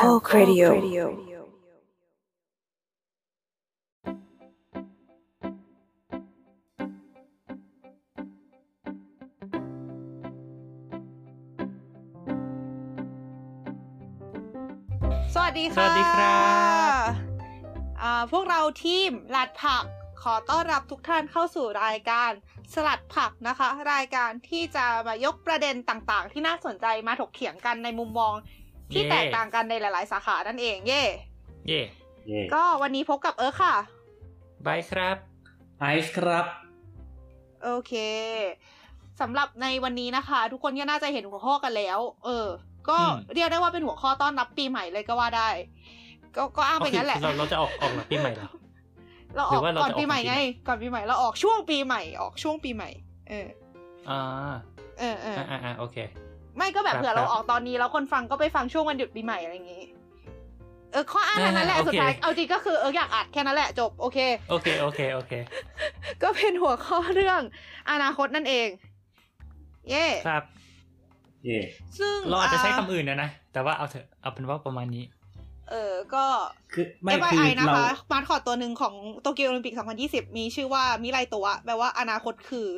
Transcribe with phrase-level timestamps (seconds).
[0.00, 0.68] Talk Radio
[15.34, 16.40] สวัสดีสค่ะวัสดีครั
[17.00, 17.10] บ
[18.02, 19.84] อ่าพวกเราทีมหลัดผัก
[20.22, 22.30] ขอต้อนรับทุกท่านเข้าสู่รายการ
[22.74, 28.34] สลัดผักนะคะ รายการที่จะมายกประเด็นต่างๆ ที่น่าสนใจมาถกเถียงกันในมุมมอง
[28.92, 31.02] ที่เย่แตกต่างกันในหลาย ๆ สาขานั่นเอง เย่
[31.68, 31.82] เย่
[32.28, 33.74] เย่ก็วันนี้พบกับเอิร์ธค่ะ
[34.66, 35.16] บายครับ
[35.78, 36.46] ไอซ์ครับ
[37.64, 37.92] โอเค
[39.20, 42.46] สำหรับในวันนี้นะคะ ทุกคนก็น่าจะเห็นหัวข้อกันแล้ว เออ
[42.88, 45.48] ก็อืมเรียกได้ว่าเป็นหัวข้อต้อนรับปีใหม่เลยก็ว่าได้
[46.36, 48.50] ก็ก็อ้างไปงั้นแหละ เราเราจะออกออกหลังปีใหม่เหรอ
[49.34, 52.90] เราอหรืออกว่าเราก่อนจะออกปีใหม่ก่อนปีไงใหม่ก่อนปีใหม่เราออกช่วงปีใหม่ออกช่วงปีใหม่
[53.28, 53.48] เออ
[54.10, 54.20] อ่า
[54.98, 55.96] เออเอออ่าอ่าอ่าโอเค
[56.56, 59.84] ไม่ก็แบบครับเผื่อเราครับออกตอนนี้แล้วคนฟังก็ไปฟังช่วงวันหยุดปีใหม่อะไรอย่างงี้
[60.92, 64.18] เออข้ออ้างเท่านั้นแหละอ่าโอเคสุดท้ายเอาจริงก็คือเอออยากอัดแค่นั้นแหละจบโอเค
[64.50, 65.32] โอเคโอเคโอเค
[66.22, 67.40] ก็เป็นหัวข้อเรื่อง
[67.90, 68.68] อนาคตนั่นเอง
[69.90, 70.44] เย่ครับ
[71.44, 71.58] เย่
[71.98, 75.04] ซึ่งเราอาจจะใช้คำอื่นนะนะ แต่ว่าเอาเถอะเอาเป็นว่าประมาณนี้
[75.70, 76.24] เออก็
[76.72, 79.74] คือไม่คือ FYI นะเราคะมาร์คอร์ดตัวหนึ่งของโตเกียวโอลิมปิก
[80.06, 82.68] 2020 มีชื่อว่ามิไรตัวแปลว่าอนาคตคือ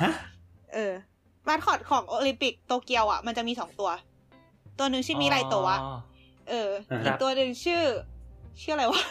[0.00, 0.12] ฮะ
[0.74, 0.92] เออ
[1.48, 3.90] มาร์คอร์ดของโอลิมปิกโตเกียวอะ มันจะมีสองตัว
[4.78, 5.96] ตัวหนึ่งชื่อมิไรตัวอ๋อ
[6.50, 7.82] เอออ่าอีกตัวหนึ่งชื่อ
[8.62, 9.02] ชื่ออะไรวะ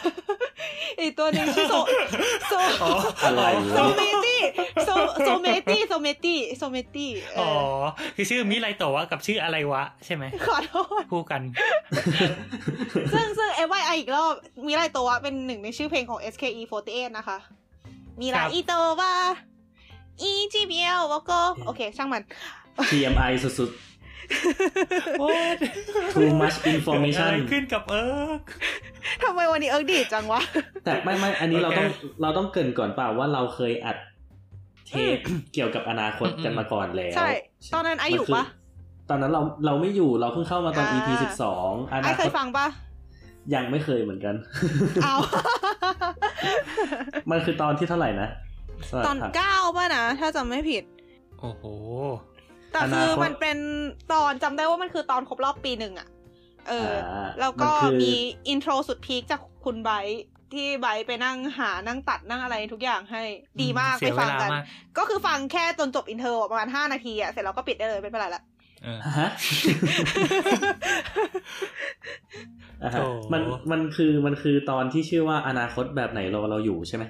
[1.00, 1.74] อีกตัวหนึ่งชื่อโซ
[2.48, 2.52] โซ
[2.82, 2.90] อ๋อ
[3.24, 4.40] อะไรโซวะเมตี้
[4.84, 4.90] โซ
[5.24, 7.48] โซเมตี้โซเมตี้โซเมตี้เออ๋อ
[7.84, 11.42] อคือชื่อมิไรโตะกับชื่ออะไรวะ ใช่ไหมขอโทษคู่กัน
[13.12, 14.32] ซึ่งซึ่ง FYI อีกรอบ
[14.66, 17.38] มิไรตัวเป็นหนึ่งในชื่อเพลงของ SKE48 นะคะ
[18.20, 19.12] มีคลารับอีโตวา
[20.20, 21.32] อีจีบีเอลวโก
[21.64, 22.22] โอเค ช่างมัน
[22.90, 23.70] TMI สุด
[25.20, 28.42] โอ้ยๆ too much เกิด information อะไรขึ้นกับเอิร์ก
[29.22, 30.40] ทำไมวันนี้เอิร์กดีดจังวะ
[30.84, 31.88] แต่ไม่ไม่อันนี้เราโอเคต้อง
[32.22, 33.96] เราต้องเกรินก่อนเปล่าว่าเราเคยอัด
[34.88, 35.18] เทป
[35.54, 37.28] เกี่ยวกับอนาคตกันมาก่อนแล้ว ใช่
[37.74, 42.66] ตอนนั้นไออยู่ปะมันคืตอนนั้นเราเราไม่อยู่เราเพิ่งเข้ามาตอนอ่า EP สิบสองอไอนาเคคยตฟังปะ
[43.54, 44.34] ยังไม่เคยเหมือนกัน
[45.02, 45.14] เอา
[47.30, 48.51] มันคือตอนที่เท่าไหร่นะสลัด
[49.06, 50.84] ตอนผักเก้าป่ะนะ ถ้าจำไม่ผิด
[51.40, 51.64] โอ้โห
[52.72, 53.58] แต่อนาคือคตมันเป็น
[54.12, 56.08] ตอนจำได้ว่ามันคือตอนครบรอบปีหนึ่งอะ
[56.68, 58.14] เอออาแล้วก็มันคือมี
[58.48, 60.22] อินโทรสุดพีคจากคุณไบร์
[60.52, 63.22] ทที่ไบร์ทไปนั่งหานั่งตัดนั่งอะไรทุกอย่างให้
[63.60, 64.64] ดีมากเสีไปยเวฟังลากันมาก
[64.98, 68.42] ก็คือฟังแค่จนจบอินเทอร์ประมาณห้านาทีอะเสร็จแล้วก็ปิดได้เลยไม่เป็นไรละ
[68.84, 69.28] เออฮะ
[72.82, 77.04] อ่าฮะโถมันมันคือมันคือตอนที่ชื่อว่าอนาคตแบบไหนเราเราอยู่ใช่ไหม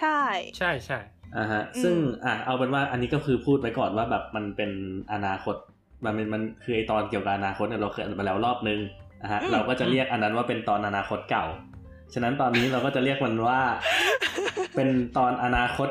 [0.00, 0.20] ใช่
[0.58, 0.98] ใช่ใช่
[1.36, 1.94] อ่าฮะอืมซึ่ง
[2.24, 4.70] อะเอาเป็นว่าอันนี้ก็คือพูดไปก่อนว่าแบบมันเป็น
[5.12, 5.56] อนาคต
[6.04, 8.80] มันเป็นมันคือไอตอนเกี่ยวกับอนาคตเนี่ยเราเคยอ่านมาแล้วรอบนึง
[9.22, 11.44] นะฮะเราก็จะเรียกอันนั้นว่าเป็นตอนอนาคตเก่า
[12.14, 13.60] ฉะนั้นตอนนี้เราก็จะเรียกมันว่า
[14.74, 15.88] เป็นตอนอนาคต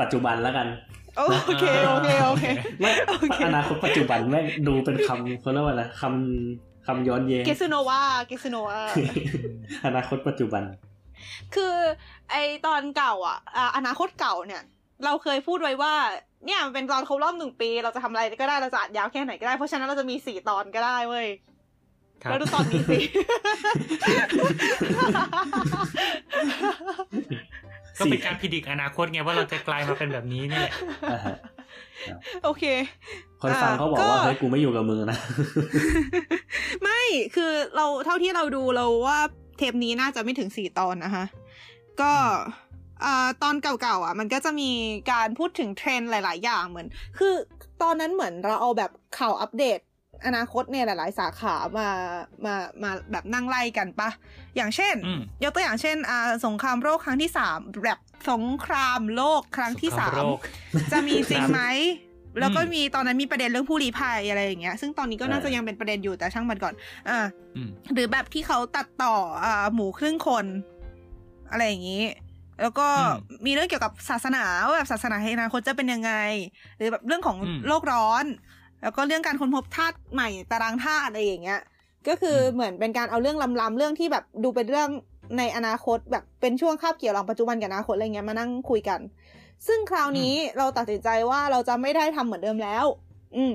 [0.00, 0.68] ปัจจุบันแล้วกัน
[1.16, 2.44] โอเคโอเคโอเค
[2.80, 8.78] ไม่โอเคอนาคตปัจจุบันแม่งดูเป็นคำเขาเรียกว่าอะไรคำคำย้อนแย้งเกสโนวาเกสโนวา
[9.86, 10.62] อนาคตปัจจุบัน
[11.54, 11.74] คือ
[12.30, 12.36] ไอ
[12.66, 14.62] ตอนเก่าอะอ่าอนาคตเก่าเนี่ย
[15.04, 15.94] เราเคยพูดไว้ว่า
[16.46, 21.28] เนี่ยมันเป็นตอนครบรอบหนึ่งปี เราจะทำอะไรก็ได้เราจะอัดยาวแค่ไหนก็ได้ เพราะฉะนั้นเราจะมีสี่ตอนก็ได้เว้ย
[22.22, 22.98] ครับแล้วดูตอนนี้สิ
[27.98, 30.72] ก็เป็นการพิจิตรอนาคตไงว่าเราจะกลายมาเป็นแบบนี้นี่แหละ
[31.12, 31.36] อ่าฮะ
[32.44, 32.64] โอเค
[33.42, 35.18] คนฟังเขาบอกก็ว่าเฮ้ยกูไม่อยู่กับมึงนะ
[36.82, 37.02] ไม่
[37.36, 39.18] คือเราเท่าที่เราดูเราว่า
[39.58, 41.24] เทปนี้น่าจะไม่ถึงสี่ตอนนะคะ
[42.00, 42.12] ก็
[43.04, 44.70] อ่าตอนเก่าๆอะ มันก็จะมี
[45.12, 46.88] การพูดถึงเทรนด์หลาย ๆ อย่างเหมือน
[47.18, 47.34] คือ
[47.82, 49.78] ตอนนั้นเหมือนเราเอาแบบข่าวอัปเดต
[50.26, 51.88] อนาคตในหลาย ๆ สาขามา
[52.44, 54.08] มามาแบบนั่งไล่กันปะ
[54.56, 57.98] อย่างเช่นอืมยกตัวอย่างเช่นอ่าสงครามโลกครั้งที่สามแบบ
[58.30, 60.38] สงครามโลกครั้งที่สามโรค
[60.92, 61.60] จะมีจริงไหม
[62.40, 66.74] แล้วก็อืมมีตอนนั้นมีประเด็นเรื่องผู้ลี้ภัยอะไรอย่างเงี้ย ซึ่งตอนนี้ก็น่าจะอ่ายัยังเป็นประเด็นอยู่แต่ช่างมันก่อน
[67.08, 67.18] อ่า
[67.56, 69.14] อืมหรือแบบที่เขาตัดต่อ
[69.44, 70.46] อ่าหมูครึ่งคน
[71.50, 72.04] อะไรอย่างนี้
[72.62, 73.14] แล้วก็อืม
[73.46, 76.12] มีเรื่องเกี่ยวกับศาสนาว่าแบบศาสนาในอนาคตจะเป็นยังไง
[76.76, 78.24] หรือแบบเรื่องของอืมโลกร้อน
[78.82, 81.60] แล้วก็เรื่องการค้นพบธาตุใหม่ตารางธาตุอะไรอย่างเงี้ย
[82.08, 84.90] ก็คืออมเหมือนเป็นการเอาเรื่องล้ำๆเรื่องที่แบบดูเป็นเรื่อง
[85.38, 89.00] ในอนาคตแบบเป็นช่วงคาบเกี่ยวระหว่างปัจจุบันกับอนาคตอะไรเงี้ยมานั่งคุยกัน
[89.66, 92.84] ซึ่งคราวนี้เราตัดสินใจว่าเราจะไม่ได้ทำเหมือนเดิมแล้ว
[93.36, 93.54] อืม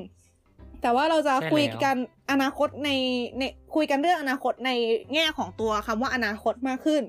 [0.81, 1.97] แต่ว่าเราจะใช่คุยแล้วกัน
[2.31, 2.89] อนาคตใน
[3.38, 3.44] ใน
[3.75, 4.71] คุยกันเรื่องอนาคตใน
[5.13, 7.01] แง่ของตัวคำว่าอนาคตมากขึ้น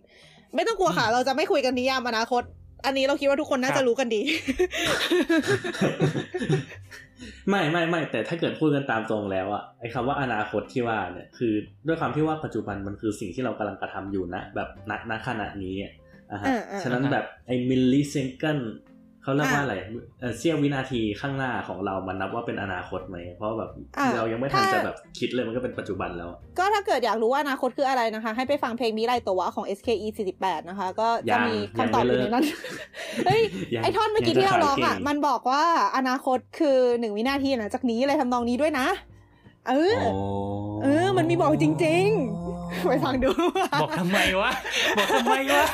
[0.54, 2.42] ไม่ต้องกลัวค่ะ เราจะไม่คุยกันนิยามอนาคต
[2.84, 4.22] อันนี้เราคิดว่าทุกคนน่าครัจะบรู้กันดี
[7.48, 11.52] ไม่ไม่ไม่แต่ถ้าเกิดพูดกันตามตรงแล้วอะไอ้คำว่าอนาคตที่ว่าเนี่ยคือ
[11.86, 15.76] ด้วยความที่ว่าปัจจุบันมันคือสิ่งที่เรากำลังกระทำอยู่นะแบบณณขณะนี้
[16.32, 18.60] อะอะฮะเออเออฉะนั้นอ่าฮะแบบไอ้มิลลิเซนเกิล
[19.22, 19.76] เขาเรียกว่าอะอะไร
[20.20, 32.44] เอ่อเสี้ยววินาทีข้างหน้าของเรามันนับว่าเป็นอนาคตไหม เพราะแบบอะเรายังไม่ทันถ้าจะแบบคิดเลยมันก็เป็นปัจจุบันแล้วอะก็ถ้าเกิดอยากรู้ว่าอนาคตคืออะไรนะคะ ให้ไปฟังเพลงมิไรตัวของ SKE 48 นะคะ ก็จะมีคำตอบอยู่ในนั้น
[33.26, 33.42] เฮ้ย
[33.74, 35.64] ยังไอท่อนเมื่อกี้ยังจะที่เราร้องอะขายเก่งมันบอกว่า
[35.96, 38.86] อนาคตคือหนึ่งวินาทีหลังจากนี้อะไรทำนองนี้ด้วยนะ
[39.68, 40.12] เออโอ้
[40.82, 42.06] เออ มันมีบอกจริง
[42.46, 43.30] ๆ ไปฟังดู
[43.82, 44.50] บอกทำไมวะ
[44.96, 45.66] บอกทำไมวะ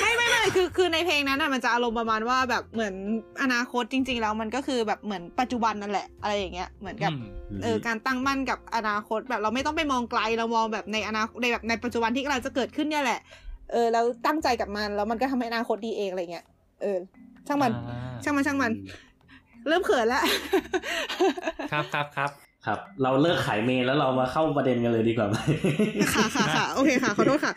[0.00, 2.94] ไม่ไม่ไม่คือคือในเพลงนั้นอะมันจะอารมณ์ประมาณว่าแบบเหมือน
[3.42, 13.20] อนาคตจริง ๆ แล้วมันก็คือแบบเหมือนปัจจุบันนั่นแหละ อะไรอย่างเงี้ย เหมือนกับอืมเออการตั้งมั่นกับอนาคตแบบเราไม่ต้องไปมองไกลเรามองแบบในอนาคตในแบบในปัจจุบันที่กำลังจะเกิดขึ้นเนี่ยแหละ
[13.72, 16.46] เออแล้วตั้งใจกับมันแล้วมันก็ทำให้อนาคตดีเองอะไรเงี้ย
[16.82, 16.98] เออ
[17.46, 18.72] ช่างมันอ่าช่างมันช่างมัน
[19.68, 20.22] เริ่มเขินแล้ว
[21.72, 22.30] ครับครับครับ
[22.66, 25.36] ครับ เราเลิกขายเมนแล้วเรามาเข้าประเด็นกันเลยดีกว่าไหม
[26.14, 27.54] ค่ะค่ะค่ะโอเคค่ะขอโทษค่ะ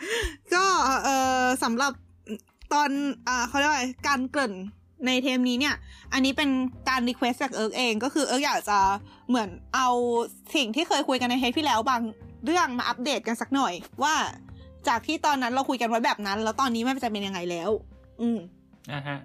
[0.54, 0.64] ก็
[1.04, 1.08] เอ
[1.40, 1.92] อสำหรับ
[2.72, 2.90] ตอน
[3.28, 4.54] อ่าเขาเรียกว่าการเกริ่น
[5.06, 5.74] ในเทปนี้เนี่ย
[6.12, 6.50] อันนี้เป็น
[6.88, 8.78] การ request จากเอิร์กเองก็คือเอิร์กอยากจะ
[9.28, 9.88] เหมือนเอา
[10.54, 12.02] สิ่งที่เคยคุยกันในเทปที่แล้วบาง
[12.44, 13.72] เรื่องมาอัปเดตกันสักหน่อย
[14.02, 14.14] ว่า
[14.88, 17.70] จากที่ตอนนั้นเราคุยกันไว้แบบนั้น แล้วตอนนี้มันจะเป็นยังไงแล้ว
[18.20, 18.38] อืม
[18.92, 19.18] อ่าฮะ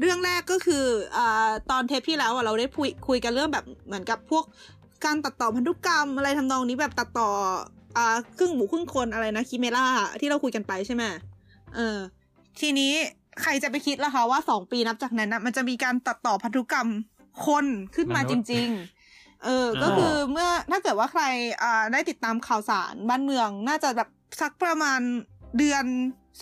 [0.00, 0.84] เรื่องแรกก็คือ
[1.16, 4.44] อ่าตอนเทปที่แล้วอะเราได้คุยคุยกันเรื่องแบบเหมือนกับพวก
[5.04, 7.28] การตัดต่อพันธุกรรมอะไรทำนองนี้แบบตัดต่อ
[7.96, 9.86] อ่าครึ่งหมูครึ่งคนอะไรนะคิเมล่า
[10.20, 11.02] ที่เราคุยกันไปใช่ไหม
[11.74, 11.98] เออ
[12.60, 12.92] ทีนี้
[13.42, 16.88] ใครจะไปคิดล่ะคะว่าสองปีนับจากนั้นนะมันจะมีการตัดต่อพันธุกรรม
[17.46, 18.68] คนขึ้นมามนุจษย์ริง
[19.06, 21.22] ๆเออ ก็คือเมื่อถ้าเกิดว่าใคร
[21.62, 24.08] อ่าได้ติดตามข่าวสารบ้านเมือง น่าจะแบบ
[24.40, 25.00] สักประมาณ
[25.58, 25.84] เดือน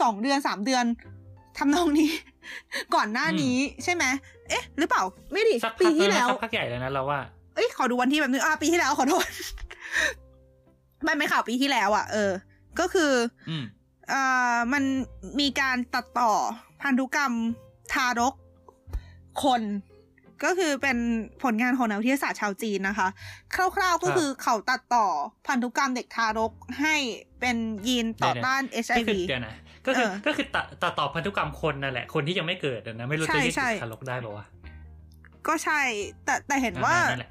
[0.00, 0.84] สองเดือนสามเดือน
[1.58, 2.10] ทำนองนี้
[2.94, 4.04] ก่อนหน้านี้ใช่ไหม
[4.48, 5.02] เอ๊ะ หรือเปล่า
[5.32, 7.20] ไม่ดิสักปีพักที่แล้แล้ววสักพักใหญ่แล้วนะเราว่า
[7.54, 9.26] เอ้ยขอดูวันที่แบบนึงอ่าปีที่แล้วขอโทษ
[11.06, 12.32] มันไม่ข่าวปีที่แล้วอะเออ
[12.80, 13.12] ก็คือ
[13.48, 13.64] อืม
[14.08, 14.22] เอ่
[14.54, 14.82] อมัน
[15.40, 16.32] มีการตัดต่อ
[16.82, 17.32] พันธุกรรม
[17.92, 18.34] ทารก
[19.44, 19.62] คน
[20.44, 20.98] ก็คือเป็น
[21.42, 23.08] ผลงานของนักวิทยาศาสตร์ชาวจีนนะคะ
[23.54, 25.06] คร่าวๆก็คือเขาตัดต่อ
[25.46, 26.96] พันธุกรรมเด็กทารกให้
[27.40, 29.54] เป็นยีนต่อต้านก็ HIV คือเดี๋ยวนะ
[29.86, 34.44] ก็คือเออก็คือตัดตัดต่อพันธุกรรมคนนั่นแหละ คนที่ยังไม่เกิดอะนะไม่รู้ใช่จะเรียกใช่ติดทารกได้ป่าวะ
[35.46, 35.80] ก็ใช่
[36.24, 37.24] แต่แต่เห็นว่าอ่นั่น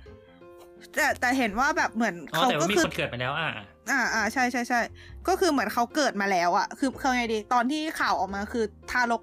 [0.95, 3.51] แหละแต่แต่เห็นว่าแบบเหมือนอ๋อเขาแต่ก็ว่ามีคือคนเกิดมาแล้วอะ
[3.91, 4.79] อ่าอ่าใช่ใช่ใช่
[5.27, 9.21] ก็คือเหมือนเขาเกิดมาแล้วอะคือคือไงดี ตอนที่ข่าวออกมาคือทารก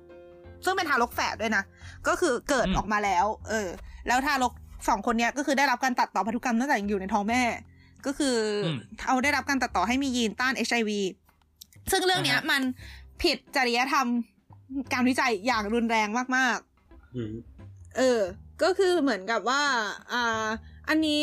[0.64, 1.64] ซึ่งเป็นทารกแฝดด้วยนะ
[2.08, 3.68] ก็คือเกิดอืมออกมาแล้ว เออ
[4.06, 4.52] แล้วทารก
[4.88, 7.42] สองคนเนี้ยก็คือได้รับการตัดต่อพันธุกรรมตั้งแต่ยังอยู่ในท้องแม่
[8.06, 8.36] ก็คือ
[8.66, 8.68] อ
[9.08, 10.90] เอาได้รับการตัดต่อให้มียีนต้าน HIV
[11.90, 12.62] ซึ่งเรื่องเนี้ย มัน
[13.22, 14.06] ผิดจริยธรรม
[14.92, 17.32] การวิจัยอย่างรุนแรงมากๆอืม
[17.96, 18.20] เออ
[18.62, 19.62] ก็คือเหมือนกับว่า
[20.12, 20.46] อ่า
[20.88, 21.22] อันนี้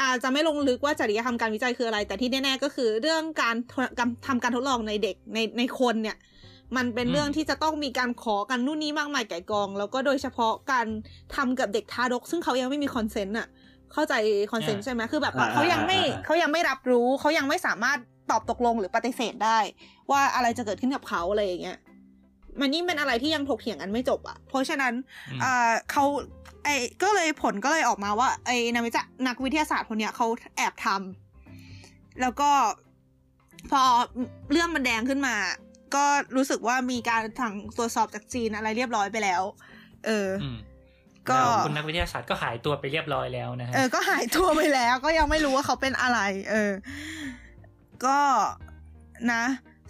[0.00, 3.56] อาจจะไม่ลงลึกว่าจริยธรรมการวิจัยคืออะไร แต่ที่แน่ๆก็คือเรื่องการ
[3.98, 6.16] ทำทำการทดลองในเด็กในในคนเนี่ย
[6.76, 10.86] มันเป็นอืมเรื่องที่จะต้องมีการขอกันนู่นนี่มากมายไก่กอง แล้วก็โดยเฉพาะการ
[11.34, 13.46] ทำกับเด็กทารก ซึ่งเขายังไม่มี consent อะ
[13.92, 14.14] เข้าใจ
[14.52, 17.98] consent ใช่ไหมคือแบบว่าอ่าเขายังไม่อ่าอ่าเขายังไม่รับรู้เขายังไม่สามารถ
[18.30, 19.58] ตอบตกลงหรือปฏิเสธได้
[20.10, 21.78] ว่าอะไรจะเกิดขึ้นกับเขาอะไรอย่างเงี้ย
[22.60, 24.92] มันนี่เป็นอะไรที่ยังถกเถียงกันไม่จบอะ เพราะฉะนั้น
[25.30, 26.04] อืมอ่าเขา
[26.64, 32.50] ไอ้ก็เลยผลก็เลยออกมาว่า ไอ้นักวิจัยนักวิทยาศาสตร์คนเนี้ยเขาแอบทำแล้วก็
[33.70, 33.82] พอ
[34.52, 35.34] เรื่องมันแดงขึ้นมา
[35.94, 36.04] ก็
[36.36, 39.42] รู้สึกว่ามีการสั่งตรวจสอบจากจีนอะไรเรียบร้อยไปแล้ว
[40.06, 40.56] เออออืม
[41.30, 46.18] ก็แล้วคุณนักวิทยาศาสตร์ก็หายตัวไปเรียบร้อยแล้วนะฮะเออก็หายตัวไปแล้ว ก็ยังไม่รู้ว่าเขาเป็นอะไร
[46.50, 46.72] เออ
[48.04, 48.18] ก็
[49.32, 49.44] นะ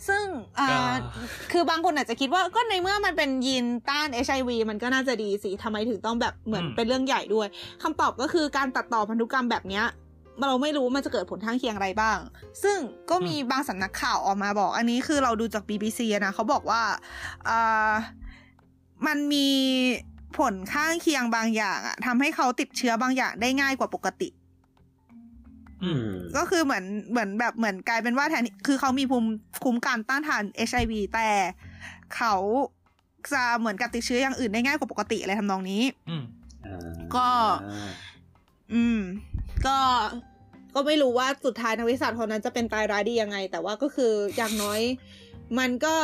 [0.08, 0.24] ซึ่ง
[0.58, 0.88] อ่าก็
[1.52, 7.46] คือบางคนอาจจะคิดว่าก็ในเมื่อมันเป็นยีนต้าน HIV มันก็น่าจะดีสิทำไมถึงต้องแบบเหมือนเป็นเรื่องใหญ่ด้วย
[7.82, 9.86] คำตอบก็คือการตัดต่อพันธุกรรมแบบเนี้ย
[10.48, 12.18] เราไม่รู้ว่ามันจะเกิดผลข้างเคียงอะไรบ้าง
[12.62, 12.78] ซึ่ง
[13.10, 16.82] ก็มีบางสำนักข่าวออกมาบอก อันนี้คือเราดูจาก BBC อะนะเขาบอกว่า
[17.48, 17.92] อ่า
[19.06, 19.48] มันมี
[20.38, 24.41] ผลข้างเคียงบางอย่างอะทำให้เขาติดเชื้อบางอย่างได้ง่ายกว่าปกติอือืมม
[26.36, 29.28] ก็คือเหมือนเหมือนแบบเหมือนกลายเป็นว่าแทนคือเขามีภูมิ
[29.64, 31.28] คุ้มกันต้านทาน HIV แต่
[32.16, 32.34] เขา
[33.32, 36.22] จะเหมือนกับติดเชื้ออย่างอื่นได้ง่ายกว่าปกติอะไรทำนองนี้อืม
[36.66, 36.78] อ่า
[37.14, 37.28] ก็
[38.74, 39.00] อืม
[39.66, 39.78] ก็
[40.74, 44.80] ก็ไม่รู้ว่าสุดท้ายนักวิทยาศาสตร์คนนั้นจะเป็นตายร้ายดียังไง แต่ว่าก็คืออย่างน้อย
[45.58, 45.94] มันก็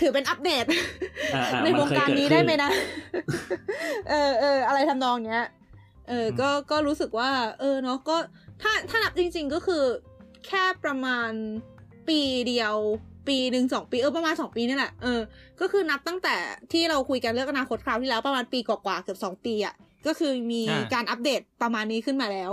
[0.00, 0.64] ถือเป็นอัปเดต
[1.34, 2.70] อ่าอ่าในมัวงเคยการเดนี้ขึ้ได้ไหมนะ
[4.08, 5.44] เออเอออะไรทำนองเนี้ย
[6.08, 7.30] เออ ก็ก็รู้สึกว่า
[7.60, 8.16] เออเนาะก็
[8.62, 9.84] ถ้าถ้านับจริง ๆก็คือ
[10.46, 11.30] แค่ประมาณ
[12.08, 12.74] ปีเดียว
[13.28, 15.20] ปีหนึ่งสองปีเออประมาณสองปีนี่แหละเออ
[15.60, 16.36] ก็คือนับตั้งแต่
[16.72, 19.74] ที่เราคุยกันเรื่องอนาคตคราวที่แล้วประมาณปีกว่าๆเกือบสองปีอะ
[20.06, 22.52] ก็คือมีอ่าการอัปเดตประมาณนี้ขึ้นมาแล้ว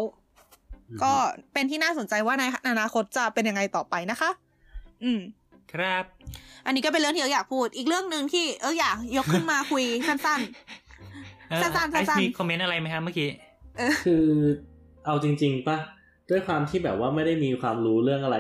[1.04, 1.14] ก็
[1.54, 4.30] เป็นที่น่าสนใจว่าในอนาคตจะเป็นยังไงต่อไปนะคะ
[5.04, 5.22] อืม
[5.74, 6.04] ครับ
[6.66, 10.40] อันนี้ก็เป็นเรื่องที่เอออยากพูด อีกเรื่องหนึ่งที่เอออยากยกขึ้นมาคุยสั้น
[11.50, 14.26] เออสั้นๆไอซ์สั้นๆมี comment อะไรไหมครับเมื่อกี้ๆเออคือ
[15.06, 15.78] เอาจริง ๆปะ
[16.30, 18.38] ด้วยความที่แบบว่าไม่ได้มีความรู้เรื่องอะไร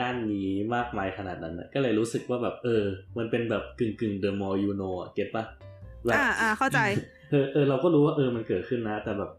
[0.00, 2.82] ด้านนี้มากมายขนาดนั้นน่ะก็เลยรู้สึกว่าแบบเออ
[3.18, 5.44] มันเป็นแบบกึ่งกึ่ง the more you know อะ get ปะ
[6.06, 6.80] แบบอ่าอ่าเข้าใจ
[7.30, 9.30] เออเออเราก็รู้ว่าเออมันเกิดขึ้นนะ แต่แบบ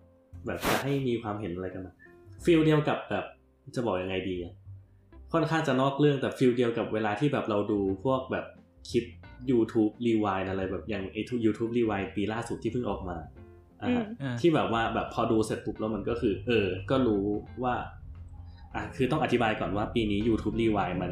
[0.46, 1.96] แบบจะให้มีความเห็นอะไรกันนะ
[2.46, 3.26] feel เดียวกับแบบ
[3.76, 4.54] จะบอกยังไงดีอะ
[5.34, 8.46] ค่อนข้างจะนอกเรื่องแต่ feel เดียวกับเวลาที่แบบเราดูพวกแบบ
[8.90, 9.06] คลิป
[9.52, 13.39] YouTube รีวายอะไรแบบอย่างไอ้ทุก YouTube รีวายปีล่าสุดที่เพิ่งออกมาอ่าฮะอืม
[14.40, 17.26] ที่แบบว่าแบบพอดูเสร็จปุ๊บแล้วมันก็คือ เออ ก็รู้
[17.64, 17.76] ว่า
[18.76, 21.12] อะคือต้องอธิบายก่อนว่าปีนี้ YouTube Rewind มัน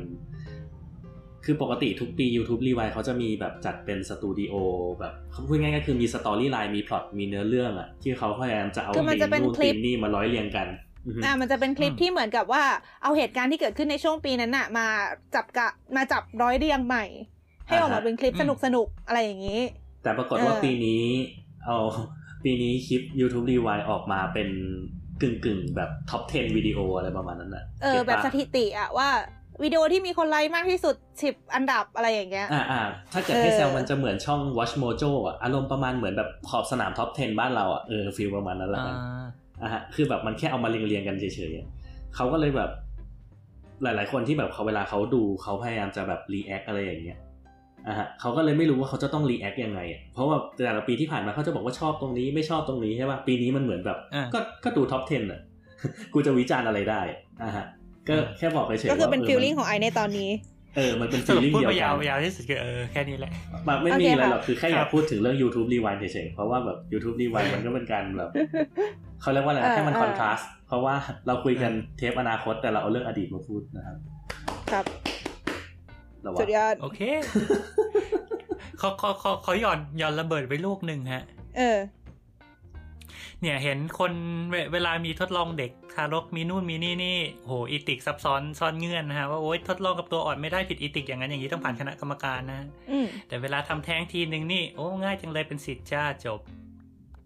[1.45, 4.53] คือปกติทุกปี YouTube Rewind เขาจะมีแบบจัดเป็นสตูดิโอ
[4.99, 10.67] แบบเขาพูดง่ายๆก็คือมี storyline มีพล็อตมีเนื้อเรื่องอะที่เขาพยายามจะเอาคือมันจะเป็นนู่นคลิปธีมนี่มาร้อยเรียงกัน
[11.05, 12.63] อือฮึอ่ามันจะเป็นคลิปอืมที่เหมือนกับว่า
[13.03, 14.87] เอาเหตุการณ์ที่เกิดขึ้นในช่วงปีนั้นน่ะ มา
[15.35, 17.05] จับกะมาจับร้อยเรียงใหม่
[17.67, 19.61] ให้ออกมาเป็นคลิปสนุกสนุกๆอะไรอย่างนี้
[20.03, 21.03] แต่ปรากฏว่าเออปีนี้
[21.65, 21.77] เอา
[22.43, 24.49] ปีนี้คลิป YouTube Rewind ออกมาเป็น
[25.21, 29.09] กึ่งกึ่งๆแบบ top 10 วิดีโออะไรประมาณนั้นอะเออก็ตแบบปะสถิติอะว่า
[29.63, 32.81] วิดีโอที่มีคนไลค์มากที่สุดสิบอันดับอะไรอย่างเงี้ย อ่าอ่า
[33.13, 38.95] ถ้าเกิดเออให้แซวมันจะเหมือนช่อง Watch Mojo อะ อารมณ์ประมาณเหมือนแบบขอบสนาม top 10 บ้านเราอะ เออ feel ประมาณนั้นแหละอ่ากัน
[39.63, 41.67] อะฮะ คือแบบมันแค่เอามาเรียงๆกันเฉยๆอะ
[42.15, 42.71] เขาก็เลยแบบ
[43.83, 47.19] หลาย ๆ คนที่แบบเขาเวลาเขาดูเขาพยายามจะแบบรีแอคอะไรอย่างเงี้ย
[47.87, 55.39] อะฮะเขาก็เลยไม่รู้ว่าเขาจะต้องรีแอคยังไงอะเพราะว่าแต่ละปีที่ผ่านมาเขาจะบอกว่าชอบตรงนี้ไม่ชอบตรงนี้ใช่ป่ะปีนี้มันเหมือนแบบอ่าก็ก็ดูท็อป 10 อะ
[56.13, 57.01] กูจะวิจารณ์อะไรได้
[57.43, 57.65] อะฮะ
[58.07, 60.29] ก็แค่บอกเฉยๆก็คือเป็นว่าฟีลลิ่งมัของไอในตอนนี้
[60.75, 63.31] เออ มันเป็นสฟีลรุปลิ่งพูดเดียวไปกัยาวนยาวที่สุดคือเออแค่นี้แหละ
[63.67, 68.29] มันไม่โอมีเคอะไรค่ะหรอก คือแค่อยากพูดถึงเรื่อง YouTube Rewind เฉยๆ เพราะว่าแบบ YouTube Rewind มันก็เป็นการแบบ
[69.21, 70.95] เขาเรียกว่าอะไรนะให้มันเออคอนทราสต์เพราะว่า
[71.27, 73.97] เราคุยกันเทปอนาคตแต่เราเอาเรื่องอดีตมาพูดนะครับ
[74.71, 74.85] ครับ
[76.27, 77.01] ระวัสุงดยอดโอเค
[78.79, 81.23] เขาเขาเขาเขาหย่อนหย่อนระเบิดไว้ลูกหนึ่งฮะ
[81.57, 81.79] เออ
[83.41, 84.13] เนี่ยเห็นคน
[84.49, 96.39] เวเวลามีทดลองเด็กทารกมีนู่นมีนี่นี่โหอีติกซับซ้อนซ่อนเงื่อนนะฮะว่าโอ๊ยทดลองกับตัวอ่อนไม่ได้ผิดอีติกอย่างนั้นอย่างนี้ต้องผ่านคณะกรรมการนะอืมแต่เวลาทำแท้งทีนึงนี่โอ้ง่ายจังเลยเป็นสิทธิ์จ้าจบ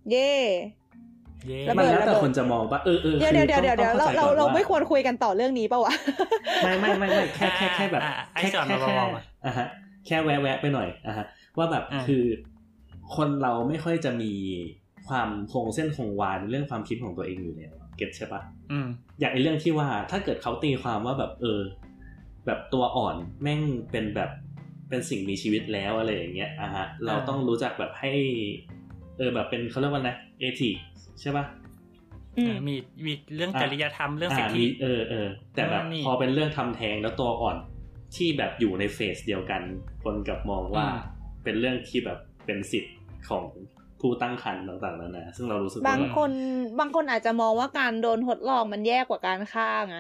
[0.10, 0.81] เย่เย้
[1.70, 5.94] ระเบิมันดแล้วแต่ระเบิดคนจะมองปะเออเออเดี๋ยวคืเดี๋ยวอเดี๋ยวเดี๋ยวต้องเราข้ใจเราก่อนเราว่ไม่ควรคุยกันต่อเรื่องนี้ปะวะ
[6.64, 9.68] ไม่ไม่ไม่ไม่แค่แค่แค่แบบอ่าไอ้แค่จอดแค่มาแค่เบาๆอะอะฮะ
[10.06, 11.26] แค่แวะแวะไปหน่อยอะฮะ
[11.58, 12.24] ว่าแบบอ่าคือ
[13.16, 14.34] คนเราไม่ค่อยจะมี
[15.08, 18.88] ความคงเส้นคงวาในเรื่องความคิดของตัวเองอยู่แล้วเก็ตใช่ปะอืม
[19.20, 21.62] อย่างไอเรื่องที่ว่าถ้าเกิดเขาตีความว่าแบบเออ
[22.46, 24.32] แบบตัวอ่อนแม่งเป็นแบบ
[24.90, 28.12] เป็นสิ่งมีชีวิตแล้วอะไรอย่างเงี้ยอะฮะเราต้องรู้จักแบบให้
[28.81, 30.76] เออแบบเป็นเขาเรียกว่านะเอทิก
[31.22, 31.46] ใช่ปะ
[32.38, 32.76] อืมมี
[33.06, 37.58] มีเรื่องอะจริยธรรมเรื่องสิทอ่าธิมีเออเออแต่แบบอ่านี่พอเป็นเรื่องทำแท้งแล้วตัวอ่อน
[38.16, 39.62] ที่แบบอยู่ในเฟสเดียวกัน
[40.04, 42.96] คนกลับมองว่าอืมเป็นเรื่องที่แบบเป็นสิทธิ์
[43.30, 43.44] ของ
[44.00, 46.32] ผู้ตั้งครรภ์ต่างๆนานาซึ่งเรารู้สึกว่าบางคน
[46.80, 50.00] บางคนอาจจะมองว่าการโดนทดลองมันแย่กว่าการฆ่าไง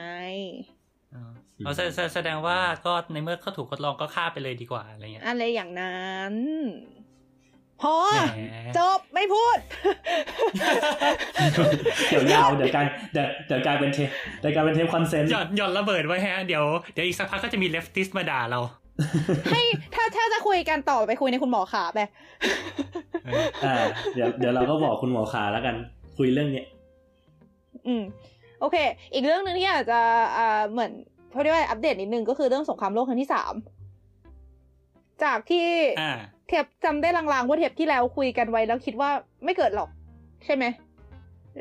[1.13, 6.33] อ๋อเอาแสแสแสดงว่าก็ในเมื่อเขาถูกทดลองก็ฆ่าไปเลยดีกว่าอะไรเงี้ยอะไรอย่างนั้น
[7.83, 8.41] พอแหม
[8.77, 9.57] จบไม่พูด
[12.09, 14.09] เดี๋ยวยาวเดี๋ยวกลายเดี๋ยวเดี๋ยวกลายเป็นเทป
[14.39, 18.59] เดี๋ยวกลายเป็นเทปคอนเซนต์หย่อนหย่อนระเบิดไว้ฮะเดี๋ยวเดี๋ยวอีกสักพักก็จะมีเลฟติสมาด่าเรา
[19.51, 19.61] ให้
[19.95, 22.00] ถ้าถ้าจะคุยกันต่อไปคุยในคุณหมอขาไป
[23.25, 23.75] เอออ่า
[24.15, 25.75] เดี๋ยวเดี๋ยวเราก็บอกคุณหมอขาแล้วกัน
[26.17, 26.65] คุยเรื่องเนี้ย
[27.88, 28.03] อืม
[28.59, 28.77] โอเค
[29.13, 30.00] อีกเรื่องหนึ่งที่อาจจะ
[30.38, 30.91] อ่าเหมือน
[31.31, 33.53] เขาเรียกว่าอัปเดตนิดนึงก็คือเรื่องสงครามโลกครั้งที่สาม
[35.23, 35.67] จากที่
[36.01, 39.09] อ่าเทปจำได้ลางๆว่าเทปที่แล้วคุยกันไว้แล้วคิดว่า
[39.43, 39.89] ไม่เกิดหรอก
[40.45, 40.65] ใช่ไหม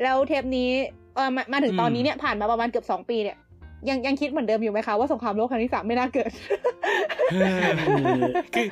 [0.03, 0.69] แล้วเทปนี้
[1.15, 3.37] เออมามาถึงตอนนี้เนี่ยผ่านมาประมาณเกือบสองปีเนี่ย
[3.89, 6.31] ยังยังคิดเหมือนเดิมอยู่ไหมคะว่าสงครามโลกครั้งที่สามไม่น่าเกิด
[8.55, 8.67] คือ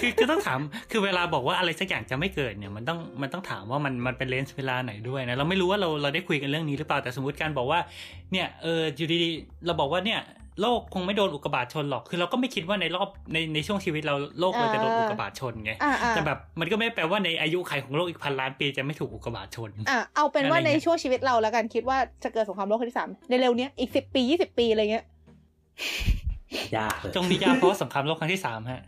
[0.00, 0.58] คือคือต้องถาม
[0.90, 7.80] คือเวลาบอกว่าอะไรสักอย่างจะไม่เกิดเนี่ยมันต้องมันต้องถามว่ามันมันเป็นเลนส์เวลาไหนด้วยนะเราไม่รู้ว่าเราเราได้คุยกันเรื่องนี้หรือเปล่าแต่สมมติการบอกว่า
[8.32, 10.20] เนี่ยเอออยู่ดีๆเราบอกว่าเนี่ย
[10.60, 25.04] โลกคงไม่โดนอุกกาบาตชนหรอก คือเราก็ไม่คิดว่าในรอบในในช่วงชีวิตเราโลกเราจะโดนอุกกาบาตชนไงอ่าอ่าแต่แบบมันก็ไม่ได้แปลว่าในอายุขัยของโลกอีกพันล้านปีจะไม่ถูกอุกกาบาตชน อะเอาเป็นว่าอะไรในเงี้ยช่วงชีวิตเราแล้วกันคิดว่าจะเกิดสงครามโลกครั้งที่สามในเร็วเนี้ยอีกสิบปียี่สิบปีอะไรเงี้ย
[26.76, 28.82] ยากเลยจงนิยามเพราะว่าสงครามโลกครั้งที่สามฮะ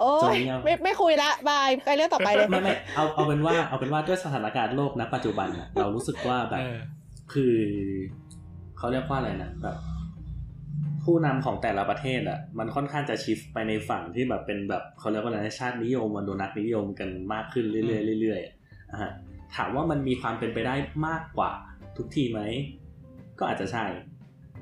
[0.00, 6.78] โอ้จยงยังไม่ไม่คุยละบายไปเรื่องต่อไปเลยไม่ไม่เอาเอาเป็นว่าเอาเป็นว่าด้วยสถานการณ์โลกณปัจจุบันน่ะเรารู้สึกว่าแบบเออ
[7.32, 7.54] คือ
[8.78, 9.97] เขาเรียกว่าอะไรนะแบบค
[11.08, 19.12] ผู้นำของแต่ละประเทศอะมันค่อนข้างจะชิฟไปในฝั่งที่แบบเป็นแบบเขาเรียกว่าอะไรนะชาตินิยมมนโดนักนิยมกันมากขึ้นเรื่อยๆเรื่อยๆอะฮะ
[19.56, 20.74] ถามว่ามันมีความเป็นไปได้
[21.06, 21.52] มากกว่า
[21.96, 22.40] ทุกทีไหม
[23.38, 23.84] ก็อาจจะใช่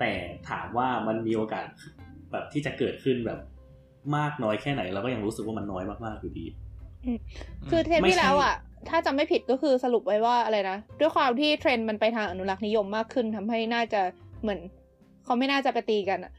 [0.01, 0.13] แต่
[0.49, 1.67] ถามว่ามันมีโอกาส
[2.33, 3.41] แบบที่จะเกิดขึ้นแบบ
[4.17, 6.47] มากน้อยแค่ไหนเราก็ยังรู้สึกว่ามันน้อยมากๆอยู่ดี
[7.71, 8.55] คือเทปไม่ที่ใช่แล้วอะ
[8.89, 14.03] ถ้าจำไม่ผิดก็คือสรุปไว้ว่าอะไรนะ ด้วยความที่เทรนด์มันไปทางอนุรักษ์นิยมมากขึ้นทำให้น่าจะ
[14.43, 14.61] เหมือน
[15.27, 16.33] เขาไม่น่าจะไปตีกันอะ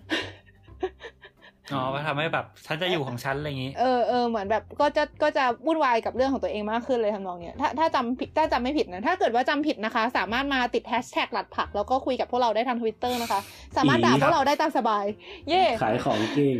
[1.74, 13.40] อ๋อว่าทำให้แบบฉันจะอยู่ของฉันอะไรอย่างงี้ เออเออเหมือนแบบก็จะก็จะวุ่นวายกับเรื่องของตัวเองมากขึ้นเลยทำนองเนี้ยถ้าถ้าจำผิดถ้าจำไม่ผิดนะถ้าเกิดว่าจำผิดนะคะ สามารถมาติดแฮชแท็กหลัดผัก แล้วก็คุยกับพวกเราได้ทางทวิตเตอร์นะคะ
[13.78, 15.06] สามารถด่าอีพวกเราได้ตามสบาย
[15.50, 16.58] เย่ขายของเก่ง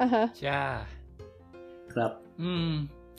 [0.00, 0.62] อ่าฮะจ้า
[1.94, 2.70] ครับ อืม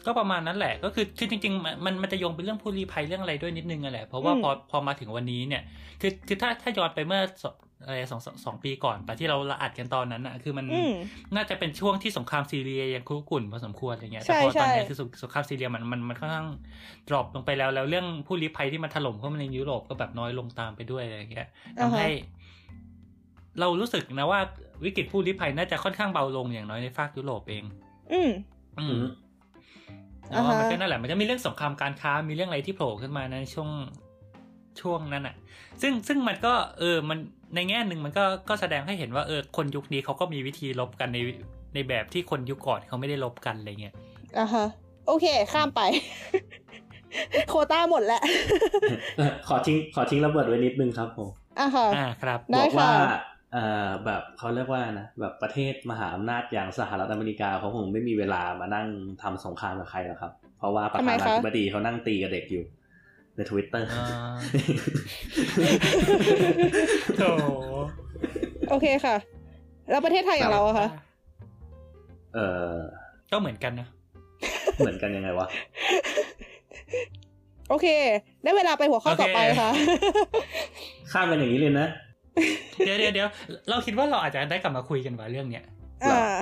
[0.05, 5.63] ก็ประมาณนั้นแหละ ก็คือคือจริงๆมันมันมันจะโยงเป็นเรื่องผู้ลี้ภัยเรื่องอะไรด้วยนิดนึงอะแหละเพราะว่าพอพอมาถึงวันนี้เนี่ย
[6.01, 10.93] คือคือถ้าถ้าย้อนไปเมื่อสองอะไรสองสองสองปีก่อนไปที่เราละอัดกันตอนนั้นอะคือมันอืม
[11.35, 16.47] น่าจะเป็นช่วงที่สงครามซีเรียยังคุกรุ่นพอสมควรอะไรเงี้ยใช่แต่พอตอนนี้ใช่คือสงสงครามซีเรียมันมันมันค่อนข้าง
[17.07, 21.47] ดรอปลงไปแล้วแล้วเรื่องผู้ลี้ภัยที่มันถล่มเข้ามาในยุโรปก็แบบน้อยลงตามไปด้วยอะไรเงี้ย
[21.79, 22.07] อ่าทำฮะให้
[23.59, 24.39] เรารู้สึกนะว่า
[24.83, 27.63] วิกฤตผู้ลี้ภัยน่าจะค่อนข้างเบาลงอย่างน้อยในฝากยุโรปเอง
[28.11, 28.31] อืม
[28.79, 28.85] อื
[30.31, 33.69] อืมมแต่ว่ามันอ่าฮะก็นั่นแหละมันจะมีเรื่องสงครามการค้ามีเรื่องอะไรที่โผล่ขึ้นมาในช่วง
[34.81, 35.35] ช่วงนั้นอะ
[35.81, 37.19] ซึ่งซึ่งมันก็เออมัน
[37.55, 41.17] ในแง่หนึ่งมันก็ก็แสดงให้เห็นว่าเออคนยุคนี้เขาก็มีวิธีลบกันใน
[41.73, 43.95] ในแบบที่คนยุคก่อนเขาไม่ได้ลบกันอะไรเงี้ย
[44.39, 44.65] อ่าฮะ
[45.07, 45.81] โอเค ข้ามไป
[47.49, 48.21] โควต้าหมดแล้ว
[49.47, 53.19] ขอทิ้งขอทิ้งระเบิดไว้นิดนึงครับผมอ่าค่ะอ่าครับได้บอกว่าค่ะ
[53.53, 58.87] เอ่อแบบเขาเรียกว่านะแบบประเทศมหาอำนาจอย่างสหรัฐอเมริกาเขาคงไม่มีเวลามานั่ง
[59.21, 62.63] ทำสงครามกับใครหรอกครับ เพราะว่าประทำไมธานาคะธิบดีเขานั่งตีกับเด็กอยู่
[63.35, 64.05] ในทวิตเตอร์อ่า
[67.17, 67.23] โถ
[68.69, 69.15] โอเคค่ะ
[69.89, 70.87] แล้วประเทศไทยอย่างเราอะคะ
[72.35, 72.39] เอ
[72.71, 72.75] อ
[73.31, 73.87] ก็เหมือนกันนะ
[74.77, 75.47] เหมือนกันยังไงวะ
[77.69, 77.87] โอเค
[78.43, 79.69] ได้เวลาไปหัวข้อต่อไปค่ะ
[81.11, 81.87] ข้ามกันอย่างนี้เลยนะ
[82.85, 83.27] เดี๋ยวเดี๋ยวเดี๋ยว
[83.69, 85.63] เราคิดว่าเราอาจจะได้กลับมาคุยกันว่าเรื่องเนี้ย
[86.03, 86.35] อ่า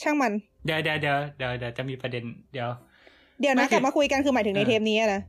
[0.00, 0.32] ช่างมัน
[0.64, 2.68] เดี๋ยวเดี๋ยวเดี๋ยวเดี๋ยวเดี๋ยวจะมีประเด็นเดี๋ยว
[3.40, 5.20] เดี๋ยวไม่นะคืกอลับมาคุยกันคือหมายถึงในเออเทปนี้อะนะ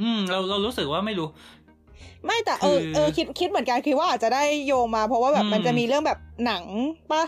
[0.00, 1.28] อืม เราเรารู้สึกว่าไม่รู้
[2.26, 6.64] ไม่แต่เออคือเออคิดคิดเหมือนกันคิดว่าอาจจะได้โยงมาเพราะว่าแบบอืมมันจะมีเรื่องแบบหนัง
[7.12, 7.24] ปะ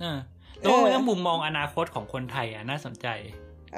[0.00, 0.18] เออ
[0.58, 3.06] แล้วว่าเออเรื่องมุมมองอนาคตของคนไทยอะน่าสนใจ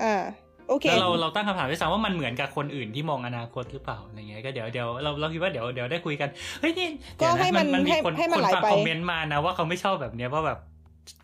[0.00, 0.22] อ่า
[0.68, 6.28] โอเคแล้วเราเราตั้งคำถามด้วยซ้ำว่ามันเหมือนกับคนอื่นที่มองอนาคตหรือเปล่าอะไรเงี้ยก็เดี๋ยวเดี๋ยวเราเราคิดว่าเดี๋ยวเดี๋ยวได้คุยกัน
[6.60, 6.88] เฮ้ยนี่
[7.20, 10.58] ก็เดี๋ยวะให้มันมีให้คนให้มันคนไหลฟังไปคอมเมนต์มานะว่าเขาไม่ชอบแบบเนี้ยว่าแบบ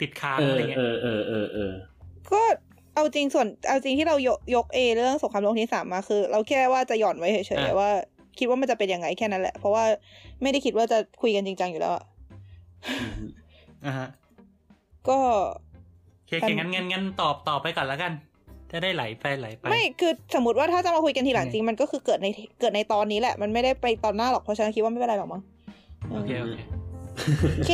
[0.01, 1.73] ติดค้างเออะไรอเงี้ยเออเออเออเออ
[2.33, 2.41] ก็
[2.95, 7.91] เอาจริงส่วนเอาจริงที่เรายกยกเอเรื่องสงครามโลกที่สามมาคือ เราแค่ว่าจะหย่อนไว้เฉยอะๆว่า
[8.39, 9.85] คิดว่ามันจะเป็นยังไงแค่นั้นแหละ เพราะว่า
[10.43, 12.05] ไม่ได้คิดว่าจะคุยกันจริงจังอยู่แล้วอะ
[13.85, 14.09] อ่าฮะ
[15.09, 15.19] ก็
[16.19, 18.13] โอเคโอเคงั้นงั้นงั้นตอบตอบไปก่อนแล้วกัน
[18.73, 22.27] จะได้ไหลไปไหลไป ไม่คือสมมติว่าถ้าจะมาคุยกันทีหลังอืมจริงมันก็คือเกิดใน
[22.61, 25.43] เกิดในตอนนี้แหละ มันไม่ได้ไปตอนหน้าหรอกเพราะฉะนั้นคิดว่าไม่เป็นไรหรอกมั้ง
[26.13, 26.57] โอเคโอเค
[27.57, 27.73] โอเค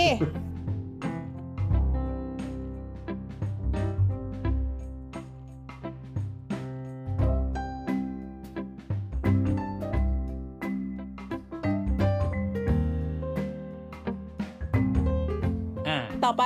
[15.88, 16.44] อ่าต่อไป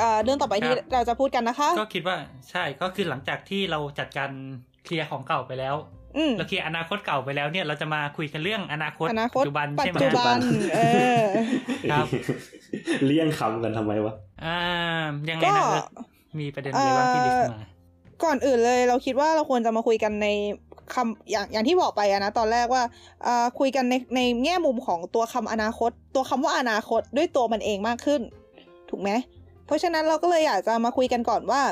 [0.00, 2.16] เอ่อเรื่องต่อไปที่ครับเราจะพูดกันนะคะ ก็คิดว่า
[2.50, 4.30] ใช่ก็คือหลังจากที่เราจัดการ
[4.84, 5.76] เคลียร์ของเก่าไปแล้ว
[6.16, 10.38] อืมเราเคลียร์อนาคตเก่าไปแล้วเนี่ยเราจะมาคุยกันเรื่องอนาคตอนาคตปัจจุบันปัจใช่ไหมจุบัน
[10.74, 10.80] เอ
[11.20, 11.24] อ
[11.90, 12.06] ครับ
[13.06, 14.58] เลี่ยงคำกันทำไมวะอ่า
[15.30, 15.86] ยังไงก็นะเอิร์ธ
[16.40, 17.60] มีประเด็นอะไรบ้างที่ลิสต์มา
[18.24, 20.28] ก่อนอื่นเลยเราคิดว่าเราควรจะมาคุยกันใน
[20.94, 22.82] คำอย่างอย่างที่บอกไปอะนะตอนแรกว่า
[23.24, 28.20] เอ่อคุยกันในในแง่มุมของตัวคำอนาคต ตัวคำว่าอนาคตด้วยตัวมันเองมากขึ้น
[28.90, 29.10] ถูกไหม
[29.70, 31.62] เพราะฉะนั้นเราก็เลยอยากจะมาคุยกันก่อนว่า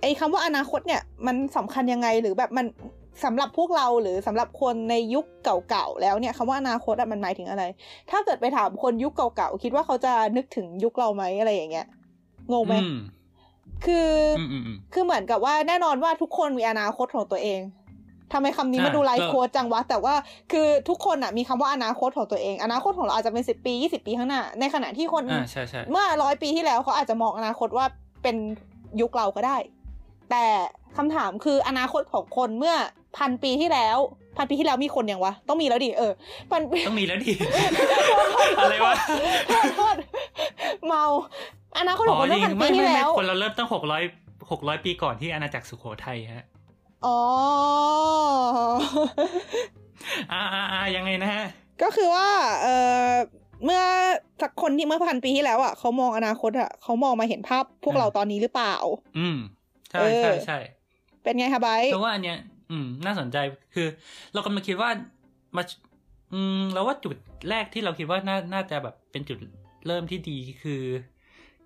[0.00, 2.66] ไอ้คำว่าอนาคตเนี่ยมันสำคัญยังไงหรือแบบมัน
[3.24, 7.64] สำหรับพวกเราหรือสำหรับคนในยุคเก่าๆแล้วเนี่ยคำว่าอนาคตอะมันหมายถึงอะไร
[8.10, 11.86] ถ้าเกิดไปถามคนยุคเก่าๆคิดว่าเขาจะนึกถึงยุคเราไหมอะไรอย่างเงี้ย
[12.52, 12.96] งงไหมอืม
[13.84, 17.60] คือออืมอืมอืมคือเหมือนกับว่าแน่นอนว่าทุกคนมีอนาคตของตัวเอง
[18.32, 20.14] ทำไมคำนี้อะมันดูไลฟ์ก็โค้ดจังวะ แต่ว่า
[20.52, 27.86] คือทุกคนอะมีคำว่าอนาคตของตัวเอง อนาคตของเราอาจจะเป็นสิบปียี่สิบปีข้างหน้า ในขณะที่คนอ่าใช่ใช่เมื่อร้อยปีที่แล้วเขาอาจจะมองอนาคตว่า
[28.22, 28.36] เป็น
[29.00, 29.56] ยุคเราก็ได้
[30.30, 30.46] แต่
[30.96, 32.74] คำถามคืออนาคตของคนเมื่อ
[33.18, 33.98] พันปีที่แล้ว
[34.36, 36.12] พันปีที่แล้วมีคนยังวะ ต้องมีแล้วดิเออ
[36.50, 37.32] พันต้องมีแล้วดิ
[38.58, 38.94] อะไรวะ
[39.48, 39.96] โทษโทษ
[40.86, 41.04] เมา
[41.78, 44.02] อนาคตของคนเมื่อพันปีไม่ที่ไม่ไม่แล้วคนเราเริ่มตั้งหกร้อย
[44.50, 46.46] หกร้อยปีก่อนที่อาณาจักรสุโขทัยฮะ
[47.06, 47.18] อ๋อ
[50.32, 51.44] อ่าอ่าอ่ายังไงนะฮะ
[51.82, 52.28] ก็คือว่า
[52.62, 52.66] เอ
[53.08, 53.10] อ
[53.64, 53.82] เมื่อ
[54.42, 58.74] สักคนที่เมื่อพันปีที่แล้วอะเขามองอนาคตอะเขามองมาเห็นภาพพวกเราตอนนี้หรือเปล่า
[59.18, 59.36] อืม
[59.90, 60.58] ใช่เออใช่ใช่
[61.22, 62.38] เป็นไงคะไบร์ทเพราะว่าอันเนี้ย
[62.70, 63.36] อืม น่าสนใจ
[63.74, 63.86] คือ
[64.34, 64.90] เรากำลังคิดว่า
[65.56, 65.62] มา
[66.32, 67.16] อืมเราว่าจุด
[67.48, 69.38] แรกที่เราคิดว่าน่าน่าจะแบบเป็นจุด
[69.86, 70.82] เริ่มที่ดีคือ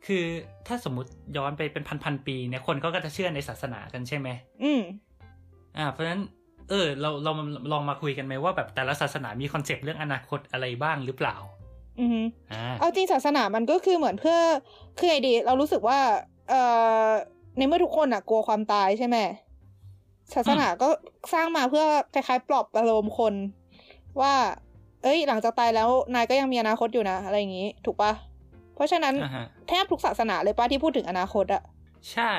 [0.07, 0.25] คือ
[0.66, 4.29] ถ้าสมมติย้อนไปเป็นพันพันๆปีเนี่ยคนก็จะเชื่อในศาสนากันใช่ไหม
[4.62, 4.83] อืม
[5.77, 6.23] อ่าเพราะฉะนั้น
[6.71, 11.37] เออเราเรามาลองมาคุยกันไหมว่าแบบแต่ละศาสนามีคอนเซปต์เรื่องอนาคตอะไรบ้างหรือเปล่า
[12.01, 14.39] อือฮึอ่าเอาจริงศาสนามันก็คือเหมือนเพื่อ
[14.99, 15.99] คือไงดีเรารู้สึกว่า
[16.49, 16.61] เอ่
[17.07, 17.09] อ
[17.57, 19.17] ในเมื่อทุกคนอะกลัวความตายใช่ไหม
[20.35, 20.89] ศาสนาก็
[21.33, 21.85] สร้างมาเพื่อ
[22.15, 23.35] คล้ายๆ ปลอบประโลมคน
[24.21, 24.35] ว่า
[25.03, 28.13] เอ้ย หลังจากตายแล้วนายก็ยังมีอนาคตอยู่นะ อะไรอย่างนี้ ถูกปะ
[28.75, 31.63] เพราะฉะนั้นอ่าฮะแทบทุกศาสนาเลยปะที่พูดถึงอนาคตอะ
[32.12, 32.33] ใช่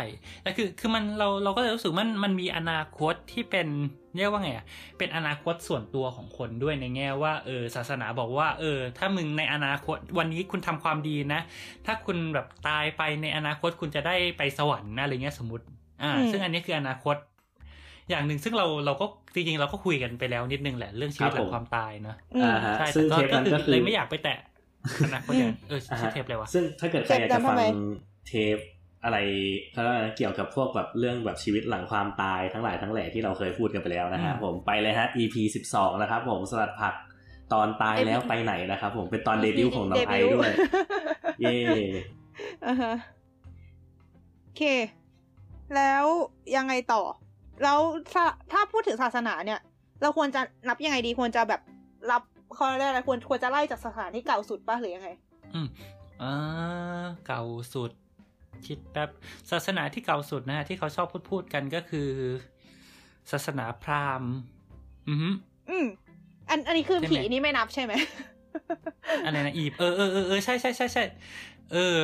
[0.44, 3.68] แต่คือคือมันเราเราก็เลยรู้สึกมันมันมีอนาคตที่เป็น
[4.16, 4.66] เรียกว่าไงอะ
[4.98, 11.42] เป็นอนาคตส่วนตัวของคนด้วยในแง่ว่าเออศาสนาบอกว่า เออ ถ้ามึงในอนาคตวันนี้คุณทำความดีนะ
[11.86, 15.66] ถ้าคุณแบบตายไปในอนาคตคุณจะได้ไปสวรรค์นะอะไรเงี้ยสมมติ
[16.04, 17.16] อ่า ซึ่งอันนี้คืออนาคต
[18.10, 24.40] อย่างหนึ่งซึ่งเราเราก็จริงๆเราก็คุยกันไปแล้วนิดนึงแหละเรื่องชีวิตหลังความตายเนอะอืมอ่าฮะใช่ซึ่งแต่เทปก็นั้นคือก็คือเลยไม่อยากไปแตะ
[25.06, 27.64] อนาคตอย่างนั้นเอออ่าชื่อฮะเทปอะไรวะซึ่งถ้าเกิดใครอยากจะเทปนั้นฟังทำไม
[28.28, 28.58] เทป
[29.06, 29.18] อะไร
[29.72, 36.94] เขาเรียกว่าอะไรนะเกี่ยวกับพวกแบบเรื่องแบบชีวิตหลังความตายทั้งหลายทั้งแหล่ที่เราเคยพูดกันไปแล้วนะฮะอืมผมไปเลยฮะ EP สิบสองนะครับผมสลัดผัก
[37.54, 40.52] ตอนตายแล้วไปไหนนะครับผมเป็นตอนเดบิวต์ของน้องไอซ์ด้วย
[41.42, 41.58] เย่
[42.66, 42.94] อ่าฮะ
[44.44, 44.64] โอเค
[45.76, 46.04] แล้ว
[46.56, 47.02] ยังไงต่อ
[47.64, 47.80] แล้ว
[48.12, 49.60] ถ้าถ้าพูดถึงศาสนาเนี่ย
[50.02, 51.62] เราควรจะนับยังไงดีควรจะแบบ
[52.12, 52.22] รับ
[52.56, 55.10] เขาเรียกอะไรควรควรจะไล่จากศาสนาที่เก่าสุดป่ะหรือยังไง
[55.56, 55.68] อืม
[56.22, 56.34] อ่า
[57.28, 57.92] เก่าสุด
[58.68, 59.10] คิดแป๊บ
[59.52, 62.10] ศาสนาที่เก่าสุดนะฮะที่เขาชอบพูดพูดกันก็คือ
[63.32, 64.34] ศาสนาพราหมณ์
[65.08, 65.30] อือฮึ
[65.70, 65.86] อืม
[66.50, 67.94] อันอันนี้คือใช่ไหมผีนี่ไม่นับใช่ไหม
[69.26, 71.04] อะไรนะอีบเออเออเออเออใช่ใช่ใช่ใช่
[71.74, 71.98] เออ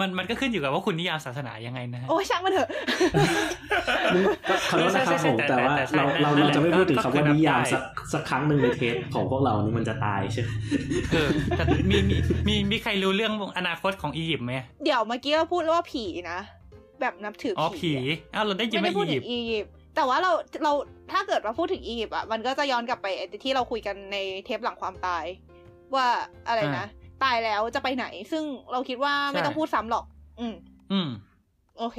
[0.00, 2.68] มันมันก็ขึ้นอยู่กับว่าคุณนิยามศาสนายังไงนะฮะโอ้ยช่างมันเถอะ
[4.70, 10.48] ขอโทษนะครับผมแต่แต่ว่าแต่ใช่เราแต่เรานั่นแหละเราจะไม่พูดถึงก็คำคือว่านับนิยามได้สักสักครั้งหนึ่งในเทปของพวกเรานี่มันจะตายใช่ไหม
[11.12, 12.16] เออแต่มีมี
[12.48, 14.52] มีมีใครรู้เรื่องอนาคตของอียิปต์ไหม
[14.84, 16.40] เดี๋ยวเมื่อกี้เราพูดว่าผีนะ
[17.00, 20.72] แบบนับถืออ๋อผีผีอะอ้าวเราได้ยินไม่ว่าได้พูอีดถึยิปงต์อียิปต์แต่ว่าเราเรา
[21.12, 25.24] ถ้าเกิดมาพูดถึงอียิปต์อะมันก็จะย้อนกลับไปไอ้ที่เราคุยกันในเทปหลังความตาย
[25.94, 26.06] ว่า
[26.48, 26.86] อะไรนะ
[27.22, 30.04] ตายแล้วจะไปไหน ซึ่งเราคิดว่าไม่ต้องพูดซ้ำหรอก
[30.40, 30.54] อืม
[30.92, 31.08] อืม
[31.78, 31.98] โอเค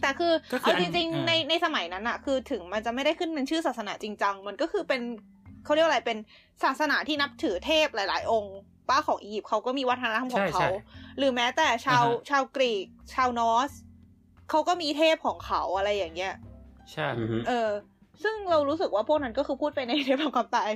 [0.00, 5.00] แต่คือก็คือเอาอัจนริงอ่าๆในในสมัยนั้นอะคือถึงมันจะไม่ได้ขึ้นเป็นชื่อศาสนาจริงจังมันก็คือเป็น
[5.64, 6.18] เขาเรียกว่าอะไรเป็น
[6.64, 8.56] ศาสนาที่นับถือเทพหลาย ๆ องค์
[8.88, 10.70] ป้าของอียิปต์เขาก็มีวัฒนธรรมของใช่เขาใช่
[11.18, 13.70] หรือแม้แต่ชาวอ่าฮะชาวกรีก ชาวนอร์ส
[14.50, 16.34] เขาก็มีเทพของเขาอะไรอย่างเงี้ย
[16.92, 17.70] ใช่อือฮึเออ
[18.22, 20.70] ซึ่งเรารู้สึกว่าพวกนั้นก็คือพูดไปในเทปของความตาย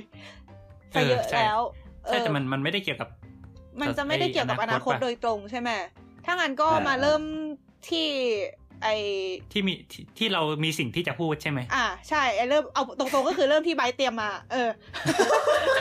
[0.93, 1.59] ซะเยอะใช่แล้ว
[2.07, 3.09] ใช่แต่เออมันมันไม่ได้เกี่ยวกับ
[3.81, 5.69] มันจะไม่ได้เกี่ยวกับอนาคตไอ้อนาคตปะโดยตรงใช่ไหม
[6.25, 7.21] ถ้างั้นก็อ่ามมาเริ่ม
[7.89, 8.07] ที่
[8.83, 8.87] ไอ
[9.51, 14.69] ที่มีที่ที่เรามีสิ่งที่จะพูดใช่ไหมอ่าใช่ไอเริ่มเอาตรงๆก็คือเริ่มที่ไบร์ทเตรียมมา เออ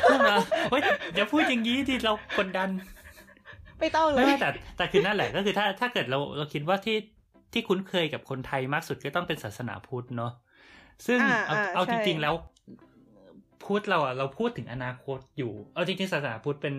[0.04, 0.36] พูดมา
[0.70, 0.82] เฮ้ย
[1.16, 2.68] อย่าพูดอย่างนี้ที่เรากดดัน
[3.80, 6.96] ไม่ต้องเลไม่ยไม่แต่แต่คือนั่นแหละก็คือถ้าถ้าเกิดเราเราคิดว่าที่
[7.52, 10.32] ที่คุ้นเคยกับคนไทยมากสุดก็ต้องเป็นศาสนาพุทธเนาะ
[11.06, 12.34] ซึ่งอ่าเอาอ่าเอาใช่จริงๆแล้ว
[13.64, 16.74] พุทธเราอะเราพูดถึงอนาคตอยู่เอาจริงๆศาสนาพุทธเป็น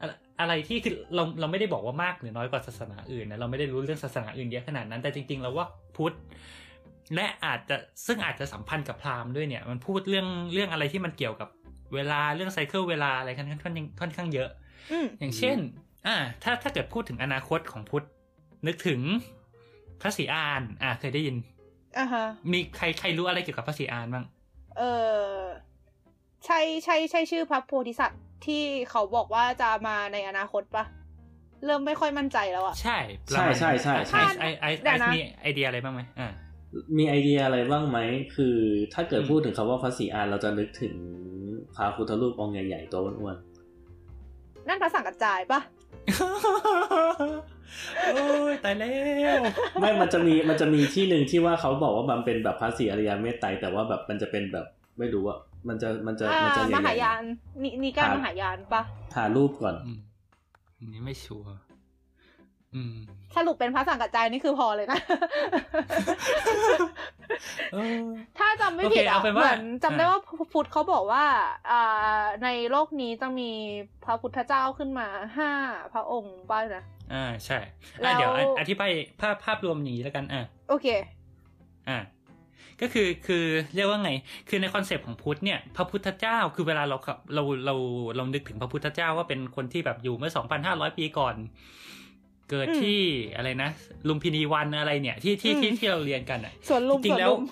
[0.00, 0.06] อะ
[0.40, 6.14] อะไรที่คือเราเราไม่ได้บอกว่ามากหรือน้อยกว่าศาสนาอื่นนะเราไม่ได้รู้เรื่องศาสนาอื่นเยอะขนาดนั้น แต่จริงๆแล้วว่าพุทธ
[7.14, 11.48] และอาจจะซึ่งอาจจะสัมพันธ์กับพราหมณ์ด้วยเนี่ยมันพูดเรื่องเรื่องอะไรที่มันเกี่ยวกับ
[11.94, 14.48] เวลาเรื่องไซเคิลเวลาอะไรค่อนข้างค่อนข้างค่อนข้างเยอะ
[14.92, 15.58] อืมอย่างเช่น
[16.06, 18.04] อ่า ถ้าถ้าเกิดพูดถึงอนาคตของพุทธ
[18.66, 19.00] นึกถึง
[20.00, 21.36] พระศรีอาน อ่าเคยได้ยิน
[21.98, 24.24] อ่าฮะมีใครใครรู้อะไรเกี่ยวกับพระศรีอานบ้าง
[24.76, 24.82] เอ
[25.38, 25.40] อ
[26.46, 30.84] ใช่ใช่ใช่ชื่อพระโพธิสัตว์ที่เขาบอกว่าจะมาในอนาคตปะ
[31.66, 32.98] เริ่มไม่ค่อยมั่นใจแล้วอะใช่
[33.30, 36.28] ใช่ใช่ใช่ใช่ไอไอเดี๋ไอยวนะมีไอเดียอะไรบ้างไหมอ่า
[36.96, 37.98] มีไอเดียอะไรบ้างไหม
[38.34, 38.56] คือ
[38.94, 40.94] ถ้าเกิดอืมพูดถึงคำว่าพระศรีอานเราจะนึกถึง
[41.76, 43.36] พระพุทธรูปองค์ใหญ่ๆตัวอ้วน
[44.68, 45.60] นั่นพระสังกัจจายปะ
[48.12, 48.88] โอ้ยตายแล้
[49.38, 54.66] วๆไม่มันจะมีมันจะมีที่หนึ่งที่ว่าเขาบอกว่ามันเป็นแบบพระศรีอริยเมตไตรแต่ว่าแบบมันจะเป็นแบบ
[54.98, 57.22] ไม่รู้อะ มันจะมันจะอ่ามันจะใหมญ่หายาน
[57.62, 59.98] นี่นี่การครับมหายานปะๆหารูปก่อนอืม
[60.78, 61.52] อันนี้ไม่ชัวร์
[62.74, 62.94] อืม
[63.36, 65.00] สรุปเป็นพระสังกัจจายนี่คือพอเลยนะ
[67.72, 68.04] เออ
[68.38, 70.20] ถ้าจำไม่โอเคผิดอะเอาเป็นเหว่ามือนจำได้อ่าว่า
[70.52, 71.24] พุทธเขาบอกว่า
[71.70, 73.50] อ่าในโลกนี้จะมี
[74.04, 75.50] พระพุทธเจ้าขึ้นมาห้า
[75.92, 77.58] พระองค์ป้านะอ่าใช่
[78.00, 80.86] แล้อะวเดี๋ยวออธิบายภาพภาพรวมอย่างนี้แล้วกันอะโอเค
[81.88, 81.98] อะ
[82.80, 84.10] ก็คือคือเรียกว่าไง
[84.48, 86.96] คือในคอนเซปต์ของพุทธเนี่ยพระพุทธเจ้าคือเวลาเรา
[87.34, 87.74] เราเรา
[88.16, 90.32] เรานึกถึงพระพุทธเจ้าว่าเป็นคนที่แบบอยู่เมื่อ
[90.64, 91.36] 2,500 ปีก่อน
[92.52, 93.00] เกิดที่
[93.36, 93.70] อะไรนะ
[94.08, 97.44] ลุมพินีวันอะไรเนี่ยที่ที่ที่ที่เราเรียนกันอะสวนลุมจริสวงนแล้วลุม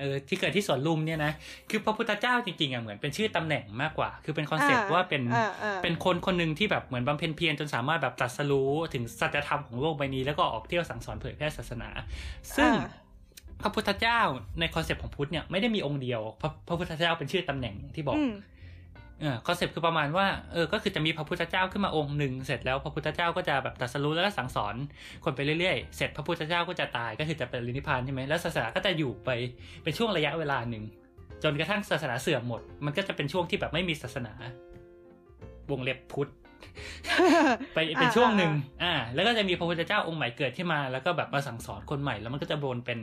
[0.00, 1.32] เออที่เกิดที่สวนลุมเนี่ยนะ
[1.70, 11.88] คือพระพุทธเจ้าจริงๆอะเหมือนเป็นชื่อตำแหน่งมากกว่า คือเป็นคอนเซปต์ว่าเป็นอ่าอ่าเป็นคนคนหนึ่งที่แบบเหมือนบำเพ็ญเพียรจนสามารถแบบตรัสรู้ถึงสัจธรรมของโลกใบนี้แล้วก็ออกเที่ยวสั่งสอนเผยแพร่ศาสนา
[12.56, 12.90] ซึ่งอ่า
[13.62, 14.20] พระพุทธเจ้า
[14.60, 18.32] ในคอนเซปต์ของพุทธเนี่ยไม่ได้มีองค์เดียวพระพระพุทธเจ้าเป็นชื่อตำแหน่งอย่างที่บอกอืม
[19.20, 24.74] เออคอนเซปต์คือประมาณว่าเออก็คือจะมีพระพุทธเจ้าขึ้นมาองค์หนึ่งเสร็จแล้วพระพุทธเจ้าก็จะแบบตรัสรู้แล้วก็สั่งสอน
[25.24, 29.30] คนไปเรื่อยๆ เสร็จพระพุทธเจ้าก็จะตายก็คือจะเป็นลินิพพานใช่ไหมแล้วศาสนาก็จะอยู่ไป
[29.82, 30.84] เป็นช่วงระยะเวลาหนึ่ง
[31.42, 34.32] จนกระทั่งศาสนาเสื่อมหมด มันก็จะเป็นช่วงที่แบบไม่มีศาสนา
[35.70, 36.30] วงเล็บพุทธ
[37.74, 42.98] ไปเป็นช่วงหนึ่งอ่า แล้วก็จะมีพระพุทธเจ้าองค์ใหม่เกิดขึ้นมา แล้วก็แบบมาสั่งสอนคนใหม่ แล้วมันก็จะวนเป็น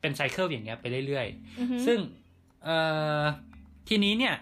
[0.00, 1.98] เป็น cycle อย่างเงี้ยไปเรื่อยๆอือฮึซึ่ง
[2.64, 2.76] เอ่
[3.20, 3.22] อ
[3.88, 4.34] ทีนี้เนี่ย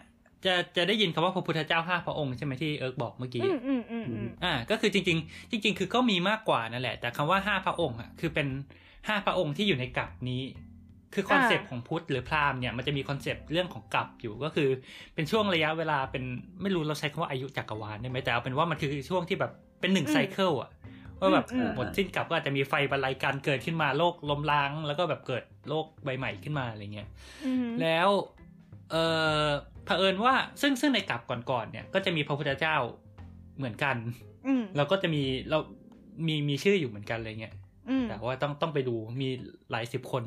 [0.44, 8.46] จะจะได้ยินคำว่าพระพุทธเจ้าห้าพระองค์ใช่ไหมที่เอิร์กบอกเมื่อกี้อืมอืมอืมอืมอ่า ก็คือจริง ๆ จริง ๆ คือก็มีมากกว่านั่นแหละ แต่คำว่าห้าพระองค์อะคือเป็น
[9.08, 10.42] ห้าพระองค์ที่อยู่ในกัปนี้
[11.14, 14.68] คือคอนเซปต์ของพุทธหรือพราหมณ์เนี่ยมันจะมีคอนเซปต์เรื่องของกัปอยู่ก็คือ
[15.14, 16.24] เป็นช่วงระยะเวลาเป็น
[16.62, 20.70] ไม่รู้เราใช้คำว่าอายุจักรวาลได้ไหมแต่เอาเป็นว่ามันคือช่วงที่แบบเป็นหนึ่งไซเคิลอะ
[21.24, 27.08] ว่าแบบอืมหมดสิ้นกลับก็อาจจะมีไฟบรรลัยการเกิดขึ้นมาโลกล้มล้าง แล้วก็แบบเกิดโลกใบใหม่ขึ้นมาอะไรเงี้ย
[27.44, 28.08] อืมแล้ว
[28.90, 28.96] เอ
[29.44, 29.46] อ
[29.84, 32.76] เผอิญว่าซึ่งซึ่งในกลับก่อนๆเนี่ย ก็จะมีพระพุทธเจ้า
[33.56, 33.96] เหมือนกัน
[34.46, 35.58] อืมเราก็จะมีเรา
[36.26, 37.54] มีมีชื่ออยู่เหมือนกันอะไรเงี้ย
[37.88, 39.28] อืมแต่ว่าต้องต้องไปดูมี
[39.70, 40.22] หลายสิบคน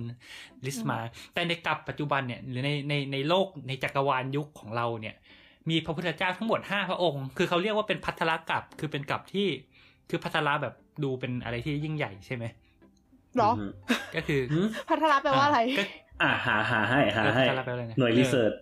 [0.65, 0.99] ลิสต์มา
[1.33, 5.15] แต่ในกลับปัจจุบันเนี่ยหรือในในในโลกในจักรวาลยุคของเราเนี่ย
[5.69, 9.47] มีพระพุทธเจ้าทั้งหมดห้าพระองค์ คือเขาเรียกว่าเป็นพัทธกลับคือเป็นกลับที่
[10.10, 12.46] คือพัทธะแบบดูเป็นอะไรที่ยิ่งใหญ่ใช่ไหม
[13.36, 13.72] เหรอม
[14.15, 15.84] ก็คือหืมพัทรแปลว่าอะไรก็
[16.22, 18.54] อ่าหาหาให้หาเออให้พัทธะแปลว่าอะไรนะหน่วยรีเสิร์ช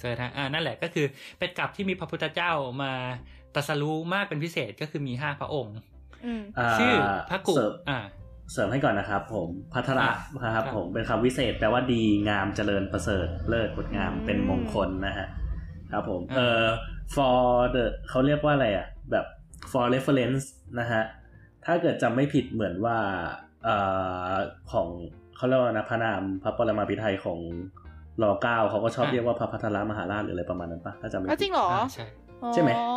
[0.00, 1.06] เสิร์ชฮะอ่านั่นแหละก็คือ
[1.38, 2.92] เป็นกลับที่มีพระพุทธเจ้ามา
[3.54, 5.76] ตรัสรู้มากเป็นพิเศษก็คือมีห้าพระองค์
[6.24, 6.94] อืมอ่าชื่อ
[7.30, 7.98] พระกุเสริมอ่า
[8.52, 10.14] เสริมให้ก่อนนะครับผมพัทระอ่า
[10.44, 15.26] นะครับครับผมเป็นคำวิเศษแปลว่าดีงามเจริญประเสริฐเลิศงดงามอืมเป็นมงคลนะฮะ
[15.92, 16.66] ครับผมเอ่อ
[17.14, 17.40] for
[17.74, 19.26] the เขาเรียกว่าอะไรอะ แบบ
[19.70, 20.44] for reference
[20.80, 21.02] นะฮะ
[21.64, 22.98] ถ้าเกิดจำไม่ผิดเหมือนว่า
[23.64, 23.76] เอ่
[24.30, 24.32] อ
[24.72, 24.88] ของ
[25.36, 27.38] เขาเรียกว่านะพระนามพระปรมาภิไธยของ
[28.22, 32.06] รอเก้าเขาก็ชอบอ่าเรียกว่าพระพัทรมหาราชหรืออะไรประมาณนั้นปะถ้าจำไม่เอาจผิริดงเหรออ่าใช่
[32.54, 32.88] ใช่ไหมอ๋อ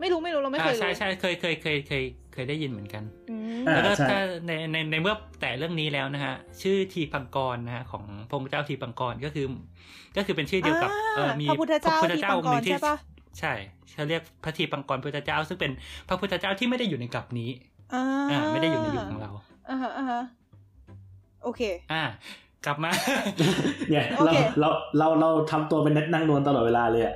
[0.00, 9.46] ไม่รู้ไม่รู้เราไม่เคอ่ายรู้ใช่ใช่เคยเคยเคยเคยเคยได้ยินเหมือนกันอืมอ่าแล้วก็ใช่ถ้าในในในเมื่อแต่เรื่องนี้แล้วนะฮะ ชื่อทีปังกรนะฮะของพระองค์เจ้าทีปังกรก็คือ
[10.16, 12.96] ก็คือเป็นชื่อเดียวกับเออมีพระพุทธเจ้าพระพุทธที่เจ้าปัองงค์หนึ่งกรที่ใช่ปะ
[13.38, 13.52] ใช่
[13.94, 15.72] เขาเรียกพระทีปังกรพุทธเจ้า ซึ่งเป็น
[16.08, 17.50] พระพุทธเจ้าที่ไม่ได้อยู่ในกลับนี้
[17.94, 19.30] อ่าอ่าไม่ได้อยู่ในยุคของเรา
[19.70, 20.20] อ่าฮะอ่าฮะ
[21.42, 21.62] โอเค
[21.92, 22.04] อ่า
[22.66, 22.90] กลับมา
[23.90, 27.14] เนี่ยโอเราเคเราเราเราทำตัวเป็นนักนั่งนวลตลอดเวลาเลยอะ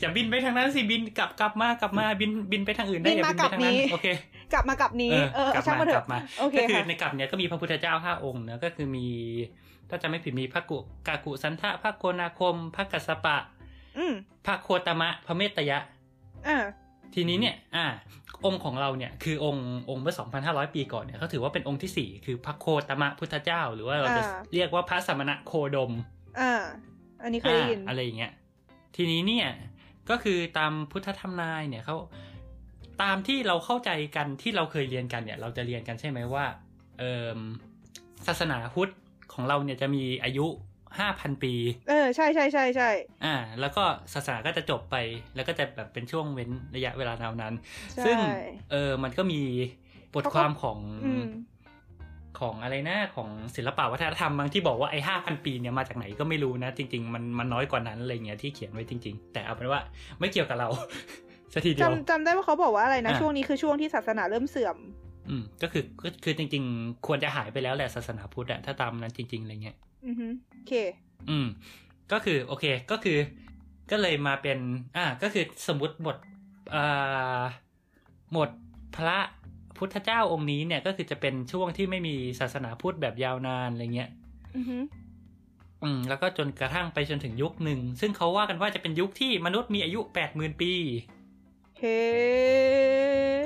[0.00, 4.06] อย่าบินไปทางนั้นสิบินกลับกลับมากลับมาบินบินไปทางอื่นได้บินอย่ามาบินไปทางนั้นกลับนี้โอเค
[4.52, 9.06] กลับมากับนี้เออกลับช่างมามาเถกอะลับมาโอเคก็คือค่ะในกลับเนี่ยก็มีพระพุทธเจ้าห้าองค์นะก็คือมี
[9.90, 13.36] ถ้าจะไม่ผิดมีพระกุกากุสันทะพระโกนาคมพระกัสสปะ
[13.98, 14.14] อืม
[14.46, 15.78] พระโคตมะพระเมตยะ
[16.46, 16.56] อ่า
[17.14, 17.86] ทีนี้เนี่ย อ่า
[18.44, 25.92] องค์ของเราเนี่ย คือองค์องค์เมื่อ 2,500 ปีก่อนเนี่ยเขาถือว่าเป็นองค์ที่สี่คือพระโคตมะพุทธเจ้า หรือว่าเราจะอ่าเรียกว่าพระสมณะโคดม
[26.40, 26.52] อ่า
[27.22, 28.32] อันนี้เคยได้ยินอ่าอะไรอย่างเงี้ย
[28.96, 29.48] ทีนี้เนี่ย
[30.10, 31.96] ก็คือตามพุทธธรรมนายเนี่ยเขา
[33.02, 36.44] ตามที่เราเข้าใจกันที่เราเคยเรียนกันเนี่ย เราจะเรียนกันใช่ไหมว่า
[36.98, 37.04] เอ
[37.36, 37.38] อ
[38.26, 38.92] ศาสนาพุทธ
[39.32, 40.46] ของเราเนี่ยจะมีอายุ
[40.98, 41.54] ห้าพันปี
[41.88, 42.90] เออใช่ใช่ใช่ใช่
[43.24, 44.96] อ่า แล้วก็ศาสนาก็จะจบไป
[45.34, 47.54] แล้วก็จะแบบเป็นช่วงเว้นระยะเวลานาวนั้น
[47.94, 48.16] ใช่ซึ่ง
[48.70, 49.40] เออมันก็มี
[50.14, 51.24] บทความของอืม
[52.40, 59.80] ของอะไรนะของศิลปะวัฒนธรรมบางที่บอกว่าไอ้ห้าพันปีเนี่ยมาจากไหนก็ไม่รู้นะ จริง ๆ มันมันน้อยกว่านั้นอะไรเงี้ยที่เขียนไว้จริง ๆ แต่เอาเป็นว่า
[60.20, 60.68] ไม่เกี่ยวกับเรา
[61.52, 64.76] สักทีเดียวจำจำได้ว่าเขาบอกว่าอะไรนะอะช่วงนี้คือช่วงที่ศาสนาเริ่มเสื่อม
[65.30, 70.72] อืมก็คือก็คือจริง ๆ ควรจะหายไปแล้วแหละศาสนาพุทธอะถ้าตามนั้นจริง ๆอะไรเงี้ยอือฮึโอเค
[71.30, 71.46] อืม
[72.12, 73.18] ก็คือโอเคก็คือ
[73.90, 74.58] ก็เลยมาเป็น
[74.96, 76.16] อ่า ก็คือสมมติหมด
[76.74, 77.42] อ่า
[78.32, 78.48] หมด
[78.96, 79.18] พระ
[79.78, 84.10] พุทธเจ้าองค์นี้เนี่ยก็คือจะเป็นช่วงที่ไม่มีศาสนาพุทธแบบยาวนานอะไรเงี้ย
[84.56, 84.78] อือฮึ
[85.82, 90.72] อืมแล้วก็จนกระทั่งไปจนถึงยุคหนึ่ง ซึ่งเขาว่ากันว่าจะเป็นยุคที่มนุษย์มีอายุแปดหมื่นปี
[91.80, 91.98] เฮ้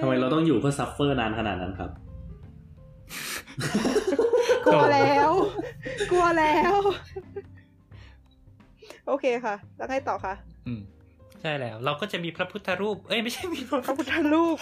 [0.01, 1.91] ทำไมเราต้องอยู่เพื่อ suffer นานขนาดนั้นครับ
[4.67, 5.31] กลัวแล้ว
[6.11, 6.75] กลัวแล้ว
[9.07, 10.35] โอเคค่ะ แล้วไงต่อคะ
[10.67, 10.81] อืม
[11.41, 14.57] ใช่แล้วเราก็จะมีพระพุทธรูป เอ้ยไม่ใช่มีพระพระพุทธรูป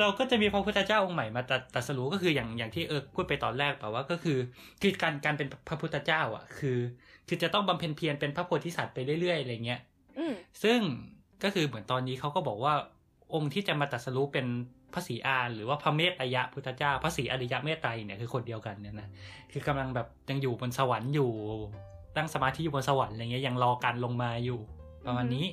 [0.00, 4.38] เราก็จะมีพระพุทธเจ้าองค์ใหม่มาตรัตรัสรู้ก็คืออย่างอย่างที่เออพูดไปตอนแรกแบบว่าก็คือ
[4.82, 6.78] คือการการเป็นพระพุทธเจ้า อะ คือ
[7.28, 9.80] คือจะต้องบำเพ็ญเพียรเป็นพระโพธิสัตว์ไปเรื่อยๆอะไรเงี้ย
[10.18, 10.80] อืมซึ่ง
[11.44, 12.74] ก็คือเหมือนตอนนี้เขาก็บอกว่า
[13.34, 14.46] องค์ที่จะมาตรัสรู้เป็น
[14.94, 19.08] พระศรีอานหรือว่าพระเมตตยะพุทธเจ้าพระศรีอริยะเมตไตรเนี่ยคือคนเดียวกันเนี่ยนะ
[19.52, 21.30] คือกำลังแบบยังอยู่บนสวรรค์อยู่
[22.16, 24.58] ตั้งสมาธิอยู่บนสวรรค์อะไรเงี้ยยังรอการลงมาอยู่
[25.06, 25.46] ประมาณนี้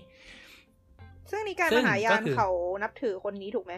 [1.31, 2.49] ซึ่งนิกายซึ่มงหายาก็นคือเขา
[2.83, 3.73] นับถือคนนี้ถูกไหม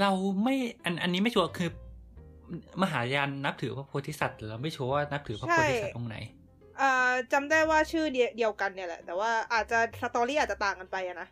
[0.00, 0.10] เรา
[0.42, 1.70] ไม่อันอันนี้ไม่ชัวร์คือ
[2.82, 6.16] มหายานนับถือพระโพธิสัตว์แต่เราไม่ชัวร์ว่านับถือพระโพธิสัตว์องค์ไหน
[6.78, 11.28] เอ่อจำได้ว่าชื่อเดียเดียวกันเนี่ยแหละ แต่ว่าอาจจะสตอรี่อาจจะต่างกันไปอะนะ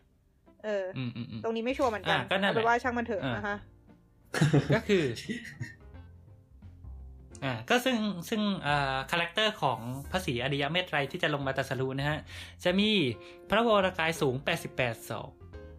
[0.65, 3.57] เออออืมอืมอืมตรงนี้ไม่ชัวร์เหมือนกันอะก็นั่นแหละเอาเป็นว่าช่างมันเถอะอะนะคะ
[4.75, 5.03] ก็คือ
[7.43, 7.97] อ่าก็ซึ่ง
[8.29, 9.79] ซึ่งอ่าคาแรคเตอร์ของ
[10.11, 12.19] พระศรีอริยเมตไตรที่จะลงมาตรัสรู้นะฮะ
[12.63, 12.89] จะมี
[13.49, 14.35] พระวรกายสูง
[14.71, 15.29] 88 ศอก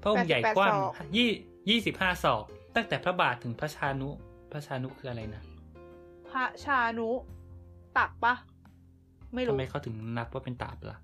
[0.03, 0.73] พระองค์ใหญ่กว้าง
[1.17, 1.31] ยี่
[1.71, 2.45] ยี่สิบห้าศอก
[2.77, 4.09] ตั้งแต่พระบาทถึงพระชานุ
[4.53, 5.43] พระชานุคืออะไรนะ
[6.29, 7.11] พระชานุ
[7.97, 8.35] ตักปะ
[9.35, 10.99] ไม่รู้ทำไมเขาถึงนับว่าเป็นตักล่ะ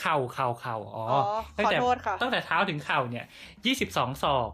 [0.00, 1.20] เข่าเข่าเข่าอ๋ออ๋อ
[1.58, 3.24] ตั้งแต่ขอโทษค่ะตั้งแต่เท้าถึงเข่าเนี่ย
[3.66, 4.50] ยี่สิบสองศอก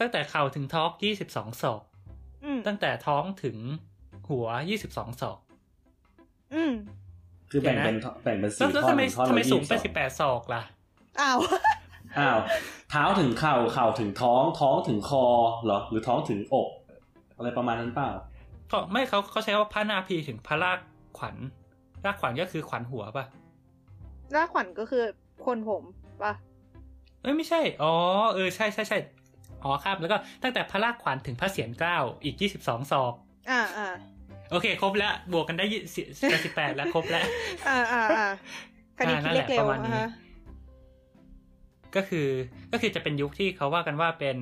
[0.00, 1.82] ตั้งแต่เข่าถึงท้องยี่สิบสองศอก
[2.44, 3.58] อืมตั้งแต่ท้องถึง
[4.28, 5.38] หัวยี่สิบสองศอก
[6.54, 6.72] อืม
[7.50, 10.62] คือแบ่งเป็นเดี๋ยวนะแบ่งเป็นแล้วสี่แล้วท่อนทำไมท่อนทำไมละสูงยี่แปสิดบสิบแปดศอกล่ะ
[11.20, 11.38] อ้าว
[12.18, 12.38] อ้าว
[12.90, 15.24] เท้าถึงเข่าเข่าถึงท้องท้องถึงคอ
[15.64, 16.68] เหรอ หรือท้องถึงอก
[17.36, 18.10] อะไรประมาณนั้นเปล่า
[18.72, 20.78] ก็ไม่เขาเขาใช้ว่าพระนาพีถึงพระราก
[21.18, 21.36] ขวัญ
[22.06, 23.24] รากขวัญก็คือขวัญหัวป่ะ
[24.34, 25.02] รากขวัญก็คือ
[25.46, 25.82] คนผม
[26.22, 26.32] ปะ
[27.22, 27.92] เอ้ยไม่ใช่ อ๋อ
[28.34, 28.98] เออ ใช่ใช่ใช่
[29.64, 33.14] อ๋อครับ แล้วก็ตั้งแต่พระรากขวัญถึงพระเศียรเกล้าอีกยี่สิบสองศอก
[33.50, 33.88] อ่าอ่า
[34.50, 35.80] โอเค ครบแล้ว บวกกันได้ยี่
[36.44, 37.24] สิบแปดแล้วครบแล้ว
[37.68, 38.26] อ่าอ่าอ่า
[38.98, 40.08] คดีอ่านั่คิดนแหเลละขเร็ปวระมาณนี้นะคะ
[41.96, 42.28] ก็คือ
[42.72, 44.38] ก็คือจะเป็นยุคที่เขาว่ากันว่าเป็น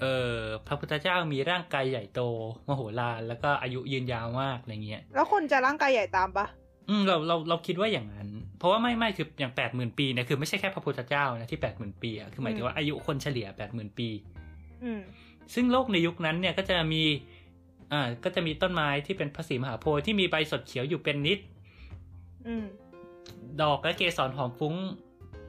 [0.00, 2.20] เอ่อพระพุทธเจ้ามีร่างกายใหญ่โต
[2.66, 6.46] มโหฬารแล้วก็อายุยืนยาวมากอะไรเงี้ย แล้วคนจะร่างกายใหญ่ตามปะ
[6.88, 14.08] อืมเราเราเราคิดว่าอย่างนั้น เพราะว่าไม่ไม่คืออย่างแปดหมื่นปีเนี่ยคือไม่ใช่แค่พระพุทธเจ้านะที่แปดหมื่นปีอะคือหมายถึงว่าอายุคนเฉลี่ยแปดหมื่นปี
[14.84, 15.00] อืม
[15.54, 17.02] ซึ่งโลกในยุคนั้นเนี่ยก็จะมี
[17.92, 21.38] อ่าก็จะมีต้นไม้ที่เป็นพระศรีมหาโพธิ์ที่มีใบสดเขียวอยู่เป็นนิด
[22.46, 22.66] อืม
[23.62, 24.74] ดอกและเกสรหอมฟุ้ง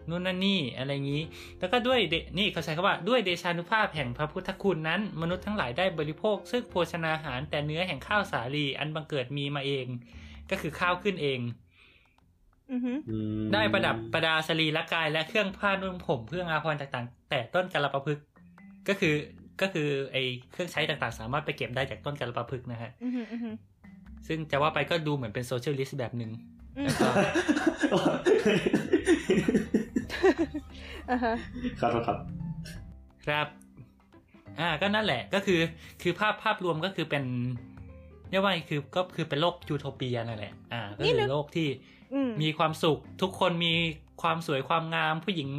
[0.09, 1.23] นู่นนั่นนี่อะไรอย่างนี้
[1.59, 9.87] แล้วก็ด้วยเดนี่เขาใช้คำว่าด้วยเดชานุภาพแห่งพระพุทธคุณนั้น มนุษย์ทั้งหลายได้บริโภคซึ่งโภชนาหารแต่เนื้อแห่งข้าวสาลีอันบังเกิดมีมาเอง
[10.51, 11.39] ก็คือข้าวขึ้นเอง
[12.71, 18.23] อือหืออืมได้ประดับประดาสรีละกายและเครื่องผ้านุ่งผมเครื่องอาภรณ์ต่างๆ แต่ต้นกาลปะพึกษ์
[18.87, 19.15] ก็คือ
[19.61, 20.17] ก็คือไอ
[20.51, 23.55] เครื่องใช้ต่างๆ สามารถไปเก็บได้จากต้นกาลปะพึกษ์นะฮะอือหืออือหือ
[24.27, 26.31] ซึ่งจะว่าไปก็ดูเหมือนเป็นโซเชียลิสต์แบบหนึ่ง
[26.77, 27.09] อืมแล้วก็
[31.09, 31.33] อ่าฮะ
[31.79, 32.17] ครับครับ
[33.27, 33.47] ครับ
[34.59, 35.59] อ่าก็นั่นแหละก็คือ
[36.01, 37.23] คือภาพภาพรวมก็คือเป็น
[37.74, 41.67] เรียกว่าไงคือก็คือเป็นโลกยูโทเปียนั่นแหละอ่าก็คือโลกที่
[42.13, 43.73] อืมมีความสุขทุกคนมี
[44.21, 45.49] ความสวยความงาม ผู้หญิง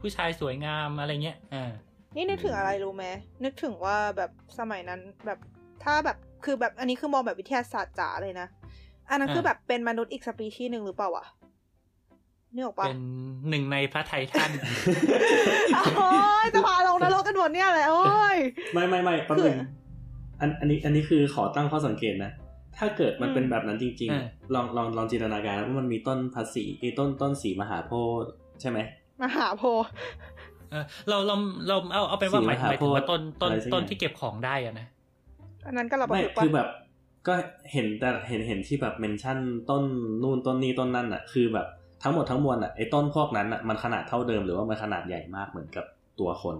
[0.00, 1.70] ผู้ชายสวยงามอะไรเงี้ยอ่า
[2.16, 3.04] นี่นึกถึงอะไรรู้ไหม
[3.44, 5.38] นึกถึงว่าแบบสมัยนั้นแบบ
[5.84, 8.46] ถ้าแบบคือแบบอันนี้คือมองแบบวิทยาศาสตร์จ๋าเลยนะ
[9.10, 11.26] อันนั้นอ่าคือแบบเป็นมนุษย์อีกสปีชีส์หนึ่งหรือเปล่าวะ
[12.54, 13.02] นี่ออกปะเป็น
[13.48, 14.50] หนึ่งในพระไททัน
[15.96, 16.10] โอ้
[16.44, 18.36] ยจะพาลงนรกกันหมดเนี่ยแหละโอ้ย
[18.72, 19.56] ไม่ไม่ไม่แป๊บนึง
[20.40, 22.32] อันอันนี้อันนี้คือขอตั้งข้อสังเกตนะ
[22.78, 28.78] ถ้าเกิดมันเป็นแบบนั้นจริงอ่าๆลองลองลองจินตนาการว่ามันมีต้นภาษีไอ้ต้นต้นสีมหาโพธิ์ใช่ไหม
[29.22, 29.90] มหาโพธิ์
[30.70, 31.36] เออเราเรา
[31.68, 34.86] เราเอาเอาเป็นว่าสีหมายมหาหมายถึงว่าต้นต้นอะไรสักอย่างต้นที่เก็บของได้อะนะ
[35.66, 36.68] อันนั้นก็เราไม่ถึกปะคือแบบ
[37.28, 37.34] ก็
[37.72, 39.38] เห็นแต่เห็นเห็นที่แบบเมนชั่น
[39.70, 39.84] ต้น
[40.22, 41.66] นู่นต้นนี้ต้นนั่นอะ คือแบบ
[42.02, 45.84] ทั้งหมดทั้งมวลอะไอ้ต้นพวกนั้นอะมันขนาดเท่าเดิมหรือว่ามันขนาดใหญ่มากเหมือนกับ
[46.20, 46.56] ตัวคน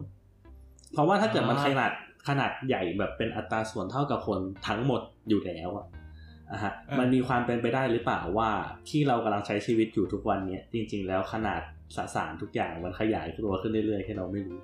[0.93, 1.93] เพราะว่าถ้าเกิดมันอ่าขนาด
[2.29, 5.87] ขนาดใหญ่แบบเป็นอัตราส่วนเท่ากับคนทั้งหมดอยู่แล้วอะ
[6.53, 8.51] อะฮะมันมีความเป็นไปได้หรือเปล่าว่า
[8.89, 11.61] ที่เรากำลังใช้ชีวิตอยู่ทุกวันเนี้ยจริง ๆ แล้วขนาด
[11.97, 14.59] สสารทุกอย่างมันขยายตัวขึ้นเรื่อยๆแค่เราไม่รู้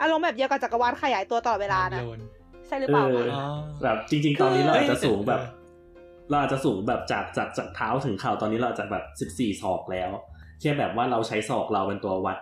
[0.00, 2.20] อารมณ์แบบเดียวกับจักรวาลขยายตัวตลอดเวลานะโดน
[2.66, 3.44] ใช่หรือเปล่าเอออ๋อ
[3.82, 5.60] แบบจริง ๆ ตอนนี้เราอาจจะสูงแบบเออ
[6.30, 10.10] เราอาจจะสูงแบบจากจากจากเท้าถึงเข่าตอนนี้เราอาจจะแบบสิบสี่ศอกแล้ว
[10.60, 12.38] แค่แบบว่าเราใช้ศอกเราเป็นตัววัด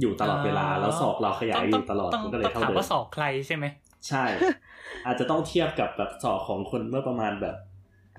[0.00, 3.64] อยู่ตลอดเวลาแล้วศอกเราขยายอยู่ตลอดต้องมันก็เลต้ยองเท่าถามเดิว่ามสอกใครใช่ไหม
[4.08, 4.24] ใช่
[5.06, 7.56] อาจจะต้องเทียบกับแบบศอกของคนเมื่อประมาณแบบ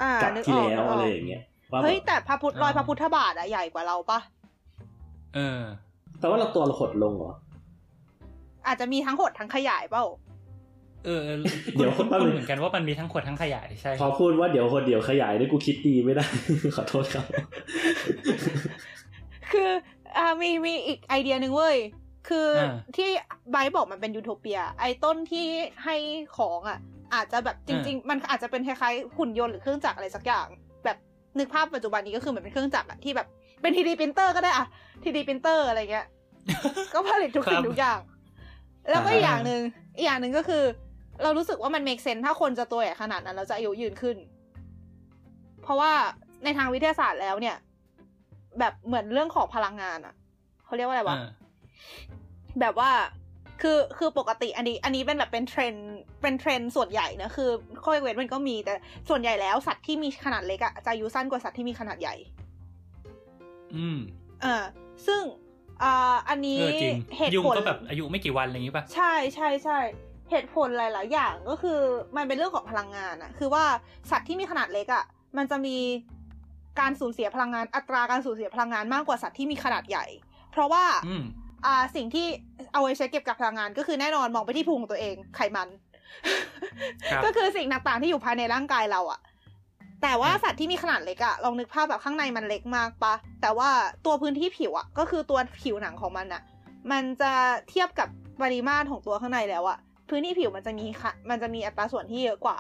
[0.02, 4.20] อ่ากับนึกที่ออกแล้วนึกออะอกไรอย่างเงี้ยว่าแบเฮ้ยบแต่พระพุทธรอยพระพุทธบาทอะใหญ่กว่าเราปะ
[5.36, 5.60] เออ
[6.20, 7.34] แต่ว่าเราตัวเราหดลงเหรอ
[8.68, 10.06] อาจจะมีทั้งขดทั้งขยายเปล่า
[11.06, 11.22] เออ
[11.76, 16.26] เดี๋ยวคุณแป๊บคุณนึงเหมือนกันว่ามันมีทั้งขดทั้งขยายใช่พอพูดว่าเดี๋ยวคนเดี๋ยวขยายนี่กูคิดดีไม่ได้
[16.76, 17.26] ขอโทษครับ
[19.54, 19.72] คือ
[20.18, 21.78] อ่ามีมีอีกไอเดียหนึ่งเว้ย
[22.30, 23.10] คืออาที่
[23.52, 25.46] ไบร์ทบอกมันเป็นยูโทเปีย ไอต้นที่
[25.84, 25.96] ให้
[26.38, 26.80] ของอะ
[27.14, 30.48] อาจจะแบบจริง ๆ มันอาจจะเป็นคล้ายๆหุ่นยนต์หรือเครื่องจักรอะไรสักอย่าง
[30.86, 30.98] แบบ
[31.40, 33.28] นึกภาพปัจจุบันนี้ก็คือเหมือนเป็นเครื่องจักรอะที่แบบ
[33.62, 34.68] เป็นทีดีพิมพ์เตอร์ก็ได้อะ
[35.04, 36.08] ทีดีพิมพ์เตอร์อะไรเงี้ย
[36.94, 38.00] ก็ผลิตทุกสิ่งทุกอย่าง
[38.90, 39.62] แล้วก็อีกอย่างหนึ่ง
[39.98, 40.64] อีกอย่างหนึ่งก็คือ
[41.24, 44.18] เรารู้สึกว่ามัน make sense ถ้าคนจะตัวใหญ่ขนาดนั้นเราจะอายุยืนขึ้น
[45.64, 45.92] เพราะว่า
[46.44, 47.56] ในทางวิทยาศาสตร์แล้วเนี่ย
[48.60, 50.14] แบบเหมือนเรื่องของพลังงานอะ
[50.66, 51.28] เขาเรียกว่าอะไรวะอ่า
[52.60, 52.92] แบบว่า
[53.62, 57.50] คือคือปกติอันนี้ อันนี้เป็นแบบเป็นเทรนด์เป็นเทรนด์ส่วนใหญ่นะคือ
[57.84, 58.74] ข้อยกเว้นมันก็มีแต่
[59.10, 62.16] ส่วนใหญ่แล้วสัตว์ที่มีขนาดเล็กอะจะอายุสั้นกว่าสัตว์ที่มีขนาดใหญ่
[63.76, 64.00] อืม
[64.42, 64.64] เออ
[65.08, 65.22] ซึ่ง
[65.84, 69.80] อ่าอันนี้เออจริงเหตุยุงผลก็แบบอายุไม่กี่วันอะไรอย่างงี้ป่ะใช่ใช่ใช่
[70.32, 71.80] เหตุผลหลาย ๆ อย่างก็คือ
[72.18, 73.64] มันเป็นเรื่องของพลังงานอะคือว่า
[74.12, 75.04] สัตว์ที่มีขนาดเล็กอะ
[75.38, 75.78] มันจะมี
[76.80, 80.06] การสูญเสียพลังงานอัตราการสูญเสียพลังงานมากกว่าสัตว์ที่มีขนาดใหญ่
[80.52, 81.24] เพราะว่าอืม
[81.66, 82.28] อ่าสิ่งที่
[82.74, 85.68] เอาไว้ใช้เก็บกับพลังงาน ก็คือแน่นอนมองไปที่พุงของตัวเองไขมัน
[87.12, 89.20] ครับก็คือสิ่งต่างๆที่อยู่ภายในร่างกายเราอะ
[90.02, 93.70] แต่ว่าอืมสัตว์ที่มีขนาดเล็กอะลองนึกภาพแบบข้างในมันเล็กมากปะแต่ว่า
[94.06, 96.42] ตัวพื้นที่ผิวอะก็คือตัวผิวหนังของมันอะ
[96.92, 97.34] มันจะ
[97.70, 98.08] เทียบกับ
[98.42, 99.78] ปริมาตรของตัวข้างในแล้วอะ
[100.10, 102.58] พื้นที่ผิวมันจะมีค่ะมันจะมีอัตราส่วนที่เยอะกว่า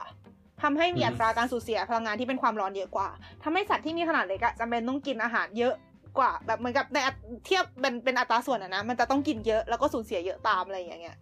[0.62, 3.09] ทำให้มีอืมอัตราการสูญเสียพลังงานที่เป็นความร้อนเยอะกว่า
[3.43, 5.74] ทำให้สัตว์ที่มีขนาดเล็กอะจำเป็นต้องกินอาหารเยอะ
[6.18, 11.18] กว่าแบบเหมือนกับในอัตเทียบเป็นเป็นอัตราส่วนอะนะมันจะต้องกินเยอะแล้วก็สูญเสียเยอะตามอะไรอย่างเงี้ย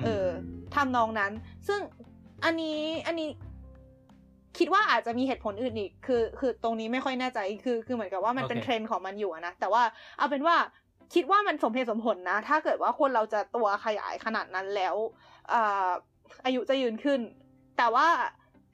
[0.00, 0.26] มเออ
[0.74, 1.32] ทำนองนั้น
[1.68, 1.80] ซึ่ง
[2.44, 3.28] อันนี้อันนี้
[4.58, 9.82] คิดว่าอาจจะมีเหตุผลอื่นอีก คือ คือตรงนี้ไม่ค่อยแน่ใจ คือ คือเหมือนกับว่ามันเป็นโอเคเทรนด์ของมันอยู่อะนะ แต่ว่า
[10.18, 10.56] เอาเป็นว่า
[11.14, 14.94] คิดว่ามันสมเหตุสมผลนะ ถ้าเกิดว่าคนเราจะตัวขยายขนาดนั้นแล้ว
[15.52, 15.90] อ่า
[16.44, 17.20] อายุจะยืนขึ้น
[17.78, 18.08] แต่ว่า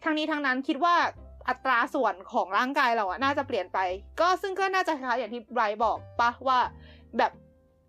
[0.04, 0.94] ทั้งนี้ทั้งนั้นคิดว่า
[1.48, 3.78] อัตราส่วนของร่างกายเราอะน่าจะเปลี่ยนไป
[4.20, 6.58] ก็ซึ่งก็น่าจะคล้ายอย่างที่ไบรท์บอกปะว่า
[7.18, 7.32] แบบ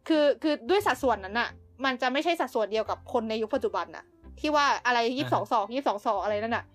[0.07, 1.49] คือคือด้วยสัดส่วนนั้นอะ
[1.85, 4.05] มันจะไม่ใช่สัดส่วนเดียวกับคนในยุคปัจจุบันอะ
[4.39, 6.65] ที่ว่าอะไรยี่สิบสองศอกยี่สิบสองศอกอะไรนั่นอะ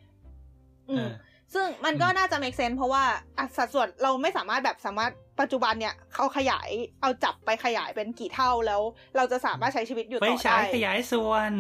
[0.91, 1.11] อืเอมอ
[1.55, 3.05] ซึ่งมันก็อืมน่าจะ make sense เพราะว่า
[3.39, 6.68] อะสัดส่วนเราไม่สามารถแบบสามารถปัจจุบันเนี่ยเขาขยาย
[7.01, 8.80] เอาจับไปขยายเป็นกี่เท่าแล้ว
[9.16, 11.53] เราจะสามารถใช้ชีวิตอยู่ไฟต่อฉาได้ยขยายส่วน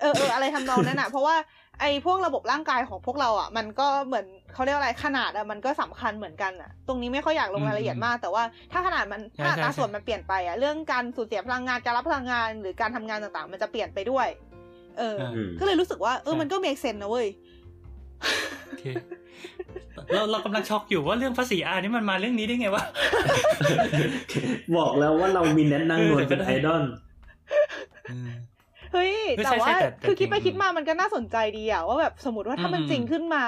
[0.00, 1.36] เออเอออะไรทำนองนั้นอะเพราะว่า
[1.80, 14.28] ไอ้พวกระบบร่างกายของพวกเราอะ มันก็เหมือนเขาเรียกว่าอะไรขนาดอะมันก็สำคัญเหมือนกันอะ ตรงนี้ไม่ค่อยอยากลงรายละเอียดมาก แต่ว่าถ้าขนาดมันใช่ถ้าอัตราใช่ส่วนมันเปลี่ยนไปอะเรื่องการสูญเสียพลังงานการรับพลังงานหรือการทำงานต่างๆ มันจะเปลี่ยนไปด้วย
[14.98, 17.26] เอออืมก็เลยรู้สึกว่าเออใช่มันก็ make sense นะเว้ย
[18.66, 18.84] โอเค
[20.12, 22.84] เราเรากำลังช็อกอยู่ว่าเรื่องภาษีอานี่มันมาเรื่องนี้ได้ไงวะ
[24.76, 26.82] บอกแล้วว่าเรามีแนทนั่งนวลเป็นไอดอล
[28.94, 33.44] เฮ้ยไม่แต่ใช่ว่าใช่แต่แต่คือคิดไปจริงคิดมามันก็น่าสนใจดีอะว่าแบบสมมติว่าถ้ามันอืมจริงขึ้นมา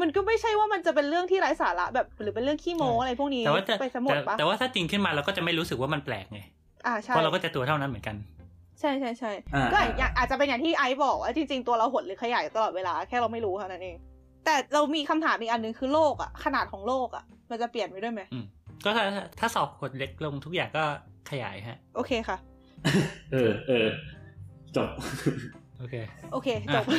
[0.00, 6.40] มันก็ไม่ใช่ว่ามันจะเป็นเรื่องที่ไร้สาระแบบหรือเป็นเรื่องขี้โม้ใช่อะไรพวกนี้แต่ว่าจะไปสมดแต่ปะแต่ว่าถ้าจริงขึ้นมาเราก็จะไม่รู้สึกว่ามันแปลกไง
[6.86, 8.16] อ่าใช่เพราะเราก็จะตัวเท่านั้นเหมือนกัน
[8.80, 13.96] ใช่ใช่ใช่อ่าก็อย่างอาจจะเป็นอย่างที่ไอซ์บอกว่าจริง ๆ ตัวเราหดหรือขยายตลอดเวลาแค่เราไม่รู้เท่านั้นเอง
[14.44, 18.44] แต่เรามีคำถามอีกอันหนึ่งคือโลกอะขนาดของโลกอะมันจะเปลี่ยนไปด้วยไหมอืม
[18.84, 19.04] ก็ถ้า
[19.40, 20.84] ถ้าสอบกดเล็กลงทุกอย่างก็
[21.30, 22.36] ขยายฮะ โอเคค่ะ
[23.32, 23.86] เออเออ
[24.76, 24.88] จบ
[25.78, 25.94] โอเค
[26.32, 26.92] โอเค จบอ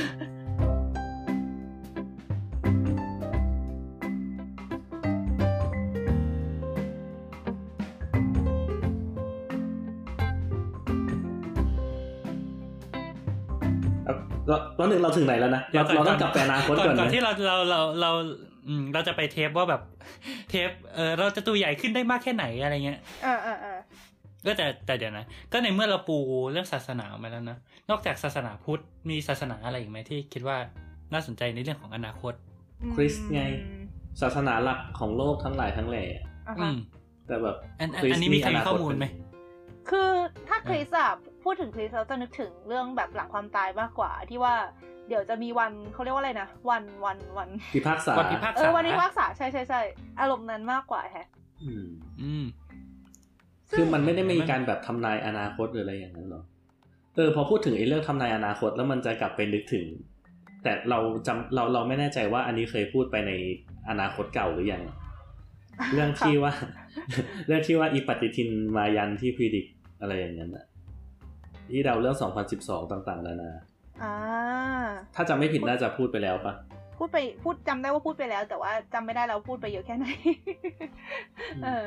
[14.12, 14.16] ะ
[14.48, 18.12] เราตอนหนึ่งเราถึงไหนแล้วนะ เราเราต้องกลับไปอนาคตก่อนก่อนนะที่เราเราเราเรา
[18.68, 19.82] อืมเราจะไปเทปว่าแบบ
[20.50, 23.78] เทปเออเราจะตัวใหญ่ขึ้นได้มากแค่ไหนอะไรเงี้ยอ่าอ่าอ่า
[24.46, 26.18] ก็แต่แต่เดี๋ยวนะ ก็ในเมื่อเราปู
[26.52, 27.58] เรื่องศาสนามาแล้วนะ
[27.90, 30.58] นอกจากศาสนาพุทธมีศาสนาอะไรอีกไหมที่คิดว่า
[31.14, 32.34] น่าสนใจในเรื่องของอนาคต
[32.94, 33.42] คริสต์ไง
[34.22, 36.06] ศาสนาหลักของโลกทั้งหลายทั้งแหล่
[36.48, 36.78] อ่าอืฮะม
[37.28, 39.06] แต่แบบอันอันคริสอันนี้ต์มีใครมีนาข้อมูลไหม
[39.90, 40.10] คือ
[40.48, 41.10] ถ้าคริสอะ
[41.44, 44.56] พูดถึงคริสเราจะนึกถึงเรื่องแบบหลังความตายมากกว่าที่ว่า
[45.08, 49.82] เดี๋ยวจะมีวันเขาเรียกว่าอะไรนะ วันวันวันพิพากษาวันพิพากเอษาอวันนี้ภาคษาใช่ใช่ใช่
[50.20, 51.28] อารมณ์นั้นมากกว่าแฮะ
[51.64, 51.86] อืม
[52.22, 52.44] อืม
[53.76, 56.44] คือมันไม่ได้มีการแบบทำนายอนาคตหรืออะไรอย่างนั้นหรอ
[57.16, 59.86] เออพอพูดถึงไอ้เรื่องทำนายอนาคตแล้วมันจะกลับไปนึกถึง
[60.64, 63.32] แต่เราจำเราเราไม่แน่ใจว่าอันนี้เคยพูดไปใน
[63.90, 64.84] อนาคตเก่าหรือยัง
[65.94, 66.54] เรื่องที่ว่า
[67.48, 69.66] เรื่องที่ว่าอีปฏิทินมายันที่พิดิก
[70.02, 70.66] อะไรอย่างนั้นอะ
[71.72, 72.18] ที่เดาเรื่อง
[72.54, 73.52] 2012 ต่างๆนานา
[74.04, 74.14] อ่า
[75.16, 76.54] ถ้าจำไม่ผิดน่าจะพูดไปแล้วปะ
[76.98, 80.06] พูดไปพูดจำได้ว่าพูดไปแล้ว แต่ว่าจำไม่ได้แล้วพูดไปเยอะแค่ไหน
[81.64, 81.86] เออ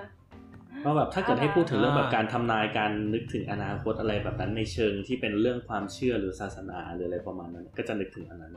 [0.84, 8.52] ว่าแบบถ้าเกิดให้พูดถึงเรื่องแบบการทำนายการนึกถึงอนาคตอะไรแบบนั้นในเชิงที่เป็นเรื่องความเชื่อหรือศาสนาหรืออะไรประมาณนั้น ก็จะนึกถึงอันนั้น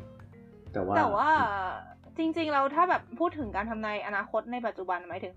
[0.73, 1.29] แต่ว่าแต่ว่า
[2.17, 5.33] จริงๆเราถ้าแบบพูดถึงการทำนายอนาคตในปัจจุบันหมายถึง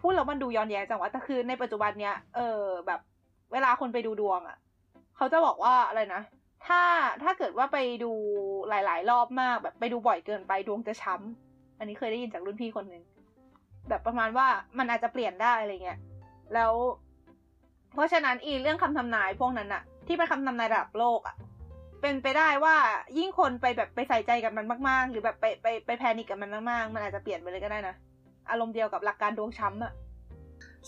[0.00, 3.00] พูดแล้วมันดูย้อนแย้งจังวะแต่คือในปัจจุบันเนี้ยเออแบบ
[3.52, 4.58] เวลาคนไปดูดวงอะ่ะ
[5.16, 6.22] เขาจะบอกว่าอะไรนะ
[6.66, 6.82] ถ้า
[7.22, 8.12] ถ้าเกิดว่าไปดู
[8.68, 13.02] หลาย ๆ รอบมากแบบไปดูบ่อยเกินไปดวงจะช้ำอันนี้เคยได้ยินจากรุ่นพี่คนหนึ่ง
[13.88, 14.46] แบบประมาณว่า
[14.78, 15.98] มันอาจจะเปลี่ยนได้อะไรเงี้ย
[16.54, 16.72] แล้ว
[17.94, 21.36] เพราะฉะนั้นอีเรื่องคำทำนายพวกนั้นอะที่เป็นคำทำนายระดับโลกอะ
[22.00, 22.76] เป็นไปได้ว่า
[23.18, 27.94] ยิ่งคนไปแบบไปใส่ใจกับมันมากๆ หรือแบบไปไปไปแพนิคกับมันมากๆ มันอาจจะเปลี่ยนไปเลยก็ได้นะ
[28.50, 29.92] อารมณ์เดียวกับหลักการดวงช้ำอะ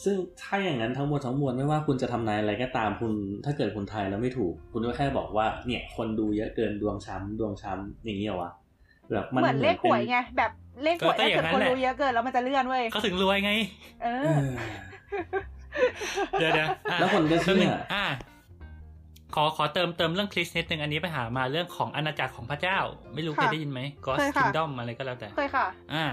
[0.04, 3.12] ซึ่งถ้าอย่างนั้นทั้งหมดทั้งมวลไม่ว่าคุณจะทำนายอะไรก็ตามคุณ
[3.44, 8.52] ถ้าเกิดคุณทายแล้วไม่ถูก คุณก็แค่บอกว่า เนี่ย คนดูเยอะเกินดวงช้ำดวงช้ำอย่างนี้เหรอวะ
[9.12, 10.50] แบบมันเหมือนเลขหวยไงแบบ
[10.82, 13.52] เลขหวยก็ถ้าอย่าเกิดงนั้นคนแหละดูเยอะเกินแล้วมันจะเลื่อนเว้ยเขาถึงรวยไง
[14.02, 14.56] เอเอออ
[16.38, 18.04] เดี๋ยวเดี๋ยวอะแล้วคนก็เชื่อแป๊บนึงอ่า
[19.34, 22.78] ขอขอเติมเติมเรื่องคริสนิดนึงอันนี้ไปหามาเรื่องของอาณาจักรของพระเจ้า
[23.14, 26.04] ไม่รู้เคยได้ยินไหม God's เคยค่ะ Kingdom อะไรก็แล้วแต่เคยค่ะ อ่า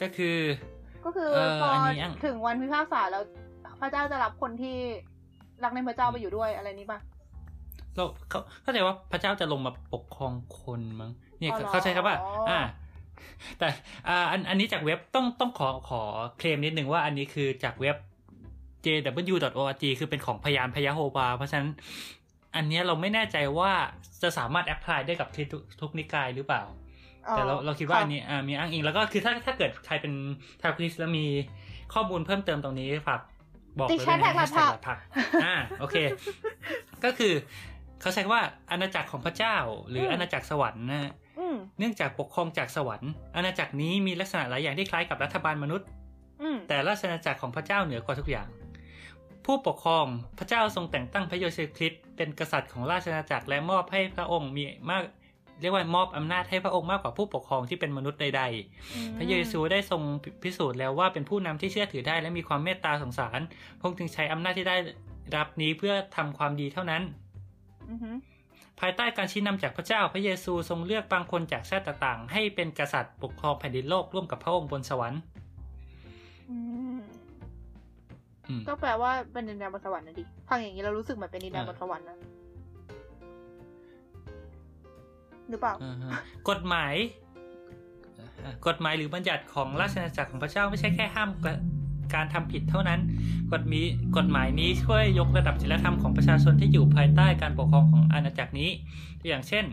[0.00, 0.38] ก็คือ
[1.04, 3.22] ก็คือเออพออนนี้อะถึงวันพิพากษาแล้ว
[3.80, 4.76] พระเจ้าจะรับคนที่
[5.64, 6.98] รักในพระเจ้าไปอยู่ด้วยอะไรนี้ป่ะ
[7.96, 12.16] เราเขาเข้าใจว่าพระเจ้าจะลงมาปกครองคนมั้งเนี่ยอ๋อเหรอเข้าใจครับว่า
[12.48, 12.58] อ่า
[13.58, 13.68] แต่
[14.08, 16.02] อ่าอันอันนี้จากเว็บต้องต้องขอขอ
[16.38, 17.96] เคลมนิดนึงว่าอันนี้คือจากเว็บ
[18.84, 21.70] jw.org คือเป็นของพยานพยาโฮวาเพราะฉะนั้น
[22.56, 23.72] อันเนี้ยเราไม่แน่ใจว่า
[24.22, 26.62] จะสามารถแอพพลายได้กับคริสต์ทุกทุกนิกายหรือเปล่า
[27.30, 30.12] แต่เราเราคิดว่าอันนี้อ่ามีอ้างอิง แล้วก็คือถ้าถ้าเกิดใครเป็น
[30.62, 31.26] ชาวคริสต์แล้วมี
[31.94, 33.20] ข้อมูลเพิ่มเติมตรงนี้ฝาก
[33.78, 34.98] บอกติดเลยแชทแท็กหลันะดผักผัก
[35.44, 35.96] อ่าโอเค
[37.04, 37.32] ก็คือ
[38.00, 39.56] เขาใช้คำว่าอาณาจักรของพระเจ้า
[39.88, 41.24] หรืออาณาจักรสวรรค์นะฮะอืม
[41.78, 45.86] เนื่องจากปกครองจากสวรรค์ อาณาจักรนี้มีลักษณะหลายอย่างที่คล้ายกับรัฐบาลมนุษย์
[46.42, 48.48] อืมแต่ราชอาณาจักรของพระเจ้าเหนือกว่าทุกอย่าง
[49.44, 50.06] ผู้ปกครอง
[50.38, 55.02] พระเจ้าทรงแต่งตั้งพระโยเซคริสต์เป็นกษัตริย์ของราชอาณาจักรและมอบให้พระองค์มีมาก
[55.60, 58.42] เรียกว่ามอบอำนาจให้พระองค์มากกว่าผู้ปกครองที่เป็นมนุษย์ใด
[58.94, 60.02] อืมๆพระเยซูได้ทรง
[60.42, 63.40] พิสูจน์แล้วว่าเป็นผู้นำที่เชื่อถือได้และมีความเมตตาสงสาร
[63.78, 64.76] พระองค์จึงใช้อำนาจที่ได้
[65.36, 67.02] รับนี้เพื่อทำความดีเท่านั้น
[67.90, 68.16] อือหือ
[68.80, 75.20] ภายใต้การชี้นำจากพระเจ้าพระเยซูทรงเลือกบางคนจากชาติต่างๆ ให้เป็นกษัตริย์ปกครองแผ่นดินโลกร่วมกับพระองค์บนสวรรค์
[76.50, 76.56] อื
[76.96, 76.98] ม
[78.48, 82.18] อืมก็แปลว่าเป็นดินแดนบนสวรรค์นะดิฟังอย่างนี้เรารู้สึกเหมือนเป็นดินแดนบนสวรรค์นะ
[85.50, 86.10] หรือเปล่าอ่าฮะ
[86.50, 86.94] กฎหมาย
[88.40, 91.30] เอ่อกฎหมายหรือบัญญัติของราชอาณาจักรของพระเจ้าไม่ใช่แค่ห้าม
[92.14, 93.00] การทำผิดเท่านั้น
[93.52, 93.80] กฎมี
[94.16, 98.70] กฎหมายนี้ช่วยยกระดับศีลธรรมของประชาชนที่อยู่ภายใต้การปกครองของอาณาจักรนี้
[99.20, 99.64] ตัวอย่างเช่น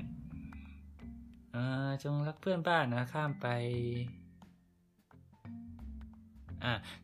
[2.03, 3.47] จงรักเพื่อนบ้านนะข้ามไป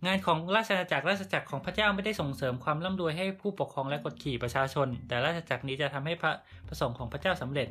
[0.05, 6.31] งานของราชอาณาจักรราชอาณาจักรของพระเจ้าไม่ได้ส่งเสริมความร่ำรวยให้ผู้ปกครองและกดขี่ประชาชน แต่ราชอาณาจักรนี้จะทำให้พระ
[6.67, 7.67] ประสงค์ของพระเจ้าสำเร็จ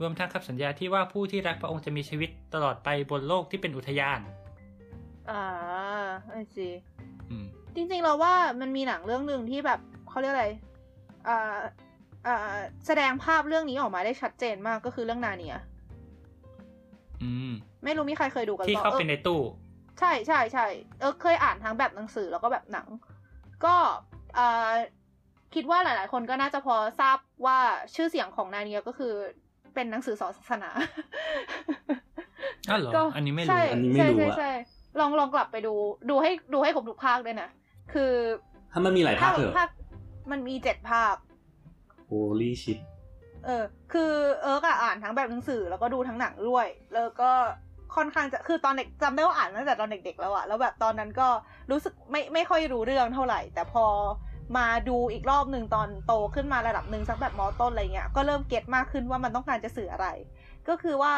[0.00, 4.20] รวมทั้งคำสัญญาที่ว่าผู้ที่รักพระองค์จะมีชีวิตตลอดไปบนโลกที่เป็นอุทยาน
[5.30, 5.42] อ่า
[6.30, 6.95] ไอซีอืม
[7.74, 10.48] จริงๆเราว่ามันมีหนังเรื่องหนึ่งที่แบบเขาเรียกอะไร
[11.28, 11.58] อ่า
[12.26, 12.56] อ่า
[12.86, 15.56] แสดงภาพเรื่องนี้ออกมาได้ชัดเจนมากก็คือเรื่องนาเนีย
[17.22, 17.52] อืม
[17.84, 19.40] ไม่รู้มีใครเคยดูกันหรือที่เปล่าเข้าไปเออในตู้
[20.00, 20.66] ใช่ใช่ใช่
[21.00, 22.86] เออเคยอ่านทั้งแบบหนังสือแล้วก็แบบหนัง
[23.64, 23.74] ก็
[24.38, 24.72] อ่า
[25.54, 27.58] คิดว่าหลายๆ คนก็น่าจะพอทราบว่า
[27.94, 29.12] ชื่อเสียงของนาเนียก็คือ
[29.74, 30.70] เป็นหนังสือสอนศาสนา
[32.68, 34.52] อ้าวเหรอก็อันนี้ไม่รู้ใช่อันนี้ไม่ใช่รู้ใช่อะใช่
[35.00, 35.74] ลองลองกลับไปดู
[36.10, 37.48] ดูให้ดูให้ครบทุกภาคด้วยนะ
[37.92, 38.12] คือ
[38.72, 39.68] ถ้ามันมีหลายภาคเหรอภาค
[40.30, 41.14] มันมีเจ็ดภาค
[42.08, 42.78] โ o ลี่ชิต
[43.44, 47.30] เออ คือเอิร์กอะอ่านทั้งแบบหนังสือแล้วก็ดูทั้งหนังด้วย แล้วก็
[47.96, 51.28] ค่อนข้างจะคือตอนเด็กจำได้ว่าอ่านตั้งแต่ตอนเด็กๆแล้วอะแล้วแบบตอนนั้นก็
[51.70, 53.86] รู้สึกไม่ไม่ค่อยรู้เรื่องเท่าไหร่ แต่พอ
[54.56, 60.08] มาดูอีกรอบหนึ่งตอนโตขึ้นมาระดับหนึ่งสักแบบมอต้นอะไรเงี้ยก็เริ่มเก็ตมากขึ้นว่ามันต้องการจะสื่ออะไร
[60.68, 61.14] ก็คือว่า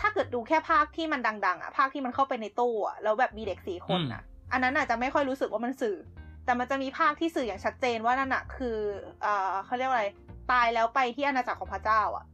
[0.00, 4.22] ถ้าเกิดดูแค่ภาคที่มันดัง ๆอะภาคที่มันเข้าไปในตู้อะแล้วแบบมีเด็กสี่คนอะ
[4.52, 5.96] อันนั้นอาจจะไม่ค่อยรู้สึกว่ามันสื่อ
[6.44, 8.76] แต่มันจะมีภาคที่สื่ออย่างชัดเจนว่านั่นอะคือ
[9.22, 10.06] เอ่อเขาเรียกว่าอะไร
[10.52, 12.24] ตายแล้วไปที่อาณาจักรของพระเจ้า อะ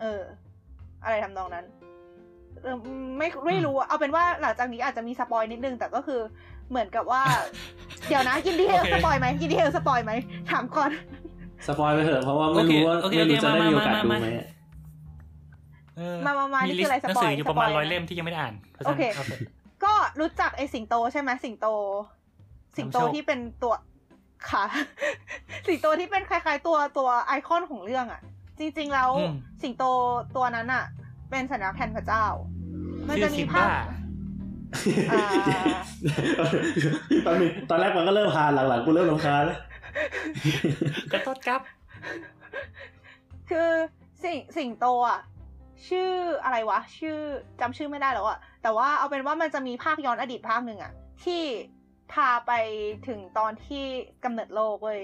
[0.00, 0.22] เออ
[1.04, 1.66] อะไรทำนองนั้น
[2.62, 2.76] เออ
[3.18, 6.20] ไม่ไม่รู้อะเอาเป็นว่าหลังจากนี้อาจจะมีสปอยนิดนึง แต่ก็คือ
[6.70, 7.22] เหมือนกับว่า
[8.08, 10.12] เดี๋ยวนะกินดีเทลโอเคสปอยไหมกินดีเทลสปอยไหม
[10.50, 10.90] ถามก่อน
[11.66, 14.44] สปอยไปเถอะเพราะว่าไม่รู้ว่าโอเคไม่รู้โอเคจะได้มีโอกาสมาดูมาไหมเออ
[16.26, 19.32] มามามานี่ลิคืออะไรสต์หนังสือสปอยอยู่ประมาณสปอยร้อยเล่มที่ยังไม่ได้อ่านพราะฉะนั้นโอเคาไป
[19.84, 21.66] ก็รู้จักไอ้สิงโตใช่ไหมสิงโต
[22.76, 23.74] สิงโตนำโชคที่เป็นตัว
[24.50, 24.64] ค่ะ
[25.68, 28.20] สิงโตที่เป็นคล้ายๆ ตัวตัวไอคอนของเรื่องอะ
[28.58, 29.32] จริง ๆ แล้วอืม
[29.62, 29.84] สิงโต
[30.36, 30.84] ตัวนั้นอะ
[31.30, 32.26] เป็นสัญลักษณ์แทนพระเจ้า
[33.08, 33.70] มันชื่จะอมีซิมภาบ้าพ
[35.10, 35.24] อ่า
[37.26, 39.58] ตอนนี้ตอนแรกมันก็เริ่มพานหลังๆกูเริ่มรำคาญแล้ว
[41.12, 41.60] กระโทษครับ
[43.50, 43.70] คือ
[44.22, 45.20] สิงสิงโตอะ
[45.86, 46.10] ชื่อ
[46.44, 47.18] อะไรวะ ชื่อ
[47.60, 50.92] จำชื่อไม่ได้แล้วอะแต่ว่าเอาเป็นว่ามันจะมีภาคย้อนอดีตภาคหนึ่งอะ
[51.24, 51.42] ที่
[52.12, 52.52] พาไป
[53.08, 53.84] ถึงตอนที่
[54.24, 55.00] กำเนิดโลกเว้ย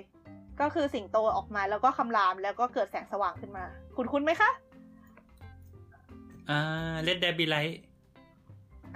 [0.61, 3.65] ก็คือสิงโตออกมาแล้วก็คำรามแล้วก็เกิดแสงสว่างขึ้นมา
[3.97, 4.51] คุณคุ้นไหมคะ
[6.51, 7.81] อ่าเลดเดบิไลท์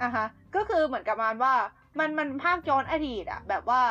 [0.01, 1.53] อะฮะก็คือเหมือนกับประมาณว่า
[1.99, 3.81] มันมันภาคย้อนอดีตอะแบบว่า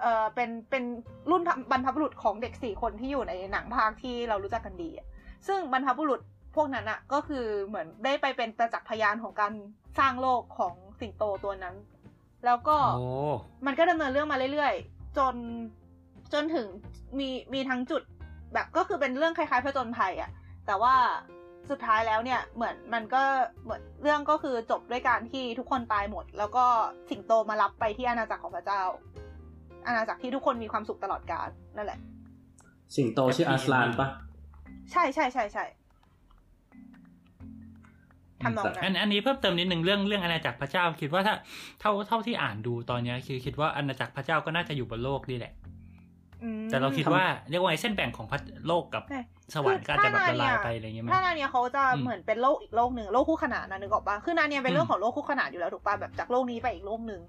[0.00, 0.84] เออเป็นเป็น
[1.30, 5.06] รุ่นบรรพบุรุษของเด็กสี่คนที่อยู่ในหนังภาคที่เรารู้จักกันดีอะ
[5.46, 9.52] ซึ่งบรรพบุรุษพ วกนั้นอะก็คือเหมือนได้ไปเป็นประจักษ์พยานของการ
[9.98, 11.76] สร้างโลกของสิงโตตัวนั้น
[12.44, 13.06] แล้วก็โอ้
[13.66, 15.34] มันก็ดำเนินเรื่องมาเรื่อยๆ จน
[16.32, 16.66] จนถึง
[17.18, 18.02] มีมีทั้งจุด
[18.54, 20.30] แบบก็คือเป็นเรื่องคล้ายๆผจญภัยอะ
[20.66, 20.94] แต่ว่า
[21.70, 23.22] สุดท้ายแล้วเนี่ยเหมือนมันก็
[23.64, 26.64] เหมือนเรื่องก็คือจบด้วยการที่ทุกคนตายหมด แล้วก็
[27.10, 28.82] สิงโตมารับไปที่อาณาจักรของพระเจ้า
[29.86, 31.98] อาณาจักรที่ทุกคนมีความสุขตลอดกาลนั่นแหละ
[32.96, 34.08] สิงโตชื่ออาสลานปะ
[34.92, 35.64] ใช่ใช่ใช่ใช่
[38.42, 41.34] ทำนองนั้อันนอันนี้เพิ่มเติมนิดหนึ่งเรื่องเรื่องอาณาจักรพระเจ้า คิดว่าถ้า
[41.80, 45.52] เท่าเท่าที่อ่านดูตอนเนี้ยคือคิดว่าอาณาจักรพระเจ้าก็น่าจะอยู่บนโลกนี่แหละ
[46.44, 49.20] อืมแต่เราคิดว่าเรียกว่าไอ้เส้นแบ่งของพระโลกกับใช่
[49.54, 57.20] สวรรค์ก็อาจจะแบบละลายไปอะไรอย่างเงี้ยไหมถ้านาเนียเขาจะอืมเหมือนเป็นโลกอีกโลกหนึ่งโลกคู่ขนานนะนึกออกปะคือนาเนียเป็นอืมเรื่องของโลกคู่ขนานอยู่แล้วถูกปะแบบจากโลกนี้ไปอีกโลกหนึ่ง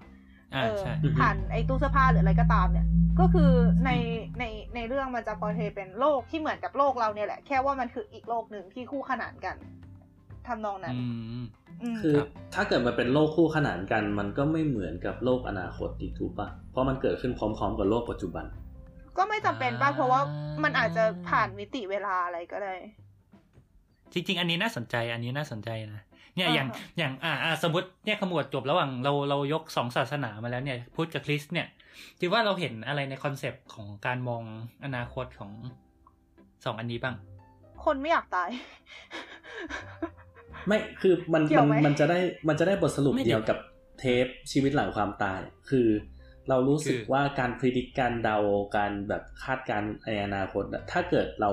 [0.54, 2.86] อ่าเออใช่ผ่านไอ้ตู้เสื้อผ้าหรืออะไรก็ตามเนี่ย
[3.20, 3.50] ก็คือ
[3.84, 3.90] ใน
[4.38, 4.44] ใน
[4.74, 9.56] ในเรื่องมันจะพอเทเป็นโลกที่เหมือนกับโลกเราเนี่ยแหละ แค่ว่ามันคืออีกโลกหนึ่งที่คู่ขนานกัน
[10.48, 11.04] ทำนองนั้นอื
[11.40, 11.44] ม
[11.82, 18.44] อืมคือครับถ้าเกิดมันเป็นโลกคู่ขนานกัน มันก็ไม่เหมือนกับโลกอนาคตอีกถูกปะเพราะมันเกิดขึ้นพร้อม ๆ กับโลกปัจจุบัน
[19.16, 20.20] ก็ไม่จำเป็นป่ะเพราะว่า
[20.64, 22.74] มันอาจจะผ่านมิติเวลาอะไรก็ได้
[24.12, 26.02] จริงๆ อันนี้น่าสนใจ อันนี้น่าสนใจนะ
[26.34, 31.66] เนี่ยอย่างอ่าฮะอย่างอ่าอ่าสมมติเนี่ยขมวดจบระหว่างเราเรายกสองศาสนามาแล้วเนี่ยพุทธกับคริสต์เนี่ย
[32.20, 34.42] คิดว่าเราเห็นอะไรในคอนเซปต์ของการมอง
[34.84, 35.52] อนาคตของ
[36.64, 37.14] สองอันนี้บ้าง
[37.84, 38.50] คนไม่อยากตาย
[40.66, 43.58] ไม่คือมันเกี่ยวมันไหมมันจะได้มันจะได้บทสรุปไม่เดียวกับ
[43.98, 45.40] เทปชีวิตหลังความตาย
[45.70, 45.88] คือ
[46.48, 48.36] เรารู้สึกคือว่าการพิจิตการเดา
[48.76, 51.50] การแบบคาดการณ์ในอนาคตอะถ้าเกิดเรา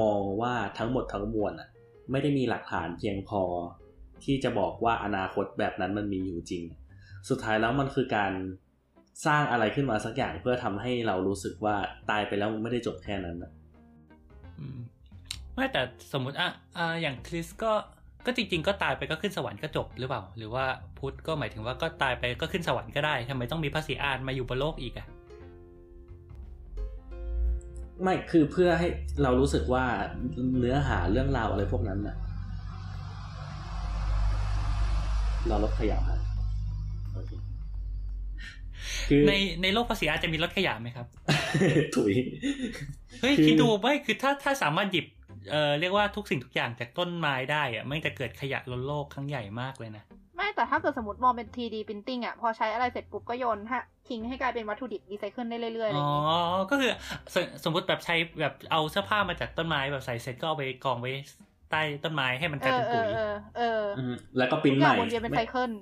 [0.00, 1.68] มองว่าทั้งหมดทั้งมวลอะ
[2.10, 3.42] ไม่ได้มีหลักฐานเพียงพอ
[4.24, 6.62] ที่จะบอกว่าอนาคตแบบนั้นมันมีอยู่จริง
[7.28, 8.32] สุดท้ายแล้วมันคือการ
[9.26, 11.76] สร้างอะไรขึ้นมาสักอย่างเพื่อทำให้เรารู้สึกว่า
[12.10, 13.52] ตายไปแล้วมันไม่ได้จบแค่นั้นอะ
[14.58, 14.78] อืม
[15.54, 15.82] ไม่แต่
[16.12, 17.72] สมมติอะอ่าอย่างคริสก็
[18.26, 20.64] ก็จริง ๆ ก็ตายไปก็ขึ้นสวรรค์ก็จบหรือเปล่า หรือว่า
[20.98, 25.06] พุทธก็หมายถึงว่าก็ตายไปก็ขึ้นสวรรค์ก็ได้ทำไมต้องมีพระศรีอานมาอยู่บนโลกอีกอะ
[28.02, 28.88] ไม่คือเพื่อให้
[29.22, 29.84] เรารู้สึกว่า
[30.58, 32.16] เนื้อหาเรื่องราวอะไรพวกนั้นน่ะ
[35.48, 36.20] เราลดขยะครับ
[37.14, 37.32] โอเค
[39.08, 41.06] คือในในโลกภาษีอาจจะมีรถขยะไหมครับ
[41.96, 42.12] ถุย
[43.20, 45.06] เฮ้ยคือคิดดูไม่คือถ้าถ้าสามารถหยิบ
[45.50, 50.04] เอ่อเรียกว่าทุกสิ่งทุกอย่างจากต้นไม้ได้อะไม่งจะเกิดขยะล้นโลกครั้งใหญ่มากเลยนะ
[50.36, 56.22] ไม่แต่ถ้าเกิดสมมติมองเป็น 3D printing อะพอใช้อะไรเสร็จปุ๊บก็โยนฮะทิ้งให้กลายเป็นวัตถุดิบรีไซเคิลได้เรื่อยๆอะไรออ๋อย่างงี้
[56.70, 56.90] ก็คือ
[57.34, 61.12] สสมมติแบบใช้แบบเอาเสื้อผ้ามาจากต้นไม้แบบใส่เสร็จก็เอาไปกองไว้
[61.70, 65.72] ใต้ต้นไม้ให้มันกเอลายอเป็นเอปุ๋อยเออเอออืมแล้วก็ปริ้นทุกใหอย่าม่งวนเวียนเป็นไซเคิล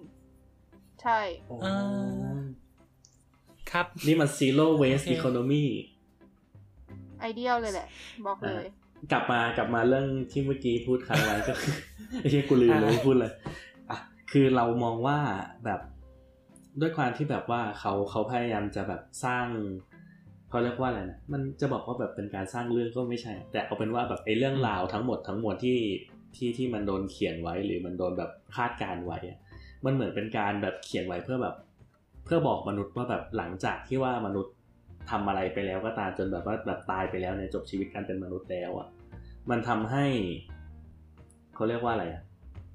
[1.02, 2.38] ใช่โอ้อ่า
[3.70, 5.64] ครับ นี่มัน zero waste โอเค economy
[7.20, 7.88] ไอเดียลเลยแหละ
[8.26, 8.66] บอกเลย
[9.12, 11.74] กลับมากลับมาเรื่องที่เมื่อกี้พูดค้างไว้ก็คือ
[12.20, 13.32] ไอ้ที่กูลืมเลยว่าพูดเลย
[13.90, 13.98] อะ
[14.32, 15.18] คือเรามองว่า
[15.64, 15.80] แบบ
[16.80, 19.46] ด้วยความที่แบบว่าเขาเขาพยายามจะแบบสร้าง
[20.48, 25.78] เขาเรียกว่าอะไรนะมันจะบอกว่าแบบเป็นการสร้างเรื่องก็ไม่ใช่ แต่เอาเป็นว่าแบบไอ้เรื่องราวทั้งหมดทั้งมวลที่
[26.36, 29.38] ที่ที่มันโดนเขียนไว้หรือมันโดนแบบคาดการณ์ไว้อะ
[29.84, 31.54] มันเหมือนเป็นการแบบเขียนไว้เพื่อแบบ
[32.24, 34.54] เพื่อบอกมนุษย์ว่าแบบหลังจากที่ว่ามนุษย์
[35.10, 38.88] ทำอะไรไปแล้วก็ตามจนแบบว่าแบบตายไปแล้วเนี่ยจบชีวิตการเป็นมนุษย์แล้วอะ
[39.50, 40.06] มันทำให้
[41.54, 42.22] เขาเรียกว่าอะไรอะ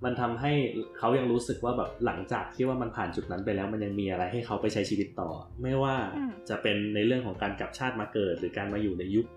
[0.06, 0.52] มันทำให้
[0.98, 5.30] เขายังรู้สึกว่าแบบหลังจากที่ว่ามันผ่านจุดนั้นไปแล้ว มันยังมีอะไรให้เขาไปใช้ชีวิตต่อ
[5.62, 9.28] ไม่ว่าอืมจะเป็นในเรื่องของการกลับชาติมาเกิด หรือการมาอยู่ในยุค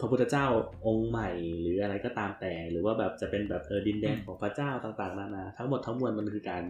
[0.00, 0.46] พระพุทธเจ้า
[0.86, 1.30] องค์ใหม่
[1.62, 6.62] หรืออะไรก็ตามแต่ หรือว่าแบบจะเป็นแบบเออดินแดนของพระเจ้าต่างๆนานาทั้งหมดทั้งมวลมันคือการ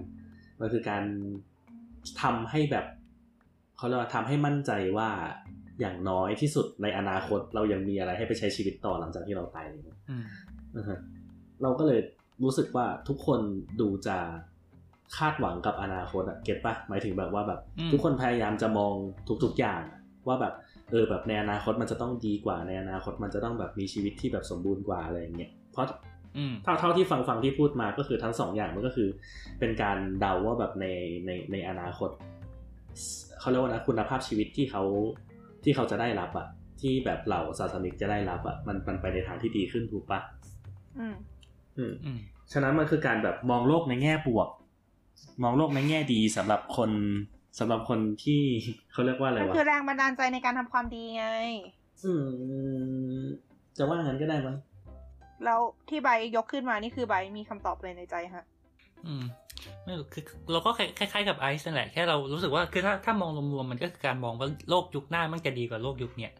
[0.60, 1.04] มันคือการ
[2.22, 2.86] ทำให้แบบ
[3.76, 5.10] เขาเรียกว่าทำให้มั่นใจว่า
[5.80, 10.24] อย่างน้อยที่สุดในอนาคตเรายังมีอะไรให้ไปใช้ชีวิตต่อหลังจากที่เราตายเลยอืม
[10.76, 10.98] นะฮะ
[11.62, 12.00] เราก็เลย
[12.42, 13.40] รู้สึกว่าทุกคน
[13.80, 14.18] ดูจะ
[15.16, 18.92] คาดหวังกับอนาคตอะเก็ตปะหมายถึงแบบว่าแบบอืมทุกคนพยายามจะมอง
[19.44, 20.54] ทุกๆอย่างอะว่าแบบ
[20.90, 25.86] เออแบบในอนาคตมันจะต้องดีกว่าในอนาคตมันจะต้องแบบมีชีวิตที่แบบสมบูรณ์กว่าอะไรอย่างเงี้ยเพราะ
[26.36, 29.08] อืมเท่าเท่าที่ฟังฟังที่พูดมาก็คือทั้งสองอย่างมันก็คือ
[29.58, 30.86] เป็นการเดาว่าแบบใน
[31.26, 32.10] ในในอนาคต
[33.40, 34.82] เขาเรียกว่านะคุณภาพชีวิตที่เขา
[35.64, 36.46] ที่เขาจะได้รับอะ
[36.80, 40.20] ที่แบบเหล่าศาสนิกจะได้รับอะมันมันไปในทางที่ดีขึ้นถูกปะ
[40.98, 41.14] อืม
[41.78, 42.18] อืมอืม
[42.52, 44.48] ฉะนั้นมันคือการแบบมองโลกในแง่บวก
[45.42, 46.90] มองโลกในแง่ดีสำหรับคน
[47.58, 48.42] สำหรับคนที่
[48.92, 51.26] เขาเรียกว่าอะไรมันวะคือแรงบันดาลใจในการทำความดีไง
[52.04, 52.12] อื
[53.22, 53.24] ม
[53.76, 54.56] จะว่างั้นก็ได้มั้ง
[55.44, 58.44] แล้วที่ใบยกขึ้นมานี่คือใบมีคำตอบเลยในใจฮะ
[59.06, 59.24] อืม
[59.84, 66.32] ไม่รู้คือเราก็คล้ายๆกับไอซ์นั่นแหละแค่เรารู้สึกว่าคือถ้าถ้ามองรวมๆมันก็คือการมองว่าโลกยุคหน้ามันจะดีกว่าโลกยุคเนี้ย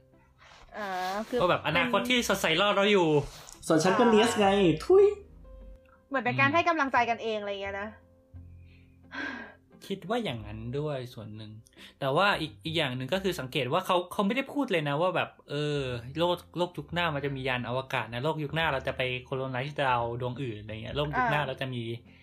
[0.77, 0.89] อ่า
[1.29, 3.09] คือก็แบบอนาคตที่สดใสรอเราอยู่
[3.67, 4.47] ส่วนฉันก็เนียสไง
[4.85, 5.05] ทุย
[6.09, 7.89] เหมือนเป็นการให้กำลังใจกันเองอะไรเงี้ยนะ
[9.87, 11.51] คิดว่าอย่างนั้นด้วยส่วนหนึ่ง
[12.01, 15.81] แต่ว่าอีกอีกอย่างหนึ่งก็คือสังเกตว่าเขาเขาไม่ได้พูดเลยนะว่าแบบ เออ
[16.19, 22.14] โลกโลกยุคหน้ามันจะมียานอวกาศนะ โลกยุคหน้าเราจะไปโคโลไนซ์ดาวดวงอื่นอะไรเงี้ยโลกยุคหน้าอ่าเราจะมีเ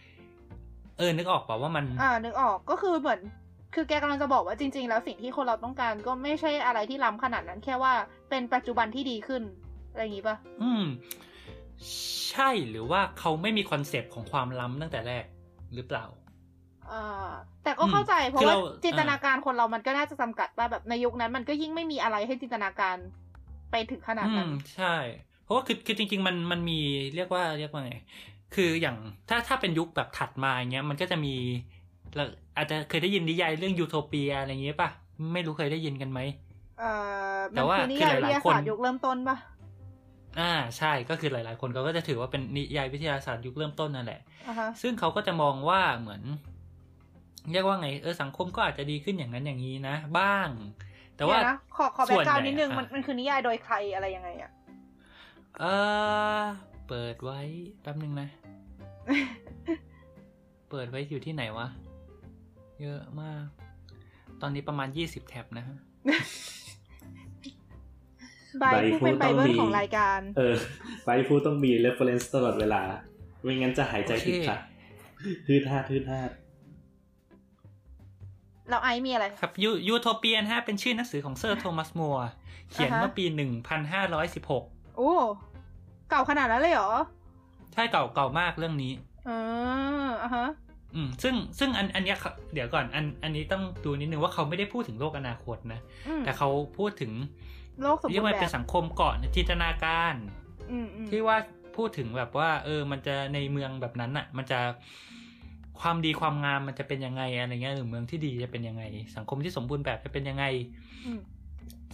[1.02, 3.20] ออนึกออกเปล่าว่ามัน อ่านึกออกก็คือเหมือน
[3.76, 7.94] คือแกกำลังจะบอกว่าจริง ๆ แล้วสิ่งที่คนเราต้องการก็ไม่ใช่อะไรที่ล้ำขนาดนั้น แค่ว่า
[8.30, 9.44] เป็นปัจจุบันที่ดีขึ้น
[9.92, 10.86] อะไรอย่างงี้ปะอืม
[12.32, 15.26] ใช่หรือว่าเขาไม่มีคอนเซปต์ของความล้ำตั้งแต่แรก
[15.76, 16.06] หรือเปล่า
[16.92, 17.30] อ่า
[17.64, 22.98] แต่ก็เข้าใจเพราะคือว่าเราจินตนาการคนเรามันก็น่าจะจำกัดว่าแบบในยุคนั้น มันก็ยิ่งไม่มีอะไรให้จินตนาการ
[23.72, 24.96] ไปถึงขนาดอืนั้นมใช่
[25.44, 26.80] เพราะว่าคือคือจริง ๆ มันมันมี
[27.16, 27.94] เรียกว่าเรียกว่าไง
[28.56, 28.98] คืออย่าง
[29.30, 31.36] ถ้าถ้าเป็นยุคแบบถัดมาอย่างเงี้ย มันก็จะมี
[32.16, 32.24] เรา
[32.58, 34.90] อาจจะเคยได้ยินนิยายเรื่องยูโทเปียอะไรอย่างเงี้ยป่ะ
[35.34, 36.20] ไม่รู้เคยได้ยินกันไหม
[36.80, 36.92] เอ่
[37.36, 39.38] อแต่มันว่าคือนิยายคือวิหทลายๆยาคนศาสตร์ยุคเริ่มต้นปะ
[40.40, 46.22] อ่าใช่ก็คือหลาย ๆ คนเขาก็จะถือว่าเป็นนิยายวิทยาศาสตร์ยุคเริ่มต้นนั่นแหละอ่าฮะซึ่งเขาก็จะมองว่าเหมือน
[47.52, 50.48] เรียกว่าไงเออสังคมก็อาจจะดีขึ้นอย่างนั้นอย่างนี้นะ บ้าง
[51.18, 54.52] แต่ว่าเดี๋ยนะขอขอส่แบ็วนกกราวใหญ่นิดนึงอะมันมันคือนิยายโดยใครอะไรยังไงอะ
[55.60, 55.66] เอ
[56.40, 56.42] อ
[56.96, 57.42] เปิดไว้
[57.82, 58.30] แป๊บนึงนะ
[60.70, 61.68] เปิดไว้อยู่ที่ไหนวะ
[62.82, 63.44] เยอะมาก
[64.42, 65.78] ตอนนี้ประมาณยี่สิบ tab นะฮะ
[68.60, 70.56] ใบผู้เป็นไบเบิลของรายการ เออ
[71.06, 72.82] ไปพูดต้องมี reference ตลอดเวลา
[73.44, 74.60] ไม่งั้นจะหายใจติดขัด
[75.48, 76.32] ทืดฮาดทืดฮาด
[78.70, 82.30] แล้วไอซ์มีอะไร ครับยูยูโทเปีย นะฮะ เป็นชื่อหนังสือของเซอร์โทมัสมัวร์
[82.72, 84.64] เขียนอ่าฮะเมื่อปีหนึ่งพันห้าร้อยสิบหก
[84.98, 85.14] โอ้
[86.12, 86.92] เก่าขนาดนั้นเลยเหรอ
[87.74, 88.94] ใช่เก่าเก่ามากเรื่องนี้
[89.28, 89.40] อ่า
[90.24, 90.48] อ่าฮะ
[90.96, 97.12] อืม ซึ่งซึ่งอันอันเนี้ยเขาเดี๋ยวก่อน อันอันนี้ต้องดูนิดนึงว่าเขาไม่ได้พูดถึงโลกอนาคตนะอืมแต่เขาพูดถึง
[97.82, 100.14] โลกสมบูเรียรกว่าณ์แบเป็นบสังคมเกาะจินตนาการ
[100.72, 101.38] อืมอืมที่ว่า
[101.78, 104.60] พูดถึงแบบว่า เออ มันจะในเมืองแบบนั้นอะ มันจะ
[105.82, 108.84] ความดีความงามมันจะเป็นยังไงอะไรเงี้ยหรือเมืองที่ดีจะเป็นยังไง
[109.16, 110.46] สังคมที่สมบูรณ์แบบจะเป็นยังไง
[111.06, 111.20] อืม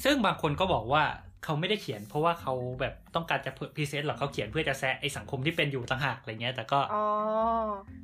[0.04, 1.04] ซึ่งบางคนก็บอกว่า
[1.44, 7.04] เขาไม่ได้เขียน เพราะว่าเขาแบบต้องการจะ present หรอกเขาเขียนเพื่อจะแซะไอสังคมที่เป็นอยู่ต่างหากอะไรเงี้ย แต่ก็อ๋อ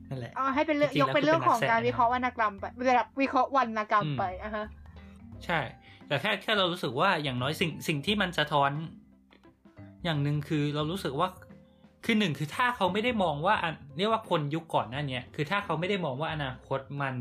[0.10, 2.66] นั่นแหละอ๋อให้เป็นเรื่องจริงๆยกเป็นเรื่องของการแล้วคือเป็นนักแสดงวิเคราะห์วรรณกรรมไป
[2.98, 4.66] แบบวิเคราะห์วรรณกรรมอืมไปอะฮะ
[5.46, 5.60] ใช่
[6.08, 8.72] แต่แค่แค่เรารู้สึกว่าอย่างน้อยสิ่งสิ่งที่มันสะท้อน
[10.04, 11.28] อย่างหนึ่งคือเรารู้สึกว่า
[12.06, 17.16] คือหนึ่งคือถ้าเขาไม่ได้มองว่าอันเรียกว่าคนยุคก่อนหน้าเนี้ยคือถ้าเขาไม่ได้มองว่าอนาคตมัน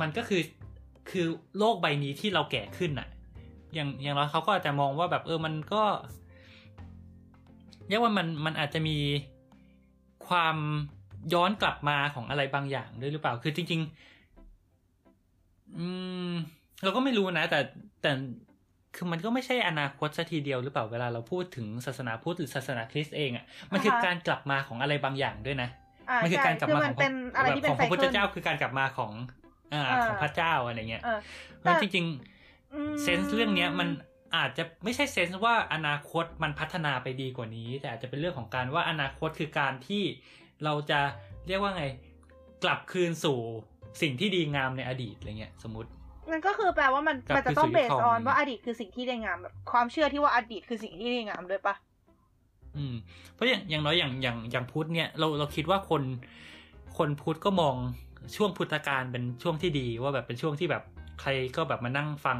[0.00, 0.42] มันก็คือ
[1.10, 1.26] คือ
[1.58, 3.08] โลกใบนี้ที่เราแก่ขึ้นอะ
[3.74, 5.82] อย่างอย่างน้อยเขาก็อาจจะมองว่าแบบเออมันก็
[7.88, 8.98] เรียกว่ามันมันอาจจะมี
[10.28, 10.56] ความ
[11.34, 13.80] ย้อนกลับมาของอะไรบางอย่างด้วยหรือเปล่า คือจริง
[14.58, 15.86] ๆ อื
[16.30, 16.32] ม
[16.82, 17.60] เราก็ไม่รู้นะ แต่
[18.02, 18.10] แต่
[18.96, 25.68] คือมันก็ไม่ใช่อนาคตซะทีเดียวหรือเปล่าเวลาเราพูดถึงศาสนาพุทธหรือศาสนาคริสต์เองอะ่ะมันคืออ่าฮะการกลับมาของอะไรบางอย่างด้วยนะ
[26.10, 29.12] อ่ามันคือใช่การกลับคือมามัขนองเป็นอะไรที่เป็นของไซพระพุทธเคิลเจ้าคือการกลับมาของ
[29.72, 31.18] อ่าอ่าของพระเจ้าอะไรเงี้ยเออ
[31.58, 32.39] เพราะแต่จริงอืมๆ
[33.02, 33.88] เซนส์เรื่องเนี้ยมัน
[34.36, 40.02] อาจจะไม่ใช่เซนส์ว่าอนาคตมันพัฒนาไปดีกว่านี้ แต่อาจจะเป็นเรื่องของการว่าอนาคตคือการที่
[40.64, 41.00] เราจะ
[41.48, 41.84] เรียกว่าไง
[42.64, 43.38] กลับคืนสู่
[44.02, 45.90] สิ่งที่ดีงามในอดีตอะไรเงี้ยสมมติ
[46.30, 51.74] มันก็คือแปลว่ามันกลับมันจะต้องคืเบอสสู่ยุคทอองอนว่าอดีตคือสิ่งที่ดีงามแบบความเชื่อที่ว่าอดีตคือสิ่งที่ดีงามด้วยปะ
[52.76, 52.94] อืม
[53.34, 56.02] เพราะอย่างอย่างน้อยอย่างอย่างอย่างพุทธเนี่ยเราเราคิดว่าคน
[56.98, 57.74] คนพุทธก็มอง
[58.36, 60.82] ช่วงพุทธกาลเป็นช่วงที่ดีว่าแบบเป็นช่วงที่แบบ
[61.20, 62.38] ใครก็แบบมานั่งฟัง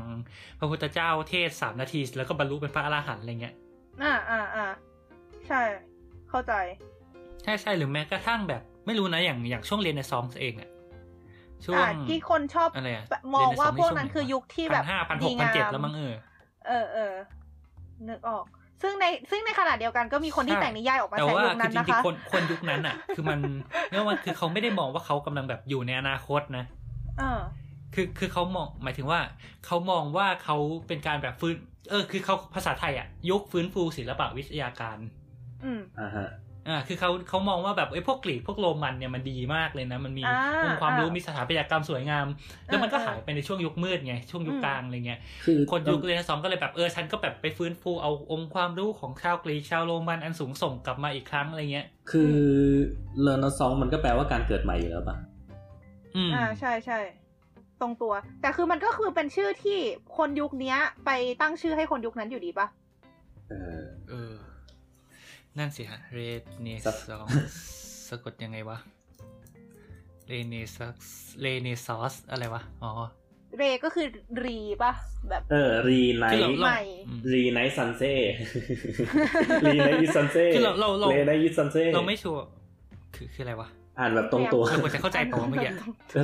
[0.58, 3.54] พระพุทธเจ้าเทศน์สามนาที แล้วก็บรรลุเป็นพระอรหันต์อะไรเงี้ย
[4.02, 4.66] อ่าอ่าอ่า
[5.48, 5.60] ใช่
[6.30, 6.52] เข้าใจ
[7.44, 10.70] ใช่ใช่หรือแม้กระทั่งแบบ ไม่รู้นะอย่างอย่างช่วงเรียนในซองเองอะ
[11.64, 16.14] ช่วอ่างที่คนชอบอะไรอะแบบมองว่าเรีพยวกในั้นคือยุคที่แบบห้าพันหดีกพันงาเจ็ดมแล้วมั้งเออ
[16.66, 17.14] เออเออ
[18.08, 18.44] นึกออก
[18.82, 23.40] ซึ่งในซึ่งในขณะเดียวกันก็มีคนที่ใช่แต่งนิยายออกมาแต่ใช้ว่ายุคคืนั้อนจนะริงคะๆคนคนยุคนั้นอะ คือมัน
[23.90, 26.64] เรียกว่าคือเขาไม่ได้มองว่าเขากำลังแบบอยู่ในอนาคตนะ
[27.18, 27.40] เออ
[27.94, 29.20] คือคือเขามองหมายถึงว่า
[29.66, 30.56] เขามองว่าเขา
[30.88, 31.56] เป็นการแบบฟื้น
[31.90, 34.98] เออ คือเขาภาษาไทยอะยกฟื้นฟูศิลปะวิทยาการ
[35.64, 36.28] อืมอ่าฮะ
[36.68, 42.26] อ่าคือเขาเขามองว่าแบบไอ้พวกกรีกพวกโรมันเนี่ยมันดีมากเลยนะ มันมีอ่าองค์ความรู้อ่ามีมีสถาปัตยกรรมสวยงาม
[42.66, 52.34] แล้วมันก็เออหายไปในช่วงยุคมืดไงช่วงยุคอืมกลางอะไรเงี้ยคือคนยุคเรเนซองส์ก็เลยแบบเออฉันก็แบบไปฟื้นฟูเอาองค์ความรู้ของชาวกรีกชาวโรมันอันสูงส่งกลับมาอีกครั้งอะไรเงี้ย คือ
[53.22, 55.16] เลนซองมันก็แปลว่าการเกิดใหม่อยู่แล้วปะ
[56.16, 56.98] อืมอ่าใช่ใช่
[57.80, 59.78] ตรงตัว แต่คือมันก็คือเป็นชื่อที่
[60.16, 61.10] คนยุคเนี้ย ไป
[61.40, 62.66] ตั้งชื่อให้คนยุคนั้นอยู่ดีปะ
[63.48, 64.34] เออเออ
[65.58, 66.18] นั่นสิฮะเร
[66.62, 67.26] เนซอง
[68.08, 68.78] สะกดยังไงวะ
[70.26, 71.06] เรเนซัส
[71.40, 72.92] เรเนซอสอะไรวะ อ๋อ
[73.58, 74.06] เรก็คือ
[74.44, 74.92] รีปะ
[75.28, 78.12] แบบ เออ รีไนคือเราท์ใหม่อืมรีไนท์ซันเซ่
[79.64, 82.44] รีไนท์ซันเซ่คือเราเราเราเลไนท์ซันเซ่เราไม่ชัวร์
[83.14, 83.68] คือคืออะไรวะ
[83.98, 85.72] อ่านแบบตรงตัวเราควรจะเข้าใจเปล่าวะเมื่อกี้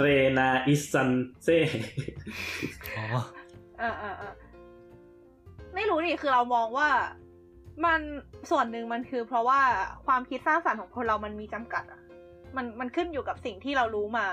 [0.01, 0.07] เร
[0.39, 1.11] นาอิซัน
[1.43, 1.59] เซ่
[2.97, 3.07] อ๋อ
[3.79, 4.33] เออเออเออ
[5.75, 6.89] ไม่รู้ดิคือเรามองว่า
[7.85, 8.01] มัน
[8.51, 9.61] ส่วนหนึ่งมันคือ เพราะว่า
[10.07, 12.01] ความคิดสร้างสรรค์ของคนเรามันมีจำกัดอะ
[12.57, 14.27] มันมันขึ้นอยู่กับสิ่งที่เรารู้มา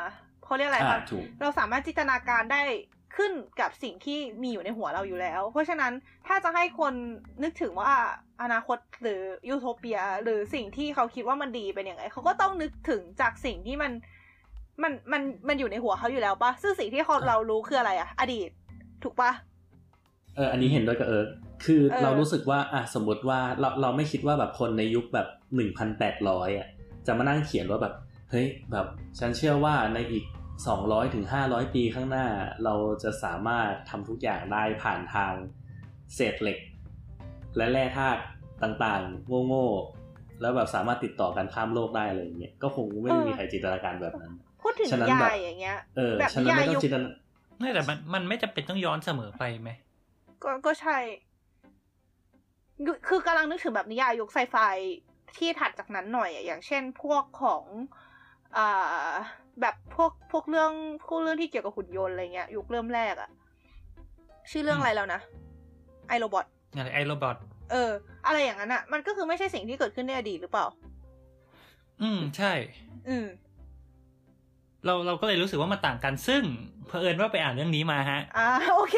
[0.45, 2.61] เขาเรียกอะไรอ่าคะถูกเราสามารถจินตนาการได้
[3.17, 5.93] ขึ้นกับสิ่งที่มีอยู่ในหัวเราอยู่แล้ว เพราะฉะนั้น
[6.27, 6.93] ถ้าจะให้คน
[7.43, 7.91] นึกถึงว่า
[8.41, 13.91] อนาคตหรือยูโทเปีย หรือสิ่งที่เขาคิดว่ามันดีเป็นยังไงเขาก็ต้องนึกถึงจากสิ่งที่มัน
[14.83, 18.49] มันมันมันอยู่ในหัวเขาอยู่แล้วปะซึ่งสิ่งที่เขาเรารู้คืออะไรอะอดีต
[19.03, 19.31] ถูกปะ
[20.35, 21.27] เอออันนี้เห็นด้วยกับเอิร์ก
[21.65, 26.67] คือเออเรารู้สึกว่าอะสมมติว่าเราเราไม่คิดว่าแบบคนในยุคแบบหนึ่งพันแปดร้อยอะ
[27.05, 27.93] จะมานั่งเขียนว่าแบบ
[28.31, 28.87] เฮ้ยแบบ
[29.19, 30.23] ฉันเชื่อว่าในอีก
[30.67, 32.27] สองร้อยถึงห้าร้อยปีข้างหน้า
[32.63, 35.33] เราจะสามารถทำทุกอย่างได้ผ่านทาง
[36.15, 36.59] เศษเหล็ก
[37.57, 38.21] และแร่ธาตุ
[38.63, 47.11] ต่างๆ โง่ๆ แล้วแบบสามารถติดต่อกันข้ามโลกได้อะไรอย่างเงี้ยก็คงไม่ได้มีใครจินตนาการแบบนั้นพูดถึงฉะนั้นนิแบบยายอย่างเงี้ยเออแบบฉะนั้นไม่ต้อนิยายยุงคจินตนา
[47.59, 49.69] ไม่แต่มันมันไม่จำเป็นต้องย้อนเสมอไปไหม
[50.43, 50.97] ก็ก็ใช่
[53.07, 54.55] คือกำลังนึกถึงแบบนิยายยุคไซไฟ
[55.37, 57.63] ที่ถัดจากนั้นหน่อยอะอย่างเช่นพวกของ
[58.57, 59.11] อ่า
[59.61, 60.71] แบบพวกพวกเรื่อง
[61.07, 63.29] พวกเรื่องที่เกี่ยวกับหุ่นยนต์อะไรเงี้ยยุคเริ่มแรกอะ
[64.51, 65.19] ชื่อเรื่องอะไรแล้วนะ
[66.07, 66.45] I, Robot
[66.75, 67.37] อะไร I, Robot
[67.71, 67.91] เออ
[68.27, 70.65] อะไรอย่างนั้นอะมันก็คือไม่ใช่สิ่งที่เกิดขึ้นในอดีตหรือเปล่า
[72.01, 72.51] อืมใช่
[73.09, 73.25] อืม
[74.85, 76.43] เราเราก็เลยรู้สึกว่ามันต่างกันซึ่ง
[76.87, 78.97] เผอิญว่าไปอ่านเรื่องนี้มาฮะ อ่าโอเค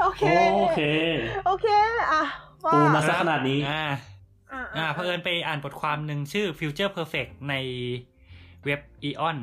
[0.00, 0.24] โอเค
[0.56, 0.80] โอเค
[1.46, 1.66] โอเค
[2.12, 2.22] อะ
[2.64, 3.84] ว่าปูมาซะขนาดนี้อ่า
[4.52, 7.54] อ่าอ่าเผอิญไปอ่านบทความหนึ่งชื่อ Future Perfect ใน
[8.64, 9.38] เว็บ Eon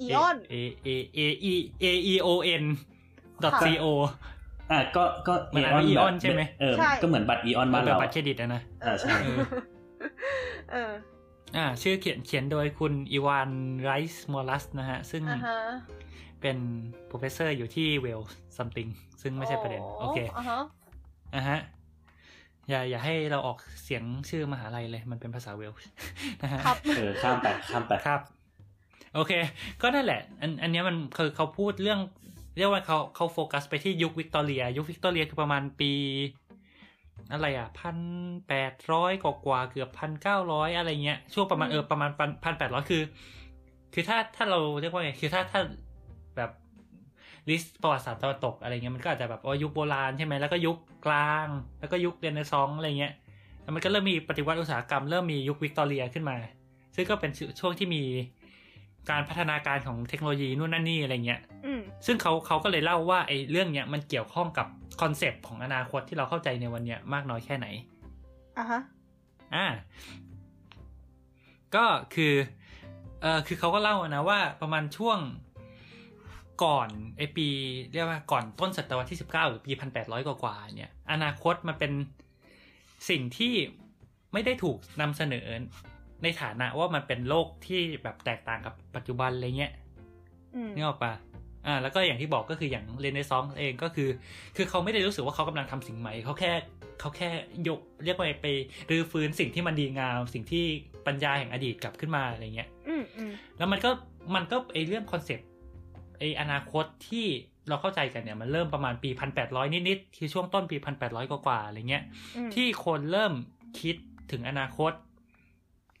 [0.00, 0.54] อีออน A
[0.86, 0.88] A
[1.18, 1.20] A
[1.52, 1.54] E
[1.84, 2.28] A E O
[2.62, 2.64] N
[3.42, 3.86] dot c o
[4.70, 9.38] อะก็ก็มันอ่านว่า Eon แบบใช่ไหมเออใช่ก็เหมือนบัตรอีออนบ้านแบบเราบัตรเครดิตอะนะอ่าใช่เออ
[10.72, 10.92] เออ
[11.56, 13.50] อ่าชื่อเขียนเขียนโดยคุณอีวาน
[13.84, 15.58] ไรส์มอรัสนะฮะ ซึ่งอ่าฮะ
[16.40, 16.58] เป็น
[17.10, 18.20] professor อยู่ที่เวลส์
[18.56, 18.90] something
[19.22, 21.58] ซึ่งไม่ใช่ประเด็น โอเคอ่าฮะ
[22.70, 25.72] อะฮะอย่าอย่าให้เราออกเสียงชื่อมหาลัยเลย มันเป็นภาษาเวลส์
[26.42, 28.20] นะฮะครับเออข้ามไปข้ามไปครับ
[29.14, 29.32] โอเค
[29.82, 32.00] ก็นั่นแหละ อันอันเนี้ยมันคือเขาพูดเรื่อง
[32.56, 35.92] เรียกว่าเขาเขาโฟกัสไปที่ยุควิกตอเรีย ยุควิกตอเรียคือประมาณปี
[37.32, 37.98] อะไรอะพัน
[38.48, 42.10] แปดร้อยกว่ากว่าๆเกือบพันเก้าร้อยอะไรเงี้ย ช่วงประมาณอืมเออประมาณ
[42.44, 43.02] พันแปดร้อยคือ
[43.94, 45.60] คือถ้าถ้าเราเรียกว่าไงคือถ้าถ้า
[46.36, 46.50] แบบ
[47.48, 50.76] list ประวัติศาสตร์ตะวันตกอะไรเงี้ยมันก็อาจจะแบบว่ายุคโบราณใช่ไหมแล้วก็ยุค
[51.06, 51.46] กลาง
[51.80, 53.12] แล้วก็ยุคเรเนซองส์อะไรเงี้ย
[53.62, 56.36] แล้วมันก็เริ่มมีปฏิวัติอุตสาหกรรมเริ่มมียุควิกตอเรียขึ้นมา
[56.94, 57.30] ซึ่งก็เป็น
[57.60, 58.02] ช่วงที่มี
[59.10, 64.66] การพัฒนาการของเทคโนโลยีนู่นนั่นนี่อะไรเงี้ยอืมซึ่งเขาเขาก็เลยเล่าว่าไอ้เรื่องเนี้ยมันเกี่ยวข้องกับ
[65.00, 67.66] concept ของอนาคตที่เราเข้าใจในวันเนี้ยมากน้อยแค่ไหน
[68.58, 68.80] อ่าฮะ
[69.54, 69.66] อ่า
[71.74, 71.84] ก็
[72.14, 72.34] คือ
[73.22, 75.18] เออคือเขาก็เล่านะว่าประมาณช่วง
[76.64, 76.88] ก่อน
[77.18, 77.48] ไอปี
[77.92, 81.92] เรียกว่าก่อนต้นศตวรรษที่สิบเก้าหรือปีพันแปดร้อยกว่าๆเนี่ย อนาคตมันเป็น
[83.10, 83.54] สิ่งที่
[84.32, 85.46] ไม่ได้ถูกนำเสนอ
[86.22, 89.72] ในฐานะว่ามันเป็นโลกที่แบบแตกต่างกับปัจจุบันอะไรเงี้ย
[90.54, 91.12] อืมนึกออกปะ
[91.66, 94.08] อ่า แล้วก็อย่างที่บอกก็คืออย่างเรเนซองส์เองก็คือ
[94.56, 96.52] คือเขาไม่ได้รู้สึกว่าเขากำลังทำสิ่งใหม่เขาแค่
[97.00, 97.30] เขาแค่
[97.68, 98.46] ยกเรียกว่าไป
[98.90, 100.64] รื้อฟื้นสิ่งที่มันดีงาม สิ่งที่
[101.06, 103.90] ปัญญาแห่งอดีตกลับขึ้นมาอะไรเงี้ย อืมอืมแล้วมันก็
[104.34, 105.48] มันก็ไอเรื่องคอนเซปต์
[106.18, 107.26] ไออนาคตที่
[107.68, 112.04] เราเข้าใจกันเนี่ยมันเริ่มประมาณปีพันแปดร้อยนิดๆคือช่วงต้นปีพันแปดร้อยกว่าๆอะไรเงี้ย
[112.36, 113.32] อืมที่คนเริ่ม
[113.80, 113.96] คิด
[114.32, 114.92] ถึงอนาคต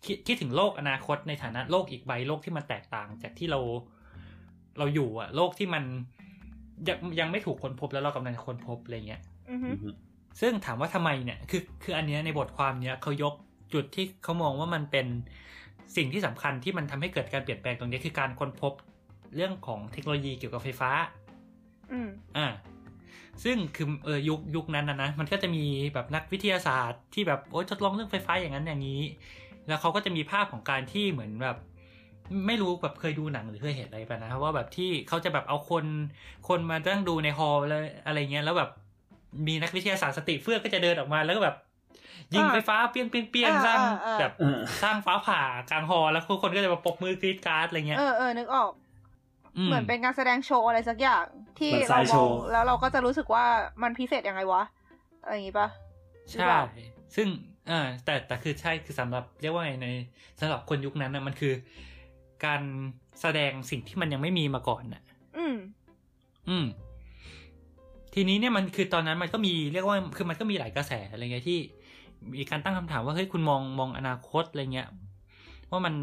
[0.04, 3.60] คิดคิดถึงโลกอนาคตในฐานะโลกอีกใบโลกที่มันแตกต่างจากที่เรา
[4.78, 5.84] เราอยู่อะโลกที่มัน
[6.88, 9.88] ยังยังไม่ถูกค้นพบแล้วเรากำลังจะค้นพบอะไรเงี้ยอืมฮึอือฮึ
[10.40, 13.34] ซึ่งถามว่าทำไมเนี่ยคือคืออันเนี้ยในบทความเนี้ยเขายก
[13.74, 15.06] จุดที่เขามองว่ามันเป็น
[15.96, 18.72] สิ่งที่สำคัญที่มันทำให้เกิดการเปลี่ยนแปลงตรงนี้คือการค้นพบ
[19.34, 20.90] เรื่องของเทคโนโลยีเกี่ยวกับไฟฟ้า
[21.92, 22.46] อืมอ่า
[23.44, 25.64] ซึ่งคือเออยุคยุคนั้นนะนะมันก็จะมี
[25.94, 29.02] แบบนักวิทยาศาสตร์ที่แบบโอ้ยทดลองเรื่องไฟฟ้าอย่างนั้นอย่างนี้
[29.68, 31.56] แล้วเขาก็จะมีภาพของการที่เหมือนแบบ
[32.46, 35.84] ไม่รู้แบบเคยดูหนังหรือเคยเห็นอะไรไปนะครับว่าแบบที่เขาจะแบบเอาคน
[36.48, 38.70] คนมาตั้งดูใน hall แล้วอะไรเงี้ยแล้วแบบ
[39.46, 41.56] มีนักวิทยาศาสตร์สติเฟื่องก็จะเดินออกมาแล้วก็แบบ
[42.34, 48.85] ยิงอ่าไฟฟ้าเปี้ยงเปี้ยงเปี้ยงอ่าสร้างอ่าอ่าแบบเออสร้างฟ้าผ่ากลาง hall แล้วคนก็จะมาปรบมือกรี๊ดกร๊าดอะไรเงี้ยเออเออนึกออก
[49.64, 51.24] เหมือนเป็นการแสดงโชว์อะไรสักอย่าง
[51.58, 53.44] ที่เหมือนเราสายมโชองว์แล้วเราก็จะรู้สึกว่า
[53.82, 54.62] มันพิเศษยังไงวะ
[55.22, 55.68] อะไรอย่างงี้ปะ
[56.28, 56.62] หรือใช่เปล่า
[57.16, 57.28] ซึ่ง
[57.68, 59.88] เออแต่แต่คือใช่คือสำหรับเรียกว่าไงใน
[60.40, 61.52] สำหรับคนยุคนั้นนะมันคือ
[62.44, 62.62] การ
[63.20, 65.02] แสดงสิ่งที่มันยังไม่มีมาก่อนน่ะ
[65.38, 65.56] อืม
[66.48, 66.66] อืม
[68.14, 71.58] ทีนี้เนี่ยมันคือตอนนั้นมันก็มีเรียกว่าคือมันก็มีหลายกระแสอะไรเงี้ยที่
[72.38, 74.88] มีการตั้งคำถามว่าเฮ้ยคุณมองมองอนาคตอะไรเงี้ย
[75.70, 75.94] ว่ามัน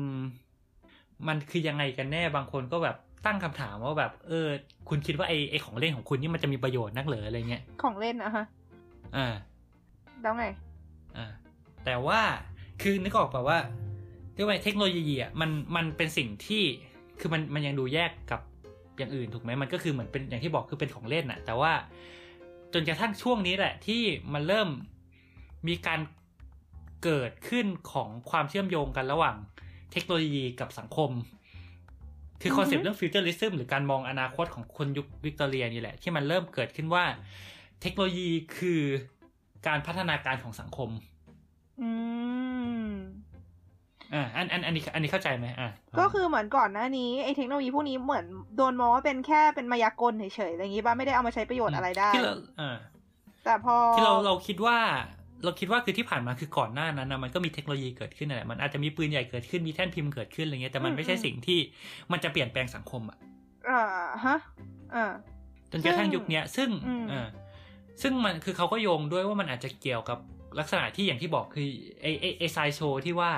[1.28, 4.48] มันคือยังไงกันแน่บางคนก็แบบ ตั้งคำถามว่าแบบ เออ
[4.90, 8.46] คุณคิดว่าไอไอของเล่นของคุณนี่มันจะมีประโยชน์นักเหรออะไรเงี้ยของเล่นอะฮะ
[9.16, 9.28] อ่า
[10.22, 10.46] แล้วไง
[11.18, 11.28] อ่า
[11.86, 12.20] แต่ว่า
[12.82, 13.60] คือนึกออกแบบว่า
[14.36, 16.64] เรียกว่าเทคโนโลยีอะมันมันเป็นสิ่งที่
[17.20, 18.42] คือมันมันยังดูแยกกับ
[18.98, 21.74] อย่างอื่นถูกไหมมันก็คือเหมือนเป็นอย่างที่บอกคือเป็นของเล่นอะแต่ว่า
[22.74, 24.02] จนกระทั่งช่วงนี้แหละ ที่
[24.34, 24.70] มันเริ่ม
[25.68, 26.00] มีการ
[27.04, 29.36] เกิดขึ้นของความเชื่อมโยงกันระหว่าง
[29.92, 31.10] เทคโนโลยีกับสังคม
[32.44, 37.04] คือ concept เรื่อง futurism หรือการมองอนาคตของคนยุควิกตอเรียนี่แหละ ที่มันเริ่มเกิดขึ้นว่า
[37.82, 38.82] เทคโนโลยีคือ
[39.68, 40.90] การพัฒนาการของสังคม
[41.82, 41.90] อื
[42.86, 42.90] ม
[44.14, 45.70] อ่าอันอันอันนี้อันนี้เข้าใจไหมอ่า
[46.00, 48.26] ก็คือเหมือนก่อนหน้านี้ไอ้เทคโนโลยีพวกนี้เหมือน
[48.58, 52.76] โดนมองว่าเป็นแค่เป็นมายากลเฉยๆอะไรอย่างงี้ป่ะไม่ได้เอามาใช้ประโยชน์อะไรได้ที่เราอ่า
[53.46, 54.78] แต่พอที่เราเราคิดว่า
[55.44, 61.60] เราคิดว่าคือที่ผ่านมาคือก่อนหน้านั้นนะมันก็มีเทคโนโลยีเกิดขึ้นนั่นแหละมันอาจจะมีปืนใหญ่เกิดขึ้นมีแท่นพิมพ์เกิดขึ้นอะไรเงี้ยแต่มันไม่ใช่สิ่งที่
[62.12, 63.18] มันจะเปลี่ยนแปลงสังคมอะ
[63.70, 63.82] อ่า
[64.26, 64.38] ฮะ
[64.96, 65.06] อ่า
[65.72, 67.28] จนกระทั่งซึ่งยุคเนี้ยซึ่งอืมอ่า
[68.02, 70.20] ซึ่งมันคือเขาก็โยงด้วยว่ามันอาจจะเกี่ยวกับ
[70.60, 71.68] ลักษณะที่อย่างที่บอกคือ
[72.02, 73.32] ไอไอไอไซโชที่ว่า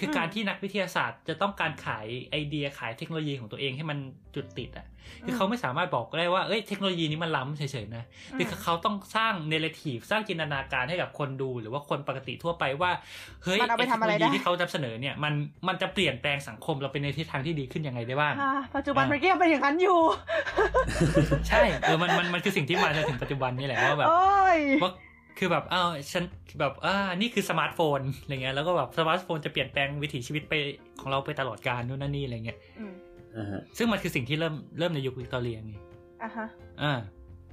[0.00, 3.98] คือการที่นักวิทยาศาสตร์จะต้องการขายไอเดียขายเทคโนโลยีของตัวเองให้มัน
[4.34, 4.86] จุดติดอะ
[5.24, 8.04] คือเขาไม่สามารถบอกได้ว่าเอ้ยเทคโนโลยีนี้มันล้ำเฉยๆนะ
[8.36, 12.90] คือเขาต้องสร้าง narrative สร้างจินตนาการให้กับคนดูหรือว่าคนปกติทั่วไปว่า
[13.44, 15.32] เฮ้ยมันเอาไปทำอะไรเทคโนโลได้ยีที่เขานำเสนอเนี่ยมัน
[15.68, 20.00] มันจะเปลี่ยนแปลงสังคมเราเป็นในทิศทางที่ดีขึ้นยังไงได้บ้างอ่าปัจจุบันอ่ามัมันก็ยังเป็นอย่างนั้นอยู่
[21.48, 24.92] ใช่เออมันมันมันคือสิ่งที่มาจนถึงปัจจุบันนี่แหละว่าแบบโอ้ยว่า
[25.42, 26.24] คือแบบอ้าวฉัน
[26.60, 30.54] แบบอ่านี่คือสมาร์ทโฟนอะไรเงี้ยแล้วก็แบบสมาร์ทโฟนจะเปลี่ยนแปลงวิถีชีวิตไป
[31.00, 32.94] ของเราไปตลอดกาลนู่นนั่นนี่อะไรเงี้ยอืม
[33.36, 35.74] อ่าฮะซึ่งมันคือสิ่งที่เริ่มเริ่มในยุควิกตอเรียไง
[36.22, 36.46] อะฮะ
[36.82, 36.92] อ่า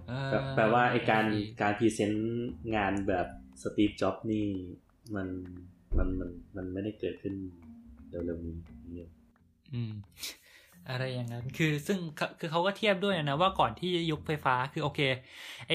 [0.07, 1.25] เออแปลแปลว่าไอการ
[1.61, 3.27] การ present งานแบบ
[3.61, 4.45] Steve Jobs นี่
[5.15, 5.27] มัน
[5.97, 7.33] มันมันมันไม่ได้เกิดขึ้น
[8.09, 8.55] เร็วๆนี้
[8.95, 9.11] เนี่ย
[9.73, 9.93] อืม
[10.89, 14.99] อะไรอย่างนั้น คือซึ่งเขาคือเขาก็เทียบด้วยนะว่าก่อนที่ยุคไฟฟ้าคือโอเค
[15.67, 15.73] ไอ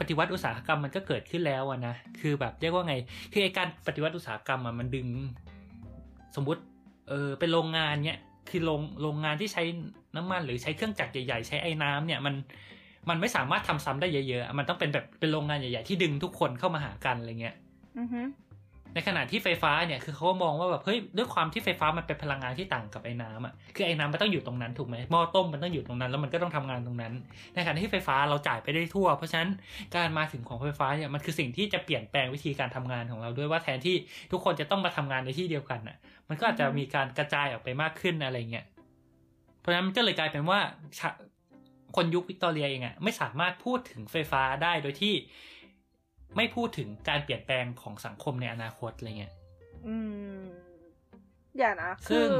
[0.00, 2.94] ปฏิวัติอุตสาหกรรมมันก็เกิดขึ้นแล้วอะนะ คือแบบเรียกว่าไง
[3.32, 5.08] คือไอการปฏิวัติอุตสาหกรรมอะมันดึง
[6.36, 6.62] สมมุติ
[7.08, 8.20] เออเป็นโรงงานเนี้ย
[8.50, 9.62] คือโรงโรงงานที่ใช้
[10.16, 12.34] น้ำมัน หรือใช้เครื่องจักรใหญ่ๆ ใช้ไอ้น้ำเนี่ยมัน
[13.08, 17.56] มันไม่สามารถทำซ้ำได้เยอะๆ มันต้องเป็นแบบเป็นโรงงานใหญ่ๆ ที่ดึงทุกคนเข้ามาหากันอะไรเงี้ย
[17.98, 18.20] อือฮึ
[18.94, 27.12] ในขณะที่ไฟฟ้าเนี่ยคือเขาก็มองว่าแบบเฮ้ยด้วยความที่ไฟฟ้ามันเป็นพลังงานที่ต่างกับไอ้น้ำอะคือไอ้น้ำมันต้องอยู่ตรงนั้นถูกไหมหม้อต้มมันต้องอยู่ตรงนั้น แล้วมันก็ต้องทำงานตรงนั้น
[27.54, 29.50] ในขณะที่ไฟฟ้าเราจ่ายไปได้ทั่ว เพราะฉะนั้น
[29.96, 33.96] การมาถึงของไฟฟ้าเนี่ยมันคือสิ่งที่จะเปลี่ยนแปลงวิธีการทำงานของเราด้วยว่าแทนที่
[34.32, 35.96] ทุกคนจะต้องมาทำงานในที่เดียวกันอะ
[36.28, 38.66] มันก็อาจจะมีการกระจายออกไปมากขึ้นอะไรเงี้ย
[39.60, 40.60] เพราะฉะนั้นมันก็เลยกลายเป็นว่า
[41.96, 45.14] คนยุควิกตอเรียเองอะไม่สามารถพูดถึงไฟฟ้าได้โดยที่
[46.36, 49.32] ไม่พูดถึงการเปลี่ยนแปลงของสังคมในอนาคตอะไรเงี้ย
[49.86, 49.96] อื
[50.36, 50.40] ม
[51.58, 52.34] อย่านะซึ่คืงอ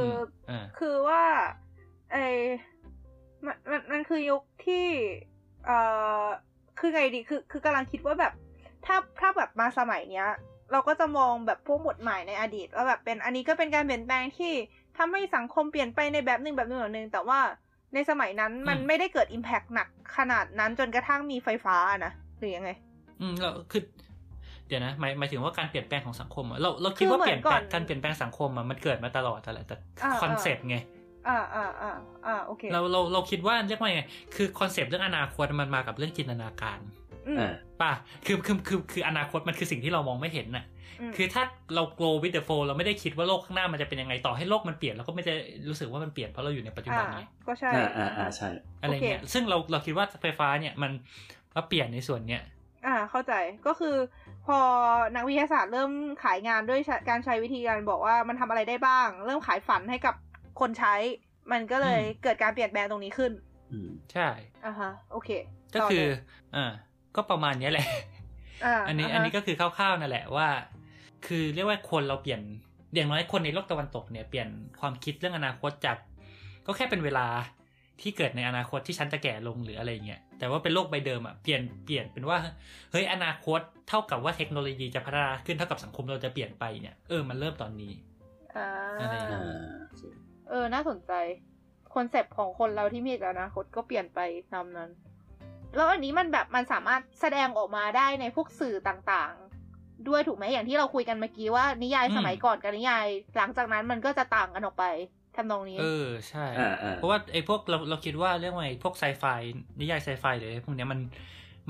[0.49, 1.23] อ่าคือว่า
[2.11, 2.17] ไอ
[3.45, 4.85] มันมันมันคือยุคที่
[5.65, 5.77] เอ่
[6.23, 6.25] อ
[6.79, 8.33] คือไงดี คือ คือกำลังคิดว่าแบบ
[8.85, 10.27] ถ้าถ้าแบบมาสมัยเนี้ย
[10.71, 14.53] เราก็จะมองแบบพวกบทหมายในอดีตว่าแบบเป็นอันนี้ก็เป็นการเปลี่ยนแปลงที่
[14.97, 17.39] ทำให้สังคมเปลี่ยนไปในแบบหนึ่งแบบหนึ่งแบบหนึ่งแต่ว่า
[17.93, 19.87] ในสมัยนั้นมันอืมไม่ได้เกิดอิมแพ t หนัก
[20.17, 22.69] ขนาดนั้นจนกระทั่งมีไฟฟ้าอะนะหรือยังไง
[23.23, 23.81] อืมเราคือ
[24.67, 30.77] เดี๋ยวนะหมายหมายถึงว่าการเปลี่ยนแปลงของสังคมอะเราเราคิดคือว่าเหมืเปอนลี่ยนแปลงก่อนการเปลี่ยนแปลงสังคมอะมันเกิดมาตลอดแต่แหละแต่อ่า concept ไง
[31.27, 31.91] อ่าอ่าอ่า
[32.25, 34.03] อ่าโอเคเราเราเราคิดว่าเรียกว่าไง
[34.35, 36.79] คือ concept เรื่องอนาคตมันมากับเรื่องจินตนาการ
[37.27, 37.91] อืมอ่าป่ะ
[38.25, 40.65] คือคือคือคืออนาคตมันคือสิ่งที่เรามองไม่เห็นน่ะ
[41.09, 41.43] มคือถ้า
[41.75, 45.33] เรา go with the flow เราไม่ได้คิดว่าโลกข้างหน้ามันจะเป็นยังไงต่อให้โลกมันเปลี่ยนเราก็ไม่ได้
[45.69, 48.49] รู้สึกว่ามันเปลี่ยนเพราะเราอยู่ในปัจจุบันอ่าไงก็ใช่อ่าอ่าอ่าใช่
[48.81, 50.91] อะไรเงี้ยโอเคซึ่งเราเราคิดว่าไฟฟ้าเนี่ยมัน
[51.55, 52.41] มาเปลี่ยนในส่วนเนี้ย
[52.85, 53.33] อ่าเข้าใจ
[53.67, 53.95] ก็คือ
[54.45, 54.57] พอ
[55.15, 55.91] นักวิทยาศาสตร์เริ่ม
[56.23, 60.15] ขายงานด้วยใช้การใช้วิธีการบอกว่ามันทำอะไรได้บ้าง เริ่มขายฝันให้กับ
[60.59, 60.95] คนใช้
[61.51, 63.31] มันก็เลยอืมเกิดการเปลี่ยนแปลงตรงนี้ขึ้น
[63.71, 64.27] อืมใช่
[64.65, 65.29] อ่าฮะโอเค
[65.75, 66.05] ก็คือ
[66.55, 66.65] อ่า
[67.15, 67.87] ก็ประมาณนี้แหละ
[68.65, 70.47] อ่าอันนี้าฮะอันนี้ก็คือคร่าวๆนั่นแหละว่า
[71.27, 72.41] คือเรียกว่าคนเราเปลี่ยน
[72.93, 74.47] อย่างน้อยคนในโลกตะวันตกเนี่ยเปลี่ยน
[74.79, 75.97] ความคิดเรื่องอนาคตจาก
[76.65, 77.25] ก็แค่เป็นเวลา
[78.01, 82.37] ที่เกิดในอนาคตที่ฉันจะแก่ลงหรืออะไรเงี้ย แต่ว่าเป็นโลกใบเดิมอะเปลี่ยนเปลี่ยนเป็นว่า
[82.91, 83.59] เฮ้ยอนาคต
[83.89, 87.93] เท่ากับว่าเทคโนโลยีจะพัฒนาขึ้นเท่ากับสังคมเราจะเปลี่ยนไปเนี่ยเออมันเริ่มตอนนี้
[88.55, 88.67] อ่า
[88.99, 89.73] อะไรอย่างเงี้อ่า
[90.49, 91.11] เออน่าสนใจ
[91.93, 94.19] คอนเซปต์ของคนเราที่มีอนาคตก็เปลี่ยนไป
[94.53, 94.89] ตามนั้น
[95.75, 103.07] แล้วอันนี้มันแบบมันสามารถแสดงออกมาได้ในพวกสื่อต่างๆ ด้วยถูกไหมอย่างที่เราคุยกันเมื่อกี้ว่านิยายสมัยก่อนกับนิยาย
[103.37, 104.85] หลังจากนั้นมันก็จะต่างกันออกไป
[105.35, 109.23] ทำนองนี้ เออใช่อ่าอ่าเพราะว่าไอ้พวกเราเราคิดว่าเรื่องอะไรพวกไซไฟ
[109.79, 110.99] นิยายไซไฟหรืออะไรพวกเนี้ยมัน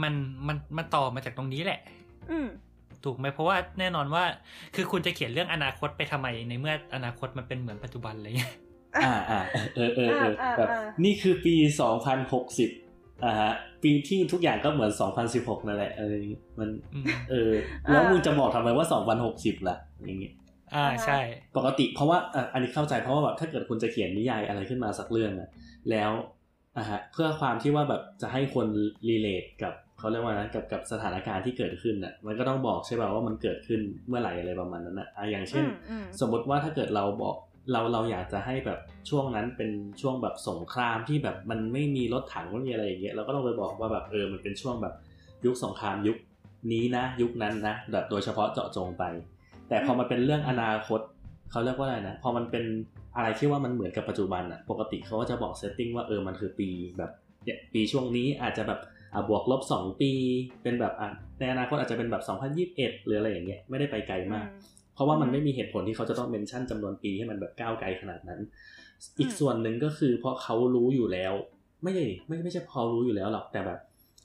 [0.04, 0.14] มัน
[0.48, 1.80] มันมันต่อมาจากตรงนี้แหละ
[2.32, 2.48] อืม
[3.04, 4.24] ถูกไหมเพราะว่าแน่นอนว่า
[4.76, 8.54] คือคุณจะเขียนเรื่องอนาคตไปทำไมในเมื่ออนาคตมันเป็นเหมือนปัจจุบันอะไรเงี้ย
[9.06, 9.40] อ่าอ่า
[9.76, 12.70] เออเออเอออ่าแบบอ่านี่คือปีสองพันหกสิบ
[13.26, 13.52] อ่าฮะ
[13.84, 16.16] ปีที่ทุกอย่างก็เหมือนสองพันสิบหกนั่นแหละเออ
[16.60, 17.52] มันอืมเออ
[17.92, 20.34] แล้วมึงจะบอกทำไมว่าสองพันหกสิบล่ะ อย่างเงี้ย
[20.76, 21.20] อ่าใช่
[21.58, 25.50] ปกติเพราะว่าอะอันนี้เข้าใจเพราะว่าแบบถ้าเกิดคุณจะเขียนนิยายอะไรขึ้นมาสักเรื่องอะ
[25.92, 26.12] แล้ว
[26.78, 28.68] อะฮะเพื่อความที่ว่าแบบจะให้คน
[29.10, 37.36] รีเลทกับเขาเรียกว่านะกับกับสถานการณ์ที่เกิดขึ้นอะมันก็ต้องบอกใช่ป่ะว่ามันเกิดขึ้นเมื่อไหร่อะไรประมาณนั้นอะอะอย่างเช่นอืมอืมสมมติว่าถ้าเกิดเราบอก
[37.72, 39.70] เราเราอยากจะให้แบบช่วงนั้นเป็น
[40.02, 44.94] ช่วงแบบสงครามที่แบบมันไม่มีรถถังไม่มีอะไรอย่างเงี้ยเราก็ต้องไปบอกว่าแบบเออมันเป็นช่วงแบบ
[45.46, 46.18] ยุคสงครามยุค
[46.72, 49.04] นี้นะ ยุคนั้นนะแบบโดยเฉพาะเจาะจงไป
[49.74, 51.02] แต่พอมันเป็นเรื่องอนาคต
[51.52, 52.64] เขาเรียกว่าอะไรนะ พอมันเป็น
[53.16, 57.12] อะไรที่ว่ามันเหมือนกับปัจจุบันอะปกติเขาก็จะบอก setting ว่าเออมันคือปีแบบ
[57.44, 58.80] เนี่ยปีช่วงนี้อาจจะแบบ
[59.14, 60.12] อะบวกลบสองปี
[60.64, 61.10] เป็นแบบอะ
[61.40, 62.24] ในอนาคตอาจจะเป็นแบบ
[62.66, 64.48] 2021 หรืออะไรอย่างเงี้ยไม่ได้ไปไกลมาก
[64.94, 68.40] เพราะว่ามันไม่มีเหตุผลที่เขาจะต้อง mention จำนวนปีให้มันแบบก้าวไกลขนาดนั้น
[69.20, 71.34] อีกส่วนหนึ่งก็คือเพราะเขารู้อยู่แล้ว
[71.84, 73.80] ไม่ใช่ไม่ไม่ใช่พอรู้อยู่แล้วหรอกแต่แบบ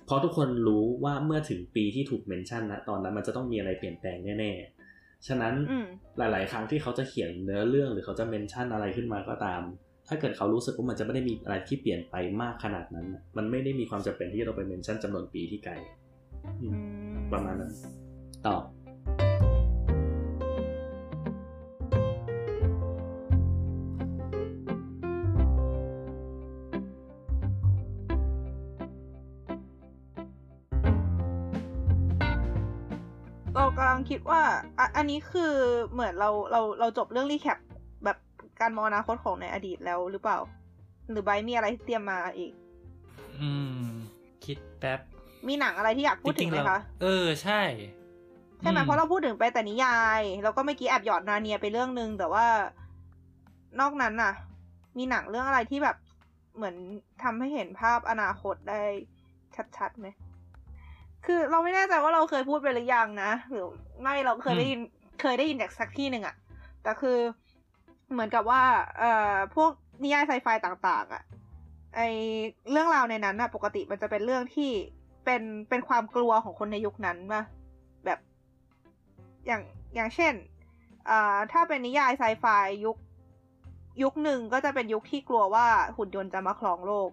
[0.07, 4.78] เพราะทุกคนรู้ว่าเมื่อถึงปีที่ถูก mention นะตอนนั้นมันจะต้องมีอะไรเปลี่ยนแปลงแน่ๆ
[5.27, 5.87] ฉะนั้นอืม
[6.19, 9.63] หลาย ๆ ครั้งที่เขาจะเขียนเนื้อเรื่องหรือเขาจะเมนชั่นอะไรขึ้นมาก็ตาม
[10.09, 15.73] ถ้าเกิดเขารู้สึกว่ามันจะไม่ได้มีอะไรที่เปลี่ยนไปมากขนาดนั้นน่ะมันไม่ได้มีความจำเป็นที่จะต้องไปเมนชั่นจำนวนปีที่ไกล
[16.45, 16.69] อืมอื
[17.17, 17.73] มประมาณนั้น
[18.47, 18.57] ต่อ
[34.09, 34.43] คิดว่า
[34.79, 35.53] อะอันนี้คือ
[35.93, 37.59] เหมือนเราเราเราจบเรื่อง recap
[38.05, 38.19] แบบ
[38.61, 40.39] การมองอนาคตของในอดีตแล้วหรือเปล่า
[41.11, 42.53] หรือไบร์ทมีอะไรที่เตรียมมาอีก
[43.39, 43.51] อื
[43.83, 43.89] ม
[44.45, 45.01] คิดแป๊บ
[45.49, 47.61] มีหนังอะไรที่อยากพูดถึงไหมจริๆคะเออใช่
[48.61, 52.47] ใช่ไหมอืเพราะเราพูดถึงไปแต่นิยายแล้วก็เมื่อกี้แอบหยอดนาเนียไปเรื่องนึง แต่ว่า
[53.81, 54.33] นอกนั้นน่ะ
[54.97, 55.97] มีหนังเรื่องอะไรที่แบบ
[56.57, 56.77] เหมือน
[57.23, 58.83] ทำให้เห็นภาพอนาคตได้
[59.77, 60.09] ชัดๆไหม
[61.31, 63.67] คือเราไม่แน่ใจว่าเราเคยพูดไปหรือยังนะหรือ
[64.03, 64.81] ไม่เราเคยได้ยิน
[65.21, 66.37] เคยได้ยินจากสักที่หนึ่งอะ
[66.83, 67.19] แต่คือ
[68.13, 68.63] เหมือนกับว่า
[68.99, 69.71] เอ่อพวก
[70.03, 71.23] นิยายไซไฟต่าง ๆอะ
[71.97, 72.01] ไอ
[72.71, 74.71] เรื่องราวในนั้นน่ะปกติมันจะเป็นเรื่องที่
[75.25, 77.43] เป็นเป็นความกลัวของคนในยุคนั้นป่ะ
[78.05, 78.19] แบบ
[79.47, 79.63] อย่าง
[79.95, 80.35] อย่างเช่น
[81.09, 82.45] อ่าถ้าเป็นนิยายไซไฟ
[82.85, 82.97] ยุค
[84.03, 85.67] ยุคหนึ่งก็จะเป็นยุคที่กลัวว่า
[85.97, 87.11] หุ่นยนต์จะมาครองโลก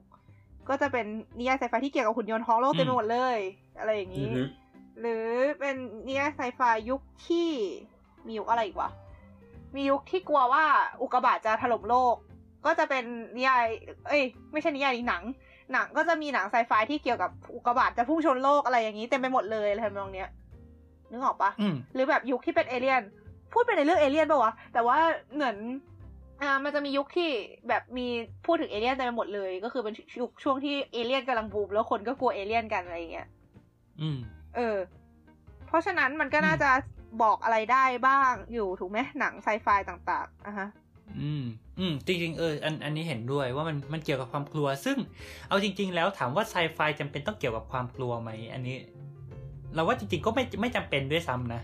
[0.70, 1.05] ก็จะเป็น
[1.39, 3.38] นิยายไซไฟที่เกี่ยวกับหุ่นยนต์ครองโลกเต็มไปหมดเลย
[3.80, 4.41] อะไรอย่างอืนี้อฮึ
[4.99, 5.26] หรือ
[5.59, 5.76] เป็น
[6.07, 7.49] นิยายไซไฟยุคที่
[8.26, 8.89] มียุคอะไรอีกวะ
[9.76, 10.66] มียุคที่กลัวว่า
[11.01, 12.16] อุกกาบาตจะถล่มโลก
[12.66, 13.03] ก็จะเป็น
[13.38, 13.66] นิยาย
[14.07, 15.24] เอ้ย ไม่ใช่นิยายหนัง
[15.74, 20.30] หนังก็จะมีหนังไซไฟที่เกี่ยวกับอุกกาบาตจะพุ่งชนโลกอะไรอย่างนี้เต็มไปหมดเลยอะไรทำนองเนี้ย
[21.11, 23.01] นึกออกปะอืมหรือแบบยุคที่เป็นเอเลี่ยน
[23.53, 24.97] พูดไปในเรื่องเอเลี่ยนปะวะ แต่ว่า
[25.34, 25.55] เหมือน
[26.42, 27.30] อ่ามันจะมียุคที่
[27.68, 28.08] แบบมี
[28.46, 33.28] พูดถึงเอเลี่ยนเต็มไปหมดเลย ก็คือเป็นยุคช่วงที่เอเลี่ยนกำลังบูมแล้วคนก็กลัวเอเลี่ยนกันอะไรอย่างเงี้ย
[34.02, 34.20] อืม
[34.56, 34.78] เออ
[35.68, 36.70] เพราะฉะนั้นมันก็น่าจะ
[37.24, 40.68] บอกอะไรได้บ้างอยู่ถูกไหมหนังไซไฟต่างๆอะฮะ
[41.22, 41.44] อืม
[41.80, 44.97] อืม จริงๆเอออันอันนี้เห็นด้วยว่ามันมันเกี่ยวกับความกลัว ซึ่ง
[45.47, 48.78] เอาจริง ๆ แล้วถามว่าไซไฟจำเป็นต้องเกี่ยวกับความกลัวไหมอันนี้
[49.76, 51.62] เราว่าจริง ๆ ก็ไม่ไม่จำเป็นด้วยซ้ำนะ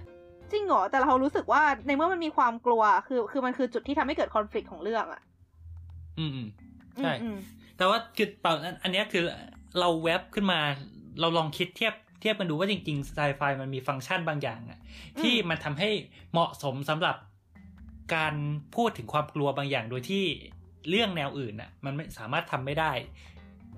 [0.52, 5.22] จริงเหรอแต่เรารู้สึกว่าในเมื่อมันมีความกลัว คือ คือมันคือจุดที่ทำให้เกิดคอน FLICT ของเรื่องอะ
[6.20, 6.48] อืมอืม
[6.98, 7.38] ใช่อืม
[7.78, 9.24] แต่ว่าคือเปล่าอันอันเนี้ยคือ
[9.80, 10.60] เราแว็บขึ้นมา
[11.20, 14.80] เราลองคิดเทียบเทียบกันดูว่าจริงๆไซไฟมันมีฟังก์ชันบางอย่างอะ
[15.20, 15.90] ที่มันทำให้
[16.32, 17.16] เหมาะสมสำหรับ
[18.16, 18.34] การ
[18.76, 20.24] พูดถึงความกลัวบางอย่างโดยที่
[20.90, 22.92] เรื่องแนวอื่นอะมันไม่สามารถทำไม่ได้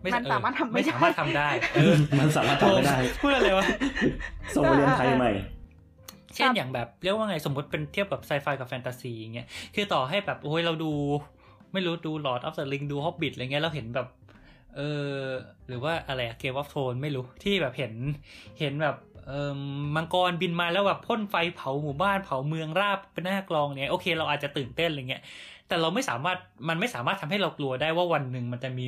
[0.02, 3.66] ไมันสามารถทำไม่ไม่ได้สามารถทำได้เออมันสามารถทำไม่ได้พูดอะไรวะ
[4.56, 5.32] ส่งไปเรียนไทยใหม่
[6.36, 10.92] เช่นอย่างแบบเรียกว่าไงสมมติเป็นเทียบกับไซไฟกับแฟนตาซีอย่างเงี้ยคือต่อให้แบบโอ้ยเราดู
[11.74, 14.08] ไม่รู้ดู Lord of the Ring ดู Hobbit อะไรเงี้ยเราเห็นแบบ
[14.76, 15.16] เออ
[15.68, 17.94] หรือว่าอะไรเกมวอฟโทนไม่รู้ที่แบบเห็น
[18.60, 18.96] เห็นแบบ
[19.28, 19.52] เออ
[19.96, 25.24] มังกรบินมาแล้วแบบพ่นไฟเผาหมู่บ้านเผาเมืองราบเป็นหน้ากลองเนี่ยโอเค เราอาจจะตื่นเต้นอะไรเงี้ย
[25.68, 26.38] แต่เราไม่สามารถ
[26.70, 28.86] มันไม่สามารถทำให้เรากลัวได้ว่าวันหนึ่งมันจะมี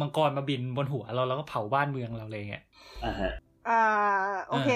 [0.00, 2.64] มังกรมาบินบนหัวเราแล้วก็เผาบ้านเมืองเราเลยเงี้ย
[3.04, 3.32] อ่าฮะ
[3.68, 3.82] อ่า
[4.48, 4.70] โอเค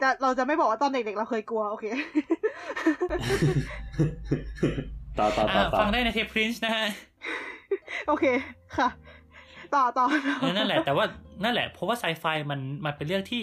[0.00, 1.86] จะเราจะไม่บอกว่าตอนเด็กๆเราเคยกลัว โอเค
[5.18, 6.86] ต่อต่อต่ออะต่อฟังได้ในเทปพรินช์นะฮะ
[8.08, 8.24] โอเค
[8.76, 8.88] ค่ะ
[9.74, 10.06] ต่อต่อ
[10.40, 11.04] เออนั่นแหละ แต่ว่า
[11.44, 13.42] นั่นแหละ เพราะว่าไซไฟมันมันเป็นเรื่องที่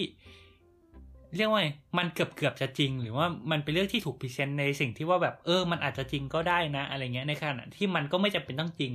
[1.36, 1.68] เรียกว่าไง
[1.98, 8.92] มันเกือบเกือบจะจริง หรือว่ามันเป็นเรื่องที่ถูกพรีเซนต์ในสิ่งที่ว่าแบบเออ มันอาจจะจริงก็ได้นะ อะไรเงี้ยในขณะที่มันก็ไม่จำเป็นต้องจริง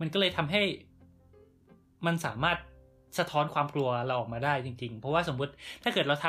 [0.00, 0.62] มันก็เลยทำให้
[2.06, 2.58] มันสามารถ
[3.18, 5.52] สะท้อนความกลัวเราออกมาได้จริง ๆ เพราะว่าสมมุติ
[5.82, 6.26] ถ้าเกิดเราท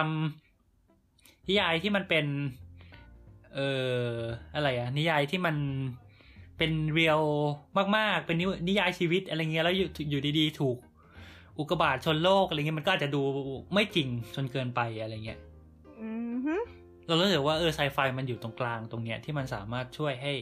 [0.73, 2.25] ำนิยายที่มันเป็น
[3.53, 3.69] เอ่
[4.13, 4.15] อ
[4.55, 5.55] อะไรอะนิยายที่มัน
[6.57, 7.21] เป็นเรียล
[7.97, 10.77] มาก ๆ เป็นนินิยายชีวิตอะไรเงี้ยแล้วอยู่อยู่ดีๆ ถูก
[11.57, 13.21] อุกกาบาตชนโลกอะไรเงี้ยมันก็อาจจะดู
[13.73, 15.39] ไม่จริงจนเกินไปอะไรเงี้ย
[15.99, 16.55] อืมฮึ
[17.07, 20.33] เรารู้สึกว่าเออไซไฟมันอยู่ตรงกลางตรงเนี้ยที่มันสามารถช่วยให้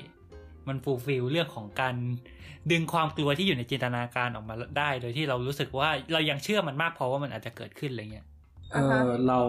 [0.68, 1.96] มัน fulfill เรื่องของการ
[2.72, 8.28] ดึงความกลัวที่อยู่ในจินตนาการออกมาได้ โดยที่เรารู้สึกว่าเรายังเชื่อมันมากพอว่ามันอาจจะเกิดขึ้นอะไรเงี้ย
[8.74, 9.40] เออเรา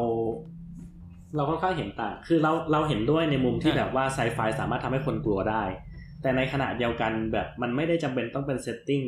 [1.37, 5.65] เราค่อนข้างเห็นต่าง คือเราเราเห็นด้วยในมุมที่แบบว่าไซไฟสามารถทำให้คนกลัวได้
[6.23, 9.03] แต่ในขณะเดียวกันแบบมันไม่ได้จำเป็นต้องเป็น setting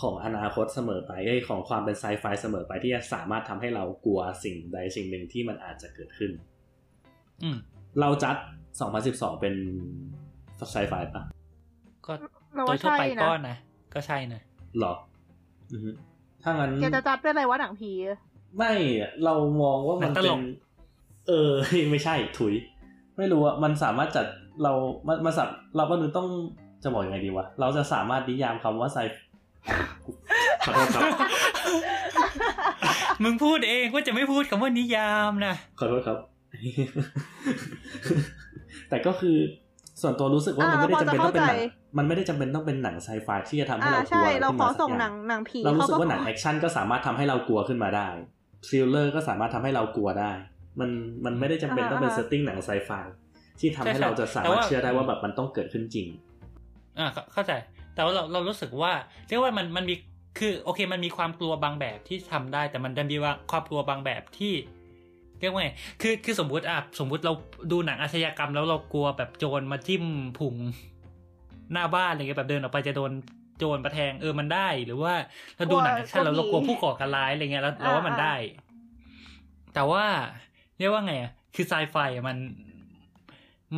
[0.00, 1.12] ของอนาคตเสมอไป
[1.48, 6.30] ของความเป็นไซไฟเสมอไปที่จะสามารถทำให้เรากลัวสิ่งใดสิ่งหนึ่งที่มันอาจจะเกิดขึ้น
[7.42, 7.48] อื
[8.00, 8.36] เราจัด
[8.88, 9.54] 2012 เป็น
[10.70, 11.22] ไซไฟปะ
[12.06, 12.12] ก็
[12.54, 13.56] เราโดว่ายทั่วใช่ไปนะก็นะ
[13.94, 14.40] ก็ใช่นะ
[14.78, 14.92] หรอ
[15.72, 15.90] อือฮึ
[16.42, 17.92] ถ้างั้นแกจะจัดเป็นอะไรวะหนังผี
[18.56, 20.40] ไม่อะเรามองว่ามันหนังตเป็ลนก
[21.28, 21.50] เออ
[21.90, 22.54] ไม่ใช่ถุย
[23.16, 24.26] ไม่รู้อะมันสามารถจัด
[24.62, 24.72] เรา
[25.06, 26.28] มันมันสับเราก็นึกต้อง
[26.82, 28.98] จะบอกยังไงดีวะเราจะสามารถนิยามคำว่าไซ
[30.64, 31.02] ขอโทษครับ
[33.22, 36.18] มึงพูดเองว่าจะไม่พูดคำว่านิยามนะขอโทษครับ
[38.88, 39.36] แต่ก็คือ
[40.02, 48.08] ส่วนตัวรู้สึกว่ามันอ่าไม่ได้จำเป็นต้องเป็นหนังพอจะเข้าใจมันไม่ได้จำเป็นต้องเป็นหนังไซไฟที่จะทำให้อ่าเรากลัใช่วเราขึ้นขอมาสักส่งอย่หนังหนังผีเรารู้สึกขว่าหนังแอคชั่นก็สามารถทำให้เรากลัวขึ้นมาได้
[48.66, 50.32] ทริลเลอร์ก็สามารถทำให้เรากลัวได้
[50.80, 50.90] มัน
[51.24, 52.90] มันไม่ได้จำเป็นต้องเป็นเซตติ้งหนังไซไฟ
[53.60, 56.06] ที่ทำให้เราจะสามารถเชื่อได้ว่าแบบมันต้องเกิดขึ้นจริง
[56.98, 57.52] อ่าเข้าเข้าใจ
[57.94, 58.92] แต่ว่าเราเรารู้สึกว่า
[59.28, 59.94] เรียกว่ามันมันมี
[60.38, 64.52] คือโอเคมันมีความกลัวบางแบบที่ทำได้ แต่มันจะมีว่าความกลัวบางแบบที่
[65.42, 65.70] เรียกว่าไง
[66.00, 67.32] คือคือสมมุติอะสมมุติเรา
[67.72, 70.04] ดูหนังอาชญากรรมแล้วเรากลัวแบบโจรมาจิ้ม
[70.38, 70.56] ผุง
[71.72, 73.12] หน้าบ้านอะไรเงี้ยแบบเดินออกไปจะโดน
[73.58, 75.14] โจรประแทงเออมันได้ หรือว่า
[75.56, 78.34] เราดูหนังแอคชั่นแล้วเรากลัวผู้ก่อการร้ายอะไรเงี้ยแล้วเราว่ามันได้
[79.74, 80.04] แต่ว่า
[80.78, 82.38] เรียกว่าไงอะคือไซไฟอะมัน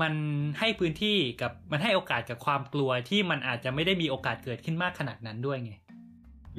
[0.00, 0.14] มัน
[0.58, 5.72] ให้พื้นที่กับมันให้โอกาสกับความกลัวที่มันอาจจะไม่ได้มีโอกาสเกิดขึ้นมากขนาดนั้นด้วยไง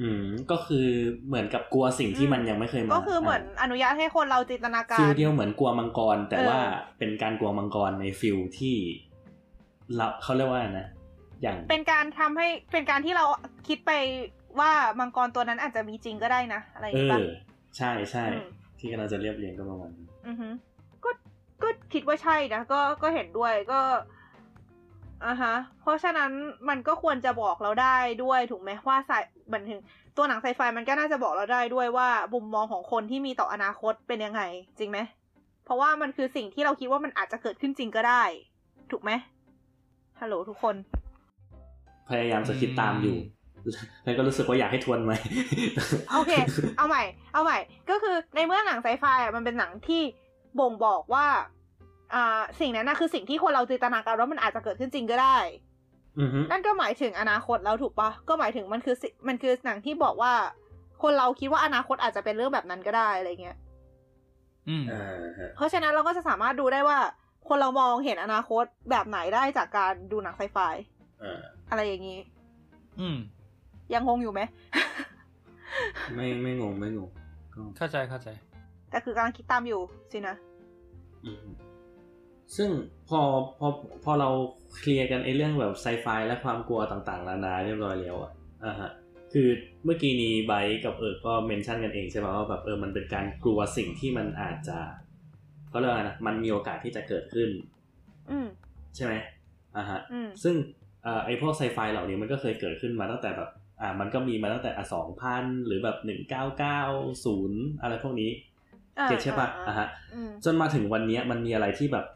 [0.00, 0.86] อืมก็คือ
[1.26, 6.60] เหมือนกับกลัวสิ่งที่มันยังไม่เคยมา ก็คือเหมือนอนุญาตให้คนเราจินตนาการ feel เดียวเหมือนกลัวมังกร แต่เออว่า
[6.98, 8.76] เป็นการกลัวมังกรใน feel ที่
[9.96, 10.88] เราเขาเรียกว่าอะไรนะ
[11.42, 13.24] อย่างเป็นการทำให้เป็นการที่เรา
[13.68, 13.92] คิดไป
[14.60, 17.24] ว่ามังกรตัวนั้นอาจจะมีจริงก็ได้นะอะไรอย่างเงี้ยปะเออ
[17.76, 18.48] ใช่ใช่อืม
[18.78, 20.48] ที่กำลังจะเรียบเรียงก็ประมาณนั้นอือฮึ
[21.04, 21.10] ก็
[21.62, 23.80] ก็คิดว่าใช่นะก็ก็เห็นด้วยก็
[25.24, 26.30] อ่าฮะ เพราะฉะนั้น
[26.68, 29.80] มันก็ควรจะบอกเราได้ด้วยถูกไหมว่าสาย บันถึง
[30.16, 34.42] ตัวหนังไซไฟมันก็น่าจะบอกเราได้ด้วยว่ามุมมองของคนที่มีต่ออนาคตเป็นยังไง
[34.78, 34.98] จริงไหม
[35.64, 38.22] เพราะว่ามันคือสิ่งที่เราคิดว่ามันอาจจะเกิดขึ้นจริงก็ได้
[38.90, 39.10] ถูกไหม
[40.20, 40.74] ฮัลโหลทุกคน
[42.08, 43.16] พยายามจะคิดตามอยู่
[44.04, 45.12] แล้วก็รู้สึกว่าอยากให้ทวนไหม
[46.12, 46.32] โอเค
[46.76, 47.02] เอาใหม่
[47.32, 47.58] เอาใหม่
[47.90, 50.02] ก็คือในเมื่อหนังไซไฟอะมันเป็นหนังที่
[50.58, 51.26] บ่งบอกว่า
[52.14, 55.65] อ่า สิ่งนั้นนะคือสิ่งที่คนเราจินตนาการว่ามันอาจจะเกิดขึ้นจริงก็ได้อือฮึ
[56.50, 60.32] นั่นก็หมายถึงอนาคตแล้วถูกปะก็หมายถึงมันคือสิมันคือหนังที่บอกว่า
[61.02, 63.56] คนเราคิดว่าอนาคตอาจจะเป็นเรื่องแบบนั้นก็ได้อะไรเงี้ย
[64.68, 65.02] อืมอ่า
[65.38, 66.98] ฮะเพราะฉะนั้นเราก็จะสามารถดูได้ว่า
[67.48, 70.58] คนเรามองเห็นอนาคตแบบไหนได้จากการดูหนังไซไฟ
[71.22, 71.40] อ่า
[71.70, 72.18] อะไรอย่างนี้
[73.00, 73.16] อืม
[73.92, 74.40] ยังงงอยู่ไหม
[76.14, 77.10] ไม่ไม่งงไม่งง
[77.54, 78.28] ก็เข้าใจเข้าใจ
[78.90, 79.80] แต่คือกำลังคิดตามอยู่
[80.12, 80.36] สินะ
[81.24, 81.46] อืม
[82.56, 82.68] ซึ่ง
[83.08, 83.20] พอ
[83.58, 83.68] พอ
[84.04, 84.30] พอเรา
[84.76, 88.32] เคลียร์กันไอ้เรื่องแบบไซไฟและความกลัวต่างๆนานาเรียบร้อยแล้วอะ
[88.64, 88.90] อ่าฮะ
[89.32, 89.48] คือ
[89.84, 94.78] เมื่อกี้นี้ไบร์ทกับเอิร์กก็ mention กันเองใช่ไหมว่าแบบเออมันเป็นการกลัวสิ่งที่มันอาจจะ
[95.68, 97.48] เขาเรียกว่าไงนะมันมีโอกาสที่จะเกิดขึ้น
[98.30, 98.46] อืม
[98.96, 99.14] ใช่ไหม
[99.76, 100.54] อ่าฮะอืมซึ่ง
[101.02, 103.50] เอ่อไอ้พวกไซไฟเหล่านี้มันก็เคยเกิดขึ้นมาตั้งแต่แบบ
[103.80, 106.80] อ่ามันก็มีมาตั้งแต่อะสองพันหรือแบบหนึ่งเก้าเก้า
[107.24, 108.30] ศูนย์อะไรพวกนี้
[108.98, 112.06] อ่าเก็ตใช่ปะอ่าอ่าฮะอืมจนมาถึงวันเนี้ยมันมีอะไรที่แบบ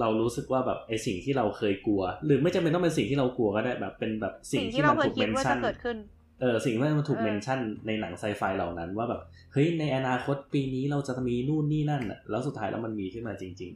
[0.00, 5.96] เรารู้สึกว่าแบบไอ้สิ่งที่เราเคยกลัว หรือไม่จำเป็นต้องเป็นสิ่งที่เรากลัวก็ได้แบบเป็นแบบสิ่สิ่งงที่ที่เรามันเคยถูกคิเมดนว่าชั่จะนเกิดขึ้น
[6.40, 9.20] เออสิ่งที่มันถูกเออเมนชั่นในหนังไซไฟเหล่านั้น ว่าแบบ
[9.52, 13.72] เฮ้ยในอนาคตปีนี้เราจะมีนู่นนี่นั่นอะแล้วสุดท้ายแล้วมันมีขึ้นมาจริง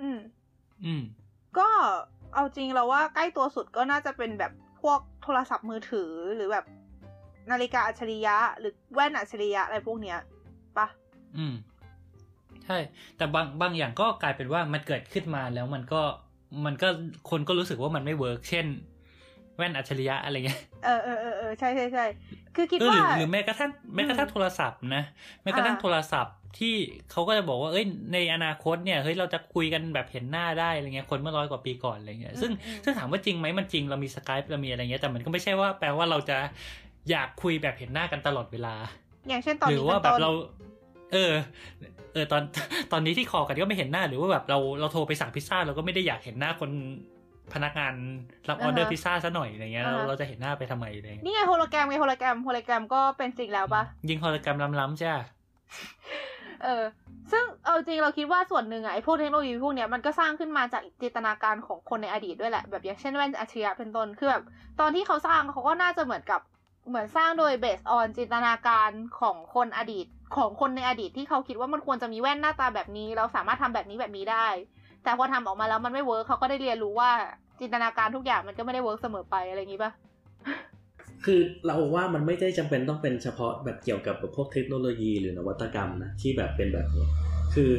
[0.00, 0.18] อืม
[0.84, 1.02] อืม
[1.58, 1.68] ก็
[2.34, 4.52] เอาจริงเราว่าใกล้ตัวสุดก็น่าจะเป็นแบบ
[4.82, 6.64] พวกโทรศัพท์มือถือหรือแบบ
[7.50, 10.18] นาฬิกาอัจฉริยะ หรือแว่นอัจฉริยะอะไรพวกเนี้ย
[10.78, 10.86] ปะ
[11.38, 12.78] อืมใช่
[13.16, 16.02] แต่บางบางอย่างก็กลายเป็นว่ามันเกิดขึ้นมาแล้วมันก็
[16.66, 16.88] มันก็
[17.30, 18.66] คนก็รู้สึกว่ามันไม่ work เช่น
[19.56, 22.04] แว่นอัจฉริยะอะไรเงี้ยเออเออเออเออใช่ใช่ใช่
[22.54, 25.02] คือคิดเออหว่ารือหรือแม้กระทั่งแม้กระทั่งอืมโทรศัพท์นะ
[25.42, 26.74] แม้กระทั่งอ่าโทรศัพท์ที่
[27.10, 36.38] เขาก็จะบอกว่าเอ้ยในอนาคตเนี่ยเฮ้ยเราจะคุยกันแบบเห็นหน้าได้อะไรเงี้ยคนเมื่อร้อยกว่าปีก่อนอะไรเงี้ยซึ่งอืมซึ่งถามว่าจริงไหมมันจริงเรามีสกายเรามีอะไรเงี้ยแต่มันก็ไม่ใช่ว่าแปลว่าเราจะ
[37.10, 38.74] อยากคุยแบบเห็นหน้ากันตลอดเวลา
[39.28, 40.30] อย่างเช่นตอนหรืนี้อว่าเป็นแบบต้นเรา
[41.12, 41.32] เออ
[42.12, 42.42] เออตอน
[42.92, 46.70] ตอนนี้ที่คอกันก็ไม่เห็นหน้าหรือว่าแบบเราเราโทรไปสั่งพิซซ่าเราก็ไม่ได้อยากเห็นหน้าคน
[47.54, 47.94] พนักงาน
[48.48, 55.24] รับออเดอร์พิซซ่าซะหน่อยอะไรเงี้ยเราเราจะเห็นหน้าไปทำไมอะไรเงี้ยนี่ไงโฮโลแกรมไงโฮโลแกรมโฮโลแกรมก็เป็นจริงแล้วปะยิงโฮโลแกรมล้ำๆใช่ปะ
[56.62, 56.84] เออ
[57.32, 64.42] ซึ่งเอาจริงเราคิดว่าส่วนหนึ่งอะไอ้พวกเทคโนโลยีพวกเนี้ยมันก็สร้างขึ้นมาจากจินตนาการของคนในอดีตด้วยแหละ แบบอย่างเช่นแว่นอัจฉริยะเป็นต้นคือแบบ
[64.80, 66.40] ตอนที่เขาสร้างเขาก็น่าจะเหมือนกับ
[66.88, 74.46] เหมือนสร้างโดย based on จินตนาการของคนอดีต ของคนในอดีตที่เขาคิดว่ามันควรจะมีแว่นหน้าตาแบบนี้ เราสามารถทำแบบนี้แบบนี้ได้
[75.04, 77.10] แต่พอทำออกมาแล้วมันไม่ work เขาก็ได้เรียนรู้ว่า
[77.60, 79.92] จินตนาการทุกอย่างมันก็ไม่ได้ work เสมอไปอะไรอย่างนี้ปะ
[81.24, 87.06] คือเราว่ามันไม่ได้จำเป็นต้องเป็นเฉพาะแบบเกี่ยวกับแบบพวกเทคโนโลยีหรือนวัตกรรมนะที่แบบเป็นแบบนี้
[87.54, 87.70] คือ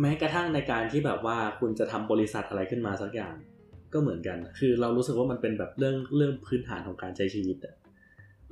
[0.00, 3.34] แม้กระทั่งในการที่แบบว่าคุณจะทำบริษัทอะไรขึ้นมาสักอย่าง
[3.92, 7.74] ก็เหมือนกัน คือเรารู้สึกว่ามันเป็นแบบเรื่องเรื่องพื้นฐานของการใช้ชีวิตอะ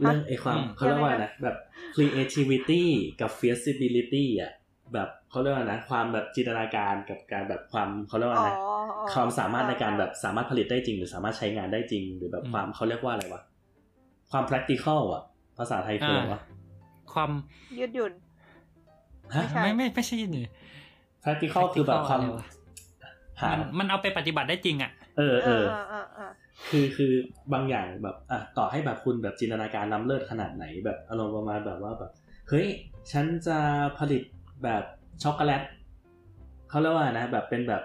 [0.00, 1.56] เรื่องไอ้ความเขาเรียกว่านะแบบ
[1.94, 2.84] creativity
[3.20, 4.52] กับ feasibility อะ
[4.92, 13.42] แบบเขาเรียกว่านะความแบบจินตนาการกับการแบบความเขาเรียกว่าอ๋อนะอ๋อความสามารถในการแบบสามารถผลิตได้จริง หรือสามารถใช้งานได้จริง หรือแบบความเขาเรียกว่าอะไรวะ
[14.30, 15.22] ความ practical อะ
[15.58, 16.40] ภาษาไทยคืออะไรวะ
[17.12, 17.30] ความ
[17.78, 18.12] ยืดหยุ่น
[19.34, 20.44] ฮะใช่ไม่ไม่ไม่ใช่ยืนหนึ่ง
[21.24, 22.46] practical คือแบบความอะไรวะ
[23.40, 25.48] หามันมันเอาไปปฏิบัติได้จริงอะเออเอ
[26.16, 26.20] เอ
[26.70, 27.12] คือคือ
[27.52, 32.10] บางอย่างแบบอะต่อให้แบบคุณแบบจินตนาการล้ำเลิศขนาดไหน แบบอารมณ์ประมาณแบบว่าแบบ
[32.48, 32.66] เฮ้ย
[33.12, 33.58] ฉันจะ
[33.98, 34.22] ผลิต
[34.64, 34.82] แบบ
[35.22, 35.62] ช็อกโกแลต
[36.68, 37.82] เขาเรียกว่านะแบบเป็นแบบ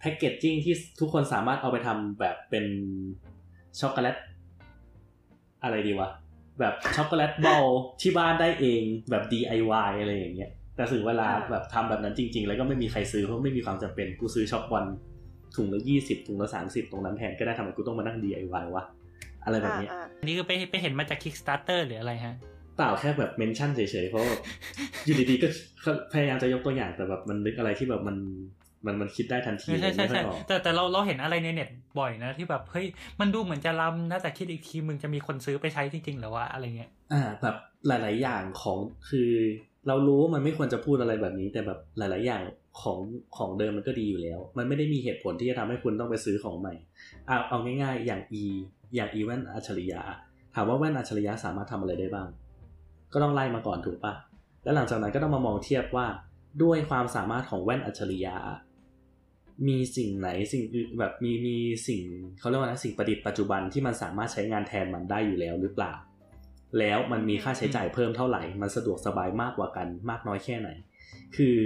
[0.00, 2.64] แพคเกจจิ้งที่ทุกคนสามารถเอาไปทำแบบเป็น
[3.80, 4.16] ช็อกโกแลต
[5.62, 6.10] อะไรดีวะ
[6.60, 7.64] แบบช็อกโกแลตบอล
[8.00, 14.84] ที่บ้านได้เองแบบ DIY อะไรอย่างเงี้ยแต่ถึงเวลาแบบทำแบบนั้นจริง ๆ แล้วก็ไม่มีใครซื้อเพราะไม่มีความจำเป็นกูซื้อช็อกบอล
[15.56, 18.84] ถุงละยี่สิบถุงละสามสิบตรงนั้นแทนก็ได้ทำไมกูต้องมานั่ง DIY วะ
[19.44, 22.34] อะไรแบบเนี้ยอ่าอันนี้คือไปไปเห็นมาจาก Kickstarter หรืออะไรฮะ
[22.76, 24.36] เปล่าแค่แบบเมนชั่นเฉยๆเพราะว่า
[25.04, 25.48] อยู่ดีๆก็
[26.12, 28.16] พยายามจะยกตัวอย่างแต่แบบมันนึกอะไรที่แบบมัน
[28.86, 31.68] มันมันคิดได้ทันทีใช่ใช่ไม่ค่ใช่อยออกแต่แต่เราเราเห็นอะไรในเน็ต
[31.98, 32.86] บ่อยนะที่แบบเฮ้ย
[33.20, 37.56] มันดูเหมือนจะล้ำนะแต่คิดอีกทีมึงจะมีคนซื้อไปใช้จริงๆหรือว่าอะไรเงี้ยอ่าแบบ
[37.86, 38.78] หลาย ๆ อย่างของ
[39.08, 39.30] คือ
[39.88, 42.42] เรารู้ว่ามันไม่ควรจะพูดอะไรแบบนี้ แต่แบบหลาย ๆ อย่าง
[42.82, 42.98] ของ
[43.36, 46.74] ของเดิมมันก็ดีอยู่แล้ว มันไม่ได้มีเหตุผลที่จะทำให้คุณต้องไปซื้อของใหม่
[47.26, 48.44] เอาเอาง่ายๆ อย่าง e
[48.94, 50.00] อย่าง e แว่นอัจฉริยะ
[50.54, 52.28] ถามว่าแว่นอัจฉริยะสามารถทำอะไรได้บ้าง
[53.12, 54.14] ก็ต้องไล่มาก่อนถูกปะ
[54.64, 56.06] แล้วหลังจากนั้นก็ต้องมามองเทียบว่า
[56.62, 58.34] ด้วยความสามารถของแว่นอัจฉริยะ
[59.68, 60.62] มีสิ่งไหนสิ่ง
[60.98, 61.56] แบบมีมี
[61.88, 62.02] สิ่ง
[62.38, 65.92] เขาเรียกว่านะสิ่งประดิษฐ์ปัจจุบันที่มันสามารถใช้งานแทนมันได้อยู่แล้วหรือเปล่า
[66.78, 70.68] แล้วมันมีค่าใช้จ่ายเพิ่มเท่าไหร่ มันสะดวกสบายมากกว่ากันมากน้อยแค่ไหน
[71.36, 71.56] คือ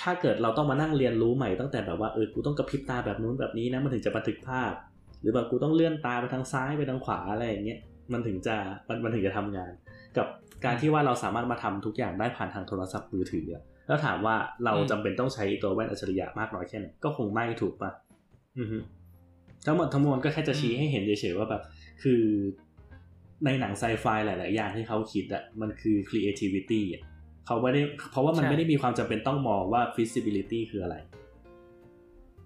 [0.00, 4.72] ถ้าเกิดเราต้องมานั่งเรียนรู้ใหม่ตั้งแต่แบบว่าเออกูต้องกระพริบตาแบบนู้นแบบนี้นะมันถึงจะบันทึกภาพ
[5.20, 7.80] หรือแบบกูต้องเลื่อนตาไปทางซ้ายไปทางขวาอะไรอย่างเงี้ย
[8.12, 8.56] มันถึงจะ
[8.88, 9.72] มันมันถึงจะทำงาน
[10.16, 10.26] กับ
[10.64, 13.46] การที่ว่าเราสามารถมาทำทุกอย่างได้ผ่านทางโทรศัพท์มือถือ
[13.86, 17.90] แล้วถามว่าเราอืมจำเป็นต้องใช้ตัวแว่นอัจฉริยะมากน้อยแค่ไหนก็คงไม่ถูกปะ
[18.58, 18.78] อือฮึ
[19.66, 21.62] ทั้งหมดทั้งมวลก็แค่จะชี้ให้เห็นเฉยๆว่าแบบ
[22.02, 22.22] คือ
[23.44, 27.02] ในหนังไซไฟหลาย ๆ อย่างที่เขาคิดอะมันคือ creativity อะ
[27.46, 30.96] เขาไม่ได้เพราะว่ามันใช่ไม่ได้มีความจำเป็นต้องมองว่า feasibility คืออะไร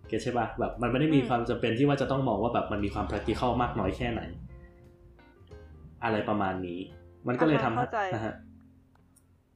[0.08, 4.22] เก็ตใช่ปะแบบมันไม่ได้มีความจำเป็นที่ว่าจะต้องมองว่าแบบมันมีความ practical มากน้อยแค่ไหน
[6.04, 6.80] อะไรประมาณนี้
[7.28, 8.34] มันก็เลยทำให้เข้าใจนะฮะ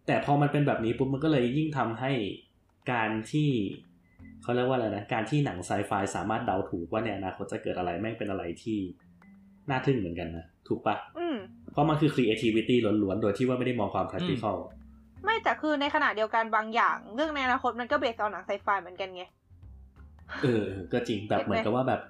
[0.07, 2.13] แต่พอมันเป็นแบบนี้ปุ๊บมันก็เลยยิ่งทำให้
[2.93, 3.51] การที่
[4.43, 8.79] เขาเรียกว่าอะไรนะการที่หนังไซไฟสามารถเดาถูกว่าในอนาคตจะเกิดอะไรแม่งเป็นอะไรที่
[9.71, 11.37] น่าทึ่งเหมือนกันนะ ถูกปะอืม
[11.73, 14.57] เพราะมันคือ creativity ล้วนๆ โดยที่ว่าไม่ได้มองความ practical
[15.25, 19.25] ไม่แต่คือในขณะเดียวกันบางอย่าง เรื่องในอนาคตมันก็เบสเอาหนังไซไฟเหมือนกันไง
[20.43, 22.01] เออก็จริงแบบเห็นไหมเหมือนกับว่าแบบ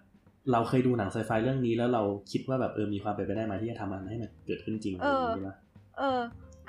[0.52, 2.02] เราเคยดูหนังไซไฟเรื่องนี้แล้วเรา
[2.32, 5.56] คิดว่าแบบเออมีความเป็นไปได้ไหมที่จะทำมันให้มันเกิดขึ้นจริงอะไรอย่างนี้ปะ
[5.98, 6.20] เออ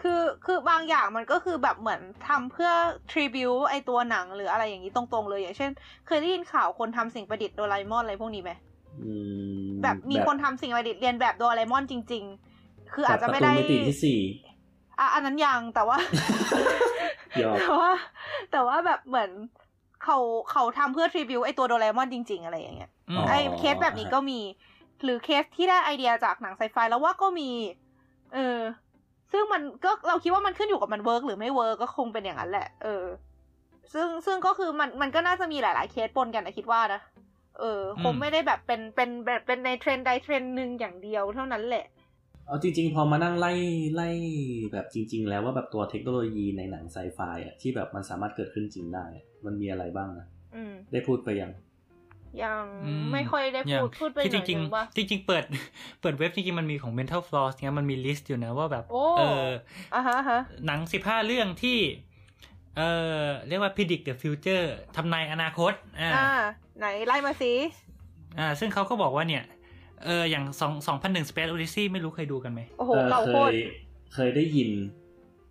[0.01, 2.71] คือคือบางอย่างมันก็คือแบบเหมือนทำเพื่อ
[3.11, 5.71] ทริบิวไอตัวหนังหรืออะไรอย่างนี้ตรงๆเลยอย่างเช่น
[6.07, 8.51] เคยได้ยินข่าวคนทำสิ่งประดิษฐ์โดราเอมอนอะไรพวกนี้ไหม
[9.01, 9.11] อื
[9.65, 12.25] มแบบมีคนทำสิ่งประดิษฐ์เรียนแบบโดราเอมอนจริง
[12.93, 14.19] คืออาจจะไม่ได้แบบประตูมิติที่สี่
[15.03, 15.97] อะอันนั้นยังแต่ว่า
[17.41, 17.89] ยอมแต่ว่า
[18.51, 19.29] แต่ว่าแบบเหมือน
[20.03, 20.17] เขา
[20.51, 24.39] เขาทำเพื่อ tribute ไอตัวโดเรมอนจริง ๆ อะไรอย่างเงี้ยอืมไอเคสแบบนี้ก็มี
[25.03, 27.49] หรือเคสที่ได้ไอเดียจากหนังไซไฟแล้วว่าก็มี
[28.33, 28.59] เออ
[29.31, 33.05] ซึ่งมันก็เราคิดว่ามันขึ้นอยู่กับมัน work หรือไม่ work ก็คงเป็นอย่างนั้นแหละ เออ
[33.93, 37.01] ซึ่งซึ่งก็คือมันมันก็น่าจะมีหลาย ๆ เคสปนกันนะคิดว่านะ
[37.59, 41.85] เออคงไม่ได้แบบเป็นเป็นแบบเป็นในเทรนด์ใดเทรนด์หนึ่งอย่างเดียวเท่านั้นแหละ
[42.47, 43.51] เอาจริง ๆ พอมานั่งไล่
[43.95, 44.09] ไล่
[44.71, 51.51] แบบจริง ๆ แล้วว่าแบบตัวเทคโนโลยีในหนังไซไฟอะที่แบบมันสามารถเกิดขึ้นจริงได้อะมันมีอะไรบ้างนะอืมได้พูดไปยัง
[52.43, 55.43] ยังอืมไม่ค่อยได้อย่าพูงดพูดไปคือหจน่อยริงนึงว่าๆจริง ๆ เปิด
[56.01, 59.49] เปิดเว็บจริงๆมันมีของ Mental Floss เนี่ยมันมีลิสต์อยู่นะว่าแบบโอ้เออ
[59.95, 61.79] อะฮะอะฮะหนังสิบห้าเรื่องที่
[62.77, 62.81] เอ
[63.23, 64.65] อเรียกว่า predict the future
[64.95, 66.27] ทำนายอนาคต อ่าอ่า
[66.77, 67.53] ไหนไล่มาสิ
[68.39, 69.43] อ่า ซึ่งเขาก็บอกว่าเนี่ย
[70.05, 73.55] เอออย่างสองสองพันหนึ่ง Space Odyssey ไม่รู้เคยดูกันไหมโอ้โหเออเก่าเคโคตรย
[74.13, 74.69] เคยได้ยิน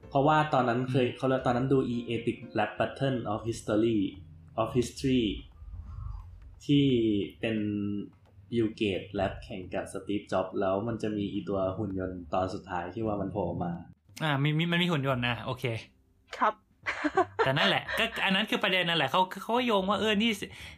[0.08, 4.00] เพราะว่าตอนนั้นเคยเขาเรียกตอนนั้นดู e epic rap battle of history
[4.60, 5.24] of history
[6.64, 6.86] ที่
[7.40, 7.56] เป็น
[8.50, 13.72] บิลเกตแรปแข่งกับสตีฟจ็อบแล้วมันจะมีอีตัวหุ่นยนต์ตอนสุดท้ายที่ว่ามันโผล่มา
[14.22, 15.64] อ่ามีมีมันมีหุ่นยนต์นะโอเค
[16.38, 16.54] ครับ
[17.44, 20.30] แต่นั่นแหละ ก็อันนั้นคือประเด็นนั่นแหละเขาเขาก็โยงว่าเออนี่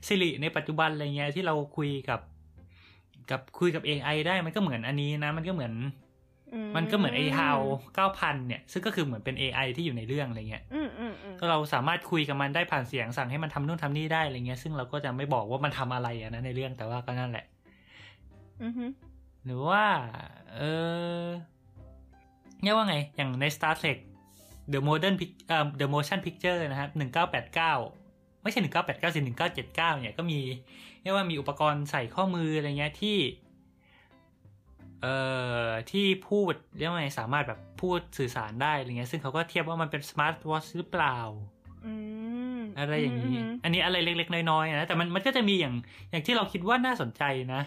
[0.06, 2.20] Siri ในปัจจุบันอะไรเงี้ยที่เราคุยกับ
[3.30, 5.74] กับคุยกับ AI ได้มันก็เหมือนอันนี้นะ มันก็เหมือน
[6.76, 7.58] มันก็เหมือนไอ้ฮาว
[7.94, 17.44] เก้าพันเนี่ย ซึ่งก็คือเหมือนเป็น AI ที่อยู่ในเรื่องอะไรเงี้ยอืมอืมอืมก็เราสามารถคุยกับมันได้ผ่านเสียงสั่งให้มันทำนู่นทำนี่ได้อะไรเงี้ย ซึ่งเราก็จะไม่บอกว่ามันทำอะไรอะนะในเรื่องแต่ว่าก็นั่นแหละ
[18.62, 18.84] อือฮึ
[19.44, 19.84] หรือว่า
[20.54, 20.60] เอ
[21.22, 21.24] อ
[22.62, 23.98] เรียกว่าไง อย่างใน Star Trek
[24.72, 27.72] The Modern Pic เอ่อ The Motion Picture นะครับหนึ่งเก้าแปดเก้า
[28.42, 30.38] ไม่ใช่หนึ่งเก้าแปดเก้าสิหนึ่งเก้าเจ็ดเก้าเนี่ยก็มี
[31.04, 33.18] เรียกว่ามีอุปกรณ์ใส่ข้อมืออะไรเงี้ยที่
[35.02, 35.16] เอ่
[35.66, 41.18] อที่พูดเรียกว่าไงสามารถแบบพูดสื่อสารได้อะไรเงี้ยซึ่งเขาก็เทียบว่ามันเป็นสมาร์ทวอทหรือเปล่า
[41.86, 41.92] อื
[42.56, 45.74] มอะไรอย่างนี้มอันนี้อะไรเล็ก ๆ น้อยๆนะแต่มันมันก็จะมีอย่าง
[46.10, 47.22] อย่างที่เราคิดว่าน่าสนใจ
[47.54, 47.62] นะ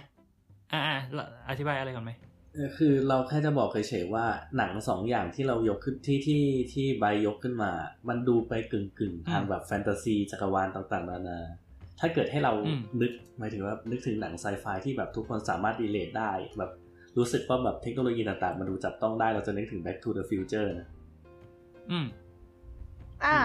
[0.71, 2.11] อ่าๆเราอธิบายอะไรก่อนไหม
[2.53, 4.25] เออคือเราแค่จะบอกเฉยๆว่า
[4.57, 6.43] หนังสองอย่างที่เรายกขึ้นที่ที่
[6.73, 7.71] ที่ใบยกขึ้นมา
[8.07, 11.39] มันดูไปกึ่งกึ่งๆทางแบบแฟนตาซีจักรวาลต่างๆนานา
[11.99, 12.53] ถ้าเกิดให้เรา
[13.01, 16.71] นึกหมายถึงว่านึกถึงหนังไซไฟที่แบบทุกคนสามารถดีเลทได้ แบบ
[17.17, 20.87] รู้สึกว่าแบบเทคโนโลยีต่างๆ มันดูจับต้องได้เราจะนึกถึง Back to the Future นะ
[21.91, 22.05] อืม
[23.25, 23.37] อ่า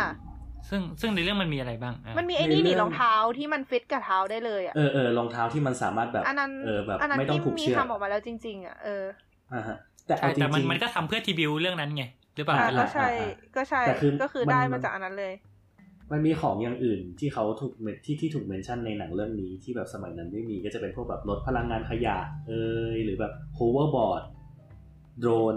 [0.68, 9.04] ซึ่งซึ่งในเรื่องมันมีอะไรบ้างอะมันมีไอ้นี่ในเรื่นี่องรองเท้าที่มันฟิตกับเท้าได้เลยอะเออเออรองเท้าที่มันสามารถแบบอันนั้นเออแบบอันนั้นไม่ต้องที่ผูกมีเชือกทำออกมาแล้วจริง ๆ อะเออ
[9.54, 9.76] อ่าฮะ
[10.06, 12.04] แต่ใช่เอาจริแต่มันงมันก็ทำเพื่อทีบิวเรื่องนั้นไง
[12.36, 15.32] หรือเปล่าอ่าเป็นหก็ลักใช่อ่าก็ใช่แต่คือก็คือมันได้มัมานจากอันนั้นเลย
[16.12, 22.18] มันมีของอย่างอื่นที่เขาถูกเมนที่ที่ถูกเมนชั่นในหนังเรื่องนี้ที่แบบสมัยนั้นไม่มีก็จะเป็นพวกแบบลดพลังงานขยะ
[22.48, 22.52] เอ
[22.94, 24.22] ยหรือแบบ hoverboard
[25.20, 25.56] โดรน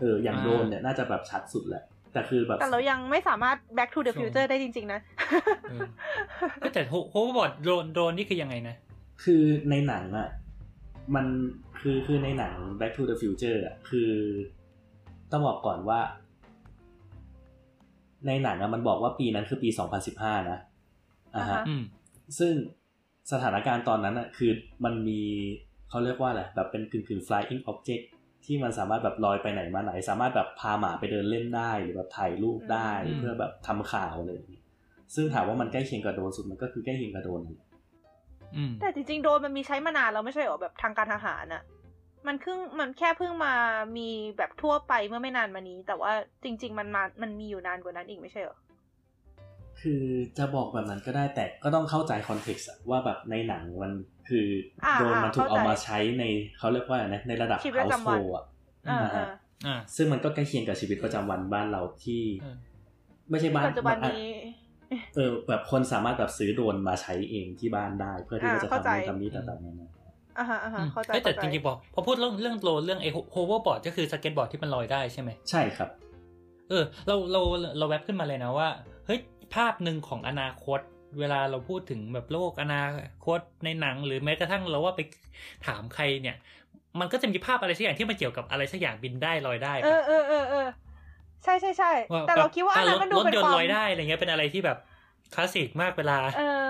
[0.00, 5.00] เอออย่างโดรนเนี่ยน่าจะแบบชัดสุดแหละแต่คือแบบแต่เรายังไม่สามารถ back to the future ได้จริง ๆ นะ
[5.70, 5.88] เออ
[6.58, 8.76] เอ้ยแต่โฮเวอร์บอร์ดโดรนโดรนนี่คือยังไงนะ
[9.24, 10.28] คือในหนังอะ
[11.14, 11.26] มัน
[11.80, 14.10] คือคือในหนัง Back to the Future อะคือ
[15.32, 16.00] ต้องบอกก่อนว่า
[18.26, 19.68] ในหนังอะมันบอกว่าปีนั้นคือปี
[20.10, 20.58] 2015 นะ
[21.36, 21.82] อ่าฮะอ่าฮะอืม
[22.38, 22.52] ซึ่ง
[23.32, 24.52] สถานการณ์ตอนนั้นอะคือ
[24.84, 25.22] มันมี
[25.90, 28.04] เขาเรียกว่าอะไรแบบเป็นกึ่งกึ่ง flying object
[28.44, 34.60] ที่มันสามารถแบบลอยไปไหนมาไหน สามารถแบบพาหมาไปเดินเล่นได้หรือแบบถ่ายรูปได้อืมเพื่อแบบทำข่าวอะไรอย่างนี้
[35.14, 37.68] ซึ่งถามว่ามันใกล้เคียงกับโดรนสุดมันก็คือใกล้เคียงกับโดรนนั่นแหละ
[38.56, 41.62] อืมแต่จริงๆโดรนมันมีใช้มานานแล้วไม่ใช่เหรอแบบทางการทหารอะ
[42.26, 43.54] มันเพิ่งมันแค่เพิ่งมา
[43.96, 46.12] มีแบบทั่วไปเมื่อไม่นานมานี้ แต่ว่า
[46.44, 48.58] จริง ๆ มันมามันมีอยู่นานกว่านั้นอีกไม่ใช่เหรอ
[49.80, 50.02] คือ
[50.38, 53.92] จะบอกแบบนั้นก็ได้แต่ก็ต้องเข้าใจคอนเท็กซ์ว่าแบบในหนังมัน
[54.28, 54.46] คือ
[54.84, 56.24] อาโดรนมันถูกเข้าใจเอามาใช้ใน
[56.58, 58.44] เขาเรียกว่าอะไรนะในระดับชีวิตประจำวัน household อะ
[58.84, 62.56] เอออ่าเอฮะออ่าซึ่งมันก็ใกล้เคียงกับชีวิตประจำวันบ้านเราที่เออ
[63.30, 64.28] ไม่ใช่บ้านปัจจุบันอะนี้
[65.14, 69.88] เออแบบคนสามารถแบบซื้อโดรนมาใช้เองที่บ้านได้ เพื่อที่อ่าว่าจะเข้าทำใจนู่นทำนี่ต่างๆนานา
[70.38, 75.88] อ่าฮะอ่าฮะอืมเข้าใจเอ้ยแต่เข้าจใจริงๆพอพอพูดเรื่องเรื่องโดรนเรื่องไอ้ hoverboard ก็คือสเก็ตบอร์ดที่มันลอยได้ใช่ไหมใช่ครับ
[76.70, 77.40] เออ เราเรา
[77.78, 78.68] เราแวบขึ้นมาเลยนะว่า
[79.06, 79.20] เฮ้ย
[79.54, 80.80] ภาพหนึ่งของอนาคต
[81.20, 82.84] เวลาเราพูดถึงแบบโลกอนา
[83.26, 85.00] คตในหนัง หรือแม้กระทั่งเราว่าไป
[85.66, 86.36] ถามใครเนี่ย
[87.00, 90.66] มันก็จะมีภาพอะไรสักอย่างที่มันเกี่ยวกับอะไรสักอย่างบินได้ลอยได้เอปะอเออเออเออ
[91.44, 94.78] ใช่ใช่ใช่ว่าแต่เราคิดว่าอันนั้นมันดูรถเป็นยนคต์วามลอยได้อะไรเงี้ยเป็นอะไรที่แบบ
[95.34, 96.64] คลาสสิกมากเวลา เออ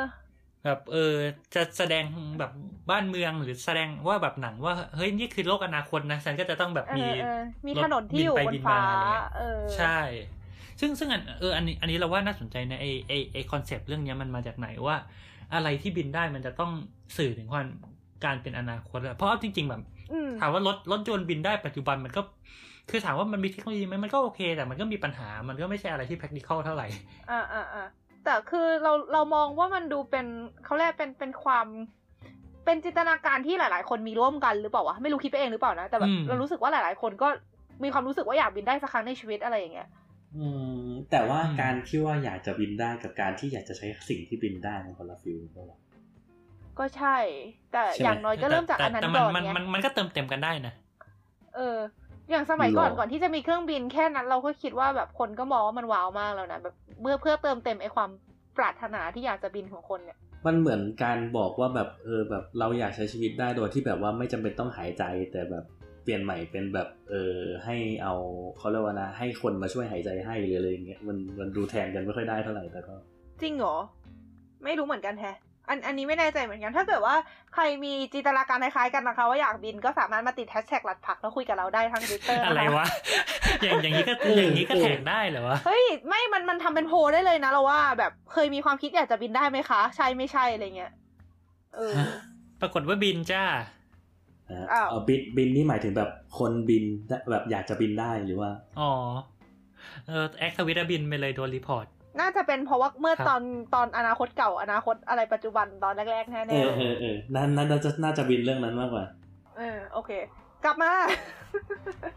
[0.64, 1.14] แบบเออ
[1.54, 2.04] จะแสดง
[2.38, 2.52] แบบ
[2.90, 9.98] บ้านเมืองหรือแสดงว่าแบบหนังว่าเฮ้ยนี่คือโลกอนาคตนะฉันก็จะต้องแบบเอมีอเออมีถนนที่อยู่รถบบินนไปฟ้าบินมาอะไรเงี้ยเออใช่
[10.80, 14.96] ซึ่งซึ่งอันเอออันนี้อันนี้เราว่าน่าสนใจนะไอไอไอคอนเซปต์เรื่องเนี้ยมันมาจากไหนว่า
[15.54, 16.72] อะไรที่บินได้มันจะต้อง
[17.16, 17.66] สื่อถึงความ
[18.24, 19.82] การเป็นอนาคตอะเพราะว่าจริง ๆ แบบ
[20.12, 22.22] อืมถามว่ารถรถยนต์บินได้ปัจจุบันมันก็
[22.90, 26.86] คือถามว่ามันมีเทคโนโลยีไหมมันก็โอเค แต่มันก็มีปัญหามันก็ไม่ใช่อะไรที่ practical เท่าไหร่
[27.30, 27.84] อ่าอ่าอ่า
[28.24, 30.26] แต่คือเราเรามองว่ามันดูเป็น
[30.64, 31.66] เขาเรียกเป็นเป็นความ
[32.64, 37.28] เป็นจินตนาการที่หลาย ๆ คนมีร่วมกันหรือเปล่าวะไม่รู้คิดไปเองหรือเปล่านะแต่แบบอืมเรารู้สึกว่าหลาย ๆ คนก็
[37.82, 39.88] มีความรู้สึกว่าอยากบินได้สักครั้งในชีวิตอะไรอย่างเงี้ย
[40.36, 40.46] อื
[40.84, 45.78] มแต่ว่าอืมการที่ว่าอยากจะบินได้กับการที่อยากจะใช้สิ่งที่บินได้มันคนละฟิลกันหรอ
[46.78, 47.16] ก็ใช่
[47.72, 50.74] แต่ใช่ไหมอย่างน้อยก็เริ่มจากอันนั้นแต่ก่อนมันไงมันมันก็เติมเต็มกันได้นะ
[51.56, 51.78] เออ
[52.30, 58.10] อย่างสมัยก่อนหรอก่อนที่จะมีเครื่องบินแค่นั้นเราก็คิดว่าแบบคนก็มองว่ามันว้าวมากแล้วนะแบบเมื่อเพื่อเติมเต็มไอความ
[58.58, 65.64] ปรารถนาที่อยากจะบินของคนเนี่ย มันเหมือนการบอกว่าแบบเออแบบเราอยากใช้ชีวิตได้โดยที่แบบว่าไม่จำเป็นต้องหายใจแต่แบบ
[66.02, 68.14] เปลี่ยนใหม่เป็นแบบเออให้เอา
[68.58, 72.94] เขาเรียกว่านะให้คนมาช่วยหายใจให้หรืออะไรอย่างเงี้ยมันมันดูแทนกันไม่ค่อยได้เท่าไหร่แต่ก็
[73.42, 73.76] จริงเหรอ
[74.64, 75.36] ไม่รู้เหมือนกันแฮะ
[75.68, 77.14] อันอันนี้ไม่แน่ใจเหมือนกัน ถ้าเกิดว่า
[77.54, 82.86] ใครมีจินตนาการคล้ายๆกันนะคะ ว่าอยากบินก็สามารถมาติดแฮชแท็กสลัดผักแล้วคุยกับเราได้ทางทวิตเตอร์อะไรวะ
[83.62, 90.92] อย่างอย่างนี้ก็อย่างนี้ก็ tag ได้เหรอวะ เฮ้ย ไม่ มันมันทำเป็นโพลได้เลยนะเราว่าแบบเคยมีความคิดอยากจะบินได้ไหมคะ ใช่ไม่ใช่อะไรเงี้ย
[91.76, 91.94] เออ
[92.60, 93.44] ปรากฏว่าบินจ้า
[94.50, 98.50] นะฮะอ้าวเอาบินบินนี่หมายถึงแบบคนบินได้แบบอยากจะบินได้หรือว่า
[98.80, 98.92] อ๋อ
[100.08, 101.86] เออแอคทวิตบินไปเลยโดน report
[102.20, 103.42] น่าจะเป็นเพราะว่าเมื่อครับตอน
[103.74, 110.10] ตอนอนาคตเก่าอนาคตอะไรปัจจุบันตอนแรกๆแน่เออเออเออน่าน่าจะน่าจะบินเรื่องนั้นมากกว่าๆเออโอเค
[110.64, 110.92] กลับมา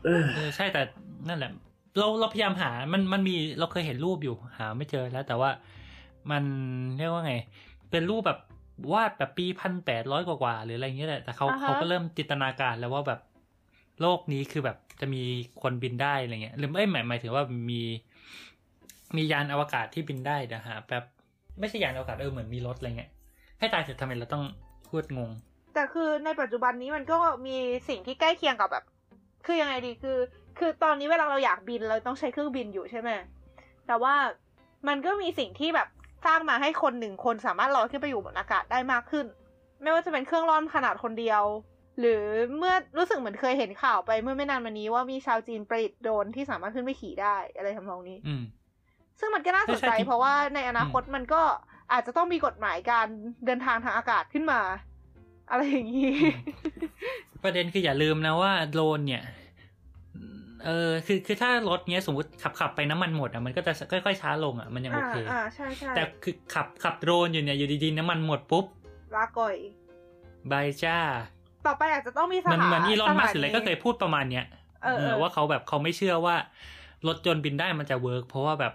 [0.06, 0.82] เออเออใช่แต่
[1.28, 1.52] นั่นแหละ
[1.98, 5.50] เราเราพยายามหามันมันมีเราเคยเห็นรูปอยู่หาไม่เจอแล้ว แต่ว่า
[6.32, 6.44] มัน
[6.98, 7.34] เรียกว่าไง
[7.92, 8.40] เป็นรูปแบบ
[8.94, 13.20] วาดแบบปีพันแปดร้อยกว่าๆหรืออะไรอย่างเงี้ยแหละแต่เขาอ่าฮะเขาก็เริ่มจินตนาการแล้วว่าแบบ
[14.02, 15.22] โลกนี้คือแบบจะมี
[15.62, 17.82] คนบินได้อะไรเงี้ยหรือไม่หมายหมายถึงว่ามี
[19.16, 21.04] มียานอวกาศที่บินได้นะฮะแบบ
[21.60, 23.12] ไม่ใช่ยานอวกาศเออเหมือนมีรถอะไรเงี้ย
[23.60, 24.44] ให้ตายเสร็จทำไมเราต้อง
[24.90, 25.32] พูดงง
[25.74, 27.18] แต่คือในปัจจุบันนี้มันก็
[27.48, 27.58] มี
[27.90, 28.84] สิ่งที่ใกล้เคียงกับแบบ
[29.46, 30.18] คือยังไงดีคือ
[30.60, 33.10] คือตอนนี้เวลาเราอยากบินเราต้องใช้เครื่องบินอยู่ใช่ไหม
[33.88, 34.16] แต่ว่า
[34.88, 35.88] มันก็มีสิ่งที่แบบ
[36.26, 39.26] สร้างมาให้คนหนึ่งคนสามารถลอยขึ้นไปอยู่บนอากาศได้มากขึ้น
[39.82, 41.44] ไม่ว่าจะเป็นเครื่องร่อนขนาดคนเดียว
[42.00, 42.22] หรือ
[42.58, 48.44] เมื่อรู้สึกเหมือนเคยเห็นข่าวไปเมื่อไม่นานมานี้ว่ามีชาวจีนประดิษฐ์โดรนที่สามารถขึ้นไปขี่ได้อะไรทำนองนี้ อืม
[49.20, 51.42] ซึ่งมันก็น่าสนใจใช่จริงเพราะว่าในอนาคตมันก็
[51.92, 53.08] อาจจะต้องมีกฎหมายการ
[53.46, 54.62] เดินทางทางอากาศขึ้นมา
[55.50, 56.16] อะไรอย่างนี้
[57.44, 59.24] ประเด็นคืออย่าลืมนะว่าโดรนเนี่ย
[60.66, 68.66] เออคือคือถ้ารถเนี้ยสมมติขับขับไปน้ำมันหมดอะมันก็จะค่อยๆช้าลงอะมันยังโออ่าเคอ่าใช่ใช่แต่คือขับขับโดรนอยู่เนี่ยอยู่ดีๆน้ำมันหมดปุ๊บ
[69.16, 69.56] ลาก่อย
[70.52, 70.98] bye จ้า
[71.68, 74.46] ต่อไปอาจจะต้องมีสมันถานเหมือนอีลอนมัสก์ปะหรืออะไรก็เคยพูดประมาณเนี้ย
[74.84, 76.36] เออเออว่าเขาแบบเขาไม่เชื่อว่า
[77.08, 78.74] รถยนต์บินได้มันจะ work เพราะว่าแบบ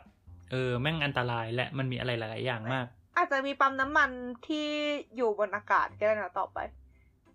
[0.52, 4.10] เออแม่งอันตรายและมันมีอะไรหลายๆอย่างมาก อาจจะมีปั๊มน้ำมัน
[4.46, 4.66] ที่
[5.16, 6.58] อยู่บนอากาศก็ได้นะต่อไป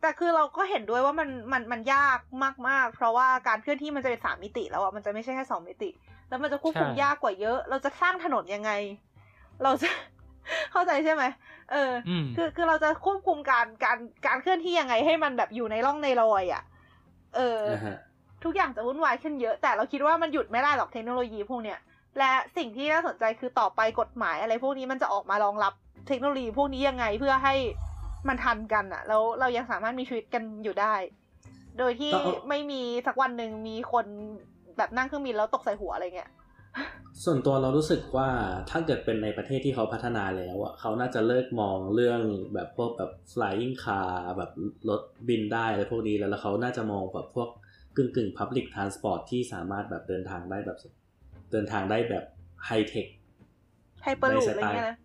[0.01, 2.19] แต่คือเราก็เห็นด้วยว่ามันมันมันยาก
[2.69, 5.89] มากๆ เพราะว่าการเคลื่อนที่มันจะเป็นสามมิติแล้วอะมันจะไม่ใช่แค่สองมิติ
[6.29, 8.71] แล้วมันจะควบคุมใช่ยากกว่าเยอะ เราจะสร้างถนนยังไง
[9.63, 9.89] เราจะ
[10.71, 11.23] เข้าใจใช่ไหม
[11.71, 16.63] เออออืมคือคือเราจะควบคุมการการการเคลื่อนที่ยังไงให้มันแบบอยู่ในร่องในรอยอะ
[17.35, 17.97] เออนะฮะ
[18.43, 21.79] ทุกอย่างจะวุ่นวายขึ้นเยอะ แต่เราคิดว่ามันหยุดไม่ได้หรอกเทคโนโลยีพวกเนี้ย
[22.19, 25.73] และสิ่งที่น่าสนใจคือต่อไปกฎหมายอะไรพวกนี้มันจะออกมารองรับ
[26.07, 27.55] เทคโนโลยีพวกนี้ยังไงเพื่อให้
[28.27, 30.93] มันทันกันอะแล้วเรายังสามารถมีชีวิตกันอยู่ได้
[31.77, 34.05] โดยที่ก็เอาไม่มีสักวันหนึ่งมีคน
[34.77, 36.31] แบบนั่งเครื่องบินแล้วตกใส่หัวอะไรเงี้ย
[37.23, 38.29] ส่วนตัวเรารู้สึกว่า
[38.69, 42.21] ถ้าเกิดเป็นในประเทศที่เขาพัฒนาแล้วอะเขาน่าจะเลิกมองเรื่อง
[42.53, 44.51] แบบพวกแบบ flying car แบบ
[44.89, 47.49] รถบินได้อะไรพวกนี้แล้วแล้วเขาน่าจะมองแบบพวก
[47.97, 50.77] กึ่งกึ่ง public transport ที่สามารถแบบเดินทางได้แบบ
[51.51, 52.23] เดินทางได้แบบ
[52.65, 53.07] ไฮเทค
[54.03, 54.97] Hyperloop อะไรเงี้ยนะ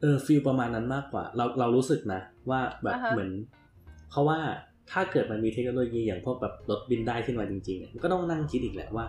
[0.00, 3.30] เออ feel ประมาณนั้นมากกว่า เราเรารู้สึกนะ ว่าแบบอ่าฮะเหมือน
[4.10, 4.38] เพราะว่า
[4.90, 9.06] ถ้าเกิดมันมีเทคโนโลยีอย่างพวกแบบรถบินได้ขึ้นมาจริงๆเนี่ยมันก็ต้องนั่งคิดอีกแหละว่า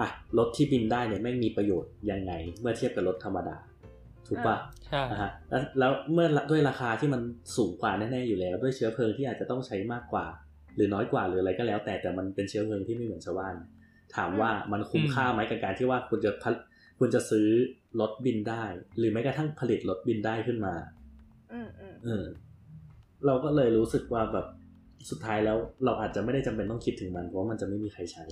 [0.00, 0.08] อะ
[0.38, 3.56] รถที่บินได้เนี่ยแม่งมีประโยชน์ยังไง เมื่อเทียบกับรถธรรมดา
[4.28, 7.20] ถูกปะใช่อะฮะแล้วแล้วเมื่อด้วยราคาที่มัน
[7.56, 10.26] สูงกว่าแน่ๆอยู่แล้ว ด้วยเชื้อเพลิงที่อาจจะต้องใช้มากกว่า
[10.76, 13.54] หรือน้อยกว่าหรืออะไรก็แล้ว แต่แต่มันเป็นเชื้อเพลิงที่ไม่เหมือนชาวบ้าน
[14.16, 16.60] ถามว่ามันคุ้มค่าไหมกับการที่ว่าคุณจะผลิต
[16.98, 17.48] คุณจะซื้อ
[18.00, 18.64] รถบินได้
[18.98, 20.74] หรือแม้กระทั่งผลิตรถบินได้ขึ้นมา
[21.52, 22.24] อืมอืมเออ
[23.26, 24.46] เราก็เลยรู้สึกว่าแบบ
[25.10, 28.24] สุดท้ายแล้ว เราอาจจะไม่ได้จำเป็นต้องคิดถึงมันเพราะว่ามันจะไม่มีใครใช้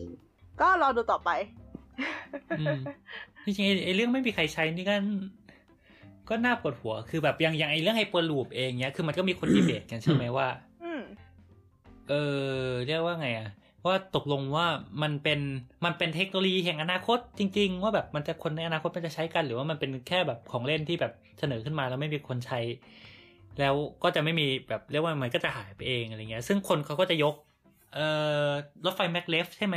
[0.61, 1.31] ก็รอดูต่อไป
[2.61, 2.79] อืม
[3.45, 4.95] จริงๆไอ้ไอ้เรื่องไม่มีใครใช้นี่ก็
[6.29, 10.49] ก็น่าปวดหัว คือแบบอย่างอย่างไอ้เรื่องไฮเปอร์ลูปเองเนี้ย คือมันก็มีคนดีเบตกันใช่ไหมว่า
[10.83, 11.03] อืม
[12.09, 12.15] เอ
[12.57, 13.49] อเรียกว่าไงอะ
[13.87, 14.67] ว่าตกลงว่า
[15.03, 15.41] มันเป็น
[15.85, 22.61] มันเป็นเทคโนโลยีแห่งอนาคตจริง ๆ ว่าแบบมันจะคนในอนาคตมันจะใช้กัน หรือว่ามันเป็นแค่แบบของเล่นที่แบบเสนอขึ้นมาแล้วไม่มีคนใช้
[23.61, 27.35] แล้วก็จะไม่มีแบบเรียกว่ามันก็จะหายไปเองอะไรเงี้ย ซึ่งคนเขาก็จะยก
[27.95, 28.07] เอ่
[28.47, 28.49] อ
[28.87, 29.77] รถไฟแม็กเลฟใช่ไหม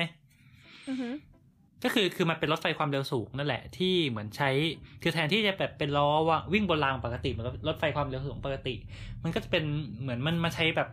[0.90, 1.14] อือหือ
[1.84, 4.50] ก็คือคือมันเป็นรถไฟความเร็วสูงนั่นแหละที่เหมือนใช้
[5.02, 8.76] คือแทนที่จะแบบเป็นล้อว่าวิ่งบนรางปกติเหมือนกับรถไฟความเร็วสูงปกติ
[9.24, 9.64] มันก็จะเป็น
[10.02, 10.90] เหมือนมันมาใช้แบบ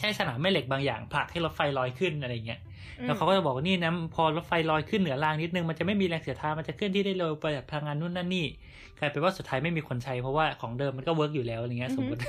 [0.00, 2.60] ใช้สนามแม่เหล็กบางอย่างผลักให้รถไฟลอยขึ้นอะไรเงี้ย
[3.02, 8.46] แล้วเขาก็จะบอกว่านี่นะพอรถไฟลอยขึ้นเหนือรางนิดนึงมันจะไม่มีแรงเสียดทานมันจะเคลื่อนที่ได้เร็วไปแบบพลังงานนู่นนั่นนี่
[8.98, 12.20] กลายเป็นว่าสุดท้ายไม่มีคนใช้เพราะว่าของเดิมมันก็เวิร์กอยู่แล้วอะไรเงี้ยสมมติ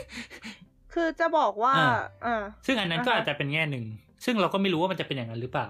[0.93, 3.85] คือจะบอกว่าอ่าอ่าซึ่งอันนั้นก็อ่าฮะอาจจะเป็นแง่หนึ่ง
[4.25, 5.67] ซึ่งเราก็ไม่รู้ว่ามันจะเป็นอย่างนั้นหรือเปล่า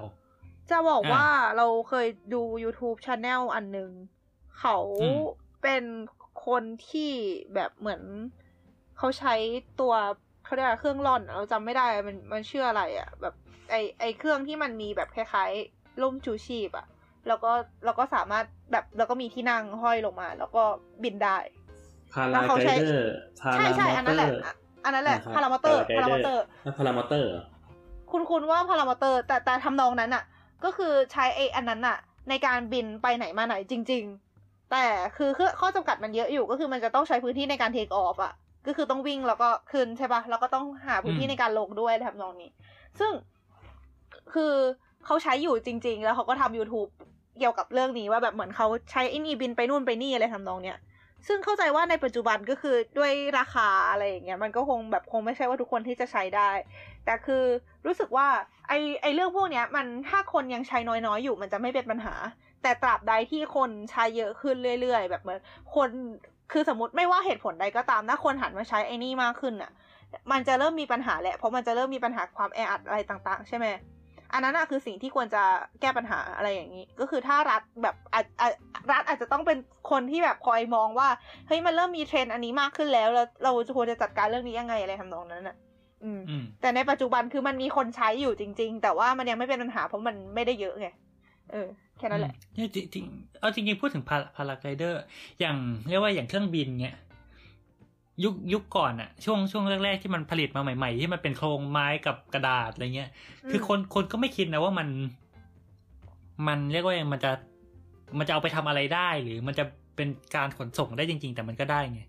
[0.71, 3.91] จะบอกอ่าว่าเราเคยดู YouTube Channel อันหนึ่ง
[4.59, 5.21] เขาอืม
[5.63, 5.83] เป็น
[6.45, 7.11] คนที่
[7.53, 8.01] แบบเหมือน
[8.97, 9.35] เขาใช้
[9.79, 9.93] ตัว
[10.47, 13.33] เขาเรียกอะไรเครื่องร่อนอะเราจำไม่ได้มันมันชื่ออะไรอะ่ะ แบบ
[13.69, 16.85] ไอไอเครื่องที่มันมีแบบคล้ายๆล่มชูชีพอะ่ะ
[17.27, 17.51] แล้วก็
[17.85, 20.63] แล้วก็สามารถแบบแล้วก็มีที่นั่งห้อยลงมา แล้วก็
[21.03, 21.37] บินได้
[22.13, 23.11] พาแล้ราวเขาไกใช้เดอร์
[23.41, 24.53] พาใช่ราใช่มออันเตนั้อนแหละร์อะ
[24.85, 26.43] อันนั้นแหละอ่าครับพารามอเตอร์ Paraglider พารามอเตอร์
[26.77, 27.31] พารามอเตอร์
[28.11, 30.23] คุณคุณว่าพารามอเตอร์ แต่แต่ทำนองนั้นอะ
[30.63, 31.97] ก็คือใช้ไอ้อันนั้นอะ
[32.29, 34.03] ในการบินไปไหนมาไหนจริง
[34.37, 34.85] ๆ แต่
[35.17, 38.33] คือคือข้อจำกัดมันเยอะอยู่ก็คือมันจะต้องใช้พื้นที่ในการเทคออฟอะ
[38.67, 42.51] ก็คือต้องวิ่งแล้วก็ขึ้นใช่ปะแล้วก็ต้องหาพื้นที่อืมในการลงด้วยทำนองนี้
[42.99, 43.11] ซึ่ง
[44.33, 44.53] คือ
[45.05, 46.89] เขาใช้อยู่จริง ๆ แล้วเขาก็ทำ YouTube
[47.39, 50.77] เกี่ยวกับเรื่องนี้ว่าแบบเหมือนเขาใช้ไอ้นี่บินไปนู่นไปนี่อะไรทำนองเนี้ย
[51.27, 56.51] ซึ่งเข้าใจว่าในปัจจุบันก็คือด้วยราคาอะไรอย่างเงี้ยมันก็คงแบบคงไม่ใช่ว่าทุกคนที่จะใช้ได้
[57.05, 57.43] แต่คือ
[57.85, 58.27] รู้สึกว่า
[58.67, 62.15] ไอไอเรื่องพวกเนี้ย มันถ้าคนยังใช้น้อยๆอยู่มันจะไม่เป็นปัญหา
[62.63, 65.39] แต่ตราบใดที่คนใช้เยอะขึ้นเรื่อย ๆ แบบเหมือน
[65.75, 65.89] คน
[66.51, 69.71] คือสมมติไม่ว่าเหตุผลใดก็ตามถ้าคนหันมาใช้ไอ้นี่มากขึ้นอะ
[70.31, 73.67] มันจะเริ่มมีปัญหาแหละเพราะมันจะเริ่มมีปัญหาความแออัดอะไรต่าง ๆ ใช่ไหม
[74.33, 75.43] อันนั้นอะคือสิ่งที่ควรจะ
[75.81, 78.53] แก้ปัญหาอะไรอย่างนี้ ก็คือถ้ารัฐแบบอาจอาจ
[78.91, 79.57] รัฐอาจจะต้องเป็น
[79.91, 81.09] คนที่แบบคอยมองว่า
[81.47, 85.55] เฮ้ยมันเริ่มมีเทรนด์อันนี้มากขึ้นแล้วแล้วเราจะควรจะจัดการเรื่องนี้ยังไงอะไรทำนองนั้นอะ
[86.03, 90.87] อืมอืม แต่ในปัจจุบันคือมันมีคนใช้อยู่จริง ๆ แต่ว่ามันยังไม่เป็นปัญหาเพราะมันไม่ได้เยอะไง
[91.51, 91.67] เออ
[91.97, 95.01] แค่นั้นแหละเนี่ยจริงๆเอาจริงๆพูดถึงพาพาราไกเดอร์
[95.39, 95.57] อย่าง
[95.89, 96.97] เรียกว่าอย่างเครื่องบินเนี่ย
[98.23, 103.09] ยุคยุคก่อนอะช่วงช่วงแรกๆที่มันผลิตมาใหม่ ๆ ที่มันเป็นโครงไม้กับกระดาษอะไรเงี้ย
[103.51, 104.87] คือคนคนก็ไม่คิดนะว่ามัน
[106.47, 107.31] มันเรียกว่ายังมันจะ
[108.17, 109.65] มันจะเอาไปทำอะไรได้ หรือมันจะ
[109.95, 112.01] เป็นการขนส่งได้จริง ๆ แต่มันก็ได้ไง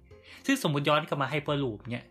[0.46, 2.06] ซึ่งสมมติย้อนกลับมาไฮเปอร์ลูปเนี่ย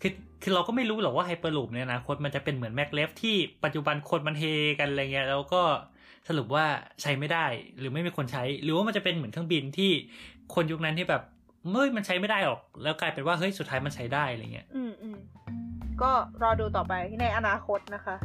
[0.00, 0.12] คือ
[0.42, 4.44] คือเราก็ไม่รู้หรอกว่าไฮเปอร์ลูปเนี่ยนะคตมันจะเป็นเหมือนแม็กเลฟที่ปัจจุบันคนมันเฮ
[4.78, 5.62] กันอะไรเงี้ยแล้วก็
[6.28, 6.64] สรุปว่า
[7.02, 7.46] ใช้ไม่ได้
[7.78, 9.90] หรือไม่มีคนใช้ หรือว่ามันจะเป็นเหมือนเครื่องบินที่
[10.54, 11.22] คนยุคนั้นที่แบบ
[11.70, 15.18] เมื่อมันใช้ไม่ได้หรอก แล้วกลายเป็นว่าเฮ้ยสุดท้ายมันใช้ได้อะไรเงี้ย อืมอืม
[16.02, 16.10] ก็
[16.42, 18.16] รอดูต่อไปในอนาคตนะคะ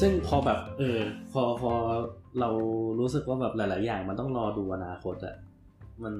[0.00, 0.98] ซึ่งพอแบบเออ
[1.32, 1.72] พอพอ
[2.40, 2.48] เรา
[3.00, 5.36] รู้สึกว่าแบบหลาย ๆ อย่างมันต้องรอดูอนาคตอะ
[6.02, 6.14] มัน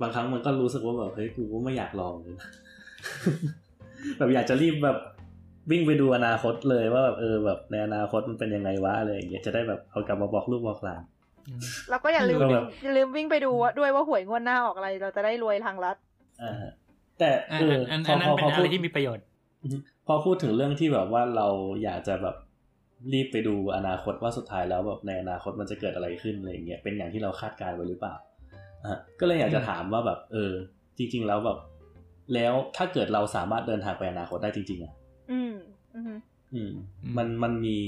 [0.00, 2.36] บางครั้งมันก็รู้สึกว่าแบบเฮ้ยกูก็ไม่อยากลองเลย
[4.18, 4.98] แบบอยากจะรีบแบบ
[5.70, 11.02] วิ่งไปดูอนาคตเลยว่าแบบเออแบบในอนาคตมันเป็นยังไงวะอะไรอย่างเงี้ยจะได้แบบเอากลับมาบอกลูกบอกหลาน
[11.90, 15.96] แล้วก็อย่าลืมก็แบบอย่าลืมวิ่งไปดูว่าด้วยว่าหวยงวดหน้าออกอะไร เราจะได้รวยทางรัฐ
[16.42, 16.72] อ่าฮะ
[17.18, 19.24] แต่อันเอออันพอัอนนั้นพอเป็พนออะพูไรดที่มีประโยชน์
[19.62, 19.76] อือฮึ
[20.06, 21.46] พอพูดถึงเรื่องที่แบบว่าเรา
[21.82, 22.36] อยากจะแบบ
[23.12, 28.14] รีบไปดูอนาคตว่าสุดท้ายแล้วแบบในอนาคตมันจะเกิดอะไรขึ้นอะไรอย่างเงี้ยเป็นอย่างที่เราคาดการณ์ไว้หรือเปล่า
[28.84, 30.52] อะก็เลยอยากจะถามว่าแบบเออ
[30.98, 31.58] จริง ๆ แล้วแบบ
[32.34, 34.94] แล้วถ้าเกิดเราสามารถเดินทางไปอนาคตได้จริง ๆอะ
[35.32, 35.54] อืม
[35.94, 36.20] อืมอืม
[36.54, 36.72] อืม
[37.16, 37.78] มันมันมี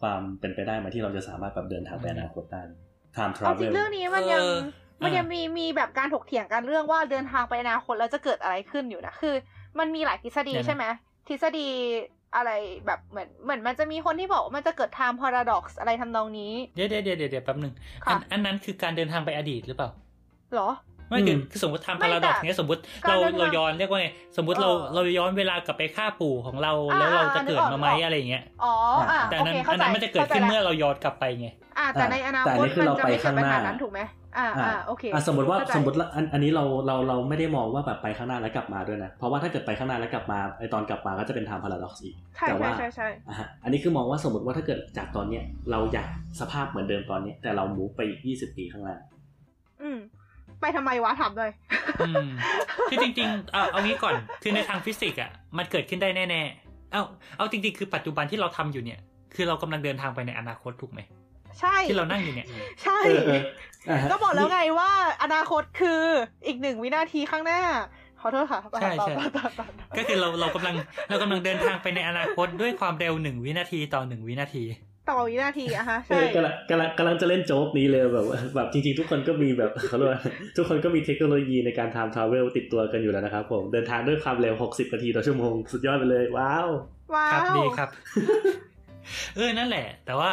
[0.00, 2.62] ความเป็นไปได้ไหมที่เราจะสามารถแบบเดินทางไปอนาคตได้
[3.16, 4.58] time เอาจริง travel เรื่องนี้มันยังเออ
[5.02, 9.34] มันยังอ่ามีมีมีแบบการถกเถียงกันเรื่องว่าเดินทางไปอนาคตแล้วจะเกิดอะไรขึ้นอยู่นะคือ
[9.78, 10.84] มันมีหลายทฤษฎีเดี๋ยวนะใช่ไหม
[11.28, 11.68] ทฤษฎี
[12.34, 12.50] อะไร
[12.86, 17.72] แบบเหมือนเหมือนมันจะมีคนที่บอกว่ามันจะเกิด time paradox อะไรทำนองนี้ เดี๋ยวเดี๋ยวเดี๋ยวเดี๋ยวแป๊บหนึง
[18.04, 19.90] ค่ะอันอันนั้นคือการเดินทางไปอดีตหรือเปล่า
[20.54, 20.70] เหรอ
[21.08, 28.74] ไม่คืออืมคือสมมติทำไม่พาราดอกแต่เนี้ยสมมติการเราเดินทางเราย้อนเรียกว่าไงสมมติเราเออเราย้อนเวลากลับไปฆ่าปู่ของเราอ่าแล้วเราจะอ่าเกิดมาไหมนึกออกอะไรอย่างเงี้ยอ๋อ
[29.10, 31.48] อะแต่โออันนั้เคนเข้าอันใจนั้นมันจะเกิดขึ้นข้าใจเมื่อละเราย้อนกลับไปไง
[31.78, 34.00] อ่าแต่ในอนาแต่อัคนตนี้คือมันเราจะไปไม่เกิดปัญหาข้างหน้านั้นถูกไหม
[34.38, 46.08] อ่าอ่าโอเคอะสมมติว่าเข้ใจสมมติละอันอันนี้เราเราเราไม่ได้มองว่าแบบไปข้างหน้าแล้วกลับมาด้วยนะ เพราะว่าถ้าเกิดไปข้างหน้าแล้วกลับมาไอตอนกลับมาก็จะเป็น time paradox อีกใช่แต่ใช่ว่าใช่ใช่อะฮะอันนี้คือมองว่าสมมติว่าถ้าเกิดจากตอนเนี้ยเราอยาก
[46.40, 48.96] สภาพเหมือนเดิมตอนเนี้ยแต่เรามูฟไปอีก20ปีข้างหน้า
[49.82, 49.98] อืม
[50.60, 51.50] ไปทำไมวะถามเลย
[52.00, 52.28] อืม
[52.90, 57.02] คือจริงๆ เอาเอางี้ก่อน คือในทางฟิสิกส์อะ มันเกิดขึ้นได้แน่ๆ เอา
[57.36, 59.00] เอาจริงๆ คือปัจจุบันที่เราทำอยู่เนี่ย
[59.34, 61.00] คือเรากำลังเดินทางไปในอนาคตถูกไหม
[61.60, 62.46] ใช่ที่เรานั่งอยู่เนี่ย
[62.82, 63.42] ใช่เออเออ
[63.88, 64.90] อะฮะก็บอกแล้วไงว่า
[65.22, 66.02] อนาคตคือ
[66.46, 67.60] อีกหนึ่งวินาทีข้างหน้า
[68.20, 70.74] ขอโทษค่ะใช่ใช่ต่อต่อต่อต่อก็คือเราเรากำลัง
[71.08, 74.64] เรากำลังเดินทางไปในอนาคตด้วยความเร็วหนึ่งวินาทีต่อหนึ่งวินาที
[75.10, 80.20] ต่อวินาทีอะฮะเอใช่อกำลังกำลังกำลังจะเล่นโจ๊กนี้เลยแบบว่าแบบจริงๆ ทุกคนก็มีแบบเขาเรียกว่า
[80.56, 86.68] ทุกคนก็มีเทคโนโลยีในการทำทราเวลติดตัวกันอยู่แล้วนะครับผมเดินทางด้วยความเร็ว 60 นาทีต่อชั่วโมง สุดยอดไปเลย ว้าว
[87.14, 87.88] ว้าครับวดีครับ
[89.36, 90.30] เออนั่นแหละ แต่ว่า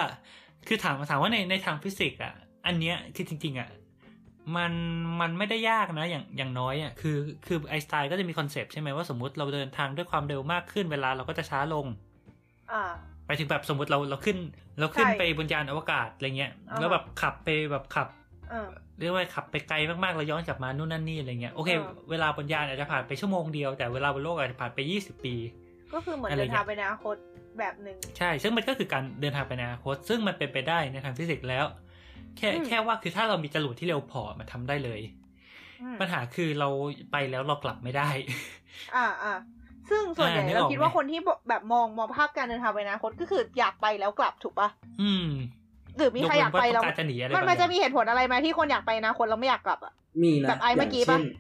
[0.68, 2.34] คือถามถามว่าในในทางฟิสิกส์อะ
[2.66, 3.70] อันเนี้ยคือจริง ๆ อะ
[4.56, 4.74] มัน
[5.22, 7.18] มันไม่ได้ยากนะอย่างอย่างน้อยอะคือ
[7.48, 11.86] คือไอน์สไตน์ก็จะมี concept ใช่ไหมว่าสมมติเราเดินทางด้วยความเร็วมากขึ้นเวลาเราก็จะช้าลง
[12.72, 12.84] อ่า
[13.28, 14.38] ไปถึงแบบสมมติเราเราขึ้น
[14.80, 18.08] เราขึ้นใช่ไปบนยานอวกาศอะไรเงี้ยอ่าฮะแล้วแบบขับไปแบบขับ
[18.50, 18.70] เออ
[19.00, 25.36] เรียกว่าขับไปไกลมากๆแล้วย้อนกลับมานู่นนั่นนี่อะไรเงี้ยโอเคอ่าเวลาบนยานอาจจะผ่านไปชั่วโมงเดียวแต่เวลาบนโลกอาจจะผ่านไปยี่สิบปี
[25.94, 27.16] ก็คือเหมือนอะไรเดินทางเงี้ยไปในอนาคต
[27.60, 31.66] แบบหนึ่งใช่ ซึ่งมันก็คือการเดินทางไปในอนาคต ซึ่งมันเป็นไปได้ในทางฟิสิกส์แล้ว
[32.38, 35.02] แค่อืมแค่ว่าคือถ้าเรามีจรวดที่เร็วพอมันทำได้เลย
[35.82, 36.70] อืมปัญหาคือเรา
[37.12, 38.10] ไปแล้วเรากลับไม่ได้
[38.96, 39.34] อ่าอ่า
[39.90, 44.70] ซึ่งส่วนใหญ่อ่านึกอเราอกคิดว่าไหมคนที่แบบมองมองภาพการเดินทางไปในอนาคตก็คืออยากไปแล้วกลับถูกปะ
[45.02, 45.28] อืม
[45.98, 49.94] หรือมีใครอยากไปยแล้วเว้นว่าต้องการจะหนีอะไรมันบางมันจะอย่างมีเหตุผลอะไรไหมที่คนอยากไปอนาคตแล้วไม่อยากกลับอะ
[50.24, 51.34] มีนะแบบไอ้เมื่อกี้ปะย่างช่น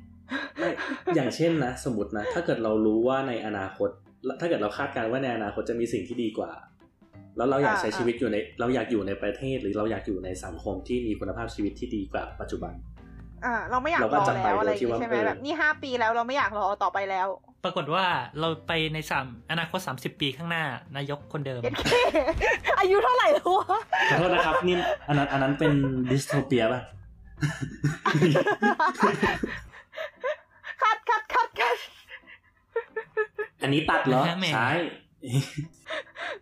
[0.57, 0.69] ไม่
[1.15, 3.89] อย่างเช่นนะ สมมตินะ ถ้าเกิดเรารู้ว่าในอนาคต
[4.39, 6.51] ถ้าเกิดเราคาดการณ์ว่าในอนาคตจะมีสิ่งที่ดีกว่า
[7.37, 12.73] แล้วเราอยากอ่าใช้อ่าชีวิตอยู่ใน เราอยากอยู่ในประเทศหรือเราอยากอยู่ในสังคมที่มีคุณภาพชีวิตที่ดีกว่าปัจจุบัน
[13.45, 17.27] อ่าเราไม่อยากเรารก็อจะไปแล้วอะไรอย่างโดยที่งี้ว่าใช่ไหมเออแบบนี่ห้าปีแล้วเราไม่อยากรอต่อไปแล้ว
[17.63, 18.05] ปรากฏว่า
[18.39, 20.63] เราไปในสามอนาคตสามสิบปีข้างหน้า
[20.95, 21.93] นายกคนเดิมเอ็ดเค
[22.79, 23.79] อายุเท่าไหร่แล้ววะ
[24.09, 24.77] ขอโทษนะครับนี่
[25.07, 25.73] อันนั้นอันนั้นเป็น
[26.11, 26.81] dystopia ป่ะ
[30.81, 31.75] cut cut cut cut
[33.63, 34.71] อันนี้ตัดเหรอนะฮะแหมใช่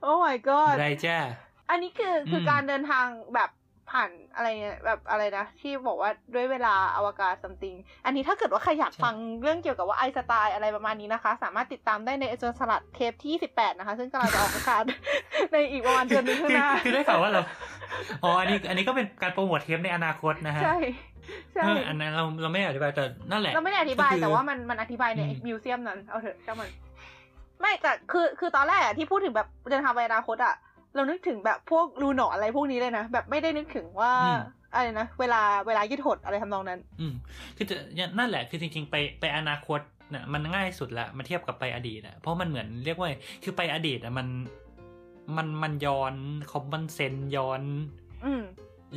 [0.02, 1.18] oh my god ไรจ้า
[1.69, 3.49] อันนี้คือคืออมการเดินทางแบบ
[3.91, 14.84] ผ่านอะไรเนี่ยแบบอะไรนะ ที่บอกว่าด้วยเวลาอวกาศ something อันนี้ถ้าเกิดว่าใครอยากฟังเรื่องเกี่ยวกับว่าไอน์สไตน์อะไรประมาณนี้นะคะ สามารถติดตามได้ในเอเจอร์สลัดเทปที่18นะคะ ซึ่งกำลังจะออกอากาศ
[15.52, 17.41] ในอีกประมาณเดือนหนึงข้างคือหน้าคือได้ข่าวว่าเรา
[18.23, 20.77] อ๋ออันนี้อันนี้ก็เป็นการโปรโมทเทปในอนาคตนะฮะใช่
[21.53, 26.69] ใช่เอออันนั้นเราเราไม่ได้อธิบายแต่นั่นแหละเราไม่ได้อธิบายก็คือแต่ว่ามันมันอธิบายในอืมมิวเซียมนั้นเอาเถอะช่างมัน
[27.62, 30.56] ไม่แต่คือคือตอนแรกอะที่พูดถึงแบบเดินทางไปอนาคตอะ
[30.96, 34.14] เรานึกถึงแบบพวกรูหนอนอะไรพวกนี้เลยนะแบบไม่ได้นึกถึงว่า
[34.74, 37.14] อะไรนะเวลาเวลายืดหดอะไรทำนองนั้น อืม
[37.58, 37.78] คือจะ
[38.18, 39.80] นั่นแหละคือจริงๆ ไปไปอนาคต
[40.10, 43.10] เนี่ยมันง่ายสุดละมาเทียบกับไปอดีตอะเพราะมันเหมือนเรียกว่า
[43.44, 44.28] คือไปอดีตอะมัน
[45.38, 46.14] มันมันย้อน
[46.52, 47.62] คอมมอนเซนย้อน
[48.26, 48.42] อืม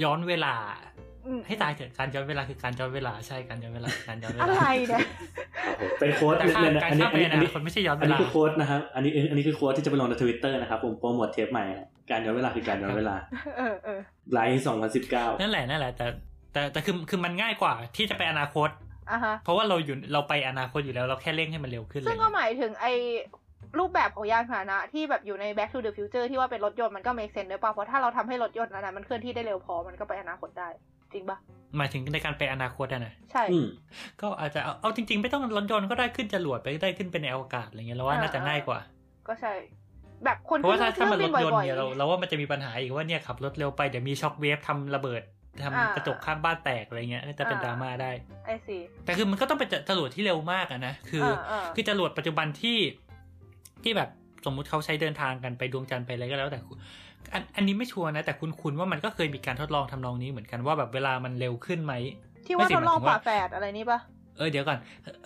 [0.03, 0.55] ย้อนเวลา
[0.99, 1.04] อืม
[1.47, 5.03] ให้ตายเถอะการย้อนเวลาคือการย้อนเวลาใช่การย้อนเวลาการย้อนเวอะลาไรเนี่ย
[5.99, 13.17] เป็นโค้ดแต่ข้ามเนี่ยนะการอันนี้ข้ามไปอันอนี้อันนานี้คตไม่ใช่ย้อนอัเวนนี้ลาคือโค้ดนะครับอันนี้อันนี้คือโค้ดที่จะไปลงในทวิตเตอร์นะครับผมโปรโมทเทปใหม่นะการย้อนเวลาคือการย้อนเวลา
[13.59, 14.01] เออเออ
[14.33, 16.07] ไลฟ์สองพันสิบเก้านั่นแหละนั่นแหละแต่
[16.53, 18.69] แต่แต่คือคือมันง่ายกว่าที่จะไปอนาคต
[19.11, 22.93] อะฮะเพราะว่าเราอยู่เราไปอนาคตอยู่แล้วเราแค่เร่งให้มันเร็วขึ้นเลซึ่งยก็หมายถึงไอ้
[23.79, 30.69] รูปแบบของยานพาหนะที่แบบอยู่ใน Back to the Future ที่ว่าเป็นรถยนต์มันก็ make sense ด้วยป่ะเพราะถ้าเราทำให้รถยนต์นั้นนะมันเคลื่อนที่ได้เร็วพอมันก็ไปอนาคตได้
[31.15, 31.39] จริงป่ะ
[31.77, 33.67] หมายถึงในการไปอนาคตอะนะใช่อืม
[34.21, 38.79] ก็อาจจะเอาเอาจริง ๆ ไม่ต้องรถยนต์ก็ได้ขึ้นจรวดไปได้ขึ้นไปในอวกาศอะไรเงี้ยเราว่าอ่าน่าจะง่ายกว่า
[39.29, 39.53] ก็ใช่
[40.25, 45.23] แบบคนเพราะว่าถ้าเคถ้ารื่มันบิรถยนต์บ่อยเนี่ยเราเราว่ามันจะมีปัญหาอีกว่าเนี่ยขับรถเร็วไปเดี๋ยวมีช็อคเวฟทำระเบิด
[45.63, 48.11] ทำอ่ากระจกข้างบ้านแตกอะไรเงี้ยก็จะเป็นอ่าดราม่าได้
[48.47, 52.79] I see แต่คือมันก็ต้องเป็นจรวดที่เร็วมากอะนะคือออ่าคือจรวดปัจจุบันที่
[53.83, 54.09] ที่แบบ
[54.47, 56.61] สมมุติเขาใช้เดินทางกันไปดวงจันทร์ไปอะไรก็แล้วแต่
[57.35, 61.95] อันอันนี้ไม่ชัวร์นะ แต่คุณคุณว่ามันก็เคยมีการทดลองทำนองนี้เหมือนกันว่าแบบเวลามันเร็วขึ้นไหม
[62.47, 63.99] ที่ว่าไม่สิทดลองหมายถึงว่าฝาแฝดอะไรนี่ป่ะ
[64.37, 64.79] เออเดี๋ยวก่อน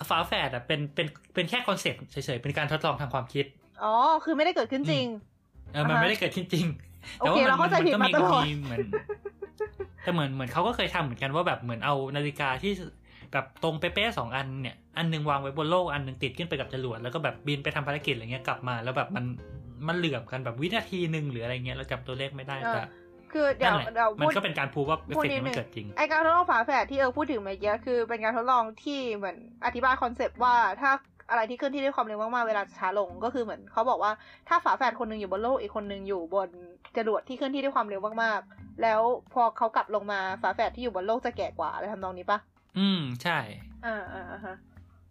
[0.09, 3.45] ฝาแฝดอะเป็นเป็นเป็นแค่ concept เฉยๆเป็นการทดลองทางความคิด
[3.83, 3.93] อ๋อ
[4.25, 5.05] คือไม่ได้เกิดขึ้นจริง
[5.73, 6.65] เออมันอ่าฮะไม่ได้เกิดขึ้นจริง
[7.19, 8.79] โอเคเราเข้าใจผิดก็มามีตลอดมีเหมือน
[10.03, 12.71] แต่เหมือนเหมือนเขาก็เคยทำเหมือนกันว่าแบบเหมือนเอานาฬิกาที่
[13.33, 19.25] แบบตรงเป๊ะๆสองอันเนี่ย อันหนึงวางไว้บนโลกอันหนึงติดขึ้นไปกับจรวดแล้วก็แบบบินไปทำภารกิจอะไรเงี้ยกลับมา แล้วแบบมัน
[19.87, 22.83] มันเหลื่อมกันแบบวินาทีหนึ่งหรืออะไรเงี้ยเราจำตัวเลขไม่ได้แต่
[23.33, 30.91] คือเดี๋ยนั่วนแหละเดี๋ยวมันพูดก็เป็นการพูดว่าเอฟพูดเฟกนิดต์มันนึงเกิดจริงไอการทดลองฝาแฝดที่เออพูดถึงเมื่อกี้คือเป็นการทดลองที่เหมือนอธิบายคอนเซปต์ว่าถ้า
[31.29, 34.11] อะไรที่เคลื่อนที่ด้วยความเร็วมากๆเวลาช้าลงก็คือเหมือนเขาบอกว่า
[34.47, 36.49] ถ้าฝาแฝดคนหนึงอยู่บนโลกอีกคนหนึงอยู่บน
[36.97, 39.01] จรวดที่เคลื่อนที่ด้วยความเร็วมากๆ แล้ว
[39.33, 42.39] พอเขากลับลงมาฝาแฝดที่อยู่บนโลกจะแก่กว่าอะไรทำนองนี้ปะ
[42.77, 43.37] อืมใช่
[43.85, 44.55] อ่าอ่าอ่าฮะ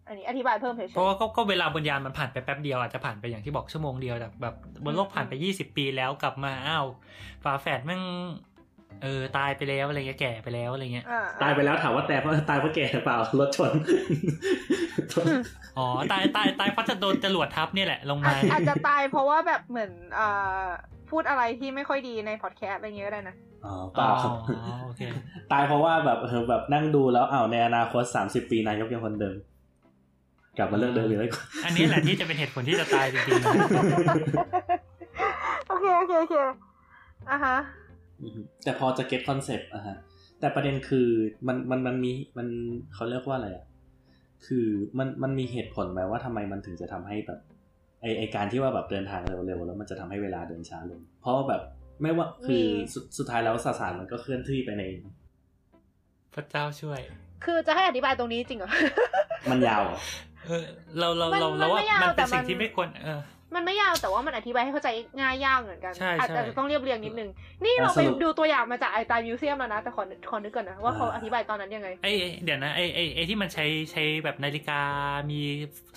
[0.09, 4.55] อันนี้อธิบายเพิ่มเฉยเพราะว่าก็ก็เวลาบนยานมันผ่านไปแป๊บเดียวอาจจะผ่านไปอย่างที่บอกชั่วโมงเดียวแต่แบบ
[4.85, 6.85] บนโลกผ่านไปยี่สิบปีแล้วกลับมาอ้าว
[7.43, 8.03] ฝาแฝดแม่ง
[9.03, 13.71] เออตายไปแล้วอะไรเงี้ยแก่ไปแล้วอะไรเงี้ยๆอ่าตายไปแล้วถามว่าแต่เพราะตายเพราะแก่หรือเปล่ารถชน
[15.77, 20.65] อ๋อตายตายตายเพราะจะโดนจรวดทับเนี่ยแหละลงอามาจอาจจะตายเพราะว่าแบบเหมือนอ่า
[21.09, 24.33] พูดอะไรที่ไม่ค่อยดีในพอดแคสต์อะไรเงี้ยก็ได้นะอ๋อเปอ๋อล่าครับ
[24.83, 25.01] โอเค
[25.51, 29.35] ตายเพราะว่าแบบเออแบบนั่งดูแล้วอ้าวในอนาคตสามสิบปีนายกยังคนเดิม
[30.59, 31.29] กลับมาเรื่องเดิมอีกแล้ว
[31.65, 33.53] อันนี้แหละที่จะเป็นเหตุผลที่จะตายจริงๆนะ
[35.67, 36.35] โอเคโอเคโอเค
[37.29, 37.57] อะฮะ
[38.21, 39.95] อือฮึแต่พอจะ get concept อะฮะ
[40.39, 41.07] แต่ประเด็นคือ
[41.47, 42.47] มันมันมันมีมัน
[42.93, 43.65] เขาเรียกว่าอะไรอะ
[44.45, 44.67] คือ
[44.97, 47.39] มันมันมีเหตุผลไหมว่าทำไมมันถึงจะทำให้แบบ
[48.01, 51.61] ไอไอการที่ว่าแบบเดินทางเร็วๆแล้วมันจะทำให้เวลาเดินช้าลง เพราะว่าแบบ
[52.01, 54.83] ไม่ว่าคือสุดสุดท้ายแล้วสสารมันก็เคลื่อนที่ไปใน
[56.33, 56.99] พระเจ้าช่วย
[57.45, 58.71] คือจะให้อธิบายตรงนี้จริงเหรอ
[59.49, 59.83] มันยาว
[60.49, 60.63] เหรอเออ
[60.99, 63.21] เราเรามันเรามันเราว่าไม่ยาวมันเป็นแต่มันสิ่งที่ไม่ควรเออ
[63.55, 64.89] มันไม่ยาวแต่ว่ามันอธิบายให้เข้าใจ
[65.19, 67.29] ง่ายยากเหมือนกันใช่อาจใช่จะต้องเรียบเรียงนิดนึง
[67.63, 74.81] นี่เราไปดูตัวอย่างมาจากไอตามิวเซียมแล้วนะ แต่ขอขอนึกก่อนนะ ว่าเขาอธิบายตอนนั้นยังไงไอไอ้เดี๋ยวนะไอไอไอที่มันใช้ใช้แบบนาฬิกา
[75.31, 75.39] มี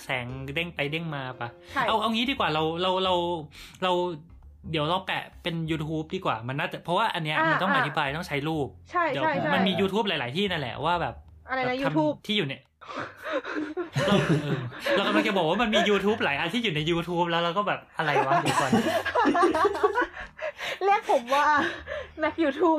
[0.02, 3.14] แสงเด้งไปเด้งมาปะใช่เอาเอางี้ดีกว่าเราเราเรา
[3.82, 3.92] เรา
[4.70, 11.14] เดี๋ยวเราแปะเป็น YouTube ดีกว่ามันน่าจะเพราะว่าอันเนี้ยอ่ามันต้องอ่าอธิบายต้องใช้รูปใช่เดี๋ยวใช่ใช่มันมี YouTube หลาย ๆ ที่นั่นแหละว่าแบบ
[11.48, 12.62] อะไรนะแบบทำ YouTube ที่อยู่เนี่ย
[14.06, 14.58] เราเออ
[14.96, 18.70] เรากำลังจะบอกว่ามันมี YouTube หลายอันที่อยู่ใน YouTube แล้วเราก็แบบอะไรวะเดี๋ยวก่อน
[20.84, 21.44] เรียกผมว่า
[22.20, 22.78] แม็กยูทูบ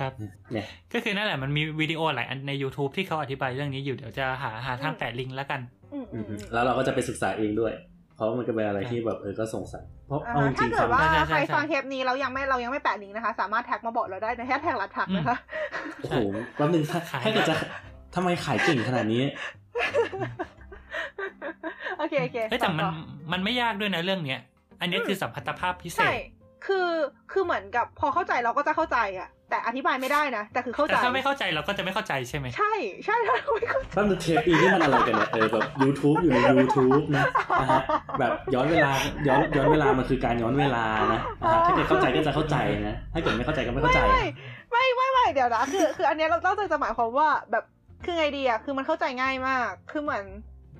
[0.00, 0.12] ครับ
[0.52, 5.60] เนี่ยก็คือนั่นแหละมันมีวิดีโอหลายอันใน YouTube ที่เขาอธิบายเรื่องนี้อยู่เดี๋ยวจะหาหาทางแปะลิงก์แล้วกัน
[5.92, 7.72] อืมอืมอืมแล้วเราก็จะไปศึกษาเองด้วย
[8.16, 15.36] เพราะมันก็เป็นอะไรที่แบบเออก็สงสัยเพราะอ่าเอาจถ้าริงๆเกิฟัดงว่าใช่ใช่ใครใช่ฟังเทปนี้เรายังไม่เรายังไม่แปะลิงก์นะคะ สามารถ tag มาบอกเราได้ในแฮชแท็กสลัดผักนะคะ
[16.02, 16.18] โอ้โห
[16.56, 17.56] แป๊บนึงถ้าขายถ้าเกิดจะ
[18.14, 19.24] ทำไมขายเก่งขนาดนี้
[21.98, 22.92] โอเคโอเคเฮ้ยแต่มันต่อ
[23.32, 24.40] มันไม่ยากด้วยนะเรื่องเนี้ย
[24.80, 26.16] อันเนี้ยอืมคือสัมพันธภาพพิเศใช่ษ
[26.66, 26.90] คือ
[27.32, 32.74] คือเหมือนกับพอเข้าใจเราก็จะเข้าใจอะแต่อธิบายไม่ได้นะแต่คือเข้าใจแต่ถ้าไม่เข้าใจเราก็จะไม่เข้าใจใช่ไหมใช่
[33.06, 37.26] ใช่ถ้าเราไม่เข้าใจแป๊บนึงเทปอีนี่มันอะไรกันเนี่ยเออแบบ YouTube อยู่ใน YouTube นะ
[37.60, 37.82] นะฮะ
[38.18, 38.90] แบบย้อนเวลา
[39.28, 42.56] ย้อนย้อนเวลามันคือการย้อนเวลานะนะฮะถ้าเกิดเข้าใจก็จะเข้าใจ
[42.88, 44.24] นะถ้าเกิดไม่เข้าใจก็ไม่เข้าใจ ไม่
[44.70, 47.64] ไม่ไม่ไม่เดี๋ยวนะคือคืออันเนี้ยเราต้องจะหมายความว่าแบบ
[48.04, 50.24] คือไงดีอะคือมันเข้าใจง่ายมาก คือเหมือน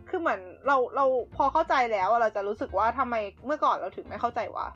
[0.09, 1.05] คือเหมือนเราเรา
[1.37, 3.15] พอเข้าใจแล้วอะเราจะรู้สึกว่าทำไม
[3.47, 4.67] เมื่อก่อนเราถึงไม่เข้าใจวะ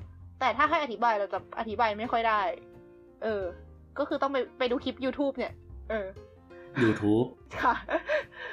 [0.41, 2.41] แต่ถ้าให้อธิบายเราจะอธิบายไม่ค่อยได้
[3.23, 3.45] เออ
[3.99, 5.53] ก็คือต้องไปไปดูคลิป YouTube เนี่ย
[5.91, 6.07] เออ
[6.83, 7.27] YouTube
[7.63, 7.75] ค่ะ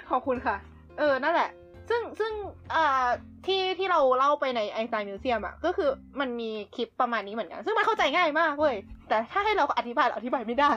[0.09, 0.55] ขอบคุณค่ะ
[0.99, 1.49] เออ นั่นแหละ
[1.89, 2.31] ซึ่งซึ่ง
[2.75, 3.07] อ่า
[3.45, 5.89] ที่ที่เราเล่าไปในไอ n ์ t มิวเซียมอะก็คือ
[6.19, 8.75] มันมีคลิปประมาณนี้เหมือนกัน ซึ่งมันเข้าใจง่ายมากเว้ย
[9.09, 10.71] แต่ถ้าให้เราอธิบายเราอธิบายไม่ได้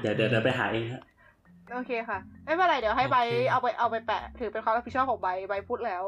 [0.00, 1.02] เดี๋ยวเดี๋ยวเดี๋ยวไปหาเองฮะ
[1.72, 6.02] โอเคค่ะ ไม่เป็นไรเดี๋ยวให้ใบโอเคเอาไปเอาไปแปะ ถือเป็นความรับผิดชอบของใบใบพูดแล้ว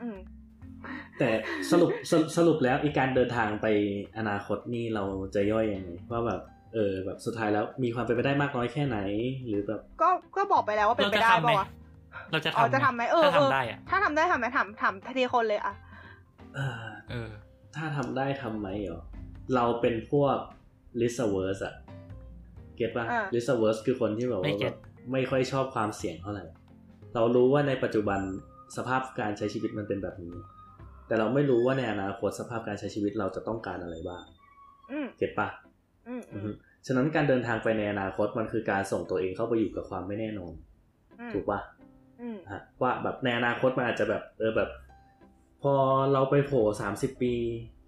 [0.00, 0.16] อืม
[1.18, 1.30] แต่
[1.70, 3.66] สรุปสรุปสรุปแล้วอีการเดินทางไป
[4.18, 6.40] อนาคตนี่เราจะย่อยยังไงว่าแบบ
[6.74, 8.98] เออแบบสุดท้ายแล้วมีความเป็นไปได้มากน้อยแค่ไหน
[9.46, 11.68] หรือแบบก็ก็บอกไปแล้วว่าเป็นเราไปจะได้ทำไหมปะวะ
[12.32, 15.74] เราจะอ๋อทำจะทำไหมเออถ้าเออทำได้อะถ้าทำได้ทำไหมถามถามทีคนเลยอะ
[16.54, 17.28] เอ่อเออ
[17.76, 19.02] ถ้าทำได้ทำไหมเหรอ
[19.54, 20.36] เราเป็นพวก
[21.00, 21.74] l i s t e r v e r s อะ
[22.76, 23.04] เก็ตป่ะ
[23.34, 24.76] l i s t e r v e r s คือคนที่แบบไม่ว่าเก็แบตบ
[25.12, 26.44] ไม่ค่อยชอบความเสี่ยงเท่าไหร่
[27.14, 28.20] เรารู้ว่าในปัจจุบัน
[28.76, 30.34] สภาพการใช้ชีวิตมันเป็นแบบนี้
[31.06, 34.24] แต่เราไม่รู้ว่าในอนาคตสภาพการใช้ชีวิตเราจะต้องการอะไรบ้าง
[34.90, 35.48] อืมเก็ตป่ะ
[36.08, 36.50] อืมอือือมฮึ
[36.86, 40.52] ฉะนั้นการเดินทางไปในอนาคตมันคือการส่งตัวเองเข้าไปอยู่กับความไม่แน่นอน
[41.20, 41.60] อืมถูกป่ะ
[42.20, 44.70] อืมฮะว่าแบบในอนาคตมันอาจจะแบบเออแบบ
[45.62, 45.74] พอ
[46.12, 47.34] เราไปโผล่สามสิบปี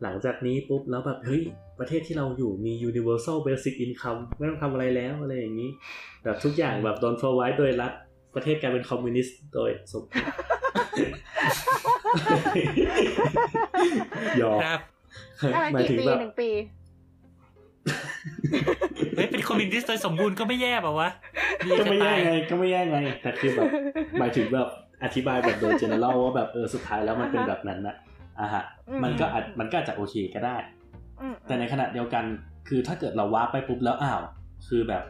[0.02, 1.42] หลังจากนี้ปุ๊บแล้วแบบเฮ้ย
[1.78, 5.70] ประเทศที่เราอยู่มี universal basic income ไม่ต้องทำอะไรแล้วอะไรอย่างนี้
[6.24, 7.92] แบบทุกอย่างแบบโดน provide โดยรัฐ
[8.34, 10.04] ประเทศกลายเป็นคอมมิวนิสต์โดยสม
[14.40, 14.80] ยอมครับ
[15.54, 16.50] อะไรหมายกี่ถึงปีแบบหนึ่งปี
[19.16, 21.08] เฮ้ยเป็นคอมมิวนิสต์โดยสมบูรณ์ก็ไม่แย่ป่าวะ
[21.64, 23.68] ดีก็จะไม่แย่ตายไงก็ไม่แย่ไงแต่คือแบบ
[24.20, 24.68] หมายถึงแบบ
[25.04, 27.96] อธิบายแบบโดย general ว่าแบบเออสุดท้ายแล้วมันเป็นแบบนั้นนะ
[28.40, 30.56] อะฮะอืมมันก็อาจมันก็อาจจะโอเคก็ได้
[31.20, 32.24] อืมแต่ในขณะเดียวกัน
[32.68, 34.20] คือถ้าเกิดเราว้าไปปุ๊บแล้วอ้าว
[34.68, 35.02] คือแบบ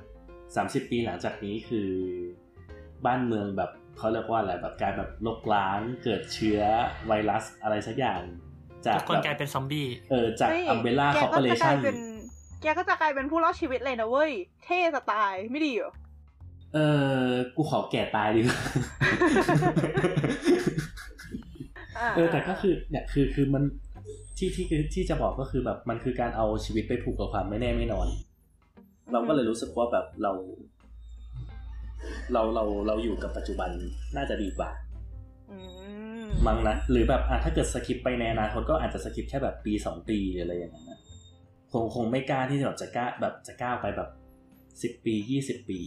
[0.57, 1.91] สามสิบปีหลังจากนี้คือ
[3.07, 6.61] บ้านเมืองแบบเขาเรียกว่าอะไรแบบการแบบลกล้างเกิดเชื้อ
[7.07, 8.21] ไวรัสอะไรสักอย่าง
[8.87, 11.99] จากทุกคนแบบกลายเป็นซอมบี้เออจากฮ้ยอัมเบล่าแกคอร์ปอก็เรจะกลาชั่ยนเป็น
[12.63, 14.33] แกก็จะกลายเป็นผู้รอดชีวิตเลยนะเว้ย
[14.65, 15.93] เท่สไตล์ไม่ดีเหรอ
[16.75, 16.79] เอ
[17.23, 23.65] อกูขอแก่ตายดีกว่าาเออแต่ก็คือเนี่ยคือคือมัน
[24.39, 28.09] ที่ที่คือที่จะบอกก็คือแบบมันคือการเอาชีวิตไปผูกกับความไม่แน่ไม่นอน
[29.13, 30.33] เราก็เลยรู้สึกว่าแบบเรา
[32.33, 33.71] เราเราเราอยู่กับปัจจุบัน
[34.17, 34.71] น่าจะดีกว่า
[35.51, 35.59] อื
[36.25, 40.99] มมั้งนะหรือแบบอะถ้าเกิดสคิปไปในอนาคตก็อาจจะสคิปแค่แบบปีสองปีหรืออะไรอย่างนั้นนะ
[41.73, 44.09] คงคงไม่กล้าที่จะแบบจะกล้าแบบจะก้าวไปแบบ
[44.83, 45.79] สิบปียี่สิบปี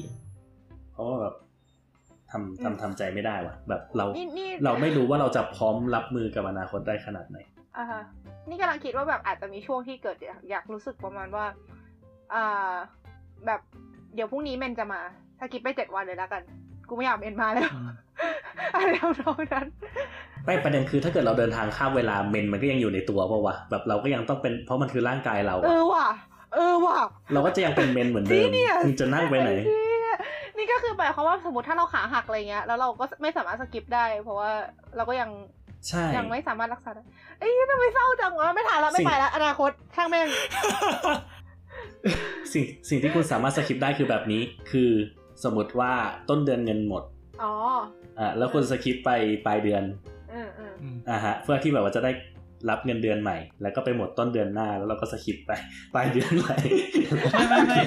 [0.93, 1.35] เพราะว่าแบบ
[2.31, 7.37] ทำทำทำใจไม่ได้ว่ะ แบบเรานี่นี่เราไม่รู้ว่าเราจะพร้อมรับมือกับอนาคตได้ขนาดไหน
[7.77, 8.01] อ่าฮะ
[8.49, 11.45] นี่กำลังคิดว่าแบบอาจจะมีช่วงที่เกิดอยากอยากรู้สึกประมาณว่า
[12.33, 12.73] อ่า
[13.45, 13.61] แบบ
[14.15, 15.01] เดี๋ยวพรุ่งนี้เมนจะมา
[15.39, 16.41] ถ้าคิดไปเจ็ดวันเลยแล้วกัน
[16.87, 17.89] กูไม่อยากเมนมาแล้วอืม
[18.73, 19.67] อะไรทำนองนั้น
[20.45, 26.07] ไม่ประเด็นคือถ้าเกิดเราเดินทางข้ามเวลาเมนมันก็ยังอยู่ในตัวเปล่าวะแบบเราก็ยังต้องเป็นเพราะมันคือร่างกายเรา เออะอว่ะ
[26.53, 26.99] เออว่ะ
[27.33, 30.15] เราก็จะยังเป็นเมนเหมือนเดิม Genius มึงจะนั่งไปไหนเชี่ย
[30.57, 34.51] นี่ก็คือหมายความว่าสมมติถ้าเราขาหักอะไรเงี้ยแล้วเราก็ไม่สามารถสกิปได้ เพราะว่า
[34.95, 35.29] เราก็ยัง
[35.87, 37.03] ใช่ยังไม่สามารถรักษาได้
[37.39, 40.27] เอ้ยทำไมเศร้าจังวะไม่ถ่ายแล้วไม่สิ่งไปแล้วอนาคตช่างแม่ง
[42.53, 44.41] สิ่งสิ่งที่คุณสามารถสคิปได้คือแบบนี้
[44.71, 44.89] คือ
[45.43, 45.91] สมมติว่า
[46.29, 47.03] ต้นเดือนเงินหมด
[47.43, 47.53] อ๋อ
[48.19, 49.09] อะแล้วคุณสคิปไป
[49.45, 49.83] ปลายเดือน
[50.31, 52.11] เออเอออืมอะฮะเพื่อที่แบบว่าจะได้
[52.69, 55.51] รับเงินเดือนใหม่ แล้วก็ไปหมดต้นเดือนหน้าแล้วเราก็สคิปไป
[55.93, 56.55] ปลายเดือนใหม่
[57.33, 57.79] ไม่ไม่ไม่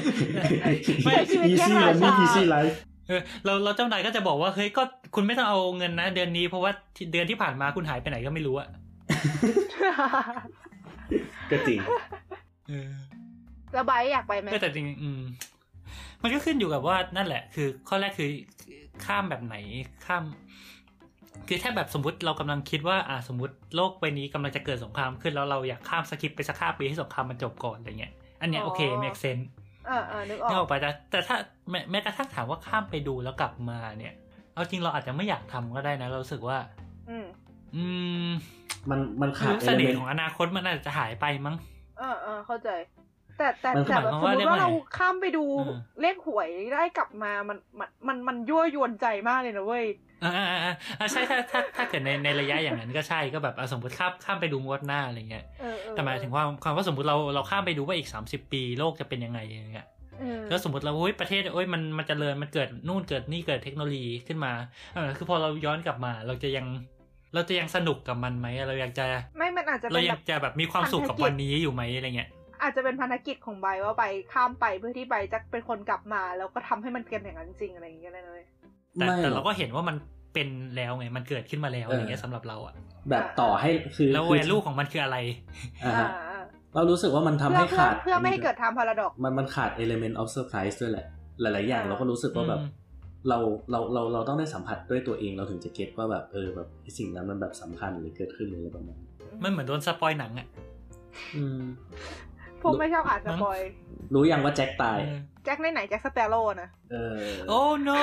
[1.04, 1.14] ไม่
[1.50, 2.76] easy money easy life
[3.08, 4.82] เออเราเราเจ้านายก็จะบอกว่าเฮ้ยก็
[5.14, 6.72] คุณไม่ต้องเอาเงินนะ เดือนนี้เพราะว่า
[7.12, 8.68] เดือนที่ผ่านมาคุณหายไปไหนก็ไม่รู้อะ
[11.50, 11.78] ก็จริง
[12.68, 12.88] เออ
[13.72, 15.20] แล้วไบร์ทอยากไปไหมก็แต่จริงอืม
[16.22, 18.30] มันก็ขึ้นอยู่กับว่านั่นแหละ คือข้อแรกคือ
[19.06, 19.56] ข้ามแบบไหน
[20.06, 20.22] ข้าม
[21.48, 29.44] คือถ้าแบบสมมติเรากำลังคิดว่าอ่าสมมติโลกใบนี้กำลังจะเกิดสงครามขึ้นแล้วเราอยากข้ามสกิปไปสักห้าปีให้สงครามมันจบก่อนอะไรเงี้ย อันเนี้ยโอเค make sense
[29.86, 31.36] เออเออนึกออนึกออกกไปแต่แต่ถ้า
[31.70, 34.14] แม้แม้กระทั่งถามว่าข้ามไปดูแล้วกลับมาเนี่ย
[34.54, 36.58] เอาจริงเราอาจจะไม่อยากทำก็ได้นะ เรารู้สึกว่า
[37.08, 37.26] อืม
[37.76, 37.84] อื
[38.28, 38.30] ม
[38.90, 41.56] มันมันคืขาอดเสน่ห์ element ของอนาคตมันอาจจะหายไปมั้ง
[41.98, 42.68] เออเออเข้าใจ
[43.38, 49.84] แต่แต่มันแต่แบบหมายความสมมติว่าว่าเรียกว่าเราไงข้ามไปดูอืมเลขหวยได้กลับมามันมันมันมันยั่วยวนใจมากเลยนะเว้ย
[50.24, 59.88] อ่าอ่าอ่าอ่าใช่ถ้าถ้าถ้าเกิดในในระยะอย่างนั้นก็ใช่ก็แบบอะสมมติข้ามข้ามไปดูงวดหน้าอะไรเงี้ยเออเออแต่หมายถึงว่าความว่าสมมติเราเราข้ามไปดูว่าอีกสามสิบปีโลกจะเป็นยังไงอย่างเงี้ย
[60.20, 64.52] เออแล้วสมมติเราเฮ้ยประเทศเอ้ยมันมันจเจริญมันเกิดนู่นเกิดนี่เกิดเทคโนโลยีขึ้นมา
[64.94, 66.66] เออคือพอเราย้อนกลับมาเราจะยัง
[67.34, 69.06] เราจะยังสนุกกับมันไหมเราอยากจะ
[69.38, 72.30] ไม่มันอาจจะเราเป็นอแบยากบจะแบบมีความสุขกับวันนี้อยู่ไหมอะไรเงี้ย
[72.62, 74.02] อาจจะเป็นพันธกิจของใบว่าใบ
[74.32, 78.42] ข้ามไปเพื่อที่ใบจะเป็นคนกลับมา แล้วก็ทำให้มันเป็นอย่างนั้นจริงอะไรอย่างเงี้ยเลย
[78.94, 79.96] แต่ไม่แต่หรเราอกก็เห็นว่ามัน
[80.34, 82.74] เป็นแล้วไงมันเกิดขึ้นมาแล้วอะไรเงี้ยเออสำหรับเราอะ
[83.10, 85.18] แบบต่อให้คือแล้วคืแวลูของมันคืออะไร
[85.84, 86.42] อ่าอ่าฮะอ่า
[86.74, 91.06] เรารู้สึกว่ามันทำเพื่อให้เพื่อขาดเพื่อไม่ให้เกิดทางพาราดอกมันมันขาด element of surprise ด้วยแหละ
[91.40, 92.84] หลาย ๆ อย่างอ่าเราก็รู้สึกว่าแบบอืม
[93.28, 93.38] เรา
[93.70, 99.10] เราเราเราต้องได้สัมผัสด้วยตัวเองเราถึงจะเก็ตว่าแบบเออแบบไอ้สิ่งนั้นมันแบบสำคัญหรือเกิดขึ้นหรืออะไรประมาณนั้น
[99.42, 100.46] มันเหมือนโดน spoil หนังอะ
[101.36, 101.60] อืม
[102.64, 103.58] ผมไม่ชอบอ่าน spoil
[104.14, 107.14] รู้ยังว่าแจ็คตายเออแจ็คในไหนแจ็คสแปร์โรว์นะเออ
[107.48, 108.00] โอ้ no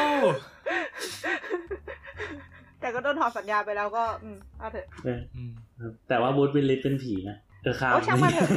[2.79, 5.51] แต่ก็โดนถอดสัญญาไปแล้วก็ อืมเอาเถอะเอออืม
[6.07, 8.49] แต่ว่าบรูซวิลลิสเป็นผีนะเออข้ามโอ้ช่างมันเถอะ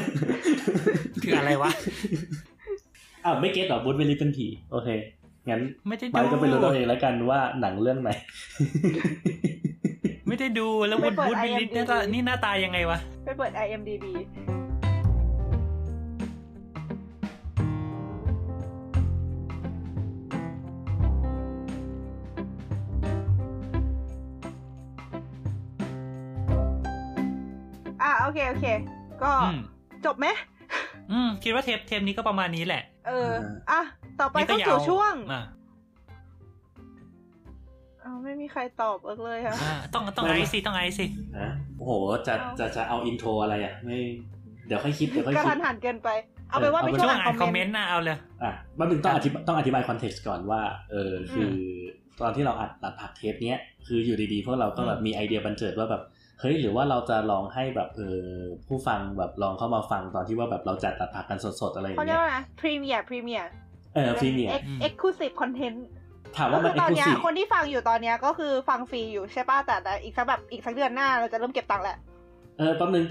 [1.22, 1.70] คืออะไรวะ
[3.24, 4.88] อ้าวไม่ get หรอบรูซวิลลิสเป็นผี โอเค
[5.48, 8.10] งั้นไม่ได้ไปดูก็ไปรู้ตัวเองแล้วกันว่าหนังเรื่องไหน
[10.28, 14.04] ไม่ได้ดูแล้วไม่วุฒเปิดวุฒวิลลิส IMDb เนี่ยก็นี่หน้าตายังไงวะ ไปเปิด IMDb
[28.24, 28.66] โอเค โอเค
[29.22, 29.58] ก็อืม
[30.06, 30.26] จบไหม
[31.12, 33.30] อืม คิดว่าเทปเทปนี้ก็ประมาณนี้แหละ เออ
[33.70, 33.82] อ่าอะ
[34.20, 35.42] ต่อไปนี่ก็เข้ายสู่ช่วงอ่า
[38.04, 41.06] อ้าวไม่มีใครตอบเอิกเลยค่ะอ่าต้องต้องไม่ไอไม่ซิต้องไอซิ
[41.38, 41.92] นะโอ้โห
[42.26, 43.98] จะเอาจะจะเอาอินโทรอะไรอะ ไม่
[44.66, 46.08] เดี๋ยวค่อยคิดเดี๋ยวค่อยกระคิทัดนหันเกินไป
[46.50, 50.60] เอาไปนว่าเออเป็นช่ช่ววงงอ่าอ่านนคคออมมเมเมนนต์ต์นะเอาเลย อะบ้านหนึ่งต้องอธิบายต้องอธิบายคอนเท็กซ์ก่อนว่า
[50.90, 51.52] เออคือ
[52.20, 56.02] ตอนที่เราอัดตัดผักเทปเนี้ยคืออยู่ดีๆพวกเราก็แบบมีไอเดียบันเจิดว่าแบบ
[56.40, 58.20] เฮ้ยหรือว่าเราจะลองให้แบบเออ
[58.68, 63.48] ผู้ฟังแบบลองเข้ามาฟังตอนที่ว่าแบบเราจัดตัดผักกันสดๆอะไรอย่างเขาเรียเงี้กยว่าไง premiere premiere
[63.94, 64.50] เออฟรีเนี่ย
[64.80, 65.86] เอ็ exclusive content
[66.36, 71.96] ถามว่ามันก็คือตอนเนี้ย exclusive คนที่ฟังอยู่ตอนเนี้ยก็คือฟังฟรีอยู่ใช่ป่ะแต่แต่อีกสักแบบอีกสักเดือนหน้าเราจะเริ่มเก็บตังค์แหละ
[72.58, 73.06] เออแป๊บนึง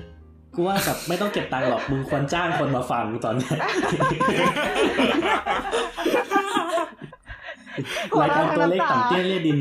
[0.56, 3.58] กูว่าแบบไม่ต้องเก็บตังค์หรอกมึงควรจ้างคนมาฟังตอนเนี้ย
[8.12, 9.60] หัวรายเราะทั้งน้ำตา รายการตัวเลขต่ำเตี้ยเรี่ยดิน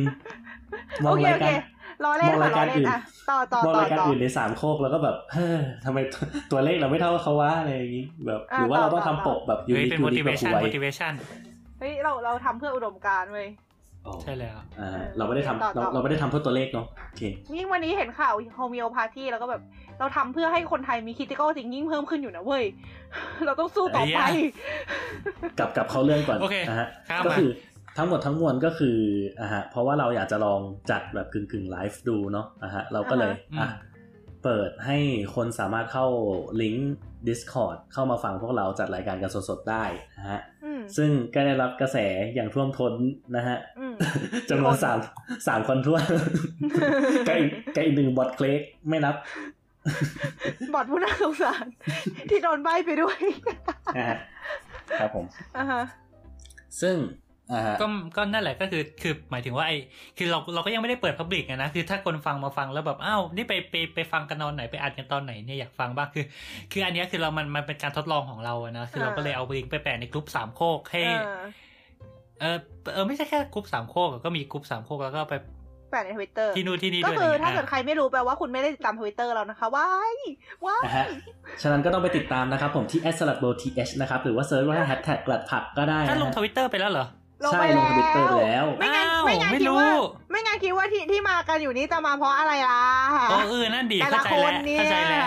[1.05, 1.55] มอโองเคราโอยเคการ
[2.05, 3.01] รอเล่นมองค่ะรายการรอเล่นอื่นอะ
[3.31, 5.99] ต่อต่อมองต่อรายการต่ออื่นในสามโคกแล้วก็แบบเฮ้ยทำไม
[6.51, 11.13] ตัวเลขเราไม่เท่าเขาวะอะไรอย่างงี้แบบอ่าหรือว่าเราต้องต่อทำต่อปกแบบยูเฮ้ยนิคเป็นยูนิคแบบ motivation หวย motivation
[11.79, 13.49] เฮ้ยเราเราทำเพื่ออุดมการณ์เว้ย
[14.07, 17.23] อ๋อใช่แล้วอ่าเราไม่ได้ทำต่อต่เราอเราไม่ได้ทำเพื่อตัวเลขเนาะโอเค
[17.57, 19.63] ยิ่งวันนี้เห็นข่าวโฮมิโอพาธีแล้วก็แบบ
[19.99, 22.65] เราทำเพื่อให้คนไทยมีคิติคอลจริงยิ่งเพิ่มขึ้นอยู่นะเว้ย
[23.47, 27.51] เราต้องสู้ต่อไปไอ้ยะกลับกลับเข้าเรื่องก่อนโอเคนะฮะข้ามก็มาคือ
[27.97, 28.99] ทั้งหมดทั้งมวลก็คือ
[29.41, 30.61] อะฮะเพราะว่าเราอยากจะลอง
[30.91, 33.79] จัดแบบกึ่งกึ่งไลฟ์ดูเนาะอะฮะเราก็เลยอ่าฮะอะ
[34.45, 34.99] เปิดให้
[35.35, 36.07] คนสามารถเข้า
[36.63, 36.95] ลิงก์
[37.29, 39.85] Discord เข้ามาฟังพวกเราจัดรายการกันสดๆได้
[40.19, 41.99] นะฮะอืมซึ่งก็ได้รับกระแส
[42.35, 42.95] อย่างท่วมท้น
[43.37, 43.95] นะฮะอืม
[44.51, 44.99] จำนวนสาม
[45.49, 46.05] สามคนทั่วน
[47.27, 49.15] กับอีกกับอีกหนึ่งบอทเคลกไม่นับ
[50.75, 51.65] บอดผู้น่าสงสาร
[52.31, 53.19] ที่โดนใบไปด้วย
[53.97, 54.19] นะฮะ
[54.99, 55.25] ครับผม
[55.59, 55.83] อ่าฮะ
[56.81, 57.22] ซึ่งอ่าฮะ
[57.81, 57.87] ก็
[58.17, 59.77] ก็นั่นแหละก็คือคือหมายถึงว่าไอ้
[60.19, 66.25] คือเราเราก็ยังไม่ได้เปิด public นะคือถ้าคนฟังมาฟังแล้วแบบอ้าวนี่ไปไปไปฟังกันตอนไหนไปอัดกันตอนไหนเนี่ยอยากฟังบ้างคือ
[66.73, 71.37] คืออันเนี้ยคือเรามันมันเป็นการทดลองของเราอะนะคือเราก็เลยเอาลิงก์ไปแปะในกลุ่มสามโคกให้เออ
[72.41, 72.57] เออ
[72.95, 75.35] เออไม่ใช่แค่กลุ่มสามโคกอะก็มีกลุ่มสามโคกแล้วก็ไป
[75.91, 80.15] แปะในทวิตเตอร์ที่นู่นที่นี่ก็ด้วยคืออะไรถ้าเงี้ยเกิดใครไม่รู้แปลว่าคุณไม่ได้ติดตามทวิตเตอร์เรานะคะว้าย
[80.67, 81.07] ว้ายนะฮะ
[81.63, 87.07] ฉะนั้นก็ต้องไปติดตามนะครับผมที่ s l a t b o t h นะครับหรือว่าเซิร์ชว่าแฮชแท็กกลัดผักก็ได้ถ้านะลงฮะทวิตเตอร์ไปแล้วเหรอ
[87.45, 89.93] ลงใช่ไปลงทวิตเตอร์แล้ว ไม่งั้นอ้าวไม่งั้นไม่คิดรู้ ว่า
[90.31, 92.83] ไม่งั้นคิดว่าที่ที่มากันอยู่นี่จะมาเพราะอะไรล่ะ
[93.33, 95.25] อ๋อเออนั่นดีแต่เข้าละใจคแล้นวเนี่ยเข้าใจแล้ว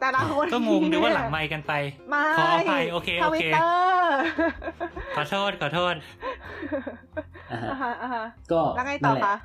[0.00, 1.72] แต่ละคนก็งงดูว่าหลังไมค์กันไป
[2.10, 4.18] ไม่ขออภัยโอเคทโอวิเค ตเตอร์
[5.16, 5.94] ขอโทษขอโทษ
[7.52, 9.36] อ่าฮะอ่าฮะอ่าฮะก็แล้วไงต่อนั่นแหละคะ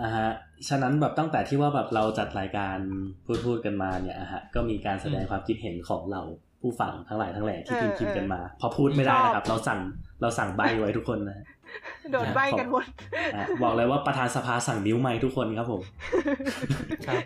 [0.00, 0.30] อ่าฮะ
[0.68, 2.78] ฉะนั้นแบบตั้งแต่ที่ว่าแบบเราจัดรายการ
[3.26, 6.22] พูดพูดกันมาเนี่ยอะฮะก็มีการแสดงความคิดเห็นของเรา
[6.62, 9.80] ผู้ฟังทั้งหลายทั้งแหล่ที่พิมพ์พิมพ์กันมา พอพูดไม่ได้นะครับ เราสั่ง
[10.20, 11.44] เราสั่งใบไว้ทุกคนนะฮะ
[12.12, 12.84] โดนใบกันหมด
[13.36, 15.82] อะบอกเลยว่าประธานสภาสั่งบิ้วไม้ทุกคนครับผม
[17.06, 17.20] ครับ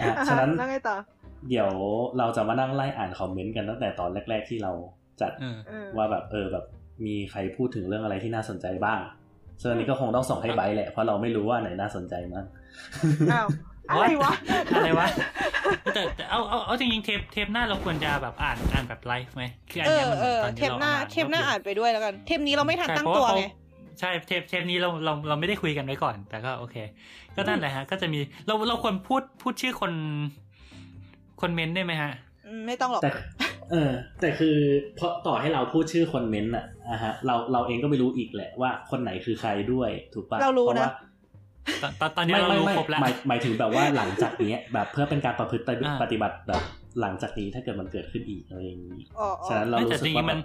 [0.00, 0.96] อะฉะนั้นแล้วไงต่อ
[1.48, 1.70] เดี๋ยว
[2.18, 4.72] เราจะมานั่งไล่อ่านคอมเมนต์กันตั้งแต่ตอนแรก ๆ ที่เรา
[5.20, 6.64] จัดเออเออว่าแบบเออแบบ
[7.06, 9.00] มีใครพูดถึงเรื่องอะไรที่น่าสนใจบ้าง
[9.60, 12.44] ซึ่งอันนี้ก็คงต้องส่งให้ไบร์ทแหละ เพราะเราไม่รู้ว่าไหนน่าสนใจมั้ง
[13.32, 13.48] อ้าว
[13.90, 14.32] อะไรวะ
[14.74, 15.06] อะไรวะ
[15.94, 23.46] แต่แต่เอาเอาเอาจริงๆเทปเทปหน้าเราควรจะแบบอ่านอ่านแบบไลฟ์ไหมคืออันเอเนี้อยมันเออตอนเทนี้ปเราหน้าเทปหน้าอ่านไปด้วยแล้วกัน เทปนี้เราไม่ทันใช่ตั้งเพราะตัวว่าเขาไง
[24.00, 26.76] ใช่เทปเทปนี้เราเราเราไม่ได้คุยกันไว้ก่อน แต่ก็โอเค
[27.36, 29.92] ก็นั่นแหละฮะ ก็จะมีเราเราควรพูดพูดชื่อคน
[31.40, 32.12] คนเมนต์ได้ไหมฮะ
[32.46, 33.10] อืมไม่ต้องหรอกแต่
[33.70, 33.90] เออ
[34.20, 34.56] แต่คือ
[34.96, 40.92] เพราะต่อให้เราพูดชื่อคนเม้นต์อะอะฮะ เราเราเองก็ไม่รู้อีกแหละว่าคนไหนคือใครด้วยถูกปะเรารู้เพราะนะว่า
[41.82, 46.62] ตอนตอนตอนนี้ไม่เราไม่รู้ไม่ครบแล้วหมายหมายถึงแบบว่าหลังจากเนี้ยแบบเพื่อเป็นการประพฤติอ่าปฏิบัติแบบ
[47.00, 50.40] หลังจากนี้ถ้าเกิดมันเกิดขึ้นอีกอะไรอย่างนี้อ๋ออ๋อฉะนั้นเราไม่แต่รู้สึจกริว่างๆมัน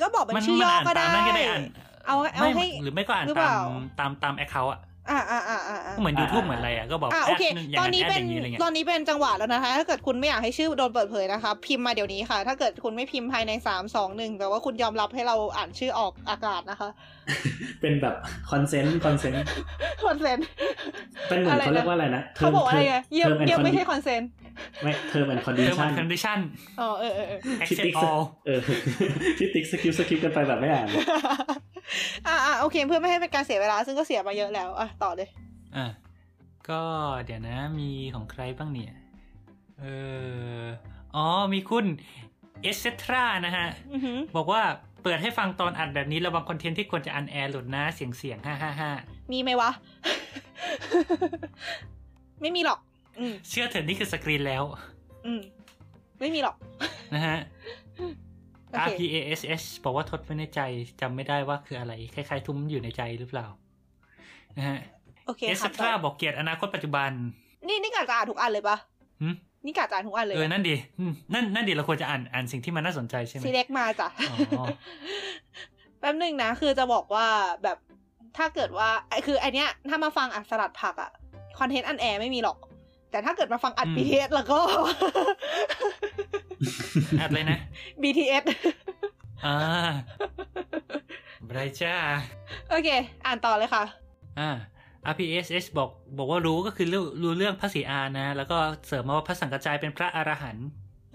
[0.00, 1.22] ก็บอกเป็นมันชื่อมันย่ออ่านก็ตาได้
[2.08, 16.88] มนั่นก็ได้อ่านเอาเอาไม่ให้หรือไม่ก็อ่านหรือเปตาล่ามตามตามแอคเคาท์อะ อ่าอ่าอ่าอ่าอ่าเหมือนอ่า YouTube เหมือนอะไรอะก็บอกอ่าแอโอดเคอย่างตอนนั้นนี้แอดเป็อนย่างนี้อะไรเงี้ยตอนนี้เป็นจังหวะแล้วนะคะ ถ้าเกิดคุณไม่อยากให้ชื่อโดนเปิดเผยนะคะ พิมพ์มาเดี๋ยวนี้ค่ะ ถ้าเกิดคุณไม่พิมพ์ภายในสามสองหนึ่งแต่ว่าคุณยอมรับให้เราอ่านชื่อออกอากาศนะคะ
[17.80, 18.14] เป็นแบบ
[18.50, 20.46] consent consent consent
[21.28, 24.28] เป็นเหมือนอะไรนะเขาเรียกว่าอะไรนะเขาบอกว่าอะไรอะเยี่ยม term and เยี่ยมไม่ใช่ condi- consent
[24.82, 26.38] ไม่ term and condition condition
[26.80, 28.60] อ๋อเออเออเออที่ติ๊ก accept all เออ
[29.38, 30.86] ที่ติ๊ก skip skip กันไปแบบไม่อ่าน
[32.28, 35.28] อ่าอ่าโอเค เพื่อไม่ให้เป็นการเสียเวลาซึ่งก็เสียมาเยอะแล้วอะต่อเลย
[35.76, 35.86] อะ
[36.68, 36.82] ก็
[37.24, 38.94] เดี๋ยวนะมีของใครบ้างเนี่ย
[39.80, 39.84] เอ
[40.62, 40.64] อ
[41.14, 41.86] อ๋อ มีคุณ
[42.62, 44.62] เอสเซทรานะฮะอือหือบอกว่า
[45.02, 48.90] เปิดให้ฟังตอนอัดแบบนี้ระวัง content ที่ควรจะ unair หลุดนะเสียงเสียงห้าห้าห้า
[49.32, 49.70] มีไหมวะ
[52.40, 52.78] ไม่มีหรอก
[53.18, 54.64] อืมเชื่อเถอะนี่คือสกรีนแล้ว
[55.26, 55.40] อืม
[56.20, 56.56] ไม่มีหรอก
[57.14, 57.38] นะฮะ
[58.70, 60.60] โอเค R P A S H บอกว่าทดไว้ในใจ
[61.00, 63.46] จำไม่ได้ว่าคืออะไร คล้ายๆ ทุ่มอยู่ในใจหรือเปล่า
[64.56, 64.78] นะฮะ
[65.26, 67.10] โอเคเอสค่ะตราบอกเกลียดอนาคตปัจจุบัน
[67.68, 68.76] นี่นี่กาจะอ่านทุกอันเลยปะ
[69.22, 69.28] หึ
[69.66, 74.64] นี่กาจะอ่านทุกอันเลยเออนั่นดีอืมนั่นนั่นดีเราควรจะอ่านอ่านสิ่งที่มันน่าสนใจใช่ไหมซีเล็กมาจ้ะอ๋อ
[76.00, 77.26] แป๊บหนึ่งนะ คือจะบอกว่า
[77.62, 77.78] แบบ
[78.36, 81.10] ถ้าเกิดว่าไอคือไอเนี้ยถ้ามาฟังอัดสลัดผักอะ
[81.58, 82.58] คอนเทนต์อันแอร์ไม่มีหรอก
[83.10, 84.58] แต่ถ้าเกิดมาฟังอัด BTS แล้วก็
[87.20, 87.58] อัดเลยนะ
[88.02, 88.44] BTS
[89.44, 89.56] อ่า
[91.46, 91.94] ไบรจ้า
[92.70, 92.88] โอเค
[93.26, 93.84] อ่านต่อเลยค่ะ
[94.40, 94.50] อ่า
[95.12, 100.66] RPSH บอกบอกว่ารู้ก็คือรู้รู้เรื่องพระศรีอานนะ แล้วก็เสริมมาว่าพระสังกัจจายเป็นพระอรหันต์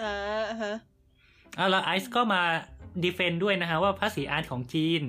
[0.02, 0.14] อ่า
[0.50, 0.76] อ่าฮะ
[1.58, 2.42] อ่าแล้วไอซ์ก็มา
[3.04, 5.02] defend ด้วยนะฮะว่าพระศรีอานของจีน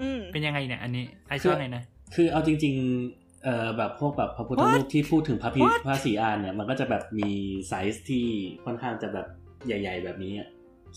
[0.00, 1.82] อืมเป็นยังไงเนี่ย อันนี้ไอซ์คือว่าไงนะ
[2.14, 2.74] คือเอาจริง
[3.10, 4.74] ๆ เอ่อแบบพวกแบบพระพุทธ What?
[4.74, 5.80] รูปที่พูดถึงพระพิ What?
[5.86, 7.30] พระศรีอานเนี่ยมันก็จะแบบมี
[7.68, 8.24] ไซส์ที่
[8.64, 9.26] ค่อนข้างจะแบบ
[9.66, 10.48] ใหญ่ ๆ แบบนี้อะ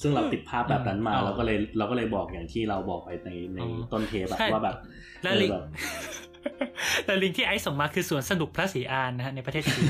[0.02, 4.76] ซึ่งเราอืมติดภาพแบบนั้นมาอ๋อเราก็เลยเราก็เลยบอกอย่างที่เราบอกไปในในอ๋อต้นเทปอะใช่ว่าแบบ
[5.24, 5.64] แล้วเอลิอง
[6.44, 6.70] แบบ
[7.06, 9.90] แต่ลิงก์ที่ไอซ์ส่งมาคือสวนสนุกพระศรีอานนะฮะในประเทศจีน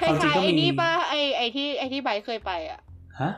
[0.00, 2.80] คล้ายๆไอ้นี่ป่ะไอไอที่ไอที่ไบร์ทเคยไปอะ
[3.20, 3.30] ฮะ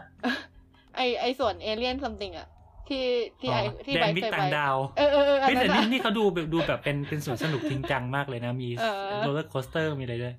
[0.96, 2.48] ไอไอส่วนเอเลี่ยนซัมติงอะ
[2.88, 3.04] ที่
[3.40, 10.34] ที่ไอที่แดไบนร์ทมิตเคยต่าไปงดาวเออเออเอออันเฮ้ยนั้แต่นนี่อะนี่เขาดูแบบดูแบบเป็นเป็นสวนสนุกจริงจังมากเลยนะ มีเออโรลเลอร์โคสเตอร์มีอะไรด้วย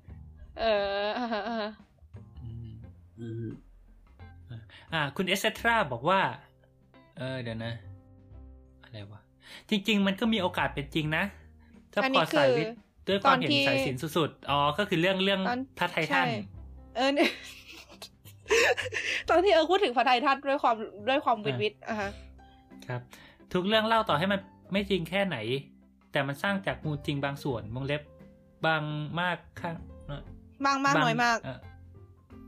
[0.59, 0.65] เอ
[1.03, 1.71] ออ่าฮะอ่าฮะ
[2.43, 2.69] อืม
[3.19, 3.49] อืม
[4.93, 6.19] อ่า คุณเอสเซทราบอกว่า
[7.17, 7.73] เออเดี๋ยวนะ
[8.83, 9.21] อะไรวะ
[9.69, 11.23] จริง ๆ มันก็มีโอกาสเป็นจริงนะ
[11.97, 16.23] ถ้าอันพอนี้คืสายอวิทย์ด้วยความเห็นตอนที่สายสินสุดๆ อ๋อ ก็คือเรื่องเรื่องตอนพระไททันใช่
[16.95, 17.29] เออเนี่ย
[19.29, 20.75] ตอนที่เออพูดถึงพระไททันด้วยความ
[21.09, 22.11] ด้วยความวิทวิทอะฮะ
[22.87, 23.01] ครับ
[23.53, 24.39] ทุกเรื่องเล่าต่อให้มัน
[24.73, 25.37] ไม่จริงแค่ไหน
[26.11, 28.01] แต่มันสร้างจากมูลจริงบางส่วนวงเล็บ
[28.65, 28.83] บาง
[29.21, 29.75] มากข้าง
[30.65, 31.59] มากมากบงน้อยมากเอ่อ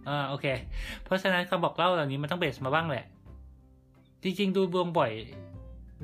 [0.09, 0.45] อ่าโอเค
[1.03, 3.05] เพราะฉะนั้นคำบอกเล่าเหล่านี้มันต้องเบสมาบ้างแหละ
[4.23, 5.11] จริง ๆ ดูดวงบ่อย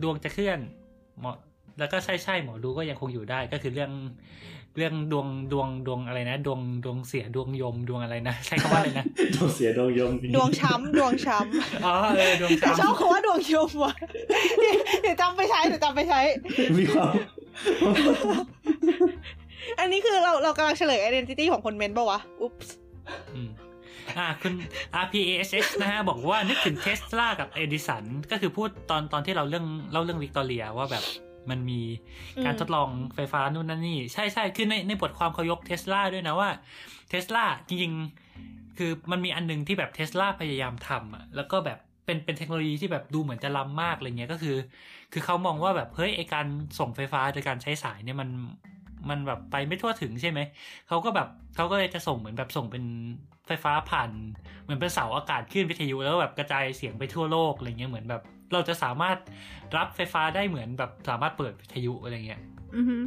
[0.01, 0.59] ดวงจะเคลื่อน
[1.19, 1.37] เหมาะ
[1.79, 3.91] แล้วก็ใช่ใช่หมอดูก็ยังคงอยู่ได้ก็คือเรื่อง
[4.77, 11.37] เรื่องดวงดวงดวงอะไรนะ ดวงดวงเสียดวงยมดวงอะไรนะใช้คำว่าอะไรนะดวงเสียดวงยมดวงช้ำดวงช้
[11.85, 13.93] อ๋อเออดวงำแต่ชอบช้ำคำว่าดวงยมว่ะ
[15.01, 16.19] เดี๋ยวจำไปใช้เดี๋ยวจำไปใช้
[16.77, 17.13] มีความ
[19.79, 22.75] อันนี้คือเราเรากำลังเฉลย identity ของคนเมนต์ปะวะ oops
[23.33, 23.49] อืม
[24.17, 24.53] อ่าคุณ
[25.03, 31.03] RPASH นะฮะ บอกว่านึกถึงเทสลากับเอดิสัน ก็คือพูดตอนตอนที่เราเรื่องเล่าเรื่องวิกตอเรียว่าแบบ
[31.49, 31.81] มันมี
[32.45, 36.49] การทดลองไฟฟ้านู่นนั่นนี่ ใช่ใช่คือในในบทความเขายกเทสลาด้วยนะว่า
[37.09, 44.57] เทสลาจริงๆ คือมันมีอันหนึ่งที่แบบเทสลาพยายามทำอะแล้วก็แบบเป็นเป็นเทคโนโลยีที่แบบดูเหมือนจะล้ำมากอะไรเงี้ยก็คือ
[45.13, 46.45] คือเขามองว่าแบบเฮ้ยไอการ
[46.79, 48.29] ส่งไฟฟ้าโดยการใช้สายเนี่ยมัน
[49.09, 50.39] มันแบบไปไม่ทั่วถึงใช่ไหม
[50.87, 52.83] เขาก็แบบเขาก็เลยจะส่งเหมือนแบบส่งเป็น
[53.47, 54.09] ไฟฟ้าผ่าน
[54.63, 58.23] เหมือนเป็นเสาอากาศขึ้นวิทยุแล้วแบบกระจายเสียงไปทั่วโลกอะไรเงี้ยเหมือนแบบ
[58.53, 59.17] เราจะสามารถ
[59.77, 62.41] รับไฟฟ้าได้เหมือนแบบสามารถเปิดวิทยุอะไรเงี้ย
[62.75, 62.97] อือฮึ